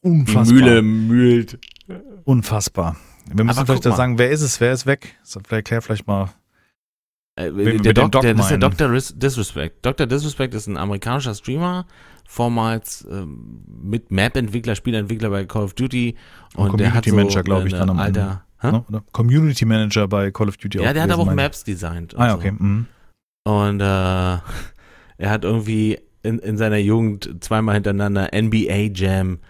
unfassbar. 0.00 0.54
Mühle 0.54 0.82
mühlt. 0.82 1.58
Unfassbar. 2.24 2.96
Wir 3.32 3.44
müssen 3.44 3.58
Aber 3.58 3.66
vielleicht 3.66 3.84
mal. 3.84 3.96
sagen, 3.96 4.18
wer 4.18 4.30
ist 4.30 4.42
es? 4.42 4.60
Wer 4.60 4.72
ist 4.72 4.86
weg? 4.86 5.16
So, 5.22 5.40
Vielleicht 5.46 5.66
klär 5.66 5.82
vielleicht 5.82 6.06
mal. 6.06 6.30
Äh, 7.36 7.50
der 7.78 7.94
Doc, 7.94 8.12
Doc 8.12 8.22
der, 8.22 8.34
das 8.34 8.46
ist 8.46 8.50
der. 8.50 8.58
Dr. 8.58 8.88
Disrespect. 8.90 9.84
Dr. 9.86 10.06
Disrespect 10.06 10.54
ist 10.54 10.66
ein 10.66 10.76
amerikanischer 10.76 11.34
Streamer, 11.34 11.86
vormals 12.32 13.06
ähm, 13.10 13.62
mit 13.82 14.10
Map-Entwickler, 14.10 14.74
Spielentwickler 14.74 15.28
bei 15.28 15.44
Call 15.44 15.64
of 15.64 15.74
Duty 15.74 16.16
Und 16.54 16.70
und 16.70 16.80
der 16.80 16.94
hat 16.94 17.04
Community 17.04 17.10
so 17.10 17.16
Manager, 17.16 17.42
glaub 17.42 17.66
ich, 17.66 17.72
dann 17.74 17.90
am 17.90 17.98
alter, 17.98 18.44
Hä? 18.58 18.72
Ne? 18.72 19.02
Community 19.12 19.66
Manager 19.66 20.08
bei 20.08 20.30
Call 20.30 20.48
of 20.48 20.56
Duty 20.56 20.78
Ja, 20.78 20.94
der 20.94 21.02
hat 21.02 21.10
aber 21.10 21.22
auch. 21.22 21.34
Maps 21.34 21.62
designt. 21.62 22.16
Ah, 22.16 22.26
ja, 22.26 22.32
so. 22.32 22.38
okay. 22.38 22.52
Mhm. 22.52 22.86
Und 23.44 23.80
äh, 23.80 23.84
er 23.84 24.40
hat 25.20 25.44
irgendwie 25.44 25.98
in, 26.22 26.38
in 26.38 26.56
seiner 26.56 26.78
Jugend 26.78 27.44
zweimal 27.44 27.74
hintereinander 27.74 28.30
NBA 28.34 28.92
Jam 28.94 29.40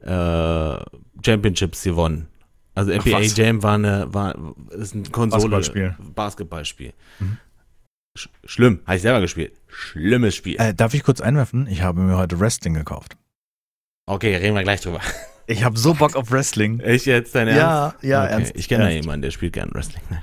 äh, 0.00 0.76
Championships 1.22 1.82
gewonnen. 1.82 2.26
Also 2.74 2.92
Ach, 2.92 3.04
NBA 3.04 3.18
was? 3.18 3.36
Jam 3.36 3.62
war 3.62 3.74
eine, 3.74 4.14
war, 4.14 4.54
ist 4.70 4.94
ein 4.94 5.12
Konsole 5.12 5.42
Basketballspiel. 5.42 5.96
Basketballspiel. 6.14 6.92
Mhm. 7.18 7.36
Sch 8.16 8.28
schlimm, 8.44 8.80
habe 8.86 8.96
ich 8.96 9.02
selber 9.02 9.20
gespielt. 9.20 9.52
Schlimmes 9.72 10.34
Spiel. 10.36 10.56
Äh, 10.58 10.74
darf 10.74 10.94
ich 10.94 11.02
kurz 11.02 11.20
einwerfen? 11.20 11.66
Ich 11.68 11.82
habe 11.82 12.00
mir 12.00 12.16
heute 12.16 12.38
Wrestling 12.40 12.74
gekauft. 12.74 13.16
Okay, 14.06 14.34
reden 14.36 14.54
wir 14.54 14.62
gleich 14.62 14.80
drüber. 14.80 15.00
Ich 15.46 15.64
habe 15.64 15.78
so 15.78 15.94
Bock 15.94 16.14
auf 16.16 16.30
Wrestling. 16.30 16.80
Ich 16.84 17.06
jetzt 17.06 17.34
dein 17.34 17.48
Ernst? 17.48 18.02
Ja, 18.02 18.08
ja, 18.08 18.24
okay. 18.24 18.32
ernst. 18.32 18.52
Ich 18.56 18.68
kenne 18.68 18.84
da 18.84 18.90
jemanden, 18.90 19.22
der 19.22 19.30
spielt 19.30 19.52
gern 19.52 19.70
Wrestling. 19.72 20.02
Nein. 20.10 20.22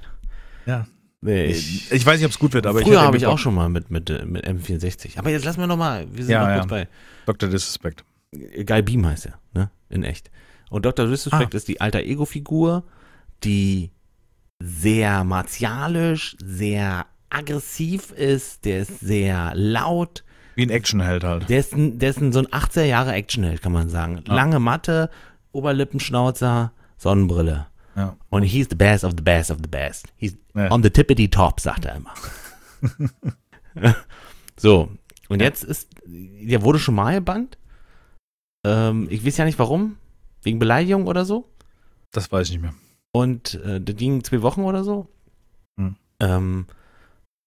Ja. 0.65 0.87
Nee, 1.21 1.47
Ich, 1.47 1.87
ich, 1.87 1.91
ich 1.91 2.05
weiß 2.05 2.17
nicht, 2.17 2.25
ob 2.25 2.31
es 2.31 2.39
gut 2.39 2.53
wird, 2.53 2.65
aber 2.67 2.79
früher 2.81 2.97
hätte 2.97 3.01
habe 3.07 3.17
ich 3.17 3.25
auch 3.25 3.39
schon 3.39 3.55
mal 3.55 3.67
mit, 3.69 3.89
mit, 3.89 4.07
mit 4.25 4.45
M64. 4.47 5.17
Aber 5.17 5.29
jetzt 5.29 5.43
lass 5.45 5.57
mir 5.57 5.67
noch 5.67 5.75
mal, 5.77 6.05
wir 6.13 6.23
sind 6.23 6.31
Ja, 6.31 6.41
noch 6.43 6.49
ja. 6.49 6.57
kurz 6.59 6.69
bei 6.69 6.87
Dr. 7.25 7.49
Disrespect. 7.49 8.05
Guy 8.65 8.81
Beam 8.81 9.05
heißt 9.05 9.25
er, 9.25 9.39
ne? 9.53 9.69
In 9.89 10.03
echt. 10.03 10.29
Und 10.69 10.85
Dr. 10.85 11.07
Disrespect 11.07 11.53
Ah. 11.53 11.57
ist 11.57 11.67
die 11.67 11.81
alter 11.81 12.01
Ego-Figur, 12.03 12.83
die 13.43 13.91
sehr 14.59 15.23
martialisch, 15.23 16.35
sehr 16.43 17.05
aggressiv 17.29 18.11
ist, 18.11 18.65
der 18.65 18.79
ist 18.81 18.99
sehr 18.99 19.51
laut, 19.55 20.23
Wie 20.55 20.63
ein 20.63 20.69
Actionheld 20.69 21.23
halt. 21.23 21.49
der 21.49 21.59
ist, 21.59 21.73
ein, 21.73 21.99
der 21.99 22.09
ist 22.11 22.19
ein, 22.21 22.31
so 22.33 22.39
ein 22.39 22.47
80er 22.47 22.83
Jahre 22.83 23.13
Actionheld, 23.13 23.61
kann 23.61 23.71
man 23.71 23.89
sagen. 23.89 24.23
Ja. 24.27 24.33
Lange 24.33 24.59
Matte, 24.59 25.09
Oberlippenschnauzer, 25.51 26.71
Sonnenbrille. 26.97 27.67
Ja. 27.95 28.15
Und 28.29 28.43
he's 28.43 28.67
the 28.69 28.75
best 28.75 29.03
of 29.03 29.13
the 29.17 29.23
best 29.23 29.49
of 29.51 29.57
the 29.61 29.67
best. 29.69 30.07
He's 30.15 30.37
Ja. 30.55 30.71
on 30.71 30.83
the 30.83 30.89
tippity 30.89 31.29
top, 31.29 31.59
sagt 31.59 31.85
er 31.85 31.95
immer. 31.95 32.13
so, 34.57 34.89
und 35.29 35.41
jetzt 35.41 35.63
ist, 35.63 35.89
der 36.05 36.61
wurde 36.61 36.79
schon 36.79 36.95
mal 36.95 37.13
gebannt. 37.15 37.57
Ähm, 38.65 39.07
ich 39.09 39.25
weiß 39.25 39.37
ja 39.37 39.45
nicht 39.45 39.59
warum. 39.59 39.97
Wegen 40.43 40.59
Beleidigung 40.59 41.07
oder 41.07 41.25
so. 41.25 41.49
Das 42.11 42.31
weiß 42.31 42.47
ich 42.47 42.53
nicht 42.53 42.61
mehr. 42.61 42.73
Und 43.11 43.55
äh, 43.65 43.81
das 43.81 43.95
ging 43.95 44.23
zwei 44.23 44.41
Wochen 44.41 44.61
oder 44.61 44.83
so. 44.83 45.07
Hm. 45.79 45.95
Ähm, 46.19 46.65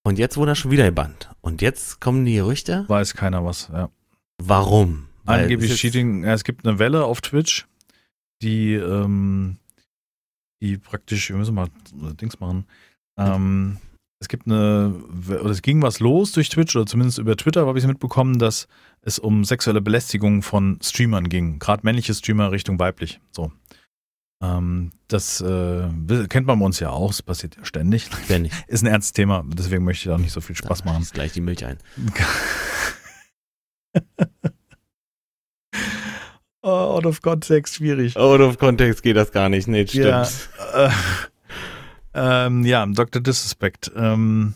und 0.03 0.18
jetzt 0.18 0.36
wurde 0.36 0.53
er 0.53 0.57
schon 0.57 0.70
wieder 0.70 0.84
gebannt. 0.84 1.30
Und 1.40 1.62
jetzt 1.62 2.01
kommen 2.01 2.24
die 2.24 2.34
Gerüchte. 2.34 2.84
Weiß 2.88 3.14
keiner 3.14 3.44
was. 3.44 3.68
Ja. 3.72 3.90
Warum? 4.42 5.07
Weil 5.24 5.42
Angeblich 5.42 5.74
Cheating. 5.76 6.24
Ja, 6.24 6.32
es 6.32 6.44
gibt 6.44 6.66
eine 6.66 6.78
Welle 6.78 7.05
auf 7.05 7.20
Twitch, 7.20 7.66
die, 8.42 8.74
ähm, 8.74 9.59
die 10.62 10.78
praktisch, 10.78 11.28
wir 11.28 11.36
müssen 11.36 11.55
mal 11.55 11.68
Dings 12.20 12.40
machen. 12.40 12.66
Ähm, 13.18 13.78
es 14.20 14.28
gibt 14.28 14.46
eine, 14.46 14.94
oder 15.26 15.51
es 15.51 15.62
ging 15.62 15.82
was 15.82 16.01
los 16.01 16.32
durch 16.32 16.48
Twitch, 16.48 16.76
oder 16.76 16.86
zumindest 16.86 17.18
über 17.18 17.36
Twitter 17.36 17.66
habe 17.66 17.78
ich 17.78 17.84
es 17.84 17.88
mitbekommen, 17.88 18.38
dass 18.38 18.68
es 19.03 19.18
um 19.18 19.44
sexuelle 19.44 19.80
Belästigung 19.80 20.42
von 20.42 20.78
Streamern 20.82 21.28
ging. 21.28 21.59
Gerade 21.59 21.82
männliche 21.84 22.14
Streamer 22.14 22.53
Richtung 22.53 22.78
weiblich. 22.78 23.20
So. 23.30 23.53
Ähm, 24.43 24.93
das 25.09 25.43
äh, 25.43 25.88
kennt 26.28 26.47
man 26.47 26.59
bei 26.59 26.64
uns 26.64 26.80
ja 26.80 26.88
auch, 26.91 27.11
es 27.11 27.22
passiert 27.22 27.57
ja 27.57 27.64
ständig. 27.64 28.09
Nicht. 28.28 28.55
Ist 28.68 28.82
ein 28.82 28.86
ernstes 28.86 29.12
Thema, 29.12 29.45
deswegen 29.47 29.84
möchte 29.84 30.03
ich 30.03 30.09
da 30.09 30.14
auch 30.14 30.20
nicht 30.20 30.32
so 30.32 30.41
viel 30.41 30.57
Spaß 30.57 30.84
machen. 30.84 31.01
Schießt 31.01 31.14
gleich 31.14 31.32
die 31.32 31.43
Milch 31.43 31.64
ein. 31.66 31.76
oh, 36.62 36.68
out 36.68 37.07
of 37.07 37.20
context, 37.20 37.74
schwierig. 37.74 38.16
Out 38.16 38.41
of 38.41 38.59
Kontext 38.59 39.03
geht 39.03 39.16
das 39.16 39.30
gar 39.30 39.51
nicht. 39.51 39.68
Nee, 39.68 39.86
stimmt. 39.86 40.07
Ja, 40.07 40.26
äh, 40.86 40.91
ähm, 42.47 42.64
ja, 42.64 42.86
Dr. 42.86 43.20
Disrespect. 43.20 43.93
Ähm, 43.95 44.55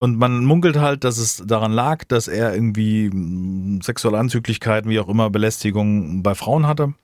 und 0.00 0.18
man 0.18 0.44
munkelt 0.44 0.78
halt, 0.78 1.04
dass 1.04 1.18
es 1.18 1.36
daran 1.46 1.70
lag, 1.70 2.02
dass 2.08 2.26
er 2.26 2.52
irgendwie 2.52 3.10
mh, 3.12 3.84
sexuelle 3.84 4.18
Anzüglichkeiten, 4.18 4.90
wie 4.90 4.98
auch 4.98 5.08
immer, 5.08 5.30
Belästigung 5.30 6.24
bei 6.24 6.34
Frauen 6.34 6.66
hatte. 6.66 6.94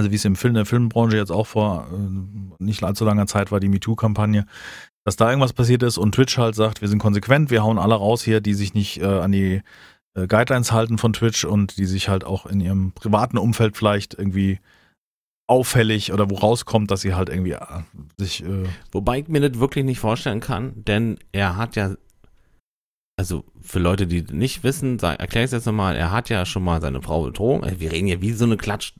Also 0.00 0.10
wie 0.12 0.16
es 0.16 0.24
im 0.24 0.34
Film, 0.34 0.52
in 0.52 0.54
der 0.54 0.64
Filmbranche 0.64 1.18
jetzt 1.18 1.30
auch 1.30 1.46
vor 1.46 1.86
äh, 1.92 2.64
nicht 2.64 2.82
allzu 2.82 3.04
langer 3.04 3.26
Zeit 3.26 3.52
war, 3.52 3.60
die 3.60 3.68
MeToo-Kampagne, 3.68 4.46
dass 5.04 5.16
da 5.16 5.28
irgendwas 5.28 5.52
passiert 5.52 5.82
ist 5.82 5.98
und 5.98 6.14
Twitch 6.14 6.38
halt 6.38 6.54
sagt, 6.54 6.80
wir 6.80 6.88
sind 6.88 7.00
konsequent, 7.00 7.50
wir 7.50 7.62
hauen 7.62 7.78
alle 7.78 7.96
raus 7.96 8.22
hier, 8.22 8.40
die 8.40 8.54
sich 8.54 8.72
nicht 8.72 9.02
äh, 9.02 9.04
an 9.04 9.30
die 9.30 9.60
äh, 10.14 10.26
Guidelines 10.26 10.72
halten 10.72 10.96
von 10.96 11.12
Twitch 11.12 11.44
und 11.44 11.76
die 11.76 11.84
sich 11.84 12.08
halt 12.08 12.24
auch 12.24 12.46
in 12.46 12.62
ihrem 12.62 12.92
privaten 12.92 13.36
Umfeld 13.36 13.76
vielleicht 13.76 14.14
irgendwie 14.14 14.58
auffällig 15.46 16.14
oder 16.14 16.30
wo 16.30 16.36
rauskommt, 16.36 16.90
dass 16.90 17.02
sie 17.02 17.12
halt 17.12 17.28
irgendwie 17.28 17.52
äh, 17.52 17.82
sich 18.16 18.42
äh, 18.42 18.64
Wobei 18.90 19.18
ich 19.18 19.28
mir 19.28 19.46
das 19.46 19.60
wirklich 19.60 19.84
nicht 19.84 19.98
vorstellen 19.98 20.40
kann, 20.40 20.82
denn 20.82 21.18
er 21.32 21.56
hat 21.56 21.76
ja, 21.76 21.94
also 23.18 23.44
für 23.60 23.80
Leute, 23.80 24.06
die 24.06 24.22
nicht 24.22 24.64
wissen, 24.64 24.98
erkläre 24.98 25.44
ich 25.44 25.48
es 25.48 25.52
jetzt 25.52 25.66
nochmal, 25.66 25.94
er 25.94 26.10
hat 26.10 26.30
ja 26.30 26.46
schon 26.46 26.64
mal 26.64 26.80
seine 26.80 27.02
Frau 27.02 27.24
betrogen. 27.24 27.78
Wir 27.78 27.92
reden 27.92 28.08
ja 28.08 28.22
wie 28.22 28.32
so 28.32 28.46
eine 28.46 28.56
Klatsch, 28.56 28.94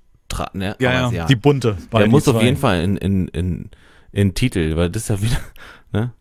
ne? 0.54 0.76
Aber 0.80 1.26
die 1.26 1.36
bunte. 1.36 1.76
der 1.92 2.06
muss 2.08 2.24
die 2.24 2.30
auf 2.30 2.36
zwei- 2.36 2.44
jeden 2.44 2.56
Fall 2.56 2.82
in, 2.82 2.96
in, 2.96 3.28
in, 3.28 3.70
in 4.12 4.34
Titel, 4.34 4.76
weil 4.76 4.90
das 4.90 5.04
ist 5.04 5.08
ja 5.08 5.22
wieder, 5.22 5.38
ne? 5.92 6.12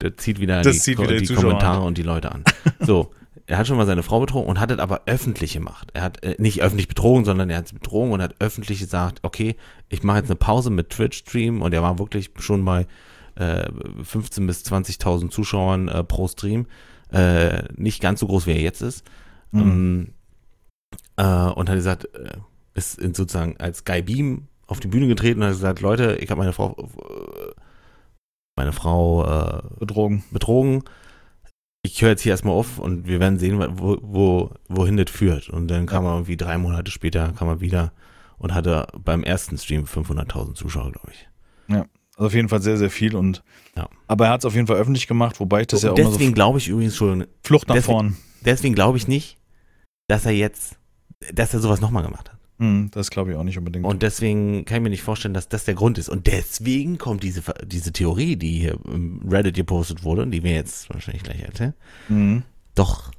Der 0.00 0.16
zieht 0.16 0.38
wieder 0.40 0.62
Das 0.62 0.76
die, 0.76 0.80
zieht 0.80 0.98
wieder 0.98 1.16
die 1.16 1.26
die 1.26 1.34
Kommentare 1.34 1.78
an. 1.80 1.86
und 1.86 1.98
die 1.98 2.02
Leute 2.02 2.30
an. 2.32 2.44
So, 2.80 3.10
er 3.46 3.58
hat 3.58 3.66
schon 3.66 3.76
mal 3.76 3.86
seine 3.86 4.02
Frau 4.04 4.20
betrogen 4.20 4.48
und 4.48 4.60
hat 4.60 4.70
es 4.70 4.78
aber 4.78 5.02
öffentlich 5.06 5.54
gemacht. 5.54 5.90
Er 5.94 6.02
hat 6.02 6.22
äh, 6.22 6.36
nicht 6.38 6.62
öffentlich 6.62 6.86
betrogen, 6.86 7.24
sondern 7.24 7.50
er 7.50 7.56
hat 7.58 7.68
sie 7.68 7.74
betrogen 7.74 8.12
und 8.12 8.22
hat 8.22 8.36
öffentlich 8.38 8.78
gesagt, 8.78 9.18
okay, 9.22 9.56
ich 9.88 10.02
mache 10.04 10.18
jetzt 10.18 10.28
eine 10.30 10.36
Pause 10.36 10.70
mit 10.70 10.90
Twitch-Stream 10.90 11.62
und 11.62 11.72
er 11.74 11.82
war 11.82 11.98
wirklich 11.98 12.30
schon 12.38 12.64
bei 12.64 12.86
äh, 13.36 13.68
15.000 14.02 14.46
bis 14.46 14.64
20.000 14.64 15.30
Zuschauern 15.30 15.88
äh, 15.88 16.04
pro 16.04 16.28
Stream. 16.28 16.66
Äh, 17.10 17.62
nicht 17.74 18.00
ganz 18.02 18.20
so 18.20 18.26
groß, 18.26 18.46
wie 18.46 18.52
er 18.52 18.60
jetzt 18.60 18.82
ist. 18.82 19.04
Mhm. 19.50 19.60
Ähm, 19.60 20.08
äh, 21.16 21.50
und 21.50 21.68
hat 21.68 21.76
gesagt, 21.76 22.04
äh, 22.14 22.36
ist 22.74 22.98
in 22.98 23.14
sozusagen 23.14 23.56
als 23.58 23.84
Guy 23.84 24.02
Beam 24.02 24.48
auf 24.66 24.80
die 24.80 24.88
Bühne 24.88 25.06
getreten 25.08 25.40
und 25.40 25.46
hat 25.46 25.54
gesagt, 25.54 25.80
Leute, 25.80 26.16
ich 26.20 26.30
habe 26.30 26.38
meine 26.40 26.52
Frau 26.52 26.76
meine 28.56 28.72
Frau 28.72 29.24
äh, 29.24 29.62
Betrogen. 29.78 30.24
betrogen. 30.30 30.82
Ich 31.82 32.02
höre 32.02 32.10
jetzt 32.10 32.22
hier 32.22 32.32
erstmal 32.32 32.54
auf 32.54 32.78
und 32.78 33.06
wir 33.06 33.20
werden 33.20 33.38
sehen, 33.38 33.58
wo, 33.78 33.98
wo, 34.02 34.50
wohin 34.68 34.96
das 34.96 35.10
führt. 35.10 35.48
Und 35.48 35.68
dann 35.68 35.86
kam 35.86 36.04
er 36.04 36.14
irgendwie 36.14 36.36
drei 36.36 36.58
Monate 36.58 36.90
später, 36.90 37.32
kam 37.32 37.48
er 37.48 37.60
wieder 37.60 37.92
und 38.36 38.52
hatte 38.52 38.88
beim 38.98 39.22
ersten 39.22 39.56
Stream 39.58 39.84
500.000 39.84 40.54
Zuschauer, 40.54 40.92
glaube 40.92 41.10
ich. 41.12 41.28
Also 42.16 42.26
auf 42.26 42.34
jeden 42.34 42.48
Fall 42.48 42.60
sehr, 42.60 42.76
sehr 42.78 42.90
viel 42.90 43.14
und 43.14 43.44
Ja. 43.76 43.88
aber 44.08 44.26
er 44.26 44.32
hat 44.32 44.40
es 44.40 44.44
auf 44.44 44.56
jeden 44.56 44.66
Fall 44.66 44.76
öffentlich 44.76 45.06
gemacht, 45.06 45.38
wobei 45.38 45.60
ich 45.60 45.68
das 45.68 45.82
ja 45.82 45.90
auch 45.90 45.94
und 45.94 46.00
immer 46.00 46.10
so 46.10 46.16
deswegen 46.16 46.34
glaube 46.34 46.58
ich 46.58 46.66
übrigens 46.66 46.96
schon, 46.96 47.28
Flucht 47.44 47.68
nach 47.68 47.76
deswegen- 47.76 47.92
vorn. 47.92 48.16
deswegen 48.44 48.74
glaube 48.74 48.98
ich 48.98 49.06
nicht, 49.06 49.38
dass 50.08 50.26
er 50.26 50.32
jetzt, 50.32 50.80
dass 51.32 51.54
er 51.54 51.60
sowas 51.60 51.80
nochmal 51.80 52.02
gemacht 52.02 52.28
hat. 52.30 52.37
Hm, 52.58 52.90
das 52.90 53.10
glaube 53.10 53.30
ich 53.30 53.36
auch 53.36 53.44
nicht 53.44 53.58
unbedingt. 53.58 53.84
Und 53.86 54.02
deswegen 54.02 54.64
kann 54.64 54.78
ich 54.78 54.82
mir 54.82 54.90
nicht 54.90 55.02
vorstellen, 55.02 55.34
dass 55.34 55.48
das 55.48 55.64
der 55.64 55.74
Grund 55.74 55.96
ist. 55.96 56.08
Und 56.08 56.26
deswegen 56.26 56.98
kommt 56.98 57.22
diese, 57.22 57.42
diese 57.64 57.92
Theorie, 57.92 58.36
die 58.36 58.58
hier 58.58 58.78
im 58.84 59.20
Reddit 59.28 59.54
gepostet 59.54 60.02
wurde, 60.02 60.22
und 60.22 60.32
die 60.32 60.42
wir 60.42 60.52
jetzt 60.52 60.92
wahrscheinlich 60.92 61.22
gleich 61.22 61.40
erzählen, 61.40 61.74
Mhm. 62.08 62.42
doch 62.74 63.12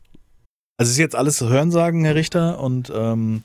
Also 0.77 0.89
es 0.89 0.91
ist 0.91 0.97
jetzt 0.97 1.15
alles 1.15 1.39
Hörensagen, 1.41 2.03
Herr 2.03 2.15
Richter, 2.15 2.59
und 2.59 2.91
ähm, 2.93 3.43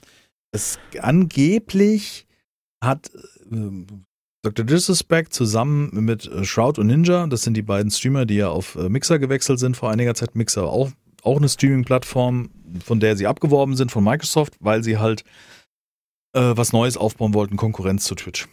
es 0.53 0.79
angeblich 1.01 2.27
hat 2.83 3.11
ähm, 3.51 3.87
Dr. 4.43 4.65
Disrespect 4.65 5.33
zusammen 5.33 5.91
mit 5.93 6.27
äh, 6.27 6.45
Shroud 6.45 6.79
und 6.79 6.89
Ninja, 6.89 7.27
das 7.27 7.43
sind 7.43 7.57
die 7.57 7.63
beiden 7.63 7.91
Streamer, 7.91 8.27
die 8.27 8.37
ja 8.37 8.51
auf 8.51 8.77
äh, 8.77 8.89
Mixer 8.89 9.19
gewechselt 9.19 9.59
sind 9.59 9.77
vor 9.77 9.91
einiger 9.91 10.15
Zeit. 10.15 10.35
Mixer 10.37 10.65
auch, 10.69 10.91
auch 11.23 11.39
eine 11.39 11.49
Streaming-Plattform, 11.49 12.51
von 12.85 13.01
der 13.01 13.17
sie 13.17 13.27
abgeworben 13.27 13.75
sind 13.77 13.91
von 13.91 14.05
Microsoft, 14.05 14.55
weil 14.61 14.85
sie 14.85 14.99
halt 14.99 15.25
äh, 16.35 16.57
was 16.57 16.73
Neues 16.73 16.97
aufbauen 16.97 17.35
wollten, 17.35 17.57
Konkurrenz 17.57 18.05
zu 18.05 18.15
Twitch. 18.15 18.47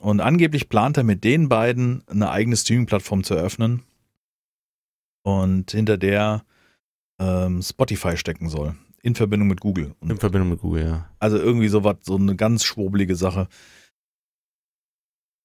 Und 0.00 0.20
angeblich 0.20 0.68
plant 0.68 0.96
er 0.96 1.04
mit 1.04 1.24
den 1.24 1.48
beiden 1.48 2.02
eine 2.08 2.30
eigene 2.30 2.56
Streaming-Plattform 2.56 3.24
zu 3.24 3.34
eröffnen 3.34 3.82
und 5.24 5.70
hinter 5.70 5.96
der 5.98 6.44
ähm, 7.20 7.62
Spotify 7.62 8.16
stecken 8.16 8.48
soll. 8.48 8.74
In 9.02 9.14
Verbindung 9.14 9.48
mit 9.48 9.60
Google. 9.60 9.94
in 10.00 10.10
Und 10.12 10.20
Verbindung 10.20 10.50
mit 10.50 10.60
Google, 10.60 10.84
ja. 10.84 11.10
also 11.18 11.36
irgendwie 11.38 11.68
sowas, 11.68 11.96
so 12.02 12.16
eine 12.16 12.36
ganz 12.36 12.64
schwobelige 12.64 13.16
Sache. 13.16 13.48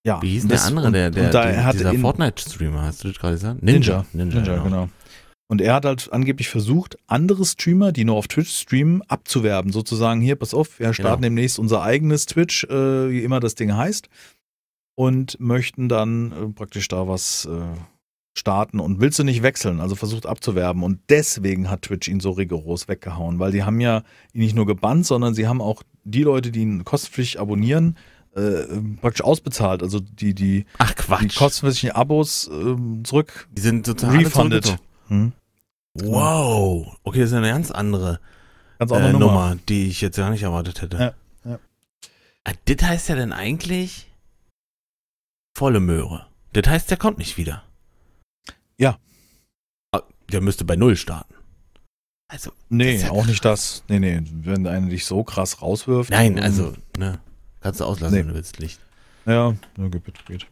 Ja. 0.06 0.22
Wie 0.22 0.32
hieß 0.32 0.42
denn 0.44 0.50
der 0.50 0.58
das- 0.58 0.68
andere, 0.68 0.92
der, 0.92 1.10
der, 1.12 1.26
und 1.26 1.34
die- 1.34 1.60
hat 1.62 1.74
dieser 1.76 1.94
in, 1.94 2.02
Fortnite-Streamer, 2.02 2.82
hast 2.82 3.04
du 3.04 3.08
das 3.08 3.18
gerade 3.20 3.34
gesagt? 3.36 3.64
Ninja. 3.64 4.06
Ninja, 4.14 4.36
Ninja, 4.40 4.64
genau. 4.64 4.90
Und 5.54 5.62
er 5.62 5.76
hat 5.76 5.86
halt 5.86 6.12
angeblich 6.12 6.50
versucht, 6.50 6.98
andere 7.06 7.46
Streamer, 7.46 7.92
die 7.92 8.06
nur 8.06 8.16
auf 8.16 8.28
Twitch 8.28 8.50
streamen, 8.52 9.04
abzuwerben. 9.04 9.72
Sozusagen, 9.72 10.20
hier, 10.20 10.36
pass 10.36 10.56
auf, 10.56 10.80
wir 10.80 10.92
starten 10.96 11.22
Genau. 11.22 11.28
demnächst 11.28 11.60
unser 11.60 11.84
eigenes 11.84 12.26
Twitch, 12.26 12.64
äh, 12.64 13.12
wie 13.12 13.24
immer 13.24 13.40
das 13.40 13.54
Ding 13.54 13.72
heißt. 13.76 14.10
Und 14.96 15.40
möchten 15.40 15.90
dann 15.90 16.32
äh, 16.32 16.48
praktisch 16.54 16.88
da 16.88 17.08
was 17.08 17.46
äh, 17.46 17.60
starten 18.36 18.80
und 18.80 19.00
willst 19.00 19.20
du 19.20 19.24
nicht 19.24 19.44
wechseln, 19.44 19.80
also 19.80 19.94
versucht 19.94 20.26
abzuwerben. 20.26 20.82
Und 20.82 21.02
deswegen 21.10 21.70
hat 21.70 21.84
Twitch 21.84 22.08
ihn 22.08 22.20
so 22.20 22.32
rigoros 22.32 22.88
weggehauen, 22.88 23.38
weil 23.38 23.52
die 23.52 23.62
haben 23.62 23.80
ja 23.80 24.00
ihn 24.34 24.42
nicht 24.42 24.56
nur 24.56 24.66
gebannt, 24.66 25.06
sondern 25.06 25.36
sie 25.36 25.48
haben 25.48 25.62
auch 25.62 25.84
die 26.04 26.24
Leute, 26.24 26.50
die 26.50 26.62
ihn 26.62 26.84
kostenpflichtig 26.84 27.40
abonnieren, 27.40 27.96
äh, 28.36 28.64
praktisch 29.02 29.24
ausbezahlt. 29.24 29.84
Also 29.84 30.00
die, 30.00 30.34
die, 30.34 30.66
Ach 30.80 30.94
die 30.94 31.04
Quatsch. 31.04 31.36
kostenpflichtigen 31.38 31.96
Abos 31.96 32.50
ähm, 32.52 33.06
zurück 33.06 33.48
die 33.56 33.62
sind 33.62 33.86
total 33.86 34.18
refunded. 34.18 34.78
Hm? 35.10 35.34
Wow. 35.96 36.98
Okay, 37.04 37.20
das 37.22 37.30
ist 37.30 37.36
eine 37.36 37.50
ganz 37.50 37.72
andere 37.72 38.20
Ganz 38.80 38.92
äh, 38.92 39.12
Nummer. 39.14 39.20
Nummer. 39.20 39.56
die 39.70 39.88
ich 39.90 40.02
jetzt 40.02 40.18
gar 40.18 40.30
nicht 40.32 40.44
erwartet 40.44 40.82
hätte. 40.82 40.98
Ja, 40.98 41.14
ja. 41.52 41.60
Ah, 42.44 42.54
Das 42.66 42.82
heißt 42.88 43.10
ja 43.10 43.16
dann 43.16 43.32
eigentlich 43.32 44.12
volle 45.56 45.80
Möhre. 45.80 46.26
Das 46.54 46.68
heißt, 46.68 46.90
der 46.90 46.98
kommt 46.98 47.18
nicht 47.20 47.38
wieder. 47.38 47.64
Ja. 48.78 48.98
Ah, 49.92 50.02
Der 50.32 50.42
müsste 50.42 50.66
bei 50.66 50.76
Null 50.76 50.96
starten. 50.96 51.34
Also, 52.28 52.52
Nee, 52.70 52.98
ja 52.98 53.12
auch 53.12 53.28
nicht 53.28 53.46
das. 53.46 53.84
Nee, 53.88 54.00
nee, 54.00 54.22
wenn 54.26 54.66
einer 54.66 54.88
dich 54.90 55.06
so 55.06 55.24
krass 55.24 55.62
rauswirft. 55.62 56.10
nein, 56.10 56.40
also, 56.40 56.74
ne. 56.98 57.20
Kannst 57.62 57.80
du 57.80 57.86
auslassen, 57.86 58.16
Nee. 58.16 58.22
wenn 58.22 58.28
du 58.30 58.34
willst, 58.34 58.58
Licht. 58.60 58.80
Ja, 59.26 59.56
ja 59.78 59.88
geht, 59.88 60.26
geht. 60.26 60.48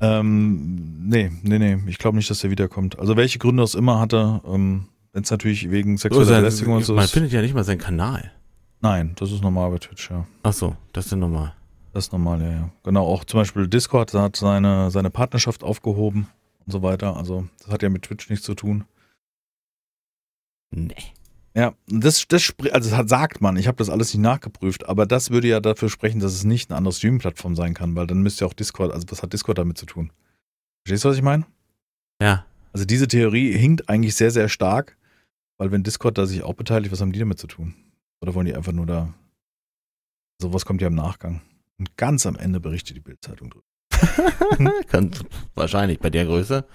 Ähm, 0.00 1.08
nee, 1.08 1.30
nee, 1.42 1.58
nee, 1.58 1.78
ich 1.86 1.98
glaube 1.98 2.16
nicht, 2.16 2.30
dass 2.30 2.40
der 2.40 2.50
wiederkommt. 2.50 2.98
Also 2.98 3.16
welche 3.16 3.38
Gründe 3.38 3.62
es 3.62 3.74
immer 3.74 3.98
hatte, 3.98 4.40
ähm, 4.46 4.86
wenn 5.12 5.22
es 5.22 5.30
natürlich 5.30 5.70
wegen 5.70 5.96
sexueller 5.96 6.26
sein- 6.26 6.40
Belästigung 6.42 6.74
und 6.76 6.84
so 6.84 6.94
man 6.94 7.04
ist. 7.04 7.12
findet 7.12 7.32
ja 7.32 7.40
nicht 7.42 7.54
mal 7.54 7.64
seinen 7.64 7.78
Kanal. 7.78 8.30
Nein, 8.80 9.12
das 9.16 9.32
ist 9.32 9.42
normal 9.42 9.70
bei 9.70 9.78
Twitch, 9.78 10.10
ja. 10.10 10.26
Ach 10.42 10.52
so, 10.52 10.76
das 10.92 11.06
ist 11.06 11.10
ja 11.12 11.16
normal. 11.16 11.54
Das 11.92 12.06
ist 12.06 12.12
normal, 12.12 12.42
ja, 12.42 12.50
ja. 12.50 12.70
Genau, 12.84 13.06
auch 13.06 13.24
zum 13.24 13.40
Beispiel 13.40 13.66
Discord 13.68 14.12
hat 14.12 14.36
seine, 14.36 14.90
seine 14.90 15.08
Partnerschaft 15.10 15.64
aufgehoben 15.64 16.28
und 16.66 16.72
so 16.72 16.82
weiter. 16.82 17.16
Also 17.16 17.46
das 17.62 17.68
hat 17.72 17.82
ja 17.82 17.88
mit 17.88 18.02
Twitch 18.02 18.28
nichts 18.28 18.44
zu 18.44 18.54
tun. 18.54 18.84
Nee. 20.70 20.94
Ja, 21.56 21.74
das, 21.88 22.28
das 22.28 22.52
also 22.70 22.90
das 22.90 22.98
hat, 22.98 23.08
sagt 23.08 23.40
man, 23.40 23.56
ich 23.56 23.66
habe 23.66 23.78
das 23.78 23.88
alles 23.88 24.12
nicht 24.12 24.22
nachgeprüft, 24.22 24.86
aber 24.86 25.06
das 25.06 25.30
würde 25.30 25.48
ja 25.48 25.58
dafür 25.58 25.88
sprechen, 25.88 26.20
dass 26.20 26.34
es 26.34 26.44
nicht 26.44 26.70
eine 26.70 26.76
andere 26.76 26.92
Streaming-Plattform 26.92 27.56
sein 27.56 27.72
kann, 27.72 27.94
weil 27.96 28.06
dann 28.06 28.20
müsste 28.20 28.44
ja 28.44 28.48
auch 28.48 28.52
Discord, 28.52 28.92
also 28.92 29.06
was 29.08 29.22
hat 29.22 29.32
Discord 29.32 29.56
damit 29.56 29.78
zu 29.78 29.86
tun? 29.86 30.12
Verstehst 30.84 31.04
du, 31.04 31.08
was 31.08 31.16
ich 31.16 31.22
meine? 31.22 31.46
Ja. 32.20 32.44
Also 32.74 32.84
diese 32.84 33.08
Theorie 33.08 33.56
hinkt 33.56 33.88
eigentlich 33.88 34.14
sehr, 34.14 34.30
sehr 34.30 34.50
stark, 34.50 34.98
weil 35.56 35.72
wenn 35.72 35.82
Discord 35.82 36.18
da 36.18 36.26
sich 36.26 36.42
auch 36.42 36.52
beteiligt, 36.52 36.92
was 36.92 37.00
haben 37.00 37.12
die 37.12 37.18
damit 37.18 37.38
zu 37.38 37.46
tun? 37.46 37.74
Oder 38.20 38.34
wollen 38.34 38.46
die 38.46 38.54
einfach 38.54 38.72
nur 38.72 38.84
da, 38.84 39.14
sowas 40.38 40.66
kommt 40.66 40.82
ja 40.82 40.88
im 40.88 40.94
Nachgang. 40.94 41.40
Und 41.78 41.96
ganz 41.96 42.26
am 42.26 42.36
Ende 42.36 42.60
berichtet 42.60 42.96
die 42.98 43.00
Bildzeitung 43.00 43.48
drüber. 43.48 43.64
Wahrscheinlich 45.54 46.00
bei 46.00 46.10
der 46.10 46.26
Größe. 46.26 46.66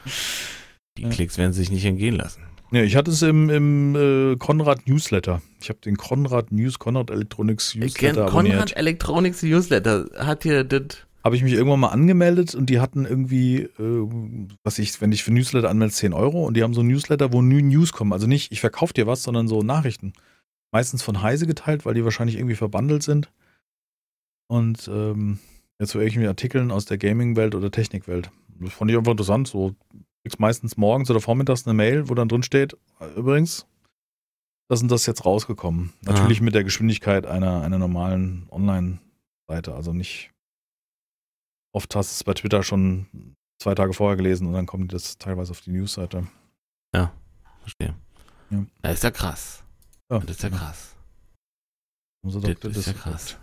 Die 0.98 1.04
Ja. 1.04 1.10
Klicks 1.10 1.38
werden 1.38 1.54
sich 1.54 1.70
nicht 1.70 1.86
entgehen 1.86 2.16
lassen. 2.16 2.44
Ja, 2.72 2.84
ich 2.84 2.96
hatte 2.96 3.12
es 3.12 3.22
im, 3.22 3.50
im 3.50 3.96
äh, 3.96 4.38
Konrad 4.38 4.88
Newsletter. 4.88 5.42
Ich 5.60 5.68
habe 5.68 5.80
den 5.82 5.98
Konrad 5.98 6.54
News, 6.54 6.80
Konrad 6.80 7.10
Electronics 7.10 7.76
Newsletter 7.76 8.26
Konrad 8.26 8.30
abonniert. 8.30 8.78
Electronics 8.78 9.44
Newsletter 9.44 10.10
hat 10.18 10.44
hier 10.44 10.64
das. 10.64 11.06
Habe 11.24 11.36
ich 11.36 11.44
mich 11.44 11.54
irgendwann 11.54 11.82
mal 11.82 11.90
angemeldet 11.90 12.56
und 12.56 12.68
die 12.70 12.80
hatten 12.80 13.06
irgendwie, 13.06 13.64
äh, 13.64 14.08
was 14.64 14.80
ich, 14.80 15.02
wenn 15.02 15.12
ich 15.12 15.24
für 15.24 15.32
Newsletter 15.32 15.70
anmelde, 15.70 15.94
10 15.94 16.14
Euro 16.14 16.46
und 16.46 16.56
die 16.56 16.64
haben 16.64 16.74
so 16.74 16.82
ein 16.82 16.88
Newsletter, 16.88 17.34
wo 17.34 17.42
New 17.42 17.60
News 17.60 17.92
kommen. 17.92 18.14
Also 18.14 18.26
nicht, 18.26 18.52
ich 18.54 18.62
verkaufe 18.62 18.94
dir 18.94 19.06
was, 19.06 19.22
sondern 19.22 19.48
so 19.48 19.62
Nachrichten. 19.62 20.14
Meistens 20.72 21.04
von 21.04 21.22
Heise 21.22 21.46
geteilt, 21.48 21.86
weil 21.86 21.94
die 21.94 22.06
wahrscheinlich 22.06 22.38
irgendwie 22.38 22.56
verbandelt 22.56 23.04
sind. 23.04 23.30
Und 24.48 24.90
ähm, 24.92 25.40
jetzt 25.80 25.92
so 25.92 26.00
irgendwelche 26.00 26.30
Artikeln 26.30 26.72
aus 26.72 26.86
der 26.86 26.98
Gaming-Welt 26.98 27.54
oder 27.54 27.70
Technikwelt. 27.70 28.32
Das 28.60 28.74
fand 28.74 28.90
ich 28.90 28.98
einfach 28.98 29.12
interessant. 29.12 29.48
So 29.48 29.76
kriegst 30.24 30.40
meistens 30.40 30.78
morgens 30.78 31.10
oder 31.10 31.20
vormittags 31.22 31.66
eine 31.66 31.74
Mail, 31.74 32.10
wo 32.10 32.16
dann 32.16 32.30
drin 32.30 32.44
steht, 32.44 32.78
übrigens, 33.16 33.66
das 34.70 34.82
und 34.82 34.90
das 34.90 35.06
jetzt 35.06 35.26
rausgekommen. 35.26 35.94
Natürlich 36.02 36.42
mit 36.42 36.56
der 36.56 36.64
Geschwindigkeit 36.64 37.26
einer, 37.26 37.62
einer 37.62 37.78
normalen 37.78 38.48
Online-Seite. 38.52 39.74
Also 39.76 39.94
nicht 39.94 40.32
oft 41.74 41.96
hast 41.96 42.12
du 42.12 42.14
es 42.14 42.24
bei 42.24 42.34
Twitter 42.34 42.64
schon 42.64 43.36
zwei 43.62 43.76
Tage 43.76 43.94
vorher 43.94 44.18
gelesen 44.18 44.48
und 44.48 44.54
dann 44.54 44.66
kommt 44.66 44.94
das 44.94 45.18
teilweise 45.18 45.52
auf 45.52 45.62
die 45.62 45.72
Newsseite. 45.72 46.28
Verstehe. 47.62 47.96
Ja. 48.50 48.66
Das 48.82 48.94
ist 48.96 49.04
ja 49.04 49.12
krass. 49.12 49.64
Ja, 50.12 50.20
Das 50.20 50.38
ist 50.38 50.44
ja 50.44 50.50
krass. 50.50 50.96
Das, 52.24 52.78
ist 52.78 52.88
ja 52.88 52.94
krass. 52.94 53.38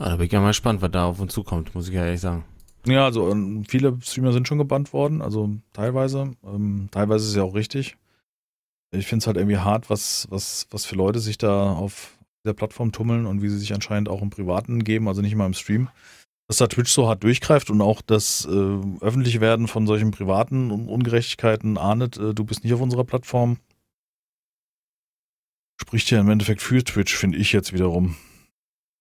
Ja, 0.00 0.08
da 0.10 0.16
bin 0.16 0.26
ich 0.26 0.32
ja 0.32 0.40
mal 0.40 0.48
gespannt, 0.48 0.80
was 0.82 0.90
da 0.90 1.06
auf 1.06 1.20
uns 1.20 1.32
zukommt, 1.32 1.74
muss 1.74 1.88
ich 1.88 1.94
ja 1.94 2.04
ehrlich 2.04 2.20
sagen. 2.20 2.44
Ja, 2.86 3.04
also 3.04 3.30
ähm, 3.30 3.64
viele 3.68 3.96
Streamer 4.02 4.32
sind 4.32 4.48
schon 4.48 4.58
gebannt 4.58 4.92
worden, 4.92 5.22
also 5.22 5.50
teilweise. 5.72 6.32
Ähm, 6.44 6.88
teilweise 6.90 7.24
ist 7.24 7.30
es 7.30 7.36
ja 7.36 7.42
auch 7.44 7.54
richtig. 7.54 7.96
Ich 8.94 9.06
finde 9.06 9.22
es 9.22 9.26
halt 9.26 9.36
irgendwie 9.36 9.58
hart, 9.58 9.88
was, 9.88 10.26
was, 10.30 10.66
was 10.70 10.84
für 10.84 10.96
Leute 10.96 11.20
sich 11.20 11.38
da 11.38 11.72
auf 11.72 12.18
der 12.44 12.54
Plattform 12.54 12.92
tummeln 12.92 13.26
und 13.26 13.40
wie 13.40 13.48
sie 13.48 13.58
sich 13.58 13.72
anscheinend 13.72 14.08
auch 14.08 14.20
im 14.20 14.30
Privaten 14.30 14.82
geben, 14.84 15.08
also 15.08 15.22
nicht 15.22 15.34
mal 15.36 15.46
im 15.46 15.54
Stream. 15.54 15.88
Dass 16.48 16.56
da 16.56 16.66
Twitch 16.66 16.90
so 16.90 17.08
hart 17.08 17.22
durchgreift 17.22 17.70
und 17.70 17.80
auch 17.80 18.02
das 18.02 18.44
äh, 18.44 18.50
öffentliche 19.00 19.40
Werden 19.40 19.68
von 19.68 19.86
solchen 19.86 20.10
privaten 20.10 20.70
Un- 20.70 20.88
Ungerechtigkeiten 20.88 21.78
ahndet, 21.78 22.18
äh, 22.18 22.34
du 22.34 22.44
bist 22.44 22.64
nicht 22.64 22.74
auf 22.74 22.80
unserer 22.80 23.04
Plattform. 23.04 23.58
Spricht 25.80 26.10
ja 26.10 26.20
im 26.20 26.28
Endeffekt 26.28 26.60
für 26.60 26.82
Twitch, 26.82 27.16
finde 27.16 27.38
ich 27.38 27.52
jetzt 27.52 27.72
wiederum. 27.72 28.16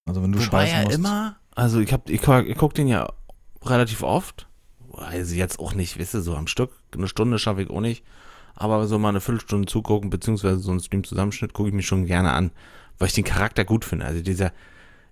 Also 0.06 0.24
wenn 0.24 0.32
du 0.32 0.40
Wobei 0.40 0.68
Scheiße 0.68 0.84
machst. 0.84 0.96
immer, 0.98 1.40
also 1.56 1.80
ich 1.80 1.92
hab, 1.92 2.10
ich, 2.10 2.22
ich 2.26 2.58
guck 2.58 2.74
den 2.74 2.88
ja 2.88 3.12
relativ 3.66 4.04
oft. 4.04 4.48
Also 4.94 5.36
jetzt 5.36 5.60
auch 5.60 5.74
nicht, 5.74 5.98
wisst 5.98 6.14
ihr, 6.14 6.22
so 6.22 6.36
am 6.36 6.48
Stück. 6.48 6.72
Eine 6.94 7.08
Stunde 7.08 7.40
schaffe 7.40 7.62
ich 7.62 7.70
auch 7.70 7.82
nicht. 7.82 8.04
Aber 8.56 8.86
so 8.88 9.00
mal 9.00 9.10
eine 9.10 9.22
Viertelstunde 9.22 9.68
zugucken, 9.68 10.10
beziehungsweise 10.10 10.60
so 10.60 10.72
einen 10.72 10.82
Stream-Zusammenschnitt 10.82 11.54
gucke 11.54 11.70
ich 11.70 11.76
mir 11.76 11.84
schon 11.84 12.06
gerne 12.06 12.32
an, 12.32 12.52
weil 13.00 13.08
ich 13.08 13.14
den 13.14 13.24
Charakter 13.24 13.64
gut 13.66 13.86
finde. 13.86 14.06
Also 14.06 14.22
dieser, 14.22 14.52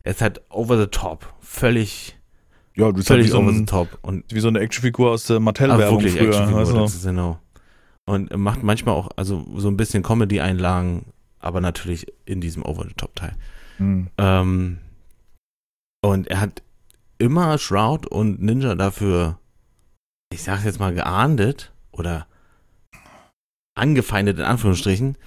er 0.04 0.12
ist 0.12 0.22
halt 0.22 0.42
over 0.50 0.80
the 0.80 0.88
top. 0.88 1.34
Völlig, 1.40 2.18
ja, 2.76 2.88
du 2.88 2.94
bist 2.94 3.10
halt 3.10 3.20
völlig 3.20 3.32
so, 3.32 3.40
over 3.40 3.54
the 3.54 3.66
top. 3.66 3.98
Und 4.02 4.26
wie 4.30 4.40
so 4.40 4.50
eine 4.50 4.60
Actionfigur 4.60 5.12
aus 5.12 5.26
der 5.26 5.40
Mattel-Werbung 5.40 6.02
wirklich 6.02 6.14
früher. 6.14 6.28
Actionfigur, 6.28 6.66
du? 6.66 6.74
das 6.80 6.96
ist 6.96 7.06
genau. 7.06 7.40
Und 8.06 8.36
macht 8.38 8.64
manchmal 8.64 8.96
auch, 8.96 9.10
also 9.16 9.46
so 9.56 9.68
ein 9.68 9.78
bisschen 9.78 10.04
Comedy-Einlagen, 10.04 11.06
aber 11.40 11.62
natürlich 11.62 12.08
in 12.26 12.42
diesem 12.42 12.64
over 12.66 12.84
the 12.84 12.94
top 12.96 13.16
Teil. 13.16 13.36
Hm. 13.78 14.10
Ähm, 14.18 14.78
und 16.02 16.28
er 16.28 16.42
hat 16.42 16.62
immer 17.20 17.58
Shroud 17.58 18.08
und 18.08 18.42
Ninja 18.42 18.76
dafür, 18.76 19.38
ich 20.34 20.42
sag's 20.44 20.64
jetzt 20.64 20.80
mal, 20.80 20.94
geahndet 20.94 21.72
oder 21.92 22.26
angefeindet 23.76 24.40
in 24.40 24.46
Anführungsstrichen, 24.46 25.18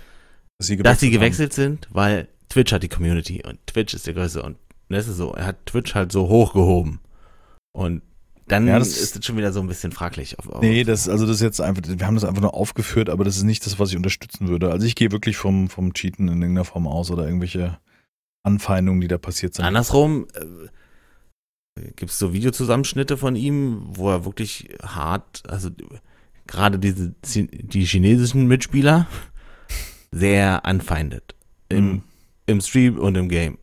Dass 0.59 0.67
sie 0.67 0.77
dass 0.77 1.01
sie 1.01 1.07
haben. 1.07 1.13
gewechselt 1.15 1.53
sind, 1.53 1.89
weil 1.93 2.29
Twitch 2.49 2.73
hat 2.73 2.83
die 2.83 2.89
Community 2.89 3.43
und 3.47 3.59
Twitch 3.67 3.95
ist 3.95 4.07
der 4.07 4.15
größte 4.15 4.43
und 4.43 4.57
das 4.89 5.09
ist 5.09 5.17
so, 5.17 5.33
er 5.33 5.47
hat 5.47 5.65
Twitch 5.67 5.95
halt 5.95 6.13
so 6.13 6.29
hochgehoben. 6.29 7.01
Und 7.75 8.03
dann 8.47 8.67
Ja, 8.67 8.79
das- 8.79 8.89
ist 8.99 9.17
es 9.17 9.25
schon 9.25 9.39
wieder 9.39 9.53
so 9.53 9.61
ein 9.61 9.69
bisschen 9.69 9.93
fraglich. 9.93 10.39
Auf, 10.39 10.49
auf, 10.51 10.61
Nee, 10.61 10.85
das, 10.85 11.09
also 11.09 11.25
das 11.27 11.37
ist 11.37 11.43
jetzt 11.43 11.61
einfach, 11.63 11.83
wir 11.87 12.07
haben 12.07 12.15
das 12.17 12.25
einfach 12.25 12.43
nur 12.43 12.53
aufgeführt, 12.53 13.09
aber 13.09 13.25
das 13.25 13.37
ist 13.37 13.45
nicht 13.45 13.65
das, 13.65 13.79
was 13.79 13.91
ich 13.91 13.97
unterstützen 13.97 14.49
würde. 14.49 14.71
Also 14.71 14.87
ich 14.87 14.95
gehe 14.95 15.11
wirklich 15.11 15.39
vom, 15.39 15.71
vom 15.71 15.95
Cheaten 15.95 16.29
in 16.29 16.43
irgendeiner 16.43 16.67
Form 16.67 16.87
aus 16.87 17.11
oder 17.11 17.25
irgendwelche 17.25 17.79
Anfeindungen, 18.45 19.01
die 19.01 19.09
da 19.09 19.17
passiert 19.17 19.55
sind. 19.55 19.65
Andersrum 19.65 20.27
äh, 20.35 20.45
gibt 21.97 22.11
es 22.11 22.19
so 22.19 22.33
Videozusammenschnitte 22.33 23.17
von 23.17 23.37
ihm, 23.37 23.83
wo 23.87 24.11
er 24.11 24.25
wirklich 24.25 24.69
hart, 24.83 25.43
also 25.49 25.71
gerade 26.47 26.79
diese 26.79 27.15
die 27.25 27.85
chinesischen 27.85 28.47
Mitspieler 28.47 29.07
sehr 30.11 30.65
anfeindet. 30.67 31.35
Im, 31.69 31.87
Mhm. 31.89 32.03
im 32.47 32.61
Stream 32.61 32.99
und 32.99 33.17
im 33.17 33.29
Game. 33.29 33.59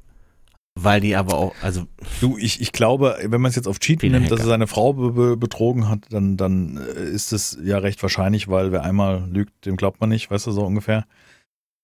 Weil 0.81 1.01
die 1.01 1.15
aber 1.15 1.37
auch, 1.37 1.53
also 1.61 1.85
Du, 2.21 2.37
ich, 2.37 2.61
ich 2.61 2.71
glaube, 2.71 3.17
wenn 3.23 3.41
man 3.41 3.49
es 3.49 3.55
jetzt 3.55 3.67
auf 3.67 3.77
Viele 3.81 4.09
nimmt, 4.09 4.31
dass 4.31 4.39
Hacker. 4.39 4.47
er 4.47 4.51
seine 4.53 4.67
Frau 4.67 4.93
be 4.93 5.11
be 5.11 5.37
betrogen 5.37 5.89
hat, 5.89 6.05
dann, 6.09 6.37
dann 6.37 6.77
äh, 6.77 7.09
ist 7.09 7.33
es 7.33 7.57
ja 7.63 7.77
recht 7.79 8.01
wahrscheinlich, 8.01 8.47
weil 8.47 8.71
wer 8.71 8.83
einmal 8.83 9.29
lügt, 9.29 9.65
dem 9.65 9.75
glaubt 9.75 9.99
man 9.99 10.09
nicht, 10.09 10.31
weißt 10.31 10.47
du, 10.47 10.51
so 10.51 10.65
ungefähr. 10.65 11.05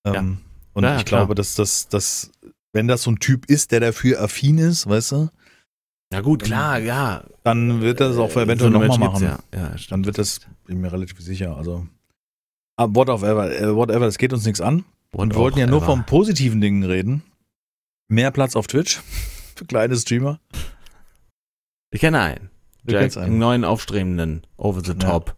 Ähm, 0.06 0.38
Und 0.72 0.84
ja, 0.84 0.96
ich 0.96 1.04
klar. 1.04 1.20
glaube, 1.20 1.34
dass 1.34 1.54
das, 1.54 1.88
dass, 1.88 2.32
wenn 2.72 2.88
das 2.88 3.02
so 3.02 3.10
ein 3.10 3.18
Typ 3.20 3.46
ist, 3.46 3.70
der 3.70 3.80
dafür 3.80 4.20
affin 4.22 4.58
ist, 4.58 4.88
weißt 4.88 5.12
du, 5.12 5.28
na 6.12 6.20
gut, 6.20 6.44
klar, 6.44 6.78
ja. 6.78 7.24
dann 7.42 7.80
wird 7.80 8.00
er 8.00 8.08
das 8.10 8.18
auch 8.18 8.30
Äh, 8.36 8.42
eventuell 8.42 8.72
so 8.72 8.78
nochmal 8.78 8.98
machen. 8.98 9.22
Ja, 9.24 9.38
ja 9.54 9.76
stimmt. 9.78 9.92
Dann 9.92 10.04
wird 10.06 10.18
das, 10.18 10.40
bin 10.64 10.80
mir 10.80 10.92
relativ 10.92 11.20
sicher. 11.20 11.56
Also, 11.56 11.86
ah, 12.76 12.86
whatever, 12.90 13.50
äh, 13.50 13.74
whatever, 13.74 14.06
das 14.06 14.18
geht 14.18 14.32
uns 14.32 14.44
nichts 14.44 14.60
an. 14.60 14.84
Und 15.12 15.34
wir 15.34 15.38
wollten 15.40 15.58
ja 15.58 15.66
nur 15.66 15.80
Whatever. 15.80 15.92
vom 15.92 16.06
positiven 16.06 16.60
Dingen 16.60 16.84
reden. 16.84 17.22
Mehr 18.08 18.30
Platz 18.30 18.54
auf 18.54 18.66
Twitch 18.66 19.00
für 19.56 19.64
kleine 19.64 19.96
Streamer. 19.96 20.40
Ich 21.90 22.00
kenne 22.00 22.20
einen. 22.20 22.50
Du 22.84 22.92
Jack, 22.92 23.02
kennst 23.02 23.16
einen. 23.18 23.26
einen 23.26 23.38
neuen 23.38 23.64
aufstrebenden 23.64 24.46
Over 24.56 24.80
the 24.84 24.92
Ja. 24.92 24.98
Top. 24.98 25.34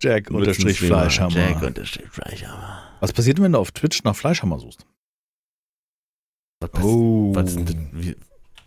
Jack 0.00 0.30
unterstrich. 0.30 0.78
Fleischhammer. 0.80 1.34
Jack 1.36 1.62
unterstrich 1.62 2.08
Fleischhammer. 2.10 2.82
Was 3.00 3.12
passiert 3.12 3.38
denn, 3.38 3.44
wenn 3.44 3.52
du 3.52 3.58
auf 3.58 3.72
Twitch 3.72 4.02
nach 4.04 4.16
Fleischhammer 4.16 4.58
suchst? 4.58 4.86
Was, 6.72 6.82
Oh. 6.84 7.34
was 7.34 7.50
ist 7.50 7.56
denn 7.56 7.64
das? 7.66 7.76
Wie- 7.92 8.16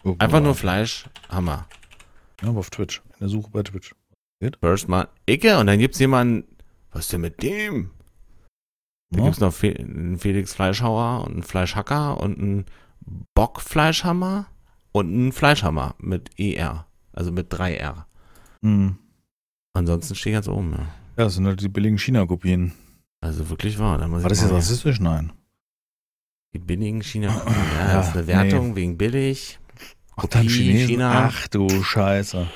Oh, 0.04 0.16
Einfach 0.20 0.40
nur 0.40 0.50
ja, 0.50 0.54
Fleischhammer. 0.54 1.66
aber 2.44 2.60
auf 2.60 2.70
Twitch. 2.70 3.02
In 3.14 3.20
der 3.22 3.30
Suche 3.30 3.50
bei 3.52 3.64
Twitch. 3.64 3.96
First 4.62 4.88
mal 4.88 5.08
Icke 5.28 5.58
und 5.58 5.66
dann 5.66 5.80
gibt's 5.80 5.98
jemanden, 5.98 6.44
was 6.92 7.06
ist 7.06 7.14
denn 7.14 7.22
mit 7.22 7.42
dem? 7.42 7.90
Da 9.10 9.20
Ja. 9.20 9.26
gibt's 9.26 9.40
noch 9.40 9.52
Fe 9.54 9.76
einen 9.80 10.20
Felix 10.20 10.54
Fleischhauer 10.54 11.26
und 11.26 11.34
einen 11.34 11.44
Fleischhacker 11.44 12.20
und 12.22 12.38
einen 12.38 12.66
Bockfleischhammer 13.34 14.46
und 14.92 15.08
einen 15.12 15.32
Fleischhammer 15.32 15.96
mit 16.00 16.30
ER, 16.40 16.86
also 17.14 17.32
mit 17.32 17.52
3R. 17.52 18.06
Hm. 18.62 18.98
Ansonsten 19.74 20.16
stehe 20.16 20.34
ich 20.34 20.38
ganz 20.38 20.48
oben, 20.48 20.72
ja. 20.74 20.80
Ja, 21.18 21.24
das 21.26 21.36
sind 21.36 21.46
halt 21.48 21.62
die 21.62 21.68
billigen 21.70 21.98
China-Kopien. 21.98 22.74
Also 23.22 23.50
wirklich 23.50 23.80
wahr. 23.80 24.00
War 24.00 24.30
das 24.30 24.42
jetzt 24.42 24.52
rassistisch? 24.52 25.00
Nein. 25.00 25.32
Die 26.56 26.60
billigen 26.60 27.04
China. 27.04 27.28
Ja, 27.28 27.88
Ja, 27.88 27.94
das 27.96 28.08
ist 28.08 28.16
eine 28.16 28.28
Wertung 28.28 28.78
wegen 28.78 28.98
billig. 28.98 29.60
Ach, 30.16 30.26
dann 30.28 30.44
Kopie, 30.44 30.56
Chinesen. 30.56 30.88
China. 30.88 31.28
Ach 31.28 31.50
du 31.50 31.68
Scheiße. 31.68 32.48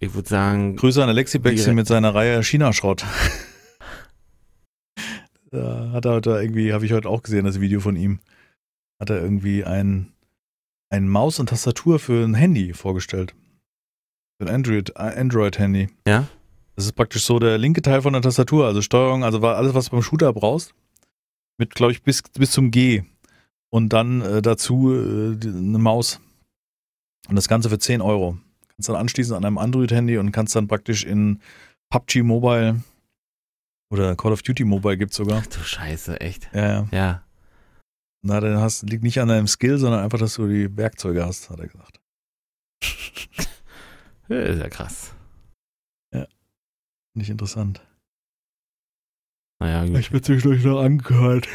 Ich 0.00 0.14
würde 0.14 0.30
sagen, 0.30 0.76
Grüße 0.76 1.02
an 1.02 1.10
Alexi 1.10 1.38
Bexi 1.38 1.74
mit 1.74 1.86
seiner 1.86 2.14
Reihe 2.14 2.42
China-Schrott. 2.42 3.04
da 5.50 5.90
hat 5.92 6.06
er 6.06 6.12
heute 6.12 6.30
irgendwie, 6.30 6.72
habe 6.72 6.86
ich 6.86 6.94
heute 6.94 7.10
auch 7.10 7.22
gesehen, 7.22 7.44
das 7.44 7.60
Video 7.60 7.80
von 7.80 7.96
ihm. 7.96 8.20
Hat 8.98 9.10
er 9.10 9.20
irgendwie 9.20 9.62
ein, 9.62 10.14
ein 10.88 11.06
Maus 11.06 11.38
und 11.38 11.50
Tastatur 11.50 11.98
für 11.98 12.24
ein 12.24 12.32
Handy 12.32 12.72
vorgestellt. 12.72 13.34
Für 14.40 14.48
ein 14.48 14.54
Android, 14.54 14.96
Android-Handy. 14.96 15.90
ja. 16.08 16.28
Das 16.76 16.86
ist 16.86 16.92
praktisch 16.92 17.26
so 17.26 17.38
der 17.38 17.58
linke 17.58 17.82
Teil 17.82 18.00
von 18.00 18.14
der 18.14 18.22
Tastatur, 18.22 18.64
also 18.64 18.80
Steuerung, 18.80 19.22
also 19.22 19.42
war 19.42 19.56
alles, 19.56 19.74
was 19.74 19.84
du 19.84 19.90
beim 19.90 20.02
Shooter 20.02 20.32
brauchst. 20.32 20.72
Mit, 21.62 21.76
glaube 21.76 21.92
ich, 21.92 22.02
bis, 22.02 22.22
bis 22.22 22.50
zum 22.50 22.72
G. 22.72 23.04
Und 23.72 23.90
dann 23.92 24.20
äh, 24.20 24.42
dazu 24.42 24.92
äh, 24.92 25.36
die- 25.36 25.46
eine 25.46 25.78
Maus. 25.78 26.20
Und 27.28 27.36
das 27.36 27.46
Ganze 27.46 27.70
für 27.70 27.78
10 27.78 28.00
Euro. 28.00 28.36
Kannst 28.70 28.88
dann 28.88 28.96
anschließen 28.96 29.36
an 29.36 29.44
einem 29.44 29.58
Android-Handy 29.58 30.18
und 30.18 30.32
kannst 30.32 30.56
dann 30.56 30.66
praktisch 30.66 31.04
in 31.04 31.40
PUBG 31.90 32.24
Mobile 32.24 32.82
oder 33.92 34.16
Call 34.16 34.32
of 34.32 34.42
Duty 34.42 34.64
Mobile 34.64 34.96
gibt's 34.98 35.14
sogar. 35.14 35.40
Ach 35.40 35.46
du 35.46 35.60
Scheiße, 35.60 36.20
echt. 36.20 36.50
Ja, 36.52 36.66
ja. 36.68 36.88
Ja. 36.90 37.24
Na, 38.24 38.40
dann 38.40 38.58
hast, 38.58 38.82
liegt 38.90 39.04
nicht 39.04 39.20
an 39.20 39.28
deinem 39.28 39.46
Skill, 39.46 39.78
sondern 39.78 40.02
einfach, 40.02 40.18
dass 40.18 40.34
du 40.34 40.48
die 40.48 40.76
Werkzeuge 40.76 41.24
hast, 41.24 41.48
hat 41.48 41.60
er 41.60 41.68
gesagt. 41.68 42.00
Ja, 44.28 44.38
Ist 44.40 44.58
ja 44.60 44.68
krass. 44.68 45.14
Nicht 47.14 47.28
interessant. 47.28 47.82
Naja, 49.62 49.84
gut. 49.84 50.10
bin 50.10 50.22
zwischendurch 50.22 50.64
noch 50.64 50.80
angehört. 50.80 51.46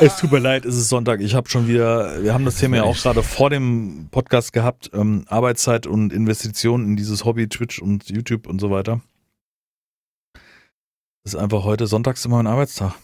Es 0.00 0.16
tut 0.16 0.32
mir 0.32 0.38
leid, 0.38 0.64
es 0.64 0.76
ist 0.76 0.88
Sonntag. 0.88 1.20
Ich 1.20 1.34
habe 1.34 1.48
schon 1.50 1.68
wieder, 1.68 2.22
wir 2.22 2.32
haben 2.32 2.44
das 2.46 2.56
Thema 2.56 2.76
ja 2.78 2.82
auch 2.84 2.96
gerade 2.96 3.22
vor 3.22 3.50
dem 3.50 4.08
Podcast 4.10 4.52
gehabt, 4.54 4.90
ähm, 4.94 5.24
Arbeitszeit 5.28 5.86
und 5.86 6.12
Investitionen 6.12 6.86
in 6.86 6.96
dieses 6.96 7.24
Hobby, 7.26 7.48
Twitch 7.48 7.80
und 7.82 8.08
YouTube 8.08 8.46
und 8.46 8.58
so 8.60 8.70
weiter. 8.70 9.00
Das 11.24 11.34
ist 11.34 11.36
einfach 11.40 11.64
heute 11.64 11.86
sonntags 11.86 12.24
immer 12.24 12.36
mein 12.36 12.46
Arbeitstag. 12.46 12.94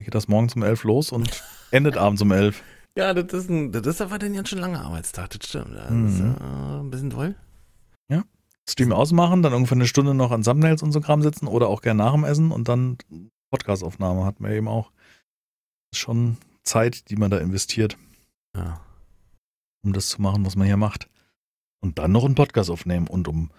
Geht 0.00 0.14
das 0.16 0.26
morgens 0.26 0.56
um 0.56 0.62
elf 0.64 0.82
los 0.82 1.12
und 1.12 1.44
endet 1.70 1.96
abends 1.96 2.20
um 2.22 2.32
elf. 2.32 2.62
Ja, 2.96 3.14
das 3.14 3.32
ist, 3.44 3.50
ein, 3.50 3.70
das 3.70 3.86
ist 3.86 4.00
aber 4.00 4.18
dann 4.18 4.32
ganz 4.34 4.48
schön 4.48 4.58
langer 4.58 4.84
Arbeitstag, 4.84 5.30
das 5.30 5.48
stimmt. 5.48 5.76
Das 5.76 5.84
ist 5.84 5.90
Mhm. 6.20 6.34
äh, 6.40 6.80
ein 6.80 6.90
bisschen 6.90 7.10
toll. 7.10 7.34
Stream 8.72 8.92
ausmachen, 8.92 9.42
dann 9.42 9.54
ungefähr 9.54 9.76
eine 9.76 9.86
Stunde 9.86 10.14
noch 10.14 10.30
an 10.30 10.42
Thumbnails 10.42 10.82
und 10.82 10.92
so 10.92 11.00
Kram 11.00 11.22
sitzen 11.22 11.46
oder 11.46 11.68
auch 11.68 11.82
gern 11.82 11.96
nach 11.96 12.12
dem 12.12 12.24
Essen 12.24 12.50
und 12.52 12.68
dann 12.68 12.98
Podcastaufnahme 13.50 14.24
hat 14.24 14.40
man 14.40 14.52
eben 14.52 14.68
auch. 14.68 14.92
Schon 15.92 16.36
Zeit, 16.62 17.10
die 17.10 17.16
man 17.16 17.30
da 17.30 17.38
investiert. 17.38 17.98
Ja. 18.56 18.80
um 19.82 19.92
das 19.92 20.08
zu 20.08 20.20
machen, 20.20 20.44
was 20.44 20.56
man 20.56 20.66
hier 20.66 20.76
macht. 20.76 21.08
Und 21.80 21.98
dann 21.98 22.12
noch 22.12 22.24
einen 22.24 22.34
Podcast 22.34 22.70
aufnehmen. 22.70 23.06
Und 23.06 23.28
um 23.28 23.50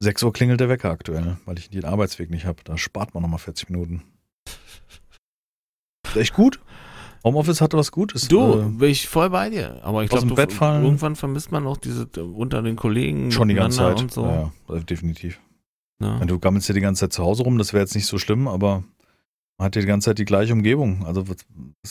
6 0.00 0.22
Uhr 0.24 0.32
klingelt 0.32 0.60
der 0.60 0.68
Wecker 0.68 0.90
aktuell, 0.90 1.38
weil 1.44 1.58
ich 1.58 1.70
den 1.70 1.84
Arbeitsweg 1.84 2.30
nicht 2.30 2.44
habe. 2.44 2.62
Da 2.64 2.76
spart 2.76 3.14
man 3.14 3.22
nochmal 3.22 3.38
40 3.38 3.70
Minuten. 3.70 4.02
Ist 6.06 6.16
echt 6.16 6.34
gut. 6.34 6.60
Homeoffice 7.24 7.60
hatte 7.60 7.76
was 7.76 7.92
Gutes. 7.92 8.26
Du, 8.28 8.54
Äh, 8.54 8.62
bin 8.64 8.90
ich 8.90 9.08
voll 9.08 9.30
bei 9.30 9.48
dir. 9.50 9.80
Aber 9.82 10.02
ich 10.02 10.10
glaube, 10.10 10.26
irgendwann 10.28 11.14
vermisst 11.16 11.52
man 11.52 11.66
auch 11.66 11.76
diese 11.76 12.08
äh, 12.16 12.20
unter 12.20 12.62
den 12.62 12.76
Kollegen 12.76 13.30
schon 13.30 13.48
die 13.48 13.54
ganze 13.54 13.78
Zeit. 13.78 14.00
und 14.00 14.12
so. 14.12 14.24
Ja, 14.24 14.52
ja, 14.68 14.78
definitiv. 14.80 15.38
Ja. 16.00 16.18
Wenn 16.18 16.26
du 16.28 16.38
gammelst 16.38 16.68
ja 16.68 16.74
die 16.74 16.80
ganze 16.80 17.00
Zeit 17.00 17.12
zu 17.12 17.22
Hause 17.22 17.44
rum, 17.44 17.58
das 17.58 17.72
wäre 17.72 17.82
jetzt 17.82 17.94
nicht 17.94 18.06
so 18.06 18.18
schlimm, 18.18 18.48
aber 18.48 18.82
man 19.58 19.66
hat 19.66 19.76
ja 19.76 19.82
die 19.82 19.86
ganze 19.86 20.06
Zeit 20.06 20.18
die 20.18 20.24
gleiche 20.24 20.52
Umgebung. 20.52 21.04
Also 21.06 21.28
weißt 21.28 21.46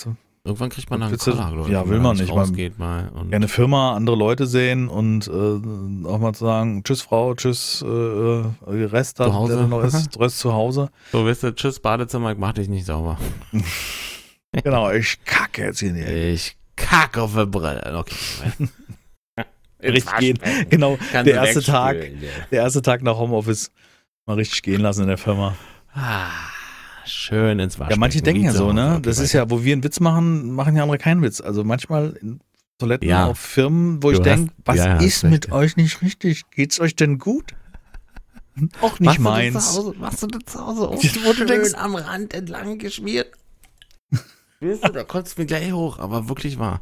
du, 0.06 0.16
Irgendwann 0.44 0.70
kriegt 0.70 0.90
man 0.90 1.00
du- 1.02 1.16
Koller, 1.18 1.52
glaub 1.54 1.68
ich, 1.68 1.72
ja, 1.72 1.88
will 1.88 2.00
man 2.00 2.18
nicht 2.18 2.32
rausgeht 2.32 2.80
mal. 2.80 3.10
Und 3.10 3.30
gerne 3.30 3.48
Firma, 3.48 3.96
andere 3.96 4.16
Leute 4.16 4.48
sehen 4.48 4.88
und 4.90 5.28
äh, 5.28 6.08
auch 6.08 6.18
mal 6.20 6.34
zu 6.34 6.46
sagen, 6.46 6.84
tschüss 6.84 7.02
Frau, 7.04 7.36
tschüss 7.36 7.86
äh, 7.88 7.88
äh, 7.88 8.84
Rest, 8.86 9.20
da, 9.20 9.26
Zu 9.28 9.34
Hause. 9.36 9.56
der 9.58 9.68
noch 9.68 9.84
ist, 9.84 10.20
Rest 10.20 10.40
zu 10.40 10.52
Hause. 10.52 10.90
so, 11.12 11.24
weißt 11.26 11.44
du, 11.44 11.54
tschüss, 11.56 11.80
Badezimmer, 11.80 12.32
ich 12.32 12.40
mach 12.40 12.54
dich 12.54 12.68
nicht 12.70 12.86
sauber. 12.88 13.18
Genau, 14.64 14.92
ich 14.92 15.24
kacke 15.24 15.64
jetzt 15.64 15.80
hier 15.80 15.96
Ecke. 15.96 16.30
Ich 16.32 16.58
kack 16.76 17.18
auf 17.18 17.36
die 17.36 17.46
Brille. 17.46 17.82
Okay. 17.98 18.70
Richtig 19.84 20.18
gehen. 20.18 20.40
Genau, 20.70 20.98
der 21.14 21.26
erste 21.26 21.64
Tag, 21.64 21.98
der 22.52 22.62
erste 22.62 22.82
Tag 22.82 23.02
nach 23.02 23.16
Homeoffice 23.18 23.72
mal 24.28 24.36
richtig 24.36 24.62
gehen 24.62 24.82
lassen 24.82 25.02
in 25.04 25.08
der 25.08 25.18
Firma. 25.18 25.56
Ah, 25.96 26.30
schön 27.06 27.58
ins 27.58 27.80
Waschbecken. 27.80 27.98
Ja, 27.98 28.00
manche 28.00 28.22
denken 28.22 28.44
ja 28.44 28.52
so, 28.52 28.72
ne? 28.74 28.92
Okay, 28.98 29.02
Das 29.02 29.18
ist 29.18 29.34
ja, 29.34 29.50
wo 29.50 29.64
wir 29.64 29.74
einen 29.74 29.84
Witz 29.84 30.00
machen, 30.00 30.52
machen 30.54 30.76
ja 30.76 30.84
andere 30.84 31.00
keinen 31.00 31.24
Witz. 31.24 31.42
Also 31.42 31.64
manchmal 31.64 32.12
in 32.22 32.42
Toiletten 32.78 33.08
Ja. 33.10 33.26
auf 33.26 33.40
Firmen, 33.40 34.04
wo 34.04 34.12
Du 34.12 34.18
ich 34.18 34.22
denke, 34.22 34.54
was 34.66 34.78
ja, 34.78 34.86
ja, 34.86 34.96
ist 34.98 35.24
mit 35.24 35.48
ja. 35.48 35.54
euch 35.54 35.78
nicht 35.78 36.00
richtig? 36.04 36.44
Geht's 36.52 36.80
euch 36.80 36.96
denn 36.96 37.18
gut? 37.18 37.56
Auch 38.82 39.00
nicht 39.00 39.08
Machst 39.08 39.18
du 39.18 39.22
meins. 39.24 39.74
Zu 39.74 39.80
Hause, 39.80 39.96
machst 39.98 40.22
du 40.24 40.28
das 40.28 40.42
zu 40.46 40.60
Hause 40.60 40.82
Ja, 41.02 41.12
wo 41.26 41.30
du 41.30 41.38
schön 41.38 41.48
denkst- 41.48 41.74
am 41.74 41.96
Rand 41.96 42.36
entlang 42.36 42.78
geschmiert? 42.78 43.32
Weißt 44.62 44.88
du, 44.88 44.92
da 44.92 45.04
du 45.04 45.22
mir 45.38 45.46
gleich 45.46 45.72
hoch, 45.72 46.00
aber 46.00 46.30
wirklich 46.30 46.60
wahr. 46.60 46.82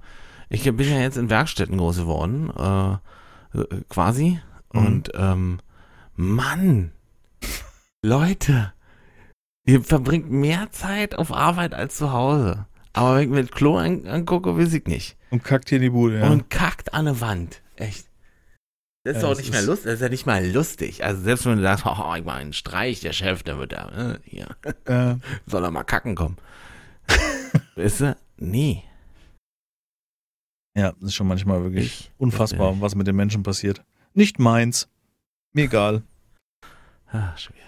Ich 0.50 0.64
bin 0.64 0.80
ja 0.80 1.00
jetzt 1.00 1.18
in 1.18 1.30
Werkstätten 1.30 1.78
groß 1.78 1.98
geworden, 1.98 2.52
äh, 2.58 3.58
äh, 3.58 3.82
quasi. 3.88 4.40
Mhm. 4.74 4.86
Und 4.86 5.12
ähm, 5.16 5.60
Mann, 6.16 6.92
Leute, 8.04 8.74
ihr 9.66 9.82
verbringt 9.84 10.30
mehr 10.30 10.72
Zeit 10.72 11.16
auf 11.16 11.32
Arbeit 11.32 11.74
als 11.74 11.96
zu 11.96 12.12
Hause. 12.12 12.66
Aber 12.94 13.16
wenn 13.16 13.24
ich 13.24 13.30
mir 13.30 13.44
das 13.44 13.52
Klo 13.52 13.78
an, 13.78 14.08
angucke, 14.08 14.58
weiß 14.58 14.74
ich 14.74 14.86
nicht. 14.86 15.16
Und 15.30 15.44
kackt 15.44 15.70
hier 15.70 15.78
in 15.78 15.84
die 15.84 15.90
Bude, 15.90 16.20
ja. 16.20 16.30
Und 16.30 16.50
kackt 16.50 16.94
an 16.94 17.08
eine 17.08 17.22
Wand. 17.22 17.62
Echt. 17.76 18.08
Das 19.06 19.16
ist 19.16 19.22
Ja, 19.22 19.30
doch 19.30 19.36
das 19.36 19.40
nicht 19.40 19.52
mehr 19.52 19.62
lustig. 19.62 19.86
Das 19.86 19.94
ist 19.96 20.02
ja 20.02 20.10
nicht 20.10 20.26
mal 20.26 20.46
lustig. 20.46 21.06
Also 21.06 21.22
selbst 21.22 21.46
wenn 21.46 21.58
du 21.58 21.62
sagst, 21.64 21.86
oh, 21.86 22.16
ich 22.16 22.26
mache 22.26 22.38
einen 22.40 22.54
Streich, 22.54 23.00
der 23.00 23.14
Chef, 23.14 23.44
der 23.44 23.58
wird 23.58 23.72
da, 23.72 24.14
äh, 24.14 24.20
hier, 24.24 24.48
äh, 24.86 25.16
soll 25.46 25.64
er 25.64 25.72
mal 25.72 25.84
kacken 25.84 26.16
kommen. 26.16 26.38
weißt 27.76 28.02
du? 28.02 28.18
Nee. 28.38 28.84
ja, 30.78 30.92
das 30.94 31.10
ist 31.10 31.16
schon 31.16 31.28
manchmal 31.28 31.62
wirklich 31.64 31.86
Ich, 31.86 32.12
unfassbar, 32.18 32.80
was 32.82 32.96
mit 32.96 33.08
den 33.08 33.16
Menschen 33.16 33.44
passiert. 33.44 33.84
Nicht 34.14 34.40
meins. 34.40 34.88
Mir 35.54 35.66
egal. 35.66 36.04
Ah, 37.12 37.36
schwierig. 37.38 37.64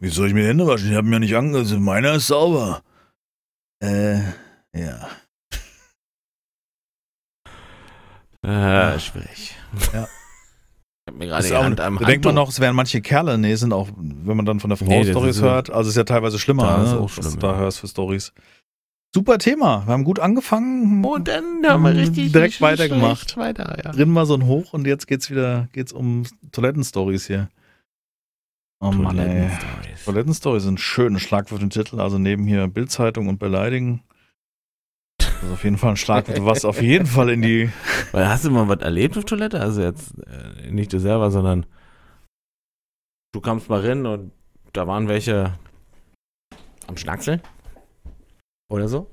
Wie 0.00 0.08
soll 0.08 0.28
ich 0.28 0.34
mir 0.34 0.42
die 0.42 0.48
Hände 0.48 0.66
waschen? 0.66 0.90
Ich 0.90 0.96
habe 0.96 1.08
mir 1.08 1.18
nicht 1.20 1.34
angesehen. 1.36 1.82
Meiner 1.82 2.14
ist 2.14 2.28
sauber. 2.28 2.82
Äh, 3.80 4.20
ja. 4.74 5.08
Äh, 8.42 8.98
schwierig. 9.00 9.56
Ja. 9.92 10.04
Ich 10.04 11.12
hab 11.12 11.18
mir 11.18 11.26
gerade 11.26 11.46
die 11.46 11.54
auch, 11.54 11.64
Hand 11.64 11.80
am 11.80 11.98
da 11.98 12.04
denkt 12.06 12.24
man 12.24 12.34
noch, 12.34 12.48
es 12.48 12.60
wären 12.60 12.76
manche 12.76 13.00
Kerle. 13.00 13.38
Nee, 13.38 13.54
sind 13.56 13.72
auch, 13.72 13.88
wenn 13.96 14.36
man 14.36 14.46
dann 14.46 14.60
von 14.60 14.70
der 14.70 14.76
Frau 14.76 14.84
Nee, 14.86 15.04
Stories 15.10 15.40
hört, 15.40 15.70
also 15.70 15.90
ist 15.90 15.96
ja 15.96 16.04
teilweise 16.04 16.38
schlimmer, 16.38 16.64
Da 16.64 16.84
ist 16.84 16.92
ne? 16.92 16.98
auch 16.98 17.04
was 17.04 17.12
schlimm, 17.12 17.34
du 17.34 17.38
da 17.38 17.52
ja. 17.52 17.58
hörst 17.58 17.80
für 17.80 17.88
Stories. 17.88 18.32
Super 19.14 19.38
Thema. 19.38 19.86
Wir 19.86 19.94
haben 19.94 20.04
gut 20.04 20.18
angefangen. 20.18 21.04
Und 21.04 21.28
dann 21.28 21.64
haben 21.66 21.82
wir 21.82 21.94
richtig 21.94 22.32
Direkt 22.32 22.52
richtig 22.54 22.60
weitergemacht. 22.60 23.36
Weiter, 23.36 23.82
ja. 23.82 23.92
Drin 23.92 24.14
war 24.14 24.26
so 24.26 24.34
ein 24.34 24.46
Hoch 24.46 24.74
und 24.74 24.86
jetzt 24.86 25.06
geht's 25.06 25.30
wieder, 25.30 25.68
geht's 25.72 25.92
um 25.92 26.24
Toilettenstories 26.52 27.26
hier. 27.26 27.48
Oh 28.80 28.92
Mann, 28.92 29.18
ey. 29.18 29.24
Toilettenstories. 29.24 30.04
Toilettenstories 30.04 30.62
sind 30.62 30.80
schöne 30.80 31.18
Schlagwort 31.18 31.62
und 31.62 31.72
Titel, 31.72 32.00
also 32.00 32.18
neben 32.18 32.46
hier 32.46 32.68
Bildzeitung 32.68 33.28
und 33.28 33.38
Beleidigen. 33.38 34.02
Das 35.18 35.42
ist 35.42 35.52
auf 35.52 35.64
jeden 35.64 35.78
Fall 35.78 35.90
ein 35.90 35.96
Schlagwort, 35.96 36.44
was 36.44 36.64
auf 36.64 36.82
jeden 36.82 37.06
Fall 37.16 37.30
in 37.30 37.42
die. 37.42 37.70
Weil 38.12 38.28
hast 38.28 38.44
du 38.44 38.50
mal 38.50 38.68
was 38.68 38.80
erlebt 38.80 39.16
auf 39.16 39.24
Toilette? 39.24 39.60
Also 39.60 39.82
jetzt 39.82 40.14
äh, 40.26 40.70
nicht 40.70 40.92
du 40.92 41.00
selber, 41.00 41.30
sondern 41.30 41.64
du 43.32 43.40
kamst 43.40 43.68
mal 43.70 43.80
rein 43.80 44.04
und 44.04 44.32
da 44.74 44.86
waren 44.86 45.08
welche 45.08 45.54
am 46.86 46.96
Schnackseln? 46.96 47.40
Oder 48.68 48.88
so? 48.88 49.10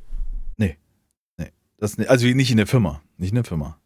Das, 1.77 1.99
also 1.99 2.25
nicht 2.27 2.51
in 2.51 2.57
der 2.57 2.67
Firma. 2.67 3.01
Nicht 3.17 3.31
in 3.31 3.35
der 3.35 3.43
Firma. 3.43 3.77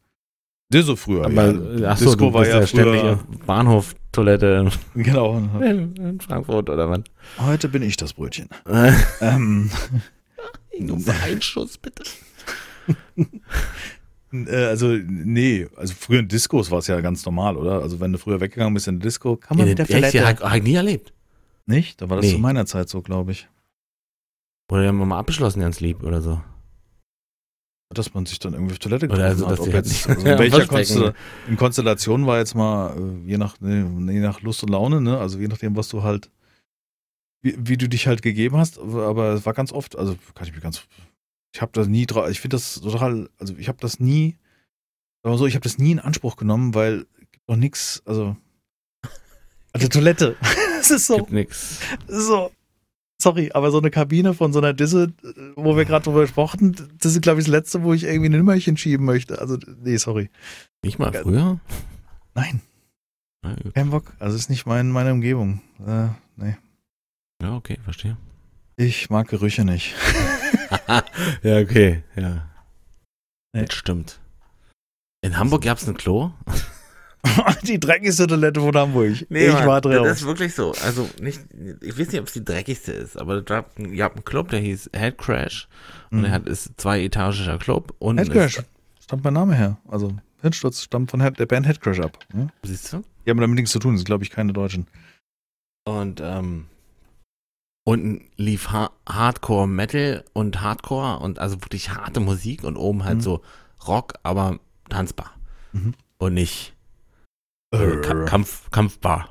Disco 0.72 0.96
früher. 0.96 1.26
Aber 1.26 1.52
ja. 1.80 1.90
ach 1.90 1.98
so, 1.98 2.06
Disco 2.06 2.32
war 2.32 2.48
ja 2.48 2.60
ja 2.60 2.68
ständig 2.68 3.02
früher. 3.02 3.20
Bahnhof-Toilette 3.48 4.70
Genau. 4.94 5.38
in, 5.60 5.96
in 5.96 6.22
Frankfurt 6.22 6.70
oder 6.70 6.88
was? 6.88 7.00
Heute 7.40 7.68
bin 7.68 7.82
ich 7.82 7.98
das 7.98 8.14
Brötchen. 8.14 8.48
Äh, 8.68 8.94
Ähm, 9.22 9.72
Nur 10.80 11.00
für 11.02 11.14
einen 11.16 11.42
Schuss, 11.42 11.80
bitte. 11.80 12.04
äh, 14.32 14.56
also, 14.66 14.88
nee, 14.90 15.68
also 15.76 15.96
früher 15.98 16.20
in 16.20 16.28
Diskos 16.28 16.70
war 16.70 16.78
es 16.78 16.88
ja 16.88 17.02
ganz 17.02 17.26
normal, 17.26 17.58
oder? 17.58 17.82
Also, 17.82 18.00
wenn 18.00 18.12
du 18.12 18.20
früher 18.20 18.40
weggegangen 18.40 18.76
bist 18.76 18.88
in 18.88 19.00
der 19.00 19.08
Disco, 19.08 19.36
kann 19.36 19.58
man 19.58 19.66
Ja, 19.66 19.72
mit 19.72 19.80
der 19.80 19.88
Toilette. 19.88 20.18
ja, 20.18 20.28
hab, 20.28 20.42
hab 20.42 20.56
ich 20.58 20.64
nie 20.64 20.76
erlebt. 20.76 21.12
Nicht? 21.66 22.00
Da 22.02 22.10
war 22.10 22.18
das 22.18 22.28
Nee. 22.28 22.34
zu 22.34 22.40
meiner 22.40 22.68
Zeit 22.68 22.88
so, 22.88 23.02
glaube 23.02 23.32
ich. 23.32 23.48
Oder 24.70 24.84
die 24.84 24.88
haben 24.88 24.98
wir 24.98 25.06
mal 25.06 25.20
abgeschlossen, 25.20 25.62
ganz 25.62 25.80
lieb 25.80 26.04
oder 26.04 26.22
so. 26.22 26.42
dass 27.94 28.14
man 28.14 28.26
sich 28.28 28.38
dann 28.38 28.54
irgendwie 28.54 28.74
auf 28.74 28.80
Toilette 28.80 29.08
getroffen 29.08 29.26
also, 29.26 29.46
hat. 29.48 29.52
dass 29.54 29.60
Ob 29.62 29.74
halt 29.74 29.86
jetzt, 29.88 30.08
also 30.08 30.22
in 30.28 30.40
welcher. 30.40 30.68
Konstella 30.68 31.14
in 31.48 31.58
Konstellation 31.58 32.28
war 32.28 32.38
jetzt 32.38 32.54
mal, 32.54 32.96
äh, 32.96 33.28
je 33.28 33.38
nach, 33.38 33.60
ne, 33.60 34.14
je 34.14 34.20
nach 34.20 34.42
Lust 34.42 34.62
und 34.64 34.70
Laune, 34.70 35.02
ne? 35.02 35.18
Also 35.18 35.40
je 35.40 35.48
nachdem, 35.48 35.76
was 35.76 35.90
du 35.90 36.04
halt, 36.04 36.30
wie, 37.42 37.56
wie 37.58 37.78
du 37.78 37.90
dich 37.90 38.06
halt 38.08 38.22
gegeben 38.22 38.58
hast, 38.58 38.78
aber 38.78 39.34
es 39.34 39.46
war 39.46 39.54
ganz 39.54 39.72
oft, 39.72 39.98
also 39.98 40.16
kann 40.36 40.48
ich 40.48 40.54
mir 40.54 40.62
ganz, 40.62 40.84
ich 41.56 41.62
habe 41.62 41.72
das 41.74 41.88
nie 41.88 42.06
drauf, 42.06 42.30
ich 42.30 42.40
finde 42.40 42.58
das 42.58 42.76
total, 42.76 43.28
also 43.40 43.56
ich 43.58 43.68
habe 43.70 43.80
das 43.82 44.00
nie, 44.00 44.38
aber 45.24 45.38
so, 45.38 45.48
ich 45.48 45.56
habe 45.56 45.64
das 45.64 45.80
nie 45.80 45.94
in 45.94 46.00
Anspruch 46.00 46.36
genommen, 46.36 46.76
weil 46.76 47.08
gibt 47.32 47.48
noch 47.48 47.56
nichts, 47.56 48.04
also, 48.06 48.38
also 49.74 49.88
Toilette, 49.88 50.36
es 50.80 50.92
ist 50.92 51.08
so, 51.08 51.18
Gibt 51.18 51.32
nix. 51.32 51.80
so, 52.08 52.52
sorry, 53.22 53.52
aber 53.54 53.72
so 53.72 53.80
eine 53.80 53.92
Kabine 53.92 54.34
von 54.34 54.54
so 54.54 54.60
einer 54.60 54.74
Disse, 54.74 55.14
äh, 55.24 55.34
wo 55.56 55.76
wir 55.78 55.86
gerade 55.86 56.06
drüber 56.06 56.22
gesprochen, 56.22 56.76
das 57.00 57.14
ist, 57.14 57.22
glaube 57.22 57.40
ich, 57.40 57.46
das 57.46 57.52
letzte, 57.52 57.84
wo 57.84 57.94
ich 57.94 58.04
irgendwie 58.04 58.30
ein 58.30 58.34
Nimmerchen 58.34 58.78
schieben 58.78 59.06
möchte. 59.06 59.40
Also, 59.40 59.58
nee, 59.84 59.98
sorry. 59.98 60.30
Nicht 60.84 61.00
mal 61.00 61.12
früher? 61.14 61.60
Nein, 62.34 62.62
Na 63.42 63.56
kein 63.74 63.90
Bock. 63.90 64.14
Also, 64.20 64.36
ist 64.36 64.50
nicht 64.50 64.66
mein, 64.66 64.90
meine 64.90 65.12
Umgebung. 65.12 65.62
Äh, 65.86 66.08
nee. 66.38 66.58
Ja, 67.42 67.56
okay, 67.56 67.78
verstehe. 67.84 68.18
Ich 68.78 69.10
mag 69.10 69.28
Gerüche 69.28 69.66
nicht. 69.66 69.94
ja, 71.44 71.58
okay, 71.60 72.04
ja. 72.16 72.48
Nee. 73.54 73.66
Das 73.66 73.76
stimmt. 73.76 74.20
In 75.22 75.38
Hamburg 75.38 75.64
gab 75.64 75.78
es 75.78 75.88
ein 75.88 75.98
Klo? 75.98 76.32
die 77.64 77.80
dreckigste 77.80 78.28
Toilette 78.28 78.62
von 78.62 78.74
Hamburg. 78.76 79.26
ich 79.30 79.54
war 79.54 79.82
drin. 79.82 80.04
Das 80.04 80.22
ist 80.22 80.26
wirklich 80.26 80.56
so. 80.56 80.72
Also 80.84 81.10
nicht, 81.22 81.42
ich 81.82 81.98
weiß 82.00 82.12
nicht, 82.12 82.22
ob 82.22 82.28
es 82.28 82.34
die 82.34 82.44
dreckigste 82.46 82.92
ist, 82.94 83.18
aber 83.18 83.42
da 83.42 83.62
gab 83.62 83.78
es 83.78 84.16
einen 84.16 84.26
Club, 84.26 84.50
der 84.50 84.60
hieß 84.60 84.92
Head 84.96 85.18
Crash 85.18 85.68
und 86.12 86.24
er 86.26 86.32
hat 86.32 86.48
ist 86.48 86.72
zweietagischer 86.78 87.58
Club 87.58 87.94
und 88.00 88.16
Mhm. 88.16 88.20
Headcrash. 88.20 88.62
Stammt 89.02 89.24
mein 89.24 89.34
Name 89.34 89.56
her. 89.56 89.78
Also, 89.88 90.14
Hirnsturz 90.42 90.82
stammt 90.84 91.12
von 91.12 91.22
Head, 91.22 91.40
der 91.40 91.46
Band 91.46 91.68
Headcrash 91.68 92.00
ab. 92.00 92.18
Ja? 92.34 92.44
Ist, 92.62 92.70
siehst 92.70 92.94
du? 92.94 93.04
Die 93.26 93.30
haben 93.32 93.40
damit 93.42 93.56
nichts 93.56 93.72
zu 93.72 93.80
tun, 93.80 93.94
das 93.94 94.00
sind, 94.02 94.06
glaube 94.06 94.24
ich, 94.24 94.30
keine 94.30 94.54
Deutschen. 94.54 94.88
Und 95.86 96.22
ähm, 96.24 96.66
unten 97.84 98.22
lief 98.38 98.72
ha 98.72 98.92
Hardcore 99.08 99.68
Metal 99.68 100.24
und 100.34 100.62
Hardcore 100.62 101.20
und 101.20 101.40
also 101.40 101.62
wirklich 101.62 101.90
harte 101.90 102.20
Musik 102.20 102.64
und 102.64 102.78
oben 102.78 103.04
halt 103.04 103.18
Mhm. 103.18 103.22
so 103.22 103.42
Rock, 103.88 104.14
aber 104.24 104.60
tanzbar 104.90 105.34
Mhm. 105.74 105.94
und 106.18 106.34
nicht 106.34 106.74
äh, 107.72 107.98
Ka 107.98 108.26
Kampf, 108.26 108.70
Kampfbar. 108.72 109.30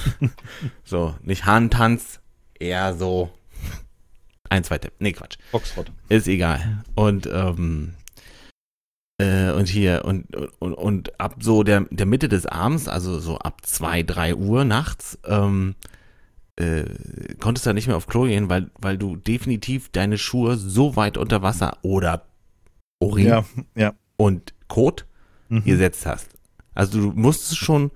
so, 0.84 1.14
nicht 1.22 1.46
Hahntanz, 1.46 2.20
eher 2.58 2.94
so 2.94 3.30
ein, 4.48 4.64
zwei 4.64 4.78
Tipp. 4.78 4.92
Nee, 4.98 5.12
Quatsch. 5.12 5.36
Foxtrot. 5.50 5.92
Ist 6.08 6.26
egal. 6.28 6.84
Und, 6.94 7.26
ähm, 7.32 7.94
äh, 9.18 9.50
und 9.52 9.68
hier, 9.68 10.04
und, 10.04 10.34
und, 10.60 10.74
und 10.74 11.20
ab 11.20 11.36
so 11.40 11.62
der, 11.62 11.86
der 11.90 12.06
Mitte 12.06 12.28
des 12.28 12.46
Abends, 12.46 12.88
also 12.88 13.20
so 13.20 13.38
ab 13.38 13.64
zwei, 13.64 14.02
drei 14.02 14.34
Uhr 14.34 14.64
nachts, 14.64 15.18
ähm, 15.24 15.76
äh, 16.56 16.84
konntest 17.38 17.64
du 17.66 17.70
da 17.70 17.74
nicht 17.74 17.86
mehr 17.86 17.96
auf 17.96 18.06
Klo 18.06 18.24
gehen, 18.24 18.48
weil, 18.50 18.70
weil 18.78 18.98
du 18.98 19.16
definitiv 19.16 19.88
deine 19.90 20.18
Schuhe 20.18 20.56
so 20.56 20.96
weit 20.96 21.16
unter 21.16 21.42
Wasser 21.42 21.78
oder 21.82 22.26
Urin 23.02 23.26
Ja, 23.28 23.44
ja. 23.76 23.94
und 24.16 24.52
Kot 24.68 25.06
Mhm. 25.48 25.64
gesetzt 25.64 26.06
hast. 26.06 26.28
Also 26.80 26.98
du 26.98 27.12
musstest 27.14 27.58
schon 27.58 27.90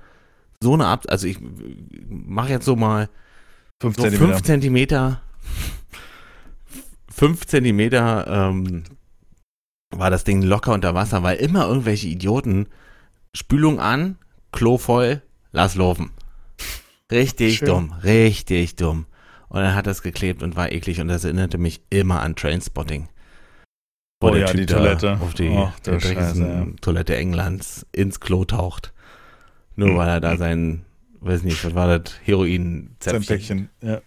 so 0.61 0.75
eine 0.75 0.85
Ab, 0.85 1.07
also 1.09 1.27
ich 1.27 1.39
mache 2.07 2.51
jetzt 2.51 2.67
so 2.67 2.77
mal 2.77 3.09
Fünf 3.81 3.97
so 3.97 4.03
Zentimeter. 4.03 4.27
fünf 4.35 4.43
Zentimeter, 4.43 5.23
fünf 7.11 7.47
Zentimeter 7.47 8.27
ähm, 8.29 8.85
war 9.91 10.11
das 10.11 10.25
Ding 10.25 10.43
locker 10.43 10.75
unter 10.75 10.95
Wasser, 10.95 11.23
weil 11.23 11.39
immer 11.39 11.67
irgendwelche 11.67 12.09
Idioten 12.09 12.67
Spülung 13.35 13.81
an, 13.81 14.19
Klo 14.53 14.77
voll, 14.77 15.23
lass 15.51 15.77
laufen. 15.77 16.11
Richtig 17.11 17.57
Schön. 17.57 17.69
dumm, 17.69 17.93
richtig 18.05 18.77
dumm. 18.77 19.07
Und 19.49 19.63
dann 19.63 19.75
hat 19.75 19.87
das 19.87 20.03
geklebt 20.03 20.43
und 20.43 20.57
war 20.57 20.73
eklig 20.73 21.01
und 21.01 21.09
das 21.09 21.25
erinnerte 21.25 21.57
mich 21.57 21.81
immer 21.89 22.21
an 22.21 22.37
Trainspotting. 22.37 23.09
Wo 24.25 24.31
Oh 24.31 24.41
ja, 24.41 24.47
Typ 24.47 24.61
die 24.61 24.67
Toilette. 24.67 25.19
Auf 25.21 25.35
die 25.35 25.49
du 25.49 25.73
der 25.87 26.01
Scheiße. 26.01 26.67
Toilette 26.81 27.17
Englands 27.17 27.87
ins 27.93 28.21
Klo 28.21 28.45
taucht. 28.45 28.93
Nur 29.77 29.97
weil 29.97 30.09
er 30.09 30.21
da 30.21 30.37
sein, 30.37 30.85
weiß 31.21 31.43
nicht, 31.43 31.65
was 31.65 31.75
war 31.75 31.99
das, 31.99 32.13
Sein 32.13 32.21
Heroin-Zäpfchen 32.25 33.27
Päckchen, 33.27 33.69
ja. 33.81 34.01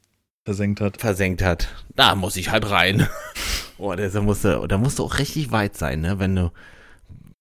Versenkt 0.46 0.80
hat. 0.80 1.00
versenkt 1.00 1.42
hat. 1.42 1.68
Da 1.96 2.16
muss 2.16 2.36
ich 2.38 2.52
halt 2.52 2.70
rein. 2.70 3.08
Oh, 3.80 3.94
der 3.94 4.10
da 4.10 4.22
musste, 4.22 4.66
da 4.68 4.80
musst 4.80 4.98
du 4.98 5.04
auch 5.04 5.20
richtig 5.20 5.52
weit 5.52 5.78
sein, 5.78 6.02
ne? 6.02 6.18
Wenn 6.18 6.36
du, 6.36 6.52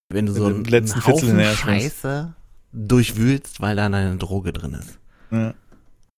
wenn 0.09 0.27
du 0.27 0.33
so 0.33 0.45
einen 0.45 0.65
letzten 0.65 1.03
Haufen. 1.03 1.43
Scheiße 1.43 2.35
durchwühlst, 2.73 3.61
weil 3.61 3.75
da 3.75 3.87
eine 3.87 4.17
Droge 4.17 4.53
drin 4.53 4.73
ist. 4.73 4.99
Ja. 5.31 5.53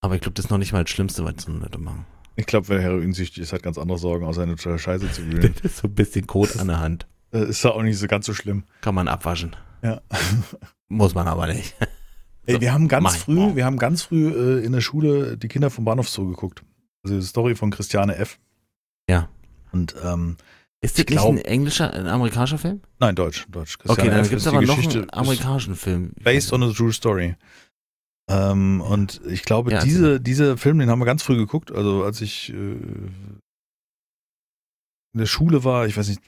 Aber 0.01 0.15
ich 0.15 0.21
glaube, 0.21 0.33
das 0.33 0.45
ist 0.45 0.51
noch 0.51 0.57
nicht 0.57 0.73
mal 0.73 0.83
das 0.83 0.91
Schlimmste, 0.91 1.23
was 1.23 1.35
so 1.37 1.51
Leute 1.51 1.77
machen. 1.77 2.05
Ich 2.39 2.45
glaube, 2.45 2.69
wer 2.69 2.79
heroinsüchtig 2.81 3.43
ist, 3.43 3.51
hat 3.51 3.63
ganz 3.63 3.77
andere 3.77 3.97
Sorgen, 3.97 4.25
außer 4.25 4.43
eine 4.43 4.57
Scheiße 4.57 5.11
zu 5.11 5.25
wühlen. 5.31 5.53
Das 5.61 5.73
ist 5.73 5.77
so 5.79 5.87
ein 5.87 5.93
bisschen 5.93 6.25
Kot 6.25 6.57
an 6.57 6.67
der 6.67 6.79
Hand. 6.79 7.05
Das 7.31 7.49
ist 7.49 7.63
ja 7.63 7.71
auch 7.71 7.83
nicht 7.83 7.97
so 7.97 8.07
ganz 8.07 8.25
so 8.25 8.33
schlimm. 8.33 8.63
Kann 8.81 8.95
man 8.95 9.07
abwaschen. 9.07 9.55
Ja. 9.83 10.01
Muss 10.87 11.13
man 11.13 11.27
aber 11.27 11.47
nicht. 11.47 11.75
Ey, 12.45 12.61
wir 12.61 12.73
haben 12.73 12.87
ganz 12.87 13.03
mach 13.03 13.15
früh, 13.15 13.33
morgen. 13.35 13.55
wir 13.57 13.65
haben 13.65 13.77
ganz 13.77 14.01
früh 14.03 14.29
äh, 14.29 14.65
in 14.65 14.71
der 14.71 14.81
Schule 14.81 15.37
die 15.37 15.47
Kinder 15.49 15.69
vom 15.69 15.85
Bahnhof 15.85 16.09
Zoo 16.09 16.27
geguckt. 16.27 16.63
Also 17.03 17.19
die 17.19 17.25
Story 17.25 17.55
von 17.55 17.69
Christiane 17.71 18.15
F. 18.15 18.39
Ja. 19.09 19.29
Und 19.71 19.95
ähm, 20.03 20.37
Ist 20.81 20.97
das 20.97 21.03
Ich 21.03 21.09
nicht 21.11 21.23
ein 21.23 21.37
englischer, 21.39 21.93
ein 21.93 22.07
amerikanischer 22.07 22.57
Film? 22.57 22.81
nein, 22.99 23.15
Deutsch, 23.15 23.45
Deutsch. 23.51 23.77
Okay, 23.85 24.09
dann 24.09 24.23
gibt 24.27 24.41
es 24.41 24.47
aber 24.47 24.61
noch 24.61 24.79
einen 24.79 25.09
amerikanischen 25.13 25.75
Film. 25.75 26.13
Based 26.23 26.51
on 26.53 26.63
a 26.63 26.71
true 26.71 26.91
story. 26.93 27.35
Ähm, 28.29 28.81
und 28.81 29.21
ich 29.25 29.43
glaube, 29.43 29.71
Ja, 29.71 29.81
diese, 29.83 30.21
dieser 30.21 30.57
Film, 30.57 30.77
den 30.79 30.89
haben 30.89 30.99
wir 30.99 31.05
ganz 31.05 31.23
früh 31.23 31.35
geguckt. 31.35 31.71
Also 31.71 32.03
als 32.03 32.21
ich 32.21 32.51
äh, 32.51 32.53
in 32.53 33.41
der 35.13 35.25
Schule 35.25 35.63
war, 35.63 35.87
ich 35.87 35.97
weiß 35.97 36.07
nicht, 36.09 36.21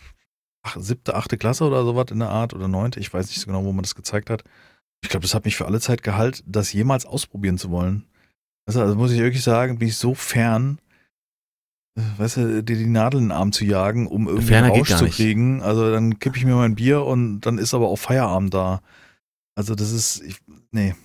ach, 0.63 0.77
siebte, 0.79 1.15
achte 1.15 1.37
Klasse 1.37 1.63
oder 1.63 1.85
sowas 1.85 2.07
in 2.11 2.19
der 2.19 2.29
Art 2.29 2.53
oder 2.53 2.67
neunte, 2.67 2.99
ich 2.99 3.13
weiß 3.13 3.27
nicht 3.27 3.39
so 3.39 3.47
genau, 3.47 3.63
wo 3.63 3.71
man 3.71 3.83
das 3.83 3.95
gezeigt 3.95 4.29
hat. 4.31 4.43
Ich 5.03 5.09
glaube, 5.09 5.21
das 5.21 5.33
hat 5.35 5.45
mich 5.45 5.55
für 5.55 5.65
alle 5.65 5.79
Zeit 5.79 6.03
gehalten, 6.03 6.43
das 6.45 6.73
jemals 6.73 7.05
ausprobieren 7.05 7.57
zu 7.57 7.69
wollen. 7.69 8.05
Also, 8.67 8.81
also 8.81 8.95
muss 8.95 9.11
ich 9.11 9.19
wirklich 9.19 9.43
sagen, 9.43 9.79
bin 9.79 9.87
ich 9.87 9.97
so 9.97 10.13
fern, 10.15 10.79
äh, 11.97 12.01
weißt 12.17 12.37
du, 12.37 12.63
dir 12.63 12.77
die 12.77 12.87
Nadel 12.87 13.19
in 13.19 13.27
den 13.27 13.31
Arm 13.31 13.51
zu 13.51 13.65
jagen, 13.65 14.07
um 14.07 14.27
irgendwie 14.27 14.53
Rausch 14.55 14.95
zu 14.95 15.05
nicht. 15.05 15.15
kriegen. 15.15 15.61
Also 15.61 15.91
dann 15.91 16.17
kippe 16.19 16.37
ich 16.37 16.45
mir 16.45 16.55
mein 16.55 16.75
Bier 16.75 17.03
und 17.03 17.41
dann 17.41 17.57
ist 17.57 17.73
aber 17.73 17.89
auch 17.89 17.97
Feierabend 17.97 18.53
da. 18.53 18.81
Also 19.55 19.75
das 19.75 19.91
ist, 19.91 20.21
ich, 20.23 20.37
nee. 20.71 20.95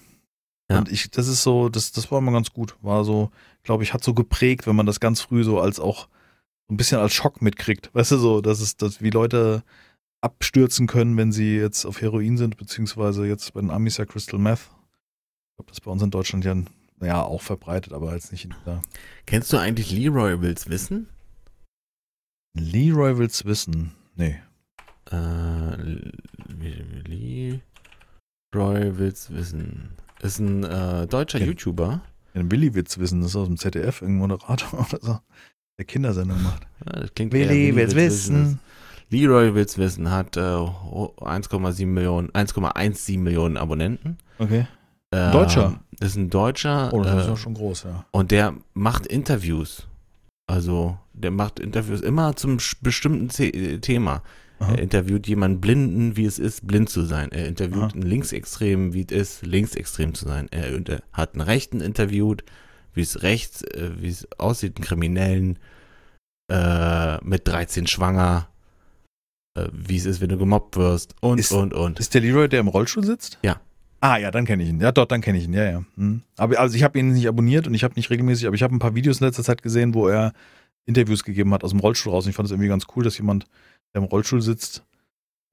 Ja. 0.71 0.79
Und 0.79 0.91
ich, 0.91 1.11
das 1.11 1.29
ist 1.29 1.43
so, 1.43 1.69
das, 1.69 1.93
das 1.93 2.11
war 2.11 2.19
immer 2.19 2.33
ganz 2.33 2.53
gut. 2.53 2.77
War 2.83 3.05
so, 3.05 3.31
glaube 3.63 3.83
ich, 3.85 3.95
hat 3.95 4.03
so 4.03 4.15
geprägt, 4.15 4.67
wenn 4.67 4.77
man 4.77 4.87
das 4.87 5.01
ganz 5.01 5.21
früh 5.21 5.45
so 5.45 5.61
als 5.61 5.79
auch 5.79 6.09
so 6.69 6.75
ein 6.75 6.77
bisschen 6.77 6.99
als 6.99 7.15
Schock 7.15 7.41
mitkriegt. 7.43 7.91
Weißt 7.95 8.13
du 8.13 8.19
so, 8.19 8.41
dass 8.41 8.61
es, 8.61 8.77
dass 8.77 9.01
wie 9.01 9.11
Leute 9.11 9.63
abstürzen 10.21 10.87
können, 10.87 11.17
wenn 11.17 11.31
sie 11.31 11.57
jetzt 11.57 11.85
auf 11.85 12.01
Heroin 12.01 12.37
sind, 12.37 12.57
beziehungsweise 12.57 13.27
jetzt 13.27 13.53
bei 13.55 13.61
den 13.61 13.71
Amis 13.71 13.97
ja 13.99 14.07
Crystal 14.07 14.41
Meth. 14.41 14.59
Ich 14.59 15.57
glaube, 15.57 15.69
das 15.69 15.79
ist 15.79 15.85
bei 15.85 15.91
uns 15.91 16.03
in 16.03 16.11
Deutschland 16.11 16.45
ja, 16.45 16.55
naja, 16.99 17.23
auch 17.23 17.43
verbreitet, 17.43 17.93
aber 17.93 18.15
jetzt 18.15 18.33
nicht 18.33 18.45
in 18.45 18.55
dieser. 18.59 18.83
Kennst 19.27 19.53
du 19.53 19.59
eigentlich 19.59 19.93
Leroy 19.93 20.41
Wills 20.41 20.69
Wissen? 20.69 21.09
Leroy 22.59 23.19
will's 23.19 23.45
wissen. 23.45 23.93
Nee. 24.15 24.41
Äh, 25.11 25.77
Leroy 28.55 28.99
Wills 28.99 29.31
Wissen. 29.31 29.91
Ist 30.23 30.39
ein 30.39 30.65
äh, 30.65 31.07
deutscher 31.07 31.39
Ja. 31.39 31.47
YouTuber. 31.47 32.01
Den 32.35 32.51
Willi 32.51 32.75
will's 32.75 32.99
wissen, 32.99 33.21
das 33.23 33.31
ist 33.31 33.37
aus 33.37 33.49
dem 33.49 33.57
ZDF, 33.57 34.03
irgendein 34.03 34.29
Moderator 34.29 34.81
oder 34.89 34.99
so, 35.01 35.19
der 35.79 35.87
Kindersendung 35.87 36.43
macht. 36.43 36.67
Ja, 36.85 37.01
das 37.01 37.15
klingt 37.15 37.33
eher 37.35 37.75
Wissen. 37.95 38.61
Leroy 39.09 39.55
Wills 39.55 39.79
Wissen 39.79 40.11
hat 40.11 40.37
äh, 40.37 40.41
1,7 40.41 41.87
Millionen, 41.87 42.31
1,17 42.31 43.19
Millionen 43.19 43.57
Abonnenten. 43.57 44.19
Okay. 44.39 44.67
Ähm, 45.13 45.33
Deutscher? 45.33 45.81
Ist 46.01 46.17
ein 46.17 46.29
Deutscher. 46.29 46.93
Oh, 46.93 47.03
das 47.03 47.21
ist 47.21 47.27
äh, 47.27 47.31
ja 47.31 47.37
schon 47.37 47.55
groß, 47.55 47.85
ja. 47.85 48.05
Und 48.11 48.31
der 48.33 48.55
macht 48.75 49.07
Interviews. 49.07 49.87
Also, 50.49 50.99
der 51.13 51.31
macht 51.31 51.59
Interviews 51.59 52.01
immer 52.01 52.37
zum 52.37 52.59
bestimmten 52.83 53.31
The 53.31 53.49
äh, 53.51 53.79
Thema. 53.79 54.23
Er 54.59 54.79
interviewt 54.79 55.27
jemanden 55.27 55.61
Blinden, 55.61 56.17
wie 56.17 56.25
es 56.25 56.39
ist, 56.39 56.67
blind 56.67 56.89
zu 56.89 57.03
sein. 57.05 57.31
Er 57.31 57.47
interviewt 57.47 57.83
Aha. 57.83 57.93
einen 57.93 58.03
Linksextremen, 58.03 58.95
wie 58.95 59.05
es 59.09 59.13
ist, 59.13 59.47
linksextrem 59.47 60.15
zu 60.15 60.27
sein. 60.27 60.49
Er 60.51 61.01
hat 61.13 61.35
einen 61.35 61.43
Rechten 61.43 61.81
interviewt, 61.81 62.43
wie 62.95 63.03
es 63.03 63.23
rechts, 63.23 63.63
äh, 63.63 63.91
wie 63.99 64.09
es 64.09 64.27
aussieht, 64.39 64.77
einen 64.77 64.85
Kriminellen, 64.85 65.59
äh, 66.51 67.23
mit 67.25 67.47
13 67.47 67.87
schwanger, 67.87 68.49
äh, 69.57 69.69
wie 69.73 69.97
es 69.97 70.07
ist, 70.07 70.21
wenn 70.21 70.29
du 70.31 70.39
gemobbt 70.39 70.77
wirst 70.77 71.15
und, 71.21 71.39
Ist- 71.39 71.53
und, 71.53 71.75
und. 71.75 72.01
Ist 72.01 72.15
der 72.15 72.23
Leroy, 72.23 72.49
der 72.49 72.61
im 72.61 72.69
Rollstuhl 72.69 73.05
sitzt? 73.05 73.39
Ja. 73.43 73.61
Ah, 74.01 74.19
ja, 74.19 74.31
dann 74.31 74.45
kenne 74.45 74.63
ich 74.63 74.69
ihn. 74.69 74.81
Ja, 74.81 74.93
dort, 74.93 75.11
dann 75.11 75.21
kenne 75.21 75.39
ich 75.39 75.45
ihn. 75.45 75.55
Ja, 75.55 75.65
ja. 75.65 75.85
Hm. 75.97 76.23
Aber 76.37 76.59
also 76.61 76.77
ich 76.77 76.83
habe 76.83 76.99
ihn 76.99 77.13
nicht 77.13 77.27
abonniert 77.27 77.67
und 77.67 77.75
ich 77.75 77.83
habe 77.83 77.95
nicht 77.95 78.11
regelmäßig, 78.11 78.47
aber 78.47 78.55
ich 78.55 78.63
habe 78.63 78.75
ein 78.75 78.79
paar 78.79 78.95
Videos 78.95 79.21
in 79.21 79.27
letzter 79.27 79.43
Zeit 79.43 79.63
gesehen, 79.63 79.95
wo 79.95 80.09
er 80.09 80.33
Interviews 80.85 81.25
gegeben 81.25 81.53
hat 81.53 81.65
aus 81.65 81.71
dem 81.71 81.81
Rollstuhl 81.81 82.13
raus. 82.13 82.25
Und 82.25 82.31
ich 82.31 82.37
fand 82.37 82.47
es 82.47 82.53
irgendwie 82.53 82.69
ganz 82.69 82.87
cool, 82.95 83.03
dass 83.03 83.19
jemand, 83.19 83.47
der 83.97 84.03
im 84.03 84.09
Rollstuhl 84.09 84.43
sitzt, 84.43 84.85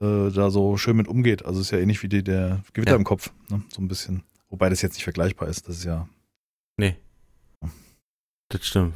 äh, 0.01 0.29
da 0.29 0.51
so 0.51 0.77
schön 0.77 0.97
mit 0.97 1.07
umgeht. 1.07 1.45
Also 1.45 1.61
ist 1.61 1.71
ja 1.71 1.79
ähnlich 1.79 2.03
wie 2.03 2.09
die, 2.09 2.23
der 2.23 2.61
Gewitter 2.73 2.91
Ja. 2.91 2.97
im 2.97 3.03
Kopf, 3.05 3.31
ne? 3.49 3.63
so 3.73 3.81
ein 3.81 3.87
bisschen. 3.87 4.23
Wobei 4.49 4.69
das 4.69 4.81
jetzt 4.81 4.93
nicht 4.95 5.03
vergleichbar 5.05 5.47
ist. 5.47 5.67
Das 5.67 5.77
ist 5.77 5.85
ja. 5.85 6.07
Nee. 6.77 6.97
Das 8.49 8.65
stimmt. 8.67 8.93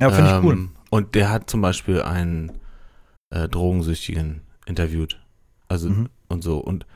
Ja, 0.00 0.10
finde 0.10 0.30
ich 0.30 0.36
Ähm, 0.36 0.44
cool. 0.44 0.68
Und 0.90 1.14
der 1.14 1.30
hat 1.30 1.48
zum 1.50 1.60
Beispiel 1.60 2.02
einen 2.02 2.58
äh, 3.30 3.48
Drogensüchtigen 3.48 4.40
interviewt. 4.66 5.20
Also 5.68 5.90
Mhm. 5.90 6.08
und 6.28 6.42
so. 6.42 6.58
Und 6.58 6.86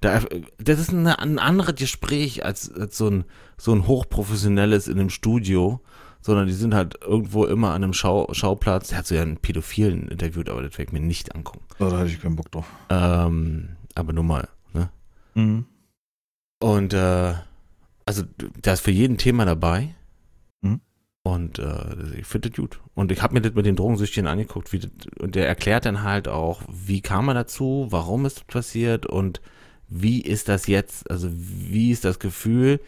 da, 0.00 0.20
das 0.58 0.80
ist 0.80 0.90
eine, 0.90 1.18
ein 1.20 1.38
anderes 1.38 1.76
Gespräch 1.76 2.44
als, 2.44 2.72
als 2.72 2.96
so, 2.98 3.08
ein, 3.08 3.24
so 3.56 3.72
ein 3.72 3.86
hochprofessionelles 3.86 4.88
in 4.88 4.98
einem 4.98 5.10
Studio, 5.10 5.80
sondern 6.24 6.46
die 6.46 6.54
sind 6.54 6.74
halt 6.74 7.02
irgendwo 7.02 7.44
immer 7.44 7.74
an 7.74 7.84
einem 7.84 7.92
Schau, 7.92 8.32
Schauplatz. 8.32 8.88
Der 8.88 8.98
hat 8.98 9.06
so 9.06 9.14
ja 9.14 9.20
einen 9.20 9.36
Pädophilen 9.36 10.08
interviewt, 10.08 10.48
aber 10.48 10.62
das 10.62 10.78
werde 10.78 10.84
ich 10.84 10.92
mir 10.92 11.06
nicht 11.06 11.34
angucken. 11.34 11.60
Oh, 11.78 11.90
da 11.90 11.98
hatte 11.98 12.08
ich 12.08 12.22
keinen 12.22 12.36
Bock 12.36 12.50
drauf. 12.50 12.66
Ähm, 12.88 13.76
aber 13.94 14.14
nur 14.14 14.24
mal, 14.24 14.48
ne? 14.72 14.88
Mhm. 15.34 15.66
Und 16.60 16.94
äh, 16.94 17.34
also 18.06 18.22
da 18.62 18.72
ist 18.72 18.80
für 18.80 18.90
jeden 18.90 19.18
Thema 19.18 19.44
dabei. 19.44 19.94
Mhm. 20.62 20.80
Und 21.24 21.58
äh, 21.58 22.16
ich 22.18 22.26
finde 22.26 22.48
das 22.48 22.56
gut. 22.56 22.80
Und 22.94 23.12
ich 23.12 23.20
habe 23.20 23.34
mir 23.34 23.42
das 23.42 23.52
mit 23.52 23.66
den 23.66 23.76
Drogensüchtigen 23.76 24.26
angeguckt. 24.26 24.72
Wie 24.72 24.78
das, 24.78 24.90
und 25.18 25.34
der 25.34 25.46
erklärt 25.46 25.84
dann 25.84 26.04
halt 26.04 26.26
auch, 26.26 26.62
wie 26.70 27.02
kam 27.02 27.28
er 27.28 27.34
dazu, 27.34 27.88
warum 27.90 28.24
ist 28.24 28.38
das 28.38 28.44
passiert 28.44 29.04
und 29.04 29.42
wie 29.88 30.22
ist 30.22 30.48
das 30.48 30.68
jetzt, 30.68 31.10
also 31.10 31.28
wie 31.30 31.90
ist 31.90 32.06
das 32.06 32.18
Gefühl, 32.18 32.80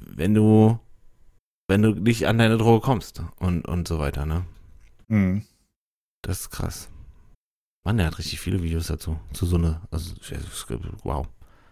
wenn 0.00 0.34
du, 0.34 0.80
wenn 1.70 1.82
du 1.82 1.92
nicht 1.92 2.26
an 2.26 2.36
deine 2.38 2.58
Droge 2.58 2.84
kommst 2.84 3.22
und, 3.38 3.66
und 3.66 3.88
so 3.88 3.98
weiter, 3.98 4.26
ne? 4.26 4.44
Mhm. 5.08 5.44
Das 6.22 6.40
ist 6.40 6.50
krass. 6.50 6.88
Mann, 7.84 7.96
der 7.96 8.06
hat 8.08 8.18
richtig 8.18 8.40
viele 8.40 8.62
Videos 8.62 8.88
dazu. 8.88 9.18
Zu 9.32 9.46
so 9.46 9.56
einer, 9.56 9.80
also, 9.90 10.14
wow. 11.04 11.26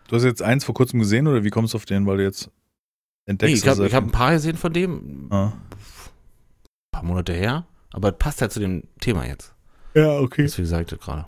Du 0.09 0.16
hast 0.16 0.24
jetzt 0.24 0.40
eins 0.40 0.64
vor 0.64 0.74
kurzem 0.74 1.01
gesehen 1.01 1.26
oder 1.26 1.44
wie 1.44 1.51
kommst 1.51 1.74
du 1.74 1.76
auf 1.76 1.84
den, 1.84 2.07
weil 2.07 2.16
du 2.16 2.22
jetzt 2.22 2.46
Nee, 3.26 3.32
entdeckst? 3.32 3.62
ich 3.62 3.68
habe 3.68 3.92
hab 3.92 4.05
ein 4.05 4.11
paar 4.11 4.32
gesehen 4.32 4.57
von 4.57 4.72
dem, 4.72 5.26
Ah. 5.30 5.49
ein 5.49 6.90
paar 6.92 7.03
Monate 7.03 7.34
her, 7.34 7.66
aber 7.92 8.11
passt 8.12 8.40
halt 8.40 8.53
zu 8.53 8.61
dem 8.61 8.84
Thema 9.01 9.26
jetzt. 9.26 9.55
Ja, 9.94 10.18
okay. 10.20 10.44
Das 10.44 10.57
wie 10.57 10.62
gesagt 10.62 10.99
gerade. 11.01 11.26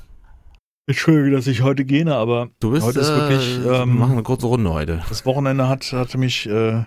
Entschuldige, 0.86 1.36
dass 1.36 1.46
ich 1.46 1.60
heute 1.62 1.84
gene, 1.84 2.14
aber 2.14 2.48
Du 2.58 2.70
bist 2.70 2.86
Heute 2.86 3.00
ist 3.00 3.10
äh, 3.10 3.16
wirklich, 3.16 3.62
wir 3.64 3.72
ähm, 3.82 3.98
machen 3.98 4.12
eine 4.12 4.22
kurze 4.22 4.46
Runde 4.46 4.72
heute. 4.72 5.02
das 5.08 5.26
Wochenende 5.26 5.68
hat, 5.68 5.92
hatte 5.92 6.16
mich, 6.18 6.46
äh, 6.48 6.84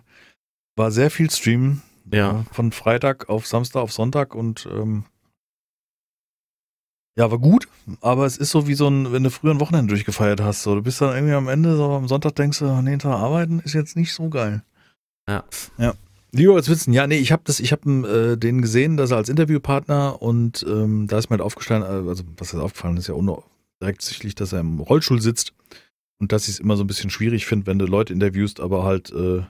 war 0.76 0.92
sehr 0.92 1.12
viel 1.12 1.30
Streamen. 1.30 1.82
Ja. 2.12 2.42
Äh, 2.42 2.54
Von 2.54 2.72
Freitag 2.72 3.30
auf 3.30 3.48
Samstag 3.48 3.82
auf 3.82 3.92
Sonntag 3.92 4.36
und 4.36 4.68
ähm, 4.72 5.06
ja, 7.16 7.30
war 7.30 7.38
gut, 7.38 7.68
aber 8.02 8.26
es 8.26 8.38
ist 8.38 8.50
so 8.50 8.68
wie 8.68 8.74
so 8.74 8.88
ein, 8.88 9.12
wenn 9.12 9.24
du 9.24 9.30
früher 9.30 9.52
ein 9.52 9.60
Wochenende 9.60 9.90
durchgefeiert 9.90 10.42
hast. 10.42 10.64
So, 10.64 10.74
du 10.74 10.82
bist 10.82 11.00
dann 11.00 11.14
irgendwie 11.14 11.36
am 11.36 11.48
Ende, 11.48 11.76
so 11.76 11.92
am 11.92 12.08
Sonntag 12.08 12.36
denkst 12.36 12.60
du, 12.60 12.82
nee, 12.82 12.98
Tag 12.98 13.14
arbeiten 13.14 13.60
ist 13.60 13.74
jetzt 13.74 13.96
nicht 13.96 14.14
so 14.14 14.30
geil. 14.30 14.64
Ja. 15.30 15.44
Ja. 15.78 15.94
Lieber 16.32 16.56
als 16.56 16.68
Witzen, 16.70 16.92
ja, 16.92 17.06
nee, 17.06 17.18
ich 17.18 17.32
habe 17.32 17.44
das, 17.46 17.60
ich 17.60 17.72
habe 17.72 18.34
äh, 18.34 18.38
den 18.38 18.64
gesehen, 18.64 18.98
dass 18.98 19.12
er 19.12 19.18
als 19.18 19.30
Interviewpartner 19.30 20.20
und 20.24 20.66
ähm, 20.68 21.08
da 21.08 21.20
ist 21.20 21.30
mir 21.30 21.36
halt 21.36 21.46
aufgefallen, 21.46 21.84
äh, 21.84 22.10
also 22.10 22.24
was 22.38 22.54
ist 22.54 22.60
aufgefallen, 22.60 22.98
ist 22.98 23.08
ja 23.08 23.16
direkt 23.80 24.02
sichtlich, 24.02 24.34
dass 24.34 24.52
er 24.52 24.62
im 24.62 24.80
Rollstuhl 24.80 25.22
sitzt 25.22 25.54
und 26.20 26.32
dass 26.32 26.48
ich 26.48 26.56
es 26.56 26.60
immer 26.60 26.76
so 26.78 26.84
ein 26.84 26.88
bisschen 26.88 27.12
schwierig 27.12 27.46
finde, 27.46 27.68
wenn 27.68 27.78
du 27.78 27.86
Leute 27.86 28.14
interviewst, 28.14 28.60
aber 28.60 28.84
halt 28.84 29.12
äh, 29.12 29.44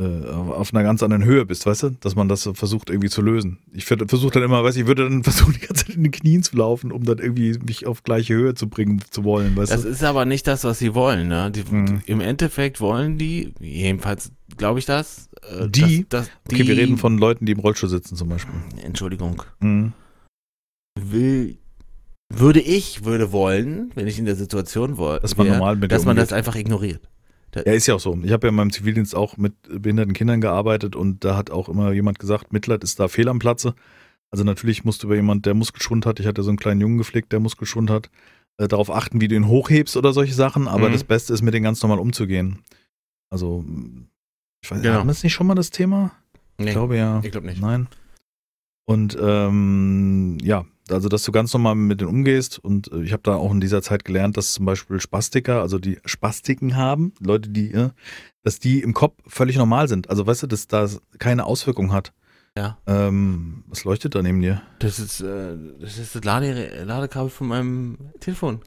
auf 0.00 0.72
einer 0.74 0.82
ganz 0.82 1.02
anderen 1.02 1.22
Höhe 1.22 1.44
bist, 1.44 1.66
weißt 1.66 1.82
du, 1.84 1.90
dass 2.00 2.16
man 2.16 2.26
das 2.28 2.48
versucht 2.54 2.88
irgendwie 2.90 3.10
zu 3.10 3.20
lösen. 3.22 3.58
Ich 3.72 3.84
versuche 3.84 4.30
dann 4.32 4.42
immer, 4.42 4.64
weiß 4.64 4.76
ich, 4.76 4.86
würde 4.86 5.04
dann 5.08 5.22
versuchen, 5.24 5.52
die 5.52 5.60
ganze 5.60 5.84
Zeit 5.86 5.96
in 5.96 6.02
den 6.02 6.10
Knien 6.12 6.42
zu 6.42 6.56
laufen, 6.56 6.90
um 6.90 7.04
dann 7.04 7.18
irgendwie 7.18 7.56
mich 7.58 7.86
auf 7.86 8.02
gleiche 8.02 8.34
Höhe 8.34 8.54
zu 8.54 8.68
bringen 8.68 9.02
zu 9.10 9.22
wollen, 9.22 9.54
weißt 9.54 9.70
Das 9.70 9.82
du. 9.82 9.88
ist 9.88 10.02
aber 10.02 10.24
nicht 10.24 10.46
das, 10.46 10.64
was 10.64 10.78
sie 10.78 10.94
wollen, 10.94 11.28
ne? 11.28 11.50
Die, 11.50 11.62
Mhm. 11.70 12.00
Im 12.06 12.20
Endeffekt 12.20 12.80
wollen 12.80 13.18
die, 13.18 13.52
jedenfalls 13.60 14.32
glaube 14.56 14.78
ich 14.78 14.86
das, 14.86 15.28
äh, 15.48 15.68
Die? 15.68 16.06
dass, 16.08 16.26
dass 16.26 16.30
Okay, 16.50 16.62
die, 16.62 16.68
wir 16.68 16.76
reden 16.76 16.96
von 16.98 17.18
Leuten, 17.18 17.44
die 17.46 17.52
im 17.52 17.60
Rollstuhl 17.60 17.88
sitzen 17.88 18.16
zum 18.16 18.28
Beispiel. 18.28 18.54
Entschuldigung, 18.82 19.42
Mhm. 19.60 19.92
will, 20.98 21.58
würde 22.34 22.60
ich, 22.60 23.04
würde 23.04 23.30
wollen, 23.32 23.90
wenn 23.94 24.06
ich 24.06 24.18
in 24.18 24.24
der 24.24 24.36
Situation 24.36 24.96
wollte, 24.96 25.22
Dass 25.22 25.36
man 25.36 25.48
normal 25.48 25.76
dass 25.80 26.04
man 26.04 26.16
das 26.16 26.32
einfach 26.32 26.56
ignoriert. 26.56 27.02
Ja, 27.54 27.60
ist 27.72 27.86
ja 27.86 27.94
auch 27.94 28.00
so. 28.00 28.18
Ich 28.22 28.32
habe 28.32 28.46
ja 28.46 28.48
in 28.50 28.54
meinem 28.54 28.72
Zivildienst 28.72 29.14
auch 29.14 29.36
mit 29.36 29.54
behinderten 29.68 30.14
Kindern 30.14 30.40
gearbeitet 30.40 30.96
und 30.96 31.24
da 31.24 31.36
hat 31.36 31.50
auch 31.50 31.68
immer 31.68 31.92
jemand 31.92 32.18
gesagt, 32.18 32.52
Mitleid 32.52 32.82
ist 32.82 32.98
da 32.98 33.08
fehl 33.08 33.28
am 33.28 33.38
Platze. 33.38 33.74
Also 34.30 34.44
natürlich 34.44 34.84
musst 34.84 35.02
du 35.02 35.08
bei 35.08 35.16
jemand, 35.16 35.44
der 35.44 35.52
Muskelschwund 35.54 36.06
hat, 36.06 36.18
ich 36.18 36.26
hatte 36.26 36.42
so 36.42 36.48
einen 36.50 36.58
kleinen 36.58 36.80
Jungen 36.80 36.96
gepflegt, 36.98 37.32
der 37.32 37.40
Muskelschwund 37.40 37.90
hat, 37.90 38.10
äh, 38.56 38.68
darauf 38.68 38.90
achten, 38.90 39.20
wie 39.20 39.28
du 39.28 39.34
ihn 39.34 39.46
hochhebst 39.48 39.96
oder 39.96 40.12
solche 40.14 40.32
Sachen, 40.32 40.66
aber 40.68 40.88
Mhm. 40.88 40.92
das 40.92 41.04
Beste 41.04 41.34
ist, 41.34 41.42
mit 41.42 41.52
denen 41.52 41.64
ganz 41.64 41.82
normal 41.82 41.98
umzugehen. 41.98 42.60
Also, 43.30 43.62
ich 44.62 44.70
weiß, 44.70 44.80
Genau. 44.80 44.94
haben 45.00 45.06
wir 45.08 45.14
nicht 45.22 45.32
schon 45.34 45.46
mal 45.46 45.54
das 45.54 45.70
Thema? 45.70 46.12
Nee, 46.58 46.66
Ich 46.68 46.72
glaube 46.72 46.96
ja. 46.96 47.20
ich 47.22 47.30
glaube 47.30 47.46
nicht. 47.46 47.60
Nein. 47.60 47.88
Und 48.86 49.16
ähm, 49.20 50.38
ja, 50.42 50.64
also 50.90 51.08
dass 51.08 51.22
du 51.22 51.32
ganz 51.32 51.52
normal 51.52 51.74
mit 51.74 52.00
denen 52.00 52.10
umgehst 52.10 52.58
und 52.58 52.90
äh, 52.92 53.02
ich 53.02 53.12
habe 53.12 53.22
da 53.22 53.36
auch 53.36 53.52
in 53.52 53.60
dieser 53.60 53.82
Zeit 53.82 54.04
gelernt, 54.04 54.36
dass 54.36 54.54
zum 54.54 54.66
Beispiel 54.66 55.00
Spastiker, 55.00 55.60
also 55.60 55.78
die 55.78 55.98
Spastiken 56.04 56.76
haben, 56.76 57.12
Leute, 57.20 57.48
die, 57.50 57.72
äh, 57.72 57.90
dass 58.42 58.58
die 58.58 58.80
im 58.80 58.94
Kopf 58.94 59.18
völlig 59.26 59.56
normal 59.56 59.88
sind. 59.88 60.10
Also 60.10 60.26
weißt 60.26 60.44
du, 60.44 60.46
dass 60.46 60.66
das 60.66 61.00
keine 61.18 61.44
Auswirkung 61.44 61.92
hat. 61.92 62.12
Ja. 62.56 62.78
Ähm, 62.86 63.64
was 63.68 63.84
leuchtet 63.84 64.14
da 64.14 64.22
neben 64.22 64.42
dir? 64.42 64.62
Das 64.78 64.98
ist, 64.98 65.20
äh, 65.20 65.56
das 65.80 65.98
ist 65.98 66.14
das 66.14 66.24
Lade 66.24 66.84
Ladekabel 66.84 67.30
von 67.30 67.48
meinem 67.48 67.98
Telefon. 68.20 68.60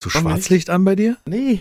Zu 0.00 0.12
Warum 0.14 0.30
Schwarzlicht 0.30 0.70
an 0.70 0.84
bei 0.84 0.96
dir? 0.96 1.16
Nee. 1.26 1.60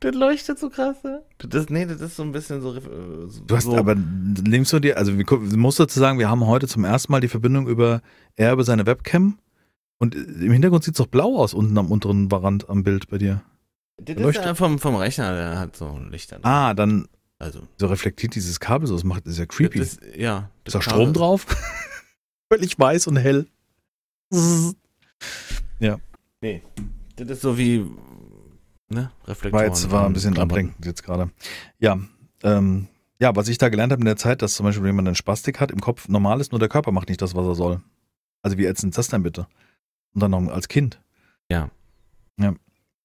Das 0.00 0.14
leuchtet 0.14 0.58
so 0.58 0.70
krass, 0.70 1.02
ne? 1.02 1.22
Das, 1.38 1.68
nee, 1.70 1.84
das 1.86 2.00
ist 2.00 2.16
so 2.16 2.22
ein 2.22 2.32
bisschen 2.32 2.60
so. 2.60 2.74
äh, 2.76 2.80
so 3.28 3.42
Du 3.44 3.56
hast 3.56 3.64
so, 3.64 3.76
aber, 3.76 3.94
nimmst 3.94 4.72
du 4.72 4.78
dir, 4.80 4.96
also 4.96 5.16
wir, 5.18 5.24
musst 5.56 5.80
dazu 5.80 5.98
sagen, 5.98 6.18
wir 6.18 6.28
haben 6.30 6.46
heute 6.46 6.66
zum 6.68 6.84
ersten 6.84 7.10
Mal 7.12 7.20
die 7.20 7.28
Verbindung 7.28 7.66
über, 7.68 8.00
er 8.36 8.52
über 8.52 8.64
seine 8.64 8.86
Webcam 8.86 9.38
und 9.98 10.14
im 10.14 10.52
Hintergrund 10.52 10.84
sieht 10.84 10.94
es 10.94 10.98
doch 10.98 11.06
blau 11.08 11.36
aus 11.38 11.54
unten 11.54 11.76
am 11.78 11.90
unteren 11.90 12.30
Rand 12.30 12.68
am 12.68 12.84
Bild 12.84 13.08
bei 13.08 13.18
dir. 13.18 13.42
Das 14.00 14.16
leuchtet. 14.16 14.44
ist 14.44 14.46
ja 14.48 14.54
vom, 14.54 14.78
vom 14.78 14.94
Rechner, 14.94 15.32
der 15.34 15.58
hat 15.58 15.74
so 15.76 15.86
ein 15.88 16.10
Licht 16.10 16.32
an. 16.32 16.40
Ah, 16.44 16.72
dann 16.74 17.08
Also. 17.40 17.62
so 17.78 17.88
reflektiert 17.88 18.34
dieses 18.36 18.60
Kabel 18.60 18.86
so, 18.86 18.94
das 18.94 19.02
macht, 19.04 19.26
ist 19.26 19.38
ja 19.38 19.46
creepy. 19.46 19.80
Das, 19.80 19.94
ist- 19.94 20.16
ja. 20.16 20.50
Ist 20.64 20.74
da 20.74 20.78
das 20.78 20.84
Strom 20.84 21.12
drauf? 21.12 21.46
Völlig 22.52 22.78
weiß 22.78 23.08
und 23.08 23.16
hell. 23.16 23.46
Nee. 26.40 26.62
Das 27.16 27.28
ist 27.28 27.40
so 27.42 27.58
wie. 27.58 27.84
Ne? 28.88 29.10
War 29.20 29.28
Reflektoren. 29.28 29.64
jetzt 29.66 29.90
war 29.90 30.06
ein 30.06 30.12
bisschen 30.12 30.38
ablenkend 30.38 30.84
jetzt 30.86 31.02
gerade. 31.02 31.30
Ja, 31.78 31.98
ähm, 32.42 32.88
ja, 33.20 33.34
was 33.34 33.48
ich 33.48 33.58
da 33.58 33.68
gelernt 33.68 33.92
habe 33.92 34.00
in 34.00 34.06
der 34.06 34.16
Zeit, 34.16 34.42
dass 34.42 34.54
zum 34.54 34.64
Beispiel, 34.64 34.84
wenn 34.84 34.96
man 34.96 35.06
einen 35.06 35.16
Spastik 35.16 35.60
hat, 35.60 35.70
im 35.70 35.80
Kopf 35.80 36.08
normal 36.08 36.40
ist, 36.40 36.52
nur 36.52 36.58
der 36.58 36.68
Körper 36.68 36.92
macht 36.92 37.08
nicht 37.08 37.20
das, 37.20 37.34
was 37.34 37.46
er 37.46 37.54
soll. 37.54 37.82
Also 38.42 38.56
wie 38.56 38.64
ätzend 38.64 38.92
ist 38.92 38.98
das 38.98 39.08
denn 39.08 39.22
bitte? 39.22 39.46
Und 40.14 40.22
dann 40.22 40.30
noch 40.30 40.46
als 40.48 40.68
Kind. 40.68 41.00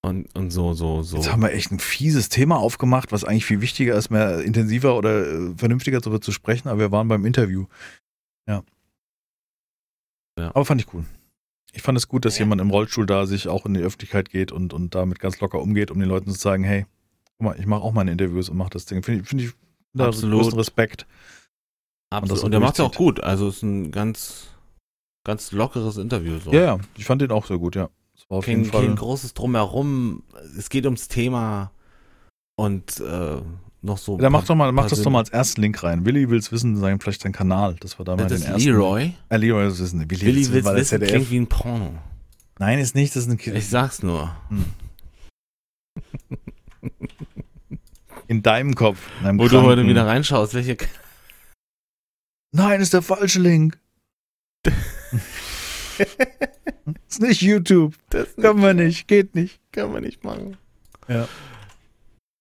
Und, 0.05 0.35
und 0.35 0.51
so, 0.51 0.73
so, 0.73 1.01
so. 1.01 1.15
Jetzt 1.15 1.31
haben 1.31 1.41
wir 1.41 1.53
echt 1.53 1.71
ein 1.71 1.79
fieses 1.79 2.27
Thema 2.27 2.57
aufgemacht, 2.57 3.13
was 3.13 3.23
eigentlich 3.23 3.45
viel 3.45 3.61
wichtiger 3.61 3.95
ist, 3.95 4.09
mehr 4.09 4.41
intensiver 4.41 4.97
oder 4.97 5.25
äh, 5.25 5.55
vernünftiger 5.55 6.01
darüber 6.01 6.19
zu 6.19 6.33
sprechen, 6.33 6.67
aber 6.67 6.79
wir 6.79 6.91
waren 6.91 7.07
beim 7.07 7.25
Interview. 7.25 7.67
Ja. 8.45 8.63
Ja. 10.37 10.49
Aber 10.49 10.65
fand 10.65 10.81
ich 10.81 10.93
cool. 10.93 11.05
Ich 11.75 11.81
fand 11.81 11.97
es 11.97 12.07
gut, 12.07 12.23
dass 12.25 12.37
Ja. 12.37 12.45
jemand 12.45 12.61
im 12.61 12.69
Rollstuhl 12.69 13.05
da 13.05 13.25
sich 13.25 13.47
auch 13.47 13.65
in 13.65 13.73
die 13.73 13.81
Öffentlichkeit 13.81 14.29
geht 14.29 14.51
und, 14.51 14.73
und 14.73 14.95
damit 14.95 15.19
ganz 15.19 15.39
locker 15.41 15.59
umgeht, 15.59 15.91
um 15.91 15.99
den 15.99 16.07
Leuten 16.07 16.31
zu 16.31 16.39
sagen, 16.39 16.63
hey, 16.63 16.85
guck 17.37 17.41
mal, 17.47 17.59
ich 17.59 17.65
mache 17.65 17.81
auch 17.81 17.91
meine 17.93 18.11
Interviews 18.11 18.47
und 18.49 18.57
mache 18.57 18.69
das 18.69 18.85
Ding. 18.85 19.01
Finde 19.03 19.21
ich, 19.21 19.27
finde 19.27 19.43
ich 19.45 19.51
da 19.93 20.07
Absolut. 20.07 20.39
größten 20.39 20.57
Respekt. 20.59 21.07
Absolut. 22.11 22.39
so 22.39 22.45
Und 22.45 22.51
der 22.51 22.59
macht 22.59 22.75
es 22.75 22.79
auch 22.79 22.93
gut. 22.95 23.21
Also 23.21 23.47
es 23.47 23.57
ist 23.57 23.63
ein 23.63 23.91
ganz, 23.91 24.47
ganz 25.25 25.51
lockeres 25.51 25.97
Interview. 25.97 26.37
So. 26.39 26.51
Ja, 26.51 26.61
ja, 26.61 26.79
ich 26.95 27.05
fand 27.05 27.21
den 27.21 27.31
auch 27.31 27.45
sehr 27.47 27.57
gut, 27.57 27.75
ja. 27.75 27.89
Das 28.15 28.29
war 28.29 28.37
auf 28.37 28.45
kein, 28.45 28.59
jeden 28.59 28.71
Fall. 28.71 28.85
kein 28.85 28.95
großes 28.95 29.33
Drumherum. 29.33 30.23
Es 30.57 30.69
geht 30.69 30.85
ums 30.85 31.07
Thema 31.07 31.71
und 32.55 32.99
äh, 32.99 33.41
noch 33.83 33.97
so. 33.97 34.17
Da 34.17 34.29
mach 34.29 34.45
doch 34.45 34.55
mal, 34.55 34.71
mach 34.71 34.87
das 34.89 35.01
doch 35.01 35.11
mal 35.11 35.19
als 35.19 35.29
ersten 35.29 35.61
Link 35.61 35.83
rein. 35.83 36.05
Willi 36.05 36.29
will's 36.29 36.51
wissen, 36.51 36.75
sein 36.77 36.99
vielleicht 36.99 37.21
sein 37.21 37.31
Kanal, 37.33 37.75
dass 37.75 37.99
wir 37.99 38.05
da 38.05 38.15
mal 38.15 38.23
Das 38.23 38.31
den 38.31 38.37
ist 38.41 38.45
ersten. 38.47 38.69
Leroy. 38.69 39.13
Äh, 39.29 39.37
Leroy 39.37 39.63
will's 39.65 39.79
wissen. 39.79 39.99
Willi, 40.09 40.21
Willi 40.21 40.35
will's 40.35 40.51
will's 40.53 40.65
das 40.65 40.91
wissen, 40.91 41.01
klingt 41.07 41.29
wie 41.31 41.37
ein 41.39 41.47
Porno. 41.47 41.93
Nein, 42.59 42.79
ist 42.79 42.95
nicht, 42.95 43.15
das 43.15 43.27
ist 43.27 43.29
ein 43.47 43.55
Ich 43.55 43.67
sag's 43.69 44.01
nur. 44.03 44.35
in 48.27 48.41
deinem 48.43 48.75
Kopf. 48.75 48.99
In 49.19 49.25
deinem 49.25 49.39
Wo 49.39 49.47
du 49.47 49.61
heute 49.61 49.81
kranken- 49.81 49.89
wieder 49.89 50.05
reinschaust, 50.07 50.53
welche. 50.53 50.77
Nein, 52.51 52.81
ist 52.81 52.93
der 52.93 53.01
falsche 53.01 53.39
Link. 53.39 53.79
ist 57.09 57.21
nicht 57.21 57.41
YouTube. 57.41 57.95
Das 58.09 58.33
Können 58.35 58.61
wir 58.61 58.73
nicht, 58.73 59.07
geht 59.07 59.35
nicht. 59.35 59.59
kann 59.71 59.91
man 59.91 60.03
nicht 60.03 60.23
machen. 60.23 60.57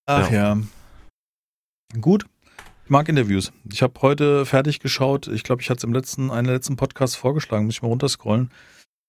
Ach 0.06 0.30
ja. 0.30 0.58
Gut. 2.00 2.24
Ich 2.84 2.90
mag 2.90 3.08
Interviews. 3.08 3.52
Ich 3.70 3.82
habe 3.82 3.94
heute 4.00 4.46
fertig 4.46 4.80
geschaut. 4.80 5.28
Ich 5.28 5.44
glaube, 5.44 5.62
ich 5.62 5.68
hatte 5.68 5.78
es 5.78 5.84
im 5.84 5.92
letzten, 5.92 6.30
einen 6.30 6.48
letzten 6.48 6.76
Podcast 6.76 7.16
vorgeschlagen. 7.16 7.66
Muss 7.66 7.74
ich 7.74 7.82
mal 7.82 7.88
runterscrollen. 7.88 8.50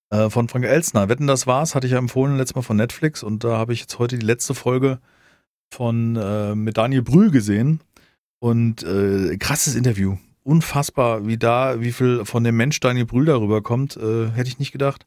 Äh, 0.09 0.29
von 0.29 0.49
Frank 0.49 0.65
Elstner. 0.65 1.07
Wetten, 1.07 1.27
das 1.27 1.47
war's, 1.47 1.75
hatte 1.75 1.88
ich 1.88 1.93
ja 1.93 1.97
empfohlen 1.97 2.38
letztes 2.38 2.55
Mal 2.55 2.61
von 2.61 2.77
Netflix. 2.77 3.23
Und 3.23 3.43
da 3.43 3.57
habe 3.57 3.73
ich 3.73 3.79
jetzt 3.81 3.99
heute 3.99 4.17
die 4.17 4.25
letzte 4.25 4.53
Folge 4.53 4.99
von 5.73 6.17
äh, 6.17 6.55
mit 6.55 6.77
Daniel 6.77 7.03
Brühl 7.03 7.31
gesehen. 7.31 7.79
Und 8.39 8.84
äh, 8.84 9.38
krasses 9.38 9.75
Interview. 9.75 10.17
Unfassbar, 10.43 11.25
wie 11.25 11.38
da, 11.38 11.79
wie 11.79 11.93
viel 11.93 12.25
von 12.25 12.43
dem 12.43 12.57
Mensch 12.57 12.81
Daniel 12.81 13.05
Brühl 13.05 13.25
darüber 13.25 13.61
kommt, 13.61 13.95
äh, 13.95 14.29
hätte 14.31 14.49
ich 14.49 14.59
nicht 14.59 14.73
gedacht. 14.73 15.05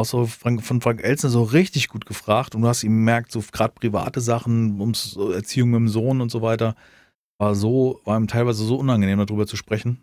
So 0.00 0.26
Frank, 0.26 0.62
von 0.62 0.80
Frank 0.80 1.02
Elstner 1.02 1.30
so 1.30 1.42
richtig 1.42 1.88
gut 1.88 2.06
gefragt. 2.06 2.54
Und 2.54 2.62
du 2.62 2.68
hast 2.68 2.84
ihm 2.84 2.92
gemerkt, 2.92 3.32
so 3.32 3.42
gerade 3.50 3.74
private 3.74 4.20
Sachen, 4.20 4.80
ums 4.80 5.16
Erziehung 5.16 5.70
mit 5.70 5.78
dem 5.78 5.88
Sohn 5.88 6.20
und 6.20 6.30
so 6.30 6.42
weiter 6.42 6.76
war 7.38 7.54
so, 7.54 8.00
war 8.04 8.18
ihm 8.18 8.26
teilweise 8.26 8.64
so 8.64 8.76
unangenehm, 8.76 9.18
darüber 9.18 9.46
zu 9.46 9.56
sprechen. 9.56 9.98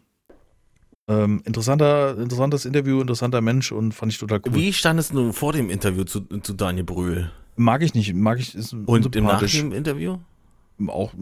Ähm, 1.07 1.41
interessanter, 1.45 2.17
interessantes 2.17 2.65
Interview, 2.65 2.99
interessanter 2.99 3.41
Mensch 3.41 3.71
und 3.71 3.93
fand 3.93 4.11
ich 4.11 4.17
total 4.17 4.41
cool. 4.45 4.55
Wie 4.55 4.73
standest 4.73 5.13
du 5.13 5.31
vor 5.33 5.53
dem 5.53 5.69
Interview 5.69 6.03
zu, 6.03 6.21
zu 6.21 6.53
Daniel 6.53 6.85
Brühl? 6.85 7.31
Mag 7.57 7.83
ich 7.83 7.93
nicht, 7.93 8.13
mag 8.15 8.39
ich, 8.39 8.55
ist 8.55 8.73
Und 8.73 9.15
im 9.15 9.25
nach 9.25 9.43
dem 9.43 9.71
Interview? 9.71 10.17
Auch. 10.87 11.13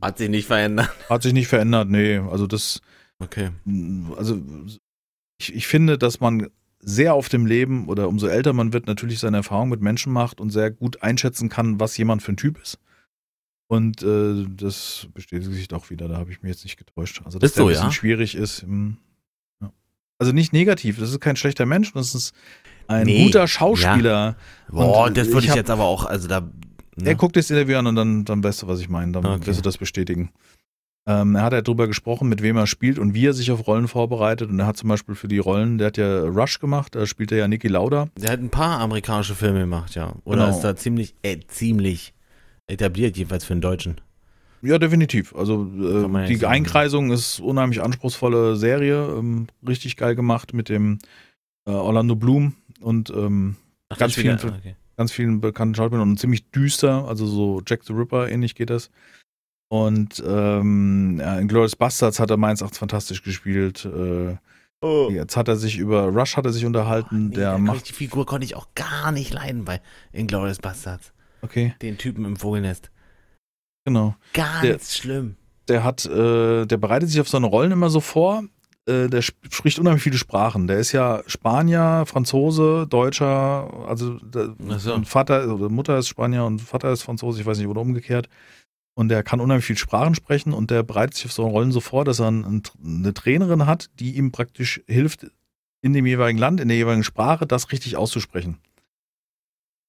Hat 0.00 0.18
sich 0.18 0.30
nicht 0.30 0.46
verändert. 0.46 0.90
Hat 1.10 1.22
sich 1.22 1.32
nicht 1.32 1.46
verändert, 1.46 1.88
nee. 1.88 2.18
Also 2.18 2.46
das. 2.46 2.80
Okay. 3.18 3.50
Also 4.16 4.40
ich, 5.38 5.54
ich 5.54 5.66
finde, 5.66 5.98
dass 5.98 6.20
man 6.20 6.48
sehr 6.80 7.14
auf 7.14 7.28
dem 7.28 7.46
Leben 7.46 7.88
oder 7.88 8.08
umso 8.08 8.26
älter 8.26 8.52
man 8.52 8.72
wird, 8.72 8.86
natürlich 8.86 9.20
seine 9.20 9.36
Erfahrung 9.36 9.68
mit 9.68 9.80
Menschen 9.80 10.12
macht 10.12 10.40
und 10.40 10.50
sehr 10.50 10.70
gut 10.70 11.02
einschätzen 11.02 11.48
kann, 11.48 11.78
was 11.78 11.96
jemand 11.96 12.22
für 12.22 12.32
ein 12.32 12.36
Typ 12.36 12.60
ist. 12.60 12.78
Und 13.72 14.02
äh, 14.02 14.44
das 14.54 15.06
bestätigt 15.14 15.50
sich 15.52 15.66
doch 15.68 15.88
wieder, 15.88 16.06
da 16.06 16.18
habe 16.18 16.30
ich 16.30 16.42
mich 16.42 16.50
jetzt 16.50 16.64
nicht 16.64 16.76
getäuscht. 16.76 17.22
Also, 17.24 17.38
dass 17.38 17.52
ist 17.52 17.56
so, 17.56 17.62
ein 17.62 17.68
bisschen 17.68 17.84
ja? 17.86 17.90
schwierig 17.92 18.34
ist. 18.34 18.66
Mh, 18.66 18.96
ja. 19.62 19.72
Also 20.18 20.32
nicht 20.34 20.52
negativ, 20.52 20.98
das 20.98 21.08
ist 21.10 21.20
kein 21.20 21.36
schlechter 21.36 21.64
Mensch, 21.64 21.90
das 21.94 22.14
ist 22.14 22.34
ein 22.86 23.06
Nee, 23.06 23.24
guter 23.24 23.48
Schauspieler. 23.48 24.36
Boah, 24.68 25.06
Und 25.06 25.16
das 25.16 25.28
würde 25.28 25.44
ich, 25.44 25.50
hab- 25.50 25.56
jetzt 25.56 25.70
aber 25.70 25.84
auch, 25.84 26.04
also 26.04 26.28
da. 26.28 26.40
ne? 26.42 26.50
Er 27.02 27.14
guckt 27.14 27.34
das 27.34 27.48
Interview 27.50 27.78
an 27.78 27.86
und 27.86 27.96
dann, 27.96 28.26
dann 28.26 28.44
weißt 28.44 28.60
du, 28.62 28.66
was 28.68 28.78
ich 28.80 28.90
meine. 28.90 29.12
Dann 29.12 29.24
Okay. 29.24 29.46
wirst 29.46 29.60
du 29.60 29.62
das 29.62 29.78
bestätigen. 29.78 30.32
Ähm, 31.06 31.34
er 31.34 31.42
hat 31.42 31.54
ja 31.54 31.62
drüber 31.62 31.86
gesprochen, 31.86 32.28
mit 32.28 32.42
wem 32.42 32.58
er 32.58 32.66
spielt 32.66 32.98
und 32.98 33.14
wie 33.14 33.26
er 33.26 33.32
sich 33.32 33.50
auf 33.52 33.66
Rollen 33.66 33.88
vorbereitet. 33.88 34.50
Und 34.50 34.60
er 34.60 34.66
hat 34.66 34.76
zum 34.76 34.90
Beispiel 34.90 35.14
für 35.14 35.28
die 35.28 35.38
Rollen, 35.38 35.78
der 35.78 35.86
hat 35.86 35.96
ja 35.96 36.24
Rush 36.24 36.60
gemacht, 36.60 36.94
da 36.94 37.06
spielt 37.06 37.32
er 37.32 37.38
ja 37.38 37.48
Niki 37.48 37.68
Lauda. 37.68 38.08
Der 38.18 38.32
hat 38.32 38.40
ein 38.40 38.50
paar 38.50 38.80
amerikanische 38.80 39.34
Filme 39.34 39.60
gemacht, 39.60 39.94
ja. 39.94 40.14
Oder 40.24 40.44
Genau. 40.44 40.54
ist 40.56 40.60
da 40.62 40.76
ziemlich, 40.76 41.14
äh, 41.22 41.38
ziemlich 41.48 42.12
etabliert, 42.66 43.16
jedenfalls 43.16 43.44
für 43.44 43.54
einen 43.54 43.60
Deutschen. 43.60 44.00
Ja, 44.62 44.78
definitiv. 44.78 45.34
Also 45.34 45.66
äh, 46.14 46.26
die. 46.28 46.46
Einkreisung 46.46 47.10
ist 47.10 47.40
unheimlich 47.40 47.82
anspruchsvolle 47.82 48.56
Serie, 48.56 49.06
ähm, 49.18 49.48
richtig 49.66 49.96
geil 49.96 50.14
gemacht 50.14 50.54
mit 50.54 50.68
dem 50.68 50.98
äh, 51.66 51.70
Orlando 51.72 52.14
Bloom 52.14 52.54
und 52.80 53.10
ähm, 53.10 53.56
Ach, 53.88 53.98
Ganz 53.98 54.14
das 54.14 54.24
wieder- 54.24 54.38
vielen 54.38 54.54
okay. 54.54 54.76
ganz 54.96 55.10
vielen 55.12 55.40
bekannten 55.40 55.74
Schauspielern 55.74 56.08
und 56.08 56.18
ziemlich 56.18 56.48
düster, 56.50 57.06
also 57.08 57.26
so 57.26 57.60
Jack 57.66 57.82
the 57.84 57.92
Ripper 57.92 58.28
ähnlich 58.28 58.54
geht 58.54 58.70
das. 58.70 58.90
Und 59.68 60.22
ähm, 60.26 61.18
ja, 61.18 61.38
in 61.38 61.48
Glorious 61.48 61.74
Bastards 61.76 62.20
hat 62.20 62.30
er 62.30 62.36
meins 62.36 62.62
auch 62.62 62.72
fantastisch 62.72 63.22
gespielt. 63.22 63.84
Äh, 63.84 64.36
Oh. 64.84 65.08
Jetzt 65.12 65.36
hat 65.36 65.46
er 65.46 65.54
sich 65.54 65.78
über 65.78 66.08
Rush 66.08 66.36
hat 66.36 66.44
er 66.44 66.50
sich 66.52 66.64
unterhalten, 66.66 67.28
Nee, 67.28 67.36
der 67.36 67.56
macht. 67.56 67.88
die 67.88 67.92
Figur 67.92 68.26
konnte 68.26 68.44
ich 68.44 68.56
auch 68.56 68.66
gar 68.74 69.12
nicht 69.12 69.32
leiden 69.32 69.64
bei 69.64 69.80
Inglourious 70.10 70.58
Bastards. 70.58 71.12
Okay, 71.42 71.74
Den 71.82 71.98
Typen 71.98 72.24
im 72.24 72.36
Vogelnest. 72.36 72.90
genau. 73.84 74.14
Ganz 74.32 74.62
Der- 74.62 74.78
schlimm. 74.78 75.36
Der 75.68 75.84
hat, 75.84 76.04
äh, 76.06 76.66
der 76.66 76.76
bereitet 76.76 77.08
sich 77.08 77.20
auf 77.20 77.28
seine 77.28 77.46
Rollen 77.46 77.70
immer 77.72 77.88
so 77.88 78.00
vor. 78.00 78.44
Äh, 78.86 79.08
der 79.08 79.18
sp 79.22 79.38
spricht 79.48 79.78
unheimlich 79.78 80.02
viele 80.02 80.18
Sprachen. 80.18 80.66
Der 80.66 80.78
ist 80.78 80.90
ja 80.92 81.22
Spanier, 81.28 82.02
Franzose, 82.06 82.86
Deutscher, 82.88 83.72
also 83.86 84.18
der 84.18 84.54
so. 84.78 85.00
Vater 85.04 85.54
oder 85.54 85.68
Mutter 85.68 85.98
ist 85.98 86.08
Spanier 86.08 86.44
und 86.44 86.60
Vater 86.60 86.92
ist 86.92 87.02
Franzose, 87.02 87.40
ich 87.40 87.46
weiß 87.46 87.58
nicht, 87.58 87.68
oder 87.68 87.80
umgekehrt. 87.80 88.28
Und 88.94 89.08
der 89.08 89.22
kann 89.22 89.40
unheimlich 89.40 89.64
viele 89.64 89.78
Sprachen 89.78 90.14
sprechen 90.16 90.52
und 90.52 90.70
der 90.72 90.82
bereitet 90.82 91.14
sich 91.14 91.26
auf 91.26 91.32
so 91.32 91.46
Rollen 91.46 91.70
so 91.72 91.80
vor, 91.80 92.04
dass 92.04 92.18
er 92.18 92.30
ein, 92.30 92.62
eine 92.84 93.14
Trainerin 93.14 93.66
hat, 93.66 93.88
die 94.00 94.16
ihm 94.16 94.32
praktisch 94.32 94.82
hilft, 94.88 95.28
in 95.80 95.92
dem 95.92 96.04
jeweiligen 96.06 96.38
Land, 96.38 96.60
in 96.60 96.68
der 96.68 96.76
jeweiligen 96.76 97.04
Sprache, 97.04 97.46
das 97.46 97.70
richtig 97.72 97.96
auszusprechen. 97.96 98.58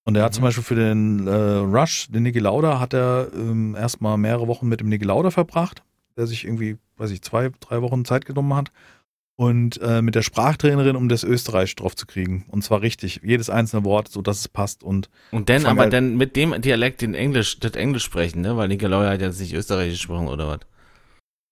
Und 0.06 0.16
er 0.16 0.24
hat 0.24 0.32
Mhm. 0.32 0.36
zum 0.36 0.44
Beispiel 0.44 0.64
für 0.64 0.76
den 0.76 1.28
äh, 1.28 1.32
Rush, 1.34 2.08
den 2.10 2.24
Niki 2.24 2.40
Lauda, 2.40 2.80
hat 2.80 2.94
er 2.94 3.30
ähm, 3.34 3.76
erstmal 3.76 4.18
mehrere 4.18 4.48
Wochen 4.48 4.68
mit 4.68 4.80
dem 4.82 4.90
Niki 4.90 5.06
Lauda 5.06 5.32
verbracht, 5.32 5.84
der 6.18 6.28
sich 6.28 6.44
irgendwie, 6.46 6.78
weiß 6.98 7.12
ich, 7.12 7.22
zwei, 7.22 7.52
drei 7.62 7.82
Wochen 7.82 8.04
Zeit 8.06 8.26
genommen 8.26 8.54
hat. 8.54 8.72
Und 9.36 9.82
äh, 9.82 10.04
mit 10.04 10.14
der 10.14 10.22
Sprachtrainerin, 10.22 10.96
um 10.96 11.10
das 11.10 11.24
Österreich 11.24 11.76
drauf 11.76 11.96
zu 11.96 12.06
kriegen. 12.06 12.46
Und 12.50 12.64
zwar 12.64 12.82
richtig, 12.82 13.22
jedes 13.24 13.50
einzelne 13.50 13.84
Wort, 13.84 14.08
so 14.10 14.22
dass 14.22 14.40
es 14.40 14.48
passt. 14.48 14.84
Und 14.84 15.10
Und 15.32 15.50
dann 15.50 15.66
aber 15.66 15.82
halt- 15.84 15.94
dann 15.94 16.18
mit 16.18 16.36
dem 16.36 16.62
Dialekt 16.62 17.02
den 17.02 17.16
Englisch, 17.16 17.60
das 17.60 17.72
Englisch 17.72 18.04
sprechen, 18.04 18.42
ne? 18.42 18.56
Weil 18.58 18.68
Nickelodeon 18.68 19.12
hat 19.12 19.22
jetzt 19.22 19.40
nicht 19.40 19.54
Österreichisch 19.54 20.00
gesprochen 20.00 20.28
oder 20.28 20.48
was? 20.50 20.60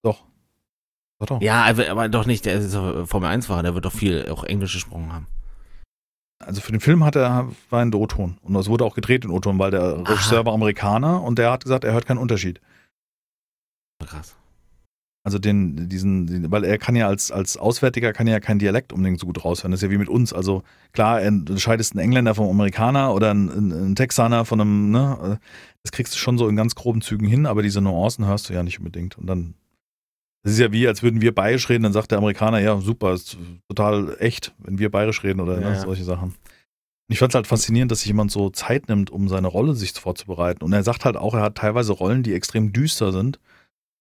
doch. 0.04 0.24
Doch, 1.20 1.28
doch. 1.28 1.42
Ja, 1.42 1.64
aber, 1.66 1.90
aber 1.90 2.10
doch 2.10 2.26
nicht, 2.28 2.46
der 2.46 2.56
ist 2.56 2.74
doch 2.76 3.08
Formel 3.08 3.30
1 3.30 3.48
Fahrer, 3.48 3.64
der 3.64 3.74
wird 3.76 3.86
doch 3.86 3.94
viel 3.94 4.28
auch 4.30 4.44
Englisch 4.44 4.74
gesprochen 4.74 5.12
haben. 5.14 5.28
Also 6.46 6.62
für 6.62 6.72
den 6.72 6.82
Film 6.82 7.04
hat 7.04 7.16
er, 7.16 7.50
war 7.70 7.82
ein 7.82 7.94
O-Ton. 7.94 8.38
Und 8.42 8.54
das 8.54 8.68
wurde 8.68 8.86
auch 8.86 8.96
gedreht 8.96 9.26
in 9.26 9.32
O-Ton, 9.32 9.60
weil 9.60 9.72
der 9.72 10.08
Regisseur 10.08 10.46
war 10.46 10.54
Amerikaner 10.54 11.22
und 11.24 11.38
der 11.38 11.52
hat 11.52 11.64
gesagt, 11.64 11.84
er 11.84 11.94
hört 11.94 12.06
keinen 12.06 12.18
Unterschied. 12.18 12.60
Krass. 14.06 14.36
Also 15.24 15.38
den, 15.38 15.88
diesen, 15.88 16.26
den, 16.26 16.52
weil 16.52 16.64
er 16.64 16.80
kann 16.80 16.96
ja 16.96 17.08
als, 17.08 17.32
als 17.32 17.56
Auswärtiger 17.56 18.12
kann 18.12 18.26
ja 18.26 18.40
keinen 18.40 18.58
Dialekt 18.58 18.92
unbedingt 18.92 19.20
so 19.20 19.28
gut 19.28 19.46
raushören. 19.46 19.72
Das 19.72 19.80
ist 19.80 19.84
ja 19.84 19.92
wie 19.92 20.00
mit 20.00 20.10
uns. 20.10 20.34
Also 20.34 20.64
klar, 20.94 21.22
unterscheidest 21.22 21.94
einen 21.94 22.00
Engländer 22.00 22.34
vom 22.34 22.50
Amerikaner 22.50 23.14
oder 23.14 23.30
einen, 23.30 23.72
einen 23.72 23.96
Texaner 23.96 24.46
von 24.46 24.60
einem, 24.60 24.90
ne? 24.90 25.40
Das 25.84 25.92
kriegst 25.92 26.14
du 26.16 26.18
schon 26.18 26.38
so 26.40 26.48
in 26.48 26.56
ganz 26.56 26.74
groben 26.74 27.02
Zügen 27.02 27.28
hin, 27.28 27.46
aber 27.46 27.62
diese 27.62 27.82
Nuancen 27.82 28.26
hörst 28.26 28.50
du 28.50 28.54
ja 28.54 28.64
nicht 28.64 28.80
unbedingt. 28.80 29.18
Und 29.18 29.28
dann, 29.28 29.54
das 30.44 30.54
ist 30.54 30.60
ja 30.60 30.72
wie, 30.72 30.88
als 30.88 31.04
würden 31.04 31.22
wir 31.22 31.34
bayerisch 31.36 31.70
reden, 31.70 31.84
dann 31.84 31.94
sagt 31.94 32.12
der 32.12 32.18
Amerikaner, 32.18 32.60
ja, 32.60 32.80
super, 32.80 33.14
ist 33.14 33.38
total 33.70 34.16
echt, 34.20 34.54
wenn 34.58 34.80
wir 34.80 34.90
bayerisch 34.90 35.24
reden 35.24 35.40
oder 35.40 35.62
Ja, 35.62 35.70
ne, 35.70 35.76
ja. 35.76 35.82
solche 35.82 36.04
Sachen. 36.04 36.30
Und 36.30 37.14
ich 37.14 37.20
fand 37.20 37.32
es 37.32 37.36
halt 37.36 37.48
faszinierend, 37.48 37.92
dass 37.92 38.00
sich 38.00 38.08
jemand 38.08 38.32
so 38.32 38.50
Zeit 38.50 38.90
nimmt, 38.90 39.10
um 39.12 39.28
seine 39.28 39.48
Rolle 39.48 39.76
sich 39.76 39.92
vorzubereiten. 39.94 40.64
Und 40.64 40.74
er 40.74 40.84
sagt 40.84 41.06
halt 41.06 41.18
auch, 41.18 41.34
er 41.34 41.42
hat 41.42 41.56
teilweise 41.56 41.94
Rollen, 41.94 42.24
die 42.24 42.34
extrem 42.34 42.74
düster 42.74 43.12
sind 43.12 43.40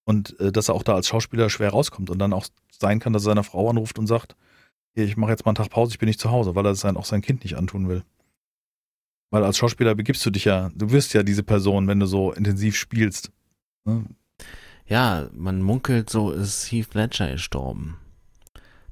und 0.05 0.39
äh, 0.41 0.51
dass 0.53 0.69
er 0.69 0.75
auch 0.75 0.83
da 0.83 0.95
als 0.95 1.09
Schauspieler 1.09 1.51
schwer 1.51 1.71
rauskommt 1.71 2.09
und 2.09 2.19
dann 2.19 2.33
auch 2.33 2.47
sein 2.71 3.01
kann, 3.01 3.13
dass 3.13 3.23
er 3.23 3.33
seine 3.33 3.45
Frau 3.45 3.69
anruft 3.69 3.99
und 3.99 4.07
sagt, 4.07 4.37
hier, 4.95 5.05
ich 5.05 5.17
mache 5.17 5.31
jetzt 5.31 5.45
mal 5.45 5.51
einen 5.51 5.57
Tag 5.57 5.71
Pause, 5.71 5.93
ich 5.93 5.99
bin 5.99 6.09
nicht 6.09 6.21
zu 6.21 6.31
Hause, 6.31 6.55
weil 6.55 6.67
er 6.67 6.75
sein, 6.75 6.97
auch 6.97 7.05
sein 7.05 7.21
Kind 7.21 7.45
nicht 7.45 7.57
antun 7.57 7.89
will. 7.89 8.03
Weil 9.31 9.45
als 9.45 9.59
Schauspieler 9.59 9.95
begibst 9.95 10.25
du 10.27 10.31
dich 10.31 10.47
ja, 10.47 10.71
du 10.75 10.91
wirst 10.91 11.13
ja 11.13 11.23
diese 11.23 11.43
Person, 11.43 11.87
wenn 11.87 12.01
du 12.01 12.07
so 12.07 12.33
intensiv 12.33 12.77
spielst. 12.77 13.31
Ne? 13.85 14.05
Ja, 14.91 15.29
man 15.35 15.63
munkelt 15.63 16.11
so, 16.11 16.31
ist 16.33 16.71
Heath 16.71 16.95
Ledger 16.95 17.31
gestorben. 17.33 17.97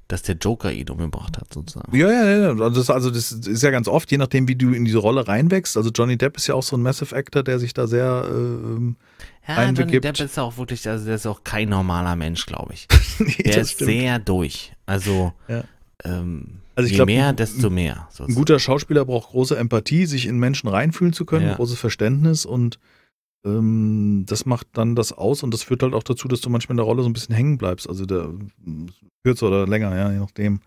Dass 0.07 0.23
der 0.23 0.37
Joker 0.37 0.73
ihn 0.73 0.89
umgebracht 0.89 1.37
hat, 1.37 1.53
sozusagen. 1.53 1.95
Ja, 1.95 2.11
ja, 2.11 2.25
ja. 2.39 2.49
Also 2.51 2.71
das, 2.81 2.89
also 2.89 3.11
das 3.11 3.31
ist 3.31 3.63
ja 3.63 3.71
ganz 3.71 3.89
oft, 3.89 4.11
je 4.11 4.17
nachdem, 4.17 4.49
wie 4.49 4.57
du 4.57 4.73
in 4.73 4.87
diese 4.87 4.97
Rolle 4.99 5.29
reinwächst. 5.29 5.77
Also 5.77 5.91
Johnny 5.91 6.17
Depp 6.17 6.39
ist 6.39 6.47
ja 6.47 6.55
auch 6.55 6.63
so 6.63 6.79
ein 6.79 6.83
Massive 6.83 7.15
Actor, 7.15 7.43
der 7.43 7.59
sich 7.59 7.75
da 7.75 7.87
sehr 7.87 8.25
äh, 8.27 8.31
ähm, 8.33 8.97
Ja, 9.47 9.57
Johnny 9.57 9.69
einbegibt. 9.69 10.05
Depp 10.05 10.21
ist 10.21 10.39
auch 10.39 10.57
wirklich, 10.57 10.89
also 10.89 11.05
der 11.05 11.17
ist 11.17 11.27
auch 11.27 11.45
kein 11.45 11.69
normaler 11.69 12.17
Mensch, 12.17 12.47
glaube 12.47 12.73
ich. 12.73 12.89
nee, 13.19 13.43
Der 13.43 13.59
ist 13.61 13.73
stimmt. 13.73 13.91
sehr 13.91 14.19
durch. 14.19 14.73
Also, 14.87 15.35
Ja. 15.47 15.65
ähm, 16.05 16.61
Also 16.75 16.87
ich 16.87 16.93
je 16.93 16.97
glaub, 16.97 17.07
mehr, 17.09 17.29
ein- 17.29 17.37
desto 17.37 17.69
mehr. 17.69 17.97
Ein 17.97 18.07
sozusagen. 18.09 18.35
guter 18.35 18.59
Schauspieler 18.61 19.05
braucht 19.05 19.29
große 19.33 19.59
Empathie, 19.59 20.07
sich 20.07 20.25
in 20.25 20.39
Menschen 20.39 20.69
reinfühlen 20.69 21.13
zu 21.13 21.27
können, 21.27 21.49
Ja. 21.49 21.55
großes 21.57 21.79
Verständnis 21.79 22.47
und 22.47 22.79
ähm, 23.45 24.25
das 24.27 24.47
macht 24.47 24.67
dann 24.75 24.95
das 24.97 25.13
aus 25.13 25.43
und 25.43 25.53
das 25.55 25.63
führt 25.63 25.83
halt 25.83 25.95
auch 25.95 26.03
dazu, 26.03 26.29
dass 26.29 26.41
du 26.41 26.51
manchmal 26.51 26.75
in 26.75 26.79
der 26.79 26.87
Rolle 26.87 27.03
so 27.03 27.09
ein 27.09 27.13
bisschen 27.13 27.35
hängen 27.35 27.59
bleibst. 27.59 27.89
Also 27.89 28.05
der 28.07 28.31
kürzer 29.25 29.49
oder 29.49 29.67
länger, 29.67 29.95
ja, 29.97 30.13
je 30.13 30.19
nachdem. 30.19 30.61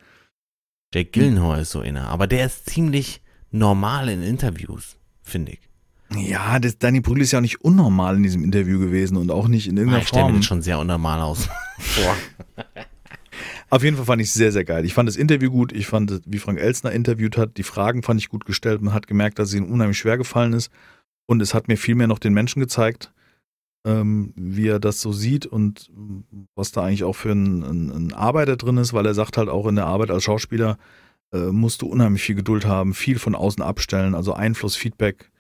Jake 0.94 1.12
Gyllenhaal 1.12 1.62
ist 1.62 1.72
so 1.72 1.80
einer, 1.80 2.08
aber 2.10 2.28
der 2.28 2.46
ist 2.46 2.70
ziemlich 2.70 3.22
normal 3.52 4.10
in 4.10 4.22
Interviews, 4.22 4.98
finde 5.24 5.54
ich. 5.54 5.60
Ja, 6.14 6.60
das, 6.60 6.78
Danny 6.78 7.00
Brühl 7.00 7.22
ist 7.22 7.32
ja 7.32 7.40
auch 7.40 7.42
nicht 7.42 7.62
unnormal 7.62 8.18
in 8.18 8.24
diesem 8.24 8.44
Interview 8.44 8.80
gewesen 8.80 9.16
und 9.16 9.32
auch 9.32 9.48
nicht 9.48 9.68
in 9.68 9.78
Ah, 9.78 9.80
irgendeiner 9.80 10.02
ich 10.02 10.10
stelle 10.10 10.24
mir 10.26 10.30
Form. 10.32 10.40
das 10.40 10.46
schon 10.46 10.62
sehr 10.62 10.80
unnormal 10.80 11.22
aus. 11.22 11.48
Auf 13.70 13.84
jeden 13.84 13.96
Fall 13.96 14.06
fand 14.06 14.22
ich 14.22 14.28
es 14.28 14.34
sehr, 14.34 14.52
sehr 14.52 14.66
geil. 14.66 14.84
Ich 14.84 14.94
fand 14.94 15.08
das 15.08 15.16
Interview 15.16 15.50
gut. 15.50 15.72
Ich 15.72 15.88
fand, 15.88 16.22
wie 16.26 16.40
Frank 16.40 16.60
Elstner 16.60 16.92
interviewt 16.92 17.38
hat, 17.38 17.56
die 17.56 17.64
Fragen 17.64 18.04
fand 18.04 18.20
ich 18.20 18.28
gut 18.28 18.46
gestellt. 18.46 18.82
Man 18.82 18.94
hat 18.94 19.08
gemerkt, 19.08 19.40
dass 19.40 19.50
es 19.50 19.56
ihm 19.56 19.72
unheimlich 19.72 19.98
schwer 19.98 20.18
gefallen 20.18 20.52
ist. 20.52 20.70
Und 21.28 21.42
es 21.42 21.54
hat 21.54 21.68
mir 21.68 21.78
viel 21.78 21.96
mehr 21.96 22.08
noch 22.08 22.20
den 22.20 22.34
Menschen 22.34 22.60
gezeigt, 22.60 23.14
ähm, 23.86 24.34
wie 24.36 24.68
er 24.68 24.80
das 24.80 25.02
so 25.02 25.12
sieht 25.14 25.46
und 25.46 25.92
was 26.56 26.72
da 26.72 26.84
eigentlich 26.84 27.04
auch 27.04 27.16
für 27.16 27.32
ein, 27.32 27.64
ein, 27.64 27.90
ein 27.92 28.14
Arbeiter 28.14 28.58
drin 28.58 28.78
ist, 28.78 28.94
weil 28.94 29.06
er 29.06 29.14
sagt 29.14 29.38
halt 29.38 29.50
auch 29.50 29.68
in 29.68 29.76
der 29.76 29.86
Arbeit 29.86 30.12
als 30.12 30.24
Schauspieler 30.24 30.78
äh, 31.34 31.48
musst 31.52 31.82
du 31.82 31.88
unheimlich 31.88 32.22
viel 32.22 32.36
Geduld 32.36 32.66
haben, 32.66 32.94
viel 32.94 33.18
von 33.18 33.36
außen 33.36 33.64
abstellen, 33.64 34.16
also 34.16 34.34
Einfluss, 34.34 34.76
Feedback, 34.76 35.32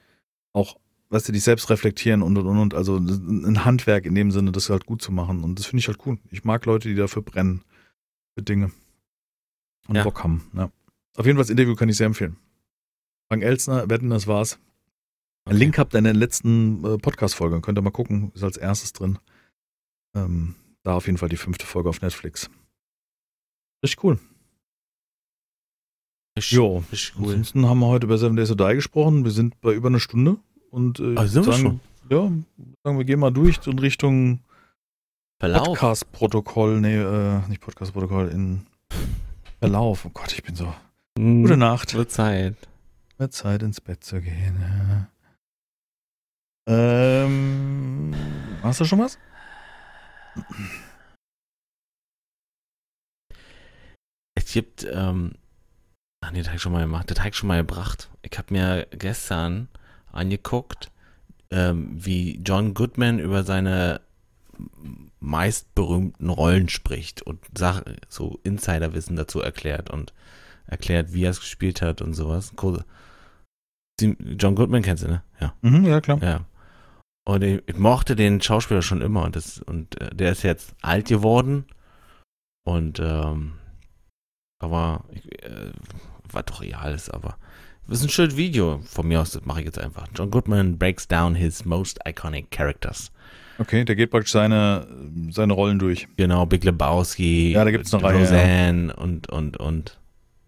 auch 0.54 0.78
weißt 1.12 1.28
du, 1.28 1.34
dich 1.34 1.44
selbst 1.44 1.70
reflektieren 1.70 2.22
und 2.22 2.38
und 2.38 2.48
und 2.48 2.58
und. 2.58 2.74
Also 2.74 2.98
ein 2.98 3.66
Handwerk 3.66 4.06
in 4.06 4.16
dem 4.16 4.32
Sinne, 4.32 4.52
das 4.52 4.70
halt 4.70 4.86
gut 4.86 5.02
zu 5.02 5.12
machen. 5.12 5.44
Und 5.44 5.60
das 5.60 5.66
finde 5.66 5.82
ich 5.82 5.88
halt 5.88 6.00
cool. 6.06 6.18
Ich 6.32 6.46
mag 6.46 6.66
Leute, 6.66 6.88
die 6.88 6.96
dafür 6.96 7.22
brennen. 7.22 7.64
Für 8.34 8.44
Dinge. 8.44 8.72
Und 9.88 9.96
Ja. 9.96 10.04
Bock 10.04 10.24
haben. 10.24 10.50
Ja. 10.54 10.72
Auf 11.18 11.26
jeden 11.26 11.38
Fall 11.38 11.44
das 11.44 11.50
Interview 11.50 11.76
kann 11.76 11.90
ich 11.90 11.98
sehr 11.98 12.08
empfehlen. 12.08 12.38
Frank 13.30 13.44
Elstner, 13.44 13.90
wetten, 13.90 14.10
das 14.10 14.26
war's. 14.26 14.58
Einen 15.46 15.58
Link 15.60 15.78
habt 15.78 15.94
ihr 15.94 15.98
in 16.00 16.04
der 16.04 16.14
letzten 16.14 16.84
äh, 16.86 16.98
Podcast-Folge. 16.98 17.62
Könnt 17.62 17.78
ihr 17.78 17.82
mal 17.82 17.90
gucken. 17.92 18.32
Ist 18.36 18.44
als 18.44 18.58
erstes 18.58 18.94
drin. 18.94 19.18
Ähm, 20.16 20.56
da 20.84 20.96
auf 20.96 21.06
jeden 21.08 21.18
Fall 21.18 21.30
die 21.30 21.38
fünfte 21.38 21.66
Folge 21.66 21.90
auf 21.90 22.02
Netflix. 22.02 22.50
Richtig 23.84 24.04
cool. 24.04 24.20
Richtig, 26.38 26.52
Jo. 26.58 26.78
richtig 26.92 27.14
cool. 27.18 27.30
Ansonsten 27.30 27.68
haben 27.68 27.80
wir 27.80 27.88
heute 27.88 28.06
über 28.06 28.18
Seven 28.18 28.36
Days 28.36 28.50
to 28.50 28.56
Die 28.56 28.76
gesprochen. 28.76 29.24
Wir 29.24 29.32
sind 29.32 29.60
bei 29.62 29.74
über 29.74 29.90
einer 29.90 30.00
Stunde. 30.00 30.38
Und 30.70 31.00
äh, 31.00 31.16
Ah, 31.18 31.26
sind 31.26 31.46
wir 31.46 31.54
sagen, 31.54 31.80
ja, 32.10 32.32
sagen 32.84 32.98
wir 32.98 33.04
gehen 33.06 33.20
mal 33.20 33.32
durch 33.32 33.60
in 33.68 33.80
Richtung. 33.80 34.40
Podcast-Protokoll. 35.40 36.80
Nee, 36.82 36.98
äh, 36.98 37.40
nicht 37.50 37.62
Podcast-Protokoll, 37.62 38.28
in 38.30 38.68
Verlauf. 39.60 40.06
Oh 40.06 40.12
Gott, 40.14 40.32
ich 40.32 40.44
bin 40.44 40.56
so. 40.56 40.72
Hm, 41.18 41.42
Gute 41.42 41.58
Nacht. 41.58 41.96
Wird 41.96 42.12
Zeit. 42.12 42.56
Wird 43.18 43.34
Zeit 43.34 43.64
ins 43.64 43.82
Bett 43.82 44.04
zu 44.04 44.22
gehen. 44.22 44.56
Ja. 44.62 45.08
Ähm, 46.68 48.14
hast 48.62 48.80
du 48.80 48.86
schon 48.86 49.00
was? 49.00 49.18
Es 54.36 54.54
gibt, 54.54 54.86
ähm, 54.92 55.34
ach 56.22 56.32
nee, 56.32 56.40
das 56.40 56.48
habe 56.48 56.58
ich 56.58 56.62
schon 56.62 56.72
mal 56.72 56.82
gemacht, 56.82 57.10
das 57.10 57.20
habe 57.20 57.30
ich 57.30 57.36
schon 57.36 57.48
mal 57.48 57.58
gebracht. 57.58 58.10
Ich 58.22 58.38
habe 58.38 58.54
mir 58.54 58.88
gestern 58.92 59.68
angeguckt, 60.12 60.92
ähm, 61.50 61.90
wie 61.94 62.40
John 62.46 62.74
Goodman 62.74 63.20
über 63.20 63.44
seine 63.44 64.02
meist 65.20 65.74
berühmten 65.76 66.30
Rollen 66.30 66.70
spricht 66.70 67.22
und 67.22 67.40
Sach 67.58 67.84
so 68.10 68.40
Insiderwissen 68.44 69.16
dazu 69.16 69.42
erklärt 69.42 69.90
und 69.90 70.14
erklärt, 70.68 71.14
wie 71.14 71.24
er 71.24 71.32
es 71.32 71.40
gespielt 71.40 71.82
hat 71.82 72.02
und 72.02 72.14
sowas. 72.14 72.54
Cool. 72.62 72.84
John 74.00 74.56
Goodman 74.56 74.82
kennst 74.82 75.04
du, 75.04 75.08
ne? 75.08 75.24
Ja. 75.40 75.54
Mhm, 75.62 75.86
ja, 75.86 76.02
klar. 76.02 76.20
Ja. 76.22 76.46
Und 77.24 77.44
ich, 77.44 77.62
ich 77.68 77.78
mochte 77.78 78.16
den 78.16 78.42
Schauspieler 78.42 78.82
schon 78.82 79.02
immer 79.02 79.24
und, 79.24 79.36
das, 79.36 79.60
und 79.60 80.00
äh, 80.02 80.14
der 80.14 80.32
ist 80.32 80.44
jetzt 80.44 80.74
alt 80.82 81.08
geworden 81.08 81.66
und 82.64 83.00
ähm, 83.00 83.54
aber 84.60 85.04
ich, 85.12 85.44
äh, 85.44 85.72
war 86.32 86.44
doch 86.44 86.62
real 86.62 86.94
ist, 86.94 87.14
aber 87.14 87.38
das 87.88 88.00
ist 88.00 88.06
ein 88.06 88.10
schönes 88.10 88.38
Video 88.38 88.80
von 88.86 89.08
mir 89.08 89.22
aus, 89.22 89.32
das 89.32 89.46
mache 89.46 89.60
ich 89.60 89.66
jetzt 89.66 89.80
einfach. 89.80 90.08
John 90.16 90.32
Goodman 90.32 90.78
breaks 90.78 91.08
down 91.08 91.36
his 91.36 91.66
most 91.66 92.00
iconic 92.06 92.50
characters. 92.52 93.12
Okay, 93.58 93.84
der 93.86 93.96
geht 93.96 94.10
praktisch 94.12 94.32
seine, 94.32 94.88
seine 95.30 95.54
Rollen 95.54 95.78
durch. 95.78 96.08
Genau, 96.16 96.46
Big 96.46 96.64
Lebowski, 96.64 97.52
Ja, 97.52 97.64
da 97.64 97.72
gibt's 97.72 97.94
eine 97.94 98.04
Reihe, 98.04 98.20
Roseanne 98.20 98.96
und 98.96 99.30
und 99.30 99.58
und 99.58 100.00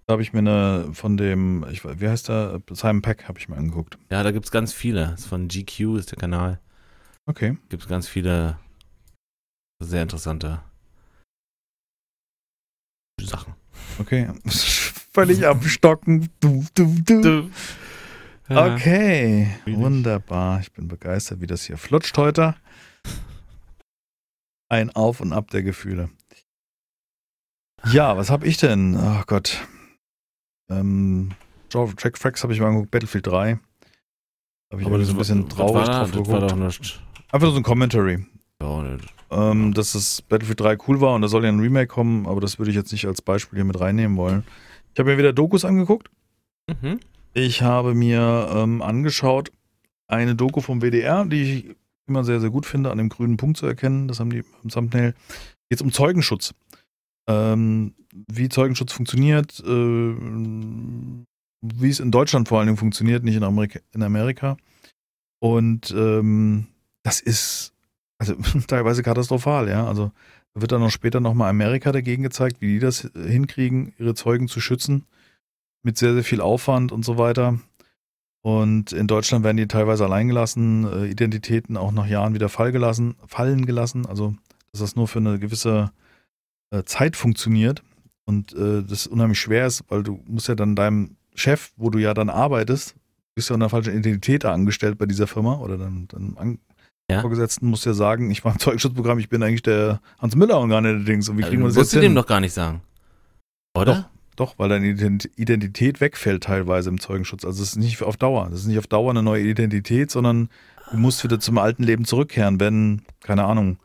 Da 0.06 0.14
habe 0.14 0.22
ich 0.22 0.34
mir 0.34 0.40
eine 0.40 0.90
von 0.94 1.16
dem, 1.18 1.66
ich, 1.72 1.82
weiß- 1.82 2.00
wie 2.02 2.10
heißt 2.10 2.28
der? 2.30 2.62
Simon 2.72 3.02
Peck 3.02 3.28
habe 3.28 3.40
ich 3.40 3.48
mir 3.48 3.56
angeguckt. 3.58 3.98
ja, 4.10 4.22
da 4.24 4.32
gibt's 4.32 4.52
ganz 4.52 4.74
viele. 4.74 5.12
Das 5.12 5.22
ist 5.22 5.26
von 5.28 5.48
GQ 5.48 5.98
ist 5.98 6.12
der 6.12 6.18
Kanal. 6.20 6.60
Okay. 7.26 7.58
Gibt's 7.70 7.88
ganz 7.88 8.08
viele 8.08 8.60
sehr 9.80 10.02
interessante 10.04 10.62
Sachen. 13.22 13.54
Okay. 14.00 14.30
Völlig 15.14 15.46
am 15.48 15.62
Stocken. 15.62 16.30
Du, 16.40 16.66
du, 16.74 16.96
du. 17.06 17.50
Ja. 18.50 18.74
Okay. 18.76 19.48
Wunderbar. 19.66 20.60
Ich 20.60 20.72
bin 20.74 20.88
begeistert, 20.88 21.40
wie 21.40 21.48
das 21.48 21.64
hier 21.64 21.78
flutscht 21.78 22.18
heute. 22.18 22.56
Ein 24.70 24.90
Auf 24.90 25.22
und 25.22 25.32
Ab 25.32 25.50
der 25.52 25.64
Gefühle. 25.64 26.10
Ja, 27.92 28.18
was 28.18 28.30
habe 28.30 28.48
ich 28.48 28.58
denn? 28.58 28.98
Ach 28.98 29.26
Gott. 29.28 29.66
Ähm, 30.80 31.32
Jack 31.72 32.18
Frax 32.18 32.44
habe 32.44 32.54
ich 32.54 32.60
mal 32.60 32.68
angeguckt, 32.68 32.92
Battlefield 32.92 33.28
3. 33.28 33.60
Habe 34.72 34.82
ich 34.82 34.88
irgendwie 34.88 35.06
so 35.06 35.14
ein 35.14 35.18
bisschen 35.18 35.50
traurig 35.50 35.88
war 35.88 36.06
drauf 36.08 36.12
Das 36.12 36.18
war 36.28 36.40
geguckt. 36.42 36.52
doch 36.52 36.56
nicht. 36.58 37.02
Einfach 37.32 37.48
nur 37.48 37.52
so 37.54 37.58
ein 37.60 37.64
Commentary. 37.64 38.26
Ja, 38.62 38.98
ähm, 39.32 39.74
dass 39.74 39.94
das 39.94 40.22
Battlefield 40.22 40.60
3 40.60 40.78
cool 40.88 41.02
war 41.02 41.16
und 41.16 41.22
da 41.22 41.28
soll 41.28 41.44
ja 41.44 41.50
ein 41.50 41.60
Remake 41.60 41.88
kommen, 41.88 42.28
aber 42.28 42.40
das 42.42 42.60
würde 42.60 42.70
ich 42.70 42.78
jetzt 42.78 42.92
nicht 42.92 43.06
als 43.08 43.22
Beispiel 43.22 43.58
hier 43.58 43.66
mit 43.66 43.80
reinnehmen 43.80 44.18
wollen. 44.18 44.44
Ich 44.94 45.00
habe 45.00 45.12
mir 45.12 45.18
wieder 45.18 45.34
Dokus 45.34 45.66
angeguckt. 45.66 46.10
Mhm. 46.68 47.00
Ich 47.34 47.62
habe 47.64 47.96
mir 47.96 48.50
ähm, 48.54 48.82
angeschaut 48.82 49.52
eine 50.08 50.36
Doku 50.36 50.62
vom 50.62 50.82
WDR, 50.82 51.26
die 51.26 51.42
ich 51.42 51.76
immer 52.08 52.24
sehr, 52.24 52.40
sehr 52.40 52.52
gut 52.52 52.66
finde, 52.66 52.92
an 52.92 53.00
dem 53.00 53.10
grünen 53.10 53.38
Punkt 53.38 53.58
zu 53.58 53.66
erkennen. 53.66 54.08
Das 54.08 54.20
haben 54.20 54.30
die 54.30 54.44
im 54.64 54.70
Thumbnail. 54.70 55.16
Geht 55.70 55.82
um 55.82 55.92
Zeugenschutz. 55.92 56.54
Ähm, 57.28 57.94
wie 58.28 58.50
Zeugenschutz 58.50 58.94
funktioniert, 58.94 59.60
äh, 59.60 60.16
wie 61.64 61.90
es 61.90 62.00
in 62.00 62.12
Deutschland 62.12 62.48
vor 62.48 62.60
allen 62.60 62.68
Dingen 62.68 62.78
funktioniert, 62.78 63.24
nicht 63.24 63.36
in 63.36 63.44
Amerika. 63.44 63.80
In 63.94 64.04
Amerika. 64.04 64.58
Und 65.40 65.92
ähm, 65.92 66.68
das 67.04 67.20
ist 67.22 67.74
also 68.18 68.36
teilweise 68.68 69.04
katastrophal, 69.04 69.70
ja. 69.70 69.86
Also 69.88 70.12
wird 70.56 70.72
dann 70.72 70.82
noch 70.82 70.92
später 70.92 71.20
nochmal 71.20 71.50
Amerika 71.50 71.92
dagegen 71.92 72.24
gezeigt, 72.24 72.62
wie 72.62 72.74
die 72.74 72.80
das 72.80 73.10
hinkriegen, 73.16 73.94
ihre 73.98 74.14
Zeugen 74.14 74.48
zu 74.48 74.62
schützen, 74.62 75.06
mit 75.82 75.98
sehr, 75.98 76.14
sehr 76.14 76.24
viel 76.24 76.42
Aufwand 76.42 76.92
und 76.92 77.04
so 77.04 77.18
weiter. 77.18 77.60
Und 78.42 78.92
in 78.92 79.08
Deutschland 79.08 79.44
werden 79.44 79.58
die 79.58 79.68
teilweise 79.68 80.04
allein 80.04 80.28
gelassen, 80.28 80.86
äh, 80.86 81.08
Identitäten 81.08 81.78
auch 81.78 81.92
nach 81.92 82.08
Jahren 82.08 82.34
wieder 82.34 82.50
fall 82.50 82.74
fallen 83.28 83.66
gelassen. 83.66 84.06
Also, 84.06 84.36
dass 84.72 84.82
das 84.82 84.96
nur 84.96 85.08
für 85.08 85.20
eine 85.20 85.40
gewisse 85.40 85.92
äh, 86.74 86.84
Zeit 86.84 87.16
funktioniert 87.16 87.84
und 88.26 88.54
äh, 88.54 88.84
das 88.84 89.08
unheimlich 89.08 89.40
schwer 89.40 89.68
ist, 89.68 89.84
weil 89.90 90.04
du 90.04 90.20
musst 90.28 90.48
ja 90.48 90.56
dann 90.56 90.76
deinem 90.76 91.16
Chef, 91.36 91.72
wo 91.78 91.90
du 91.90 92.00
ja 92.00 92.14
dann 92.14 92.30
arbeitest, 92.30 92.96
bist 93.36 93.50
ja 93.50 93.54
unter 93.56 93.70
falscher 93.70 93.94
Identität 93.94 94.46
angestellt 94.46 94.98
bei 94.98 95.06
dieser 95.06 95.28
Firma 95.28 95.58
oder 95.60 95.78
dann, 95.78 96.08
dann 96.10 96.38
an, 96.38 96.60
Ja. 97.10 97.22
Vorgesetzten 97.22 97.68
musst 97.68 97.86
ja 97.86 97.94
sagen, 97.94 98.32
ich 98.32 98.44
mache 98.44 98.56
ein 98.56 98.60
Zeugenschutzprogramm, 98.60 99.20
ich 99.20 99.30
bin 99.30 99.44
eigentlich 99.44 99.64
der 99.64 100.02
Hans 100.20 100.36
Müller 100.36 100.60
und 100.60 100.70
gar 100.70 100.82
nicht 100.82 100.94
der 100.94 101.04
Dings. 101.04 101.30
Und 101.30 101.38
wie 101.38 101.42
kriegen 101.42 101.62
wir 101.62 101.68
das 101.68 101.76
Musst 101.76 101.94
jetzt 101.94 102.02
du 102.02 102.08
dem 102.08 102.16
doch 102.16 102.28
gar 102.28 102.40
nicht 102.40 102.54
sagen. 102.54 102.82
Oder? 103.76 104.10
Doch, 104.36 104.58
weil 104.58 104.70
deine 104.70 104.88
Ident- 104.88 105.30
Identität 105.36 106.02
wegfällt 106.02 106.44
teilweise 106.44 106.90
im 106.90 107.00
Zeugenschutz. 107.00 107.46
Also 107.46 107.62
es 107.62 107.70
ist 107.70 107.76
nicht 107.76 108.02
auf 108.02 108.18
Dauer. 108.18 108.48
Das 108.50 108.62
ist 108.62 108.68
nicht 108.68 108.80
auf 108.80 108.88
Dauer 108.88 109.12
eine 109.12 109.22
neue 109.22 109.44
Identität, 109.44 110.10
sondern 110.10 110.50
du 110.92 110.98
musst 110.98 111.24
wieder 111.24 111.40
zum 111.40 111.58
alten 111.60 111.84
Leben 111.84 112.06
zurückkehren, 112.06 112.60
wenn, 112.60 113.02
keine 113.22 113.44
Ahnung. 113.44 113.78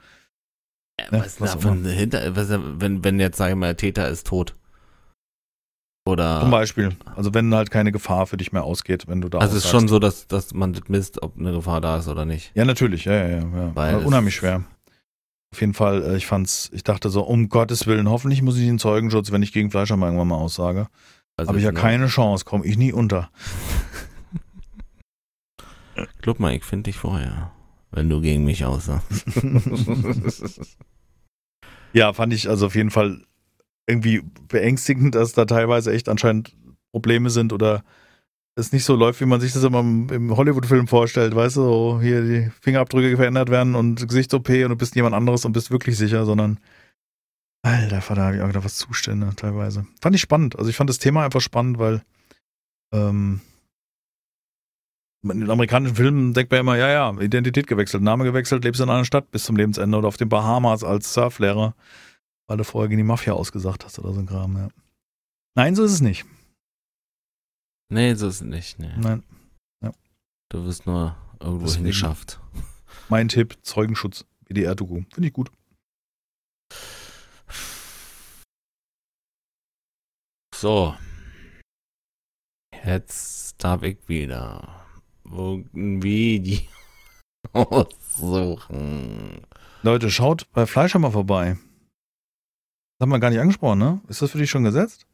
Äh, 0.99 1.05
Ja, 1.11 1.21
was 1.21 1.27
ist 1.27 1.41
was 1.41 1.53
da 1.53 1.57
auch 1.59 1.63
von 1.63 1.85
hinter, 1.85 2.37
was, 2.37 2.51
wenn, 2.51 3.03
wenn 3.05 3.19
jetzt, 3.21 3.39
sage 3.39 3.53
ich 3.53 3.57
mal, 3.59 3.67
der 3.67 3.77
Täter 3.77 4.09
ist 4.09 4.27
tot? 4.27 4.55
Oder. 6.07 6.41
Zum 6.41 6.51
Beispiel. 6.51 6.97
Also 7.17 7.35
wenn 7.35 7.55
halt 7.55 7.71
keine 7.71 7.93
Gefahr 7.93 8.27
für 8.27 8.39
dich 8.39 8.53
mehr 8.53 8.65
ausgeht, 8.65 9.09
wenn 9.09 9.21
du 9.21 9.29
da 9.29 9.39
also 9.39 9.57
es 9.57 9.65
ist 9.65 9.71
schon 9.71 9.89
so, 9.89 9.99
dass, 9.99 10.27
dass 10.27 10.55
man 10.55 10.73
das 10.73 10.89
misst, 10.89 11.23
ob 11.23 11.39
eine 11.39 11.53
Gefahr 11.53 11.81
da 11.81 11.99
ist 11.99 12.09
oder 12.09 12.25
nicht. 12.25 12.51
Ja, 12.55 12.65
natürlich, 12.65 13.05
ja, 13.05 13.13
ja, 13.13 13.29
ja. 13.29 13.39
ja. 13.41 13.71
Weil 13.75 13.95
Äh, 13.95 14.05
Unheimlich 14.05 14.35
schwer. 14.35 14.65
Auf 15.53 15.61
jeden 15.61 15.75
Fall, 15.75 16.03
äh, 16.03 16.17
ich 16.17 16.27
fand's, 16.27 16.71
ich 16.73 16.83
dachte 16.83 17.11
so, 17.11 17.23
um 17.23 17.49
Gottes 17.49 17.87
Willen, 17.87 18.09
hoffentlich 18.09 18.43
muss 18.43 18.57
ich 18.57 18.67
in 18.67 18.79
Zeugenschutz, 18.79 19.33
wenn 19.33 19.43
ich 19.43 19.53
gegen 19.53 19.71
Fleischer 19.71 19.97
mal 19.97 20.07
irgendwann 20.07 20.29
mal 20.29 20.37
aussage. 20.37 20.89
Also 21.37 21.49
Habe 21.51 21.59
ich 21.59 21.65
ja 21.65 21.73
ne? 21.73 21.79
keine 21.79 22.07
Chance, 22.09 22.45
komme 22.45 22.65
ich 22.67 22.77
nie 22.79 22.93
unter. 22.93 23.31
Glaub 26.23 26.39
mal, 26.41 26.55
ich 26.55 26.65
finde 26.65 26.85
dich 26.85 26.97
vorher, 26.97 27.51
wenn 27.91 28.09
du 28.09 28.21
gegen 28.21 28.45
mich 28.45 28.65
aussagst. 28.65 29.25
Ja, 31.93 32.13
fand 32.13 32.33
ich 32.33 32.49
also 32.49 32.67
auf 32.67 32.75
jeden 32.75 32.91
Fall 32.91 33.23
irgendwie 33.87 34.23
beängstigend, 34.49 35.15
dass 35.15 35.33
da 35.33 35.47
teilweise 35.47 35.93
echt 35.93 36.09
anscheinend 36.09 36.55
Probleme 36.93 37.31
sind 37.31 37.53
oder 37.53 37.83
es 38.57 38.73
nicht 38.73 38.85
so 38.85 38.97
läuft, 38.97 39.21
wie 39.21 39.27
man 39.27 39.41
sich 39.41 39.53
das 39.53 39.63
immer 39.63 39.81
im 39.81 40.37
Hollywood-Film 40.37 40.89
vorstellt, 40.89 41.35
weißt 41.35 41.57
du, 41.57 41.63
so 41.63 42.01
hier 42.01 42.23
die 42.23 42.51
Fingerabdrücke 42.61 43.17
verändert 43.17 43.51
werden 43.51 43.75
und 43.75 44.07
Gesichts-OP 44.07 44.49
und 44.49 44.69
du 44.69 44.77
bist 44.77 44.97
jemand 44.97 45.15
anderes 45.15 45.45
und 45.45 45.53
bist 45.53 45.71
wirklich 45.71 45.97
sicher, 45.97 46.25
sondern 46.25 46.59
alter 47.63 48.01
Vater, 48.01 48.23
habe 48.23 48.37
ich 48.37 48.43
auch 48.43 48.49
gedacht, 48.49 48.65
was 48.65 48.77
Zustände 48.77 49.31
teilweise. 49.37 49.87
Fand 50.01 50.15
ich 50.15 50.23
spannend. 50.23 50.59
Also 50.59 50.71
ich 50.71 50.77
fand 50.77 50.91
das 50.91 50.99
Thema 50.99 51.25
einfach 51.25 51.41
spannend, 51.41 51.79
weil 51.79 52.03
ähm, 52.93 53.41
in 55.23 55.41
den 55.41 55.51
amerikanischen 55.51 55.97
Filmen 55.97 56.33
denkt 56.35 56.51
man 56.53 56.61
immer, 56.61 56.77
ja, 56.77 56.89
ja, 56.89 57.21
Identität 57.21 57.67
gewechselt, 57.67 58.03
Name 58.03 58.25
gewechselt, 58.25 58.65
lebst 58.65 58.81
in 58.81 58.89
einer 58.91 59.05
Stadt 59.05 59.31
bis 59.31 59.45
zum 59.45 59.57
Lebensende 59.57 59.97
oder 59.99 60.09
auf 60.09 60.17
den 60.17 60.29
Bahamas 60.29 60.85
als 60.85 61.13
Surflehrer, 61.13 61.75
weil 62.47 62.57
du 62.57 62.65
vorher 62.65 62.89
gegen 62.89 62.99
die 62.99 63.05
Mafia 63.05 63.33
ausgesagt 63.33 63.85
hast 63.85 63.99
oder 63.99 64.13
so 64.13 64.21
ein 64.21 64.27
Kram, 64.27 64.57
ja. 64.57 64.69
Nein, 65.57 65.75
so 65.75 65.83
ist 65.85 65.93
es 65.93 66.01
nicht. 66.01 66.25
nee, 67.91 68.15
so 68.15 68.29
ist 68.29 68.37
es 68.37 68.41
nicht. 68.43 68.79
Nee. 68.79 68.95
Nein. 68.97 69.23
Du 70.51 70.65
wirst 70.65 70.87
nur 70.87 71.15
irgendwo 71.41 71.67
Deswegen- 71.67 71.85
hingeschafft. 71.85 72.41
Mein 73.11 73.29
Tipp, 73.29 73.59
Zeugenschutz, 73.63 74.25
WDR-Doku. 74.47 75.03
Finde 75.13 75.29
ich 75.29 75.35
gut. 75.35 75.51
So. 80.55 80.97
Jetzt 82.85 83.63
darf 83.63 83.83
ich 83.83 83.99
wieder. 84.09 84.88
Irgendein 85.33 86.03
Video 86.03 86.61
aussuchen. 87.53 89.43
Leute, 89.83 90.11
schaut 90.11 90.47
bei 90.53 90.67
Fleischhammer 90.67 91.11
vorbei. 91.13 91.57
Das 92.99 93.05
haben 93.07 93.11
wir 93.11 93.21
gar 93.21 93.31
nicht 93.31 93.39
angesprochen, 93.41 93.79
ne? 93.79 94.01
Ist 94.09 94.23
das 94.23 94.33
für 94.33 94.39
dich 94.39 94.51
schon 94.51 94.65
gesetzt? 94.65 95.07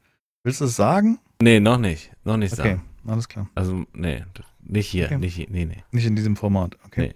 Willst 0.43 0.61
du 0.61 0.65
es 0.65 0.77
sagen? 0.77 1.19
Nee, 1.43 1.61
noch 1.61 1.78
nicht. 1.78 2.11
Noch 2.24 2.36
nicht 2.36 2.53
Okay, 2.55 2.62
sagen. 2.62 2.85
alles 3.07 3.28
klar. 3.28 3.49
Also, 3.55 3.85
nee, 3.93 4.24
nicht 4.62 4.89
hier, 4.89 5.07
Okay. 5.07 5.19
nicht 5.19 5.35
hier, 5.35 5.47
nee, 5.51 5.65
nee. 5.66 5.85
Nicht 5.91 6.07
in 6.07 6.16
diesem 6.16 6.36
Format. 6.36 6.77
Okay. 6.86 7.09
Nee. 7.09 7.15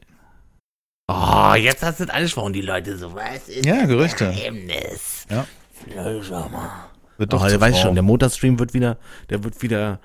Oh, 1.10 1.54
jetzt 1.54 1.82
hast 1.82 2.00
du 2.00 2.04
das 2.06 2.14
angesprochen, 2.14 2.52
die 2.52 2.60
Leute 2.60 2.98
so, 2.98 3.14
was 3.14 3.48
ist 3.48 3.64
Ja, 3.64 3.86
Gerüchte. 3.86 4.26
Geheimnis? 4.30 5.26
Ja. 5.30 5.46
Fleischhammer. 5.72 6.90
Wird 7.16 7.32
Doch, 7.32 7.42
oh, 7.42 7.60
weiß 7.60 7.80
schon, 7.80 7.94
der 7.94 8.02
Motorstream 8.02 8.58
wird 8.58 8.74
wieder, 8.74 8.98
der 9.30 9.42
wird 9.42 9.60
wieder. 9.62 10.00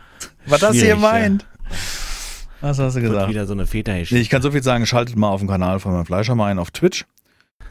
Was 0.45 0.61
das 0.61 0.75
hier 0.77 0.95
meint? 0.95 1.45
Was 2.63 2.79
hast 2.79 2.95
du 2.95 3.01
gesagt? 3.01 3.29
wieder 3.29 3.45
so 3.45 3.51
eine 3.51 3.67
Väter 3.67 3.93
Nee, 3.93 4.19
ich 4.19 4.29
kann 4.29 4.41
so 4.41 4.49
viel 4.49 4.63
sagen, 4.63 4.85
schaltet 4.85 5.17
mal 5.17 5.27
auf 5.27 5.41
den 5.41 5.49
Kanal 5.49 5.81
von 5.81 5.91
meinem 5.91 6.05
Fleischhammer 6.05 6.45
ein 6.45 6.59
auf 6.59 6.71
Twitch. 6.71 7.05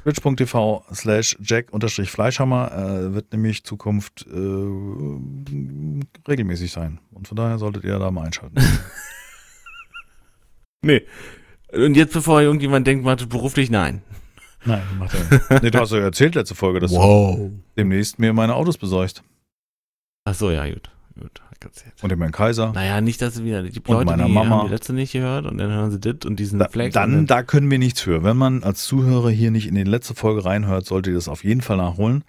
Twitch.tv 0.03 0.85
slash 0.93 1.39
jack-fleischhammer 1.41 2.73
äh, 2.73 3.15
wird 3.15 3.33
nämlich 3.33 3.65
Zukunft 3.65 4.27
äh, 4.27 4.37
regelmäßig 6.29 6.73
sein. 6.73 6.99
Und 7.11 7.27
von 7.27 7.39
daher 7.39 7.57
solltet 7.57 7.85
ihr 7.85 7.99
da 7.99 8.11
mal 8.11 8.27
einschalten. 8.27 8.57
Nee. 10.85 11.03
Und 11.73 11.95
jetzt, 11.95 12.13
bevor 12.13 12.43
irgendjemand 12.43 12.89
denkt, 12.89 13.05
macht 13.05 13.21
es 13.21 13.29
beruflich, 13.29 13.71
nein. 13.71 14.03
Nein, 14.65 14.83
macht 14.99 15.15
er 15.15 15.39
nicht. 15.39 15.63
Nee, 15.63 15.71
du 15.71 15.79
hast 15.79 15.93
ja 15.93 16.01
erzählt 16.01 16.35
letzte 16.35 16.57
Folge, 16.57 16.81
dass 16.81 16.91
wow. 16.91 17.37
du 17.37 17.63
demnächst 17.77 18.19
mir 18.19 18.33
meine 18.33 18.57
Autos 18.57 18.79
besorgst. 18.79 19.23
Ach 20.25 20.35
so, 20.35 20.51
ja, 20.51 20.69
gut. 20.69 20.91
Gut, 21.15 21.41
erzählt. 21.65 21.95
Und 22.03 22.11
dem 22.11 22.21
Herrn 22.21 22.33
Kaiser. 22.33 22.73
Naja, 22.73 23.01
nicht, 23.01 23.21
dass 23.23 23.35
sie 23.35 23.45
wieder, 23.45 23.63
die 23.63 23.79
Und 23.81 23.89
Leute, 23.89 24.05
meiner 24.07 24.27
die 24.27 24.33
Mama. 24.33 24.57
haben 24.59 24.67
die 24.69 24.73
letzte 24.75 24.93
nicht 24.93 25.13
gehört 25.13 25.47
und 25.47 25.59
dann 25.59 25.71
hören 25.71 25.91
sie 25.91 26.01
dit 26.01 26.25
und 26.27 26.37
diesen 26.41 26.59
Da, 26.59 26.69
Flex. 26.69 26.95
dann, 26.95 27.27
da 27.27 27.43
können 27.43 27.71
wir 27.71 27.79
nichts 27.79 28.01
für. 28.01 28.23
Wenn 28.23 28.37
man 28.37 28.63
als 28.63 28.85
Zuhörer 28.85 29.31
hier 29.31 29.51
nicht 29.51 29.67
in 29.69 29.75
die 29.75 29.85
letzte 29.85 30.15
Folge 30.15 30.45
reinhört, 30.45 30.87
sollte 30.87 31.11
ihr 31.11 31.17
das 31.17 31.29
auf 31.29 31.45
jeden 31.45 31.61
Fall 31.63 31.77
nachholen. 31.77 32.25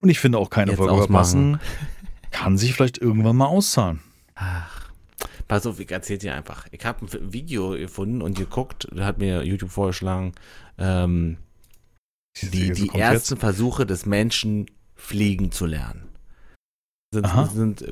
Und 0.00 0.08
ich 0.08 0.18
finde 0.20 0.38
auch 0.38 0.50
keine 0.50 0.70
Jetzt 0.72 0.78
Folge 0.78 0.92
ausmachen. 0.92 1.58
verpassen. 1.58 1.60
Kann 2.30 2.58
sich 2.58 2.74
vielleicht 2.74 2.98
irgendwann 2.98 3.36
mal 3.36 3.46
auszahlen. 3.46 4.00
Ach, 4.34 4.88
pass 5.48 5.66
auf, 5.66 5.80
ich 5.80 5.90
erzähl 5.90 6.18
dir 6.18 6.34
einfach. 6.34 6.66
Ich 6.70 6.84
habe 6.84 7.06
ein 7.06 7.32
Video 7.32 7.70
gefunden 7.70 8.22
und 8.22 8.36
geguckt, 8.38 8.86
da 8.94 9.04
hat 9.06 9.18
mir 9.18 9.42
YouTube 9.44 9.70
vorgeschlagen, 9.70 10.32
ähm, 10.78 11.38
die, 12.40 12.70
die 12.72 12.90
ersten 12.94 13.36
Versuche 13.36 13.84
des 13.86 14.06
Menschen 14.06 14.66
fliegen 14.94 15.50
zu 15.50 15.66
lernen. 15.66 16.04
Sind, 17.10 17.24
Aha. 17.24 17.46
sind 17.46 17.84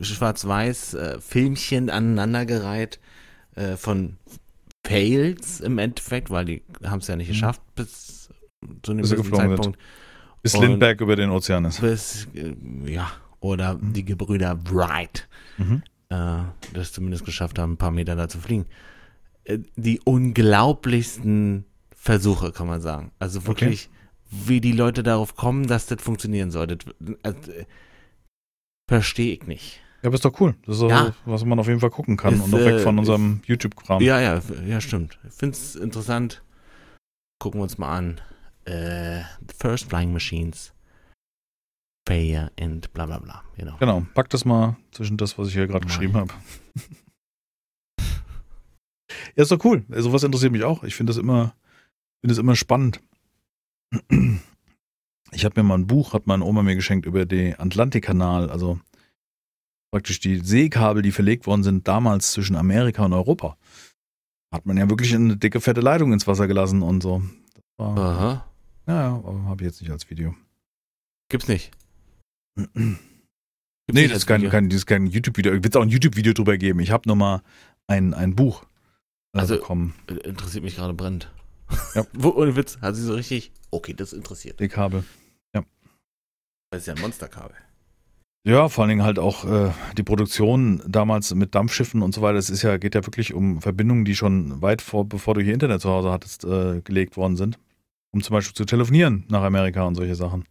schwarz-weiß 0.00 0.94
äh, 0.94 1.20
Filmchen 1.20 1.90
aneinandergereiht 1.90 3.00
äh, 3.56 3.76
von 3.76 4.16
Fails 4.86 5.58
im 5.60 5.78
Endeffekt, 5.78 6.30
weil 6.30 6.44
die 6.44 6.62
haben 6.84 7.00
es 7.00 7.08
ja 7.08 7.16
nicht 7.16 7.28
Mhm. 7.28 7.32
geschafft 7.32 7.60
bis 7.74 8.28
zu 8.82 8.92
einem 8.92 9.00
Bis 9.00 9.10
gewissen 9.10 9.16
geflogen 9.24 9.48
sind. 9.48 9.56
Zeitpunkt. 9.56 9.78
Bis 10.42 10.54
Und- 10.54 10.62
Lindbergh 10.62 11.02
über 11.02 11.16
den 11.16 11.30
Ozean 11.30 11.64
ist. 11.64 11.80
Bis, 11.80 12.28
äh, 12.34 12.54
ja, 12.86 13.10
oder 13.40 13.74
Mhm. 13.74 13.92
die 13.92 14.04
Gebrüder 14.04 14.56
Wright 14.70 15.28
Mhm. 15.58 15.82
äh, 16.10 16.38
das 16.72 16.92
zumindest 16.92 17.24
geschafft 17.24 17.58
haben, 17.58 17.72
ein 17.72 17.76
paar 17.76 17.90
Meter 17.90 18.14
da 18.14 18.28
zu 18.28 18.38
fliegen. 18.38 18.66
Äh, 19.44 19.58
die 19.74 20.00
unglaublichsten 20.04 21.64
Versuche, 21.96 22.52
kann 22.52 22.68
man 22.68 22.80
sagen. 22.80 23.10
Also 23.18 23.46
wirklich, 23.48 23.90
wie 24.30 24.60
die 24.60 24.72
Leute 24.72 25.02
darauf 25.02 25.34
kommen, 25.34 25.66
dass 25.66 25.86
das 25.86 26.00
funktionieren 26.00 26.52
sollte. 26.52 26.78
Also, 27.24 27.38
Verstehe 28.90 29.34
ich 29.34 29.46
nicht. 29.46 29.80
Ja, 30.02 30.08
aber 30.08 30.16
ist 30.16 30.24
doch 30.24 30.40
cool. 30.40 30.56
Das 30.66 30.74
ist 30.74 30.80
so, 30.80 30.88
Ja. 30.88 31.14
was 31.24 31.44
man 31.44 31.60
auf 31.60 31.68
jeden 31.68 31.78
Fall 31.78 31.90
gucken 31.90 32.16
kann. 32.16 32.34
Ist, 32.34 32.40
und 32.42 32.52
auch 32.52 32.58
weg 32.58 32.74
äh, 32.74 32.78
von 32.80 32.98
unserem 32.98 33.40
YouTube-Kram. 33.46 34.02
Ja, 34.02 34.18
ja, 34.20 34.42
ja, 34.66 34.80
stimmt. 34.80 35.16
Ich 35.28 35.34
finde 35.34 35.56
es 35.56 35.76
interessant. 35.76 36.42
Gucken 37.38 37.60
wir 37.60 37.62
uns 37.62 37.78
mal 37.78 37.96
an. 37.96 38.20
Äh, 38.64 39.20
the 39.46 39.54
First 39.56 39.88
Flying 39.88 40.12
Machines. 40.12 40.74
Fair 42.08 42.50
and 42.58 42.92
bla 42.92 43.06
bla 43.06 43.20
bla. 43.20 43.44
Genau. 43.56 43.76
Genau. 43.78 44.04
Pack 44.14 44.28
das 44.30 44.44
mal 44.44 44.76
zwischen 44.90 45.16
das, 45.16 45.38
was 45.38 45.46
ich 45.46 45.54
hier 45.54 45.68
gerade 45.68 45.86
geschrieben 45.86 46.14
habe. 46.14 46.34
ja, 49.36 49.42
ist 49.44 49.52
doch 49.52 49.64
cool. 49.64 49.84
Sowas 49.88 50.24
interessiert 50.24 50.50
mich 50.50 50.64
auch. 50.64 50.82
Ich 50.82 50.96
finde 50.96 51.12
das 51.12 51.16
immer, 51.16 51.54
finde 52.22 52.32
das 52.34 52.38
immer 52.38 52.56
spannend. 52.56 53.00
Ich 55.32 55.44
habe 55.44 55.60
mir 55.62 55.68
mal 55.68 55.78
ein 55.78 55.86
Buch, 55.86 56.12
hat 56.12 56.26
meine 56.26 56.44
Oma 56.44 56.62
mir 56.62 56.74
geschenkt 56.74 57.06
über 57.06 57.24
den 57.26 57.58
Atlantikkanal, 57.58 58.50
also 58.50 58.80
praktisch 59.92 60.20
die 60.20 60.38
Seekabel, 60.38 61.02
die 61.02 61.12
verlegt 61.12 61.46
worden 61.46 61.62
sind 61.62 61.86
damals 61.88 62.32
zwischen 62.32 62.56
Amerika 62.56 63.04
und 63.04 63.12
Europa. 63.12 63.56
Hat 64.52 64.66
man 64.66 64.76
ja 64.76 64.88
wirklich 64.88 65.14
eine 65.14 65.36
dicke, 65.36 65.60
fette 65.60 65.80
Leitung 65.80 66.12
ins 66.12 66.26
Wasser 66.26 66.48
gelassen 66.48 66.82
und 66.82 67.02
so. 67.02 67.22
Das 67.54 67.62
war, 67.78 67.98
Aha. 67.98 68.52
ja, 68.88 69.22
habe 69.46 69.62
ich 69.62 69.66
jetzt 69.70 69.80
nicht 69.80 69.90
als 69.92 70.10
Video. 70.10 70.34
Gibt's 71.28 71.48
nicht. 71.48 71.70
Gibt's 72.56 73.00
Nee, 73.92 74.02
nicht 74.02 74.10
das 74.12 74.18
ist 74.18 74.26
kein, 74.26 74.48
kein, 74.50 74.68
das 74.68 74.78
ist 74.78 74.86
kein 74.86 75.06
YouTube-Video. 75.06 75.52
Wird 75.52 75.66
es 75.68 75.76
auch 75.76 75.82
ein 75.82 75.88
YouTube-Video 75.88 76.32
drüber 76.32 76.56
geben. 76.56 76.78
Ich 76.80 76.90
habe 76.92 77.08
nur 77.08 77.16
mal 77.16 77.42
ein, 77.88 78.14
ein 78.14 78.34
Buch 78.36 78.64
äh, 79.34 79.38
Also- 79.40 79.56
bekommen. 79.56 79.94
Interessiert 80.24 80.62
mich 80.64 80.76
gerade 80.76 80.94
brennend. 80.94 81.30
Ja. 81.94 82.04
Ohne 82.24 82.54
Witz, 82.56 82.78
hat 82.82 82.96
sie 82.96 83.02
so 83.02 83.14
richtig, 83.14 83.52
okay, 83.70 83.94
das 83.94 84.12
interessiert. 84.12 84.58
Die 84.60 84.68
Kabel. 84.68 85.04
Das 86.70 86.82
ist 86.82 86.86
ja 86.86 86.94
ein 86.94 87.00
Monsterkabel. 87.00 87.56
Ja, 88.46 88.68
vor 88.68 88.82
allen 88.82 88.88
Dingen 88.90 89.02
halt 89.02 89.18
auch 89.18 89.44
äh, 89.44 89.70
die 89.98 90.02
Produktion 90.02 90.82
damals 90.86 91.34
mit 91.34 91.54
Dampfschiffen 91.54 92.00
und 92.00 92.14
so 92.14 92.22
weiter. 92.22 92.38
Es 92.38 92.48
ist 92.48 92.62
ja, 92.62 92.78
geht 92.78 92.94
ja 92.94 93.04
wirklich 93.04 93.34
um 93.34 93.60
Verbindungen, 93.60 94.06
die 94.06 94.14
schon 94.14 94.62
weit 94.62 94.80
vor, 94.80 95.06
bevor 95.06 95.34
du 95.34 95.42
hier 95.42 95.52
Internet 95.52 95.82
zu 95.82 95.90
Hause 95.90 96.10
hattest, 96.10 96.44
äh, 96.44 96.80
gelegt 96.82 97.16
worden 97.16 97.36
sind. 97.36 97.58
Um 98.12 98.22
zum 98.22 98.34
Beispiel 98.34 98.54
zu 98.54 98.64
telefonieren 98.64 99.24
nach 99.28 99.42
Amerika 99.42 99.82
und 99.82 99.94
solche 99.94 100.14
Sachen. 100.14 100.44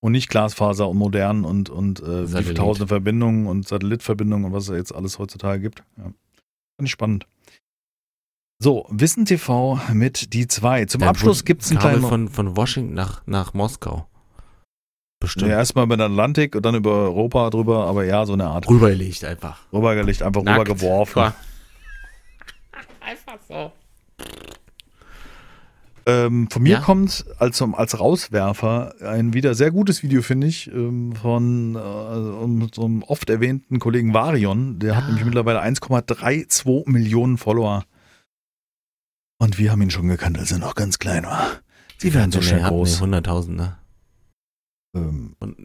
Und 0.00 0.12
nicht 0.12 0.28
Glasfaser 0.28 0.88
und 0.88 0.98
modern 0.98 1.44
und, 1.44 1.68
und 1.68 2.00
äh, 2.00 2.32
wie 2.32 2.54
tausende 2.54 2.86
Verbindungen 2.86 3.46
und 3.46 3.66
Satellitverbindungen 3.66 4.46
und 4.46 4.52
was 4.52 4.68
es 4.68 4.76
jetzt 4.76 4.94
alles 4.94 5.18
heutzutage 5.18 5.60
gibt. 5.60 5.82
Ja. 5.96 6.04
Fand 6.04 6.14
ich 6.82 6.90
spannend. 6.90 7.26
So, 8.58 8.86
Wissen 8.88 9.24
TV 9.24 9.80
mit 9.92 10.32
die 10.32 10.46
zwei. 10.46 10.84
Zum 10.84 11.00
Der 11.00 11.08
Abschluss 11.08 11.44
gibt 11.44 11.62
es 11.62 11.70
einen 11.70 11.80
Kabel 11.80 11.98
kleinen. 11.98 12.08
von, 12.08 12.28
von 12.28 12.56
Washington 12.56 12.94
nach, 12.94 13.26
nach 13.26 13.52
Moskau. 13.52 14.06
Bestimmt. 15.20 15.50
Ja, 15.50 15.56
erstmal 15.58 15.84
über 15.86 15.96
den 15.96 16.02
Atlantik 16.12 16.54
und 16.54 16.64
dann 16.64 16.74
über 16.74 16.90
Europa 16.92 17.48
drüber, 17.50 17.86
aber 17.86 18.04
ja, 18.04 18.26
so 18.26 18.34
eine 18.34 18.44
Art. 18.46 18.68
Rübergelegt 18.68 19.24
einfach. 19.24 19.60
Rübergelegt, 19.72 20.22
einfach 20.22 20.42
Nackt. 20.42 20.60
rübergeworfen. 20.68 21.32
Einfach 23.00 23.38
so. 23.48 23.72
Ähm, 26.08 26.48
von 26.50 26.62
mir 26.62 26.74
Ja? 26.74 26.80
kommt 26.80 27.24
als, 27.38 27.60
als 27.62 27.98
Rauswerfer 28.00 28.94
ein 29.00 29.32
wieder 29.32 29.54
sehr 29.54 29.70
gutes 29.70 30.02
Video, 30.02 30.22
finde 30.22 30.46
ich, 30.48 30.68
ähm, 30.72 31.14
von 31.14 31.74
äh, 31.76 32.74
so 32.74 32.84
einem 32.84 33.02
oft 33.04 33.30
erwähnten 33.30 33.78
Kollegen 33.78 34.12
Varion. 34.12 34.78
Der 34.80 34.96
hat 34.96 35.04
Ah. 35.04 35.06
nämlich 35.06 35.24
mittlerweile 35.24 35.60
1,32 35.62 36.88
Millionen 36.90 37.38
Follower. 37.38 37.84
Und 39.38 39.58
wir 39.58 39.70
haben 39.72 39.82
ihn 39.82 39.90
schon 39.90 40.08
gekannt, 40.08 40.38
als 40.38 40.50
er 40.52 40.58
noch 40.58 40.74
ganz 40.74 40.98
klein 40.98 41.24
war. 41.24 41.46
Sie 41.98 42.12
werden 42.14 42.30
so 42.32 42.40
schnell 42.42 42.62
hat 42.62 42.70
groß. 42.70 43.00
nee, 43.02 43.06
100.000, 43.16 43.50
ne? 43.56 43.76
Ähm, 44.96 45.34
Und 45.40 45.56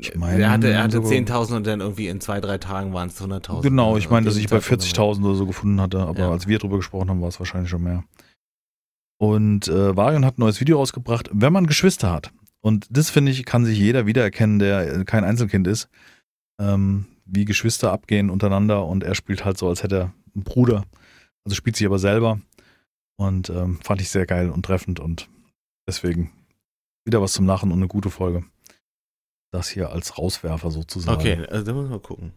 Ich 0.00 0.14
meine, 0.16 0.42
er 0.42 0.50
hatte, 0.50 0.70
er 0.70 0.82
hatte 0.82 1.02
so- 1.02 1.08
10.000 1.08 1.56
und 1.56 1.66
dann 1.66 1.80
irgendwie 1.80 2.08
in 2.08 2.20
zwei, 2.20 2.40
drei 2.40 2.58
Tagen 2.58 2.92
waren 2.94 3.08
es 3.08 3.20
100.000. 3.20 3.62
genau, 3.62 3.96
ich 3.96 4.08
meine, 4.10 4.26
dass 4.26 4.36
ich 4.36 4.48
bei 4.48 4.58
Tag 4.58 4.70
oder 4.72 4.80
so. 4.82 4.86
40.000 4.88 5.24
oder 5.24 5.34
so 5.34 5.46
gefunden 5.46 5.80
hatte, 5.80 6.00
aber 6.00 6.18
Ja. 6.20 6.30
als 6.30 6.46
wir 6.46 6.58
drüber 6.58 6.76
gesprochen 6.78 7.10
haben, 7.10 7.20
war 7.20 7.28
es 7.28 7.38
wahrscheinlich 7.38 7.70
schon 7.70 7.82
mehr. 7.82 8.02
Und 9.18 9.68
äh, 9.68 9.96
Varion 9.96 10.24
hat 10.24 10.38
ein 10.38 10.40
neues 10.40 10.60
Video 10.60 10.78
rausgebracht, 10.78 11.30
wenn 11.32 11.52
man 11.52 11.66
Geschwister 11.66 12.10
hat. 12.10 12.32
Und 12.60 12.86
das, 12.90 13.10
finde 13.10 13.30
ich, 13.30 13.44
kann 13.44 13.64
sich 13.64 13.78
jeder 13.78 14.06
wiedererkennen, 14.06 14.58
der 14.58 15.00
äh, 15.00 15.04
kein 15.04 15.24
Einzelkind 15.24 15.66
ist. 15.66 15.88
Ähm, 16.60 17.06
wie 17.26 17.44
Geschwister 17.44 17.92
abgehen 17.92 18.30
untereinander 18.30 18.84
und 18.86 19.02
er 19.02 19.14
spielt 19.14 19.44
halt 19.44 19.56
so, 19.58 19.68
als 19.68 19.82
hätte 19.82 19.96
er 19.96 20.12
einen 20.34 20.44
Bruder. 20.44 20.84
Also 21.44 21.54
spielt 21.54 21.76
sich 21.76 21.86
aber 21.86 21.98
selber. 21.98 22.40
Und 23.16 23.48
ähm, 23.50 23.78
fand 23.82 24.00
ich 24.00 24.10
sehr 24.10 24.26
geil 24.26 24.50
und 24.50 24.64
treffend 24.66 24.98
und 24.98 25.28
deswegen 25.88 26.32
wieder 27.06 27.22
was 27.22 27.32
zum 27.32 27.46
Lachen 27.46 27.70
und 27.70 27.78
eine 27.78 27.86
gute 27.88 28.10
Folge. 28.10 28.44
Das 29.54 29.68
hier 29.68 29.90
als 29.92 30.18
Rauswerfer 30.18 30.72
sozusagen. 30.72 31.16
Okay, 31.20 31.46
also 31.48 31.64
da 31.64 31.72
müssen 31.74 31.90
wir 31.90 32.00
gucken. 32.00 32.32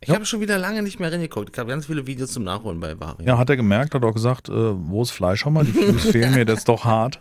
Ich 0.00 0.08
Ja. 0.08 0.14
habe 0.16 0.26
schon 0.26 0.40
wieder 0.42 0.58
lange 0.58 0.82
nicht 0.82 1.00
mehr 1.00 1.10
reingeguckt. 1.10 1.48
Ich 1.50 1.58
habe 1.58 1.70
ganz 1.70 1.86
viele 1.86 2.06
Videos 2.06 2.30
zum 2.32 2.44
Nachholen 2.44 2.78
bei 2.78 3.00
Vari. 3.00 3.24
Ja, 3.24 3.38
hat 3.38 3.48
er 3.48 3.56
gemerkt, 3.56 3.94
hat 3.94 4.04
auch 4.04 4.12
gesagt, 4.12 4.50
äh, 4.50 4.52
wo 4.52 5.00
ist 5.00 5.10
Fleischhammer? 5.12 5.64
Die 5.64 5.74
Views 5.74 6.04
fehlen 6.12 6.34
mir 6.34 6.44
jetzt 6.46 6.68
doch 6.68 6.84
hart. 6.84 7.20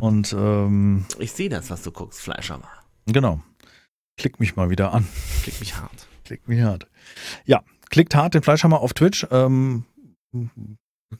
Und 0.00 0.32
ähm, 0.32 1.04
Ich 1.18 1.32
sehe 1.32 1.50
das, 1.50 1.68
was 1.68 1.82
du 1.82 1.90
guckst, 1.92 2.20
Fleischhammer. 2.22 2.68
genau. 3.06 3.40
Klick 4.16 4.40
mich 4.40 4.56
mal 4.56 4.70
wieder 4.70 4.92
an. 4.94 5.06
Klick 5.42 5.60
mich 5.60 5.76
hart. 5.76 6.06
Klick 6.24 6.48
mich 6.48 6.62
hart. 6.62 6.86
Ja, 7.44 7.62
klickt 7.90 8.14
hart 8.14 8.32
den 8.34 8.42
Fleischhammer 8.42 8.80
auf 8.80 8.94
Twitch. 8.94 9.26
Ähm, 9.30 9.84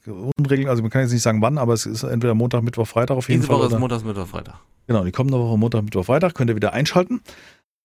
unregelmäßig, 0.07 0.69
also 0.69 0.83
man 0.83 0.91
kann 0.91 1.03
jetzt 1.03 1.13
nicht 1.13 1.23
sagen 1.23 1.41
wann, 1.43 1.59
aber 1.59 1.73
es 1.73 1.87
ist 1.87 2.03
entweder 2.03 2.35
Montag, 2.35 2.63
Mittwoch, 2.63 2.87
Freitag 2.87 3.17
auf 3.17 3.29
jeden 3.29 3.43
Diese 3.43 3.53
Fall. 3.53 3.61
Woche 3.61 3.75
ist 3.75 3.79
Montags, 3.79 4.05
Mittwoch, 4.05 4.27
Freitag. 4.27 4.61
Genau, 4.87 5.05
die 5.05 5.13
kommende 5.13 5.39
Woche 5.39 5.59
Montag, 5.59 5.83
Mittwoch, 5.85 6.05
Freitag 6.05 6.35
könnt 6.35 6.51
ihr 6.51 6.57
wieder 6.57 6.73
einschalten. 6.73 7.21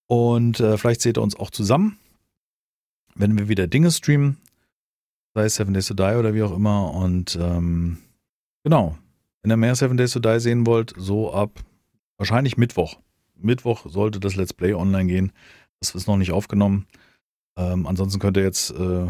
Und 0.07 0.59
äh, 0.59 0.77
vielleicht 0.77 1.01
seht 1.01 1.17
ihr 1.17 1.21
uns 1.21 1.35
auch 1.35 1.51
zusammen, 1.51 1.97
wenn 3.15 3.37
wir 3.37 3.47
wieder 3.47 3.67
Dinge 3.67 3.91
streamen. 3.91 4.37
sei 5.35 5.45
es 5.45 5.55
Seven 5.55 5.73
Days 5.73 5.87
to 5.87 5.93
Die 5.93 6.15
oder 6.15 6.33
wie 6.33 6.43
auch 6.43 6.55
immer. 6.55 6.93
Und 6.93 7.37
ähm, 7.39 7.99
genau, 8.63 8.97
wenn 9.41 9.51
ihr 9.51 9.57
mehr 9.57 9.75
Seven 9.75 9.97
Days 9.97 10.11
to 10.11 10.19
Die 10.19 10.39
sehen 10.39 10.65
wollt, 10.65 10.93
so 10.97 11.31
ab 11.33 11.51
wahrscheinlich 12.17 12.57
Mittwoch. 12.57 12.97
Mittwoch 13.35 13.85
sollte 13.87 14.19
das 14.19 14.35
Let's 14.35 14.53
Play 14.53 14.73
online 14.73 15.05
gehen. 15.05 15.31
Das 15.79 15.95
ist 15.95 16.07
noch 16.07 16.17
nicht 16.17 16.31
aufgenommen. 16.31 16.87
Ähm, 17.57 17.85
ansonsten 17.87 18.19
könnt 18.19 18.35
ihr 18.35 18.43
jetzt 18.43 18.71
äh, 18.71 19.07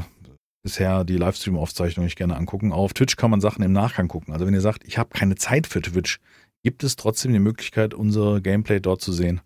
bisher 0.64 1.04
die 1.04 1.18
Livestream-Aufzeichnung 1.18 2.06
nicht 2.06 2.18
gerne 2.18 2.36
angucken. 2.36 2.72
Auf 2.72 2.94
Twitch 2.94 3.16
kann 3.16 3.32
man 3.32 3.42
Sachen 3.42 3.64
im 3.64 3.72
Nachgang 3.72 4.08
gucken. 4.08 4.34
Also 4.34 4.46
wenn 4.46 4.54
ihr 4.54 4.62
sagt, 4.62 4.84
ich 4.86 4.98
habe 4.98 5.10
keine 5.10 5.36
Zeit 5.36 5.68
für 5.68 5.82
Twitch, 5.82 6.20
gibt 6.64 6.84
es 6.84 6.96
trotzdem 6.96 7.34
die 7.34 7.40
Möglichkeit, 7.40 7.94
unser 7.94 8.42
Gameplay 8.42 8.80
dort 8.80 9.02
zu 9.02 9.12
sehen. 9.12 9.42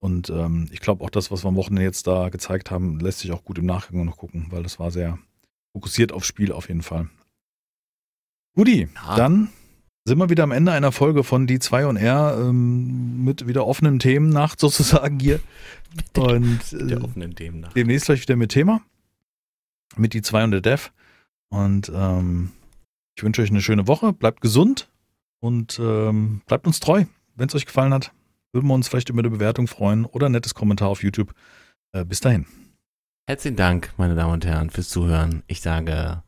Und 0.00 0.30
ähm, 0.30 0.68
ich 0.72 0.80
glaube 0.80 1.04
auch 1.04 1.10
das, 1.10 1.30
was 1.30 1.44
wir 1.44 1.48
am 1.48 1.56
Wochenende 1.56 1.82
jetzt 1.82 2.06
da 2.06 2.28
gezeigt 2.28 2.70
haben, 2.70 2.98
lässt 2.98 3.20
sich 3.20 3.30
auch 3.32 3.44
gut 3.44 3.58
im 3.58 3.66
Nachgang 3.66 4.04
noch 4.04 4.16
gucken, 4.16 4.46
weil 4.50 4.62
das 4.62 4.78
war 4.78 4.90
sehr 4.90 5.18
fokussiert 5.72 6.12
aufs 6.12 6.26
Spiel 6.26 6.50
auf 6.52 6.68
jeden 6.68 6.82
Fall. 6.82 7.08
Guti, 8.54 8.88
ja. 8.94 9.16
dann 9.16 9.50
sind 10.04 10.18
wir 10.18 10.28
wieder 10.28 10.42
am 10.42 10.50
Ende 10.50 10.72
einer 10.72 10.90
Folge 10.90 11.22
von 11.22 11.46
Die 11.46 11.60
2 11.60 11.86
und 11.86 11.96
R 11.96 12.36
ähm, 12.40 13.24
mit 13.24 13.46
wieder 13.46 13.66
offenen 13.66 13.98
Themennacht 14.00 14.58
sozusagen 14.60 15.20
hier. 15.20 15.40
Und 16.16 16.60
äh, 16.72 16.86
der 16.86 17.04
offenen 17.04 17.34
Themennacht. 17.34 17.76
demnächst 17.76 18.06
gleich 18.06 18.22
wieder 18.22 18.36
mit 18.36 18.50
Thema. 18.50 18.82
Mit 19.96 20.14
Die 20.14 20.22
2 20.22 20.44
und 20.44 20.50
der 20.52 20.60
Dev. 20.60 20.90
Und 21.50 21.90
ähm, 21.94 22.52
ich 23.16 23.22
wünsche 23.22 23.42
euch 23.42 23.50
eine 23.50 23.60
schöne 23.60 23.86
Woche. 23.86 24.12
Bleibt 24.12 24.40
gesund 24.40 24.88
und 25.40 25.78
ähm, 25.78 26.40
bleibt 26.46 26.66
uns 26.66 26.80
treu. 26.80 27.04
Wenn 27.34 27.48
es 27.48 27.54
euch 27.54 27.66
gefallen 27.66 27.92
hat, 27.92 28.12
würden 28.52 28.68
wir 28.68 28.74
uns 28.74 28.88
vielleicht 28.88 29.08
über 29.08 29.20
eine 29.20 29.30
Bewertung 29.30 29.66
freuen 29.66 30.04
oder 30.04 30.26
ein 30.26 30.32
nettes 30.32 30.54
Kommentar 30.54 30.88
auf 30.88 31.02
YouTube. 31.02 31.34
Äh, 31.92 32.04
bis 32.04 32.20
dahin. 32.20 32.46
Herzlichen 33.26 33.56
Dank, 33.56 33.92
meine 33.96 34.14
Damen 34.14 34.32
und 34.32 34.44
Herren, 34.44 34.70
fürs 34.70 34.88
Zuhören. 34.88 35.42
Ich 35.46 35.60
sage 35.60 36.22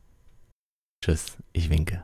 Tschüss, 1.03 1.37
ich 1.53 1.69
winke. 1.69 2.03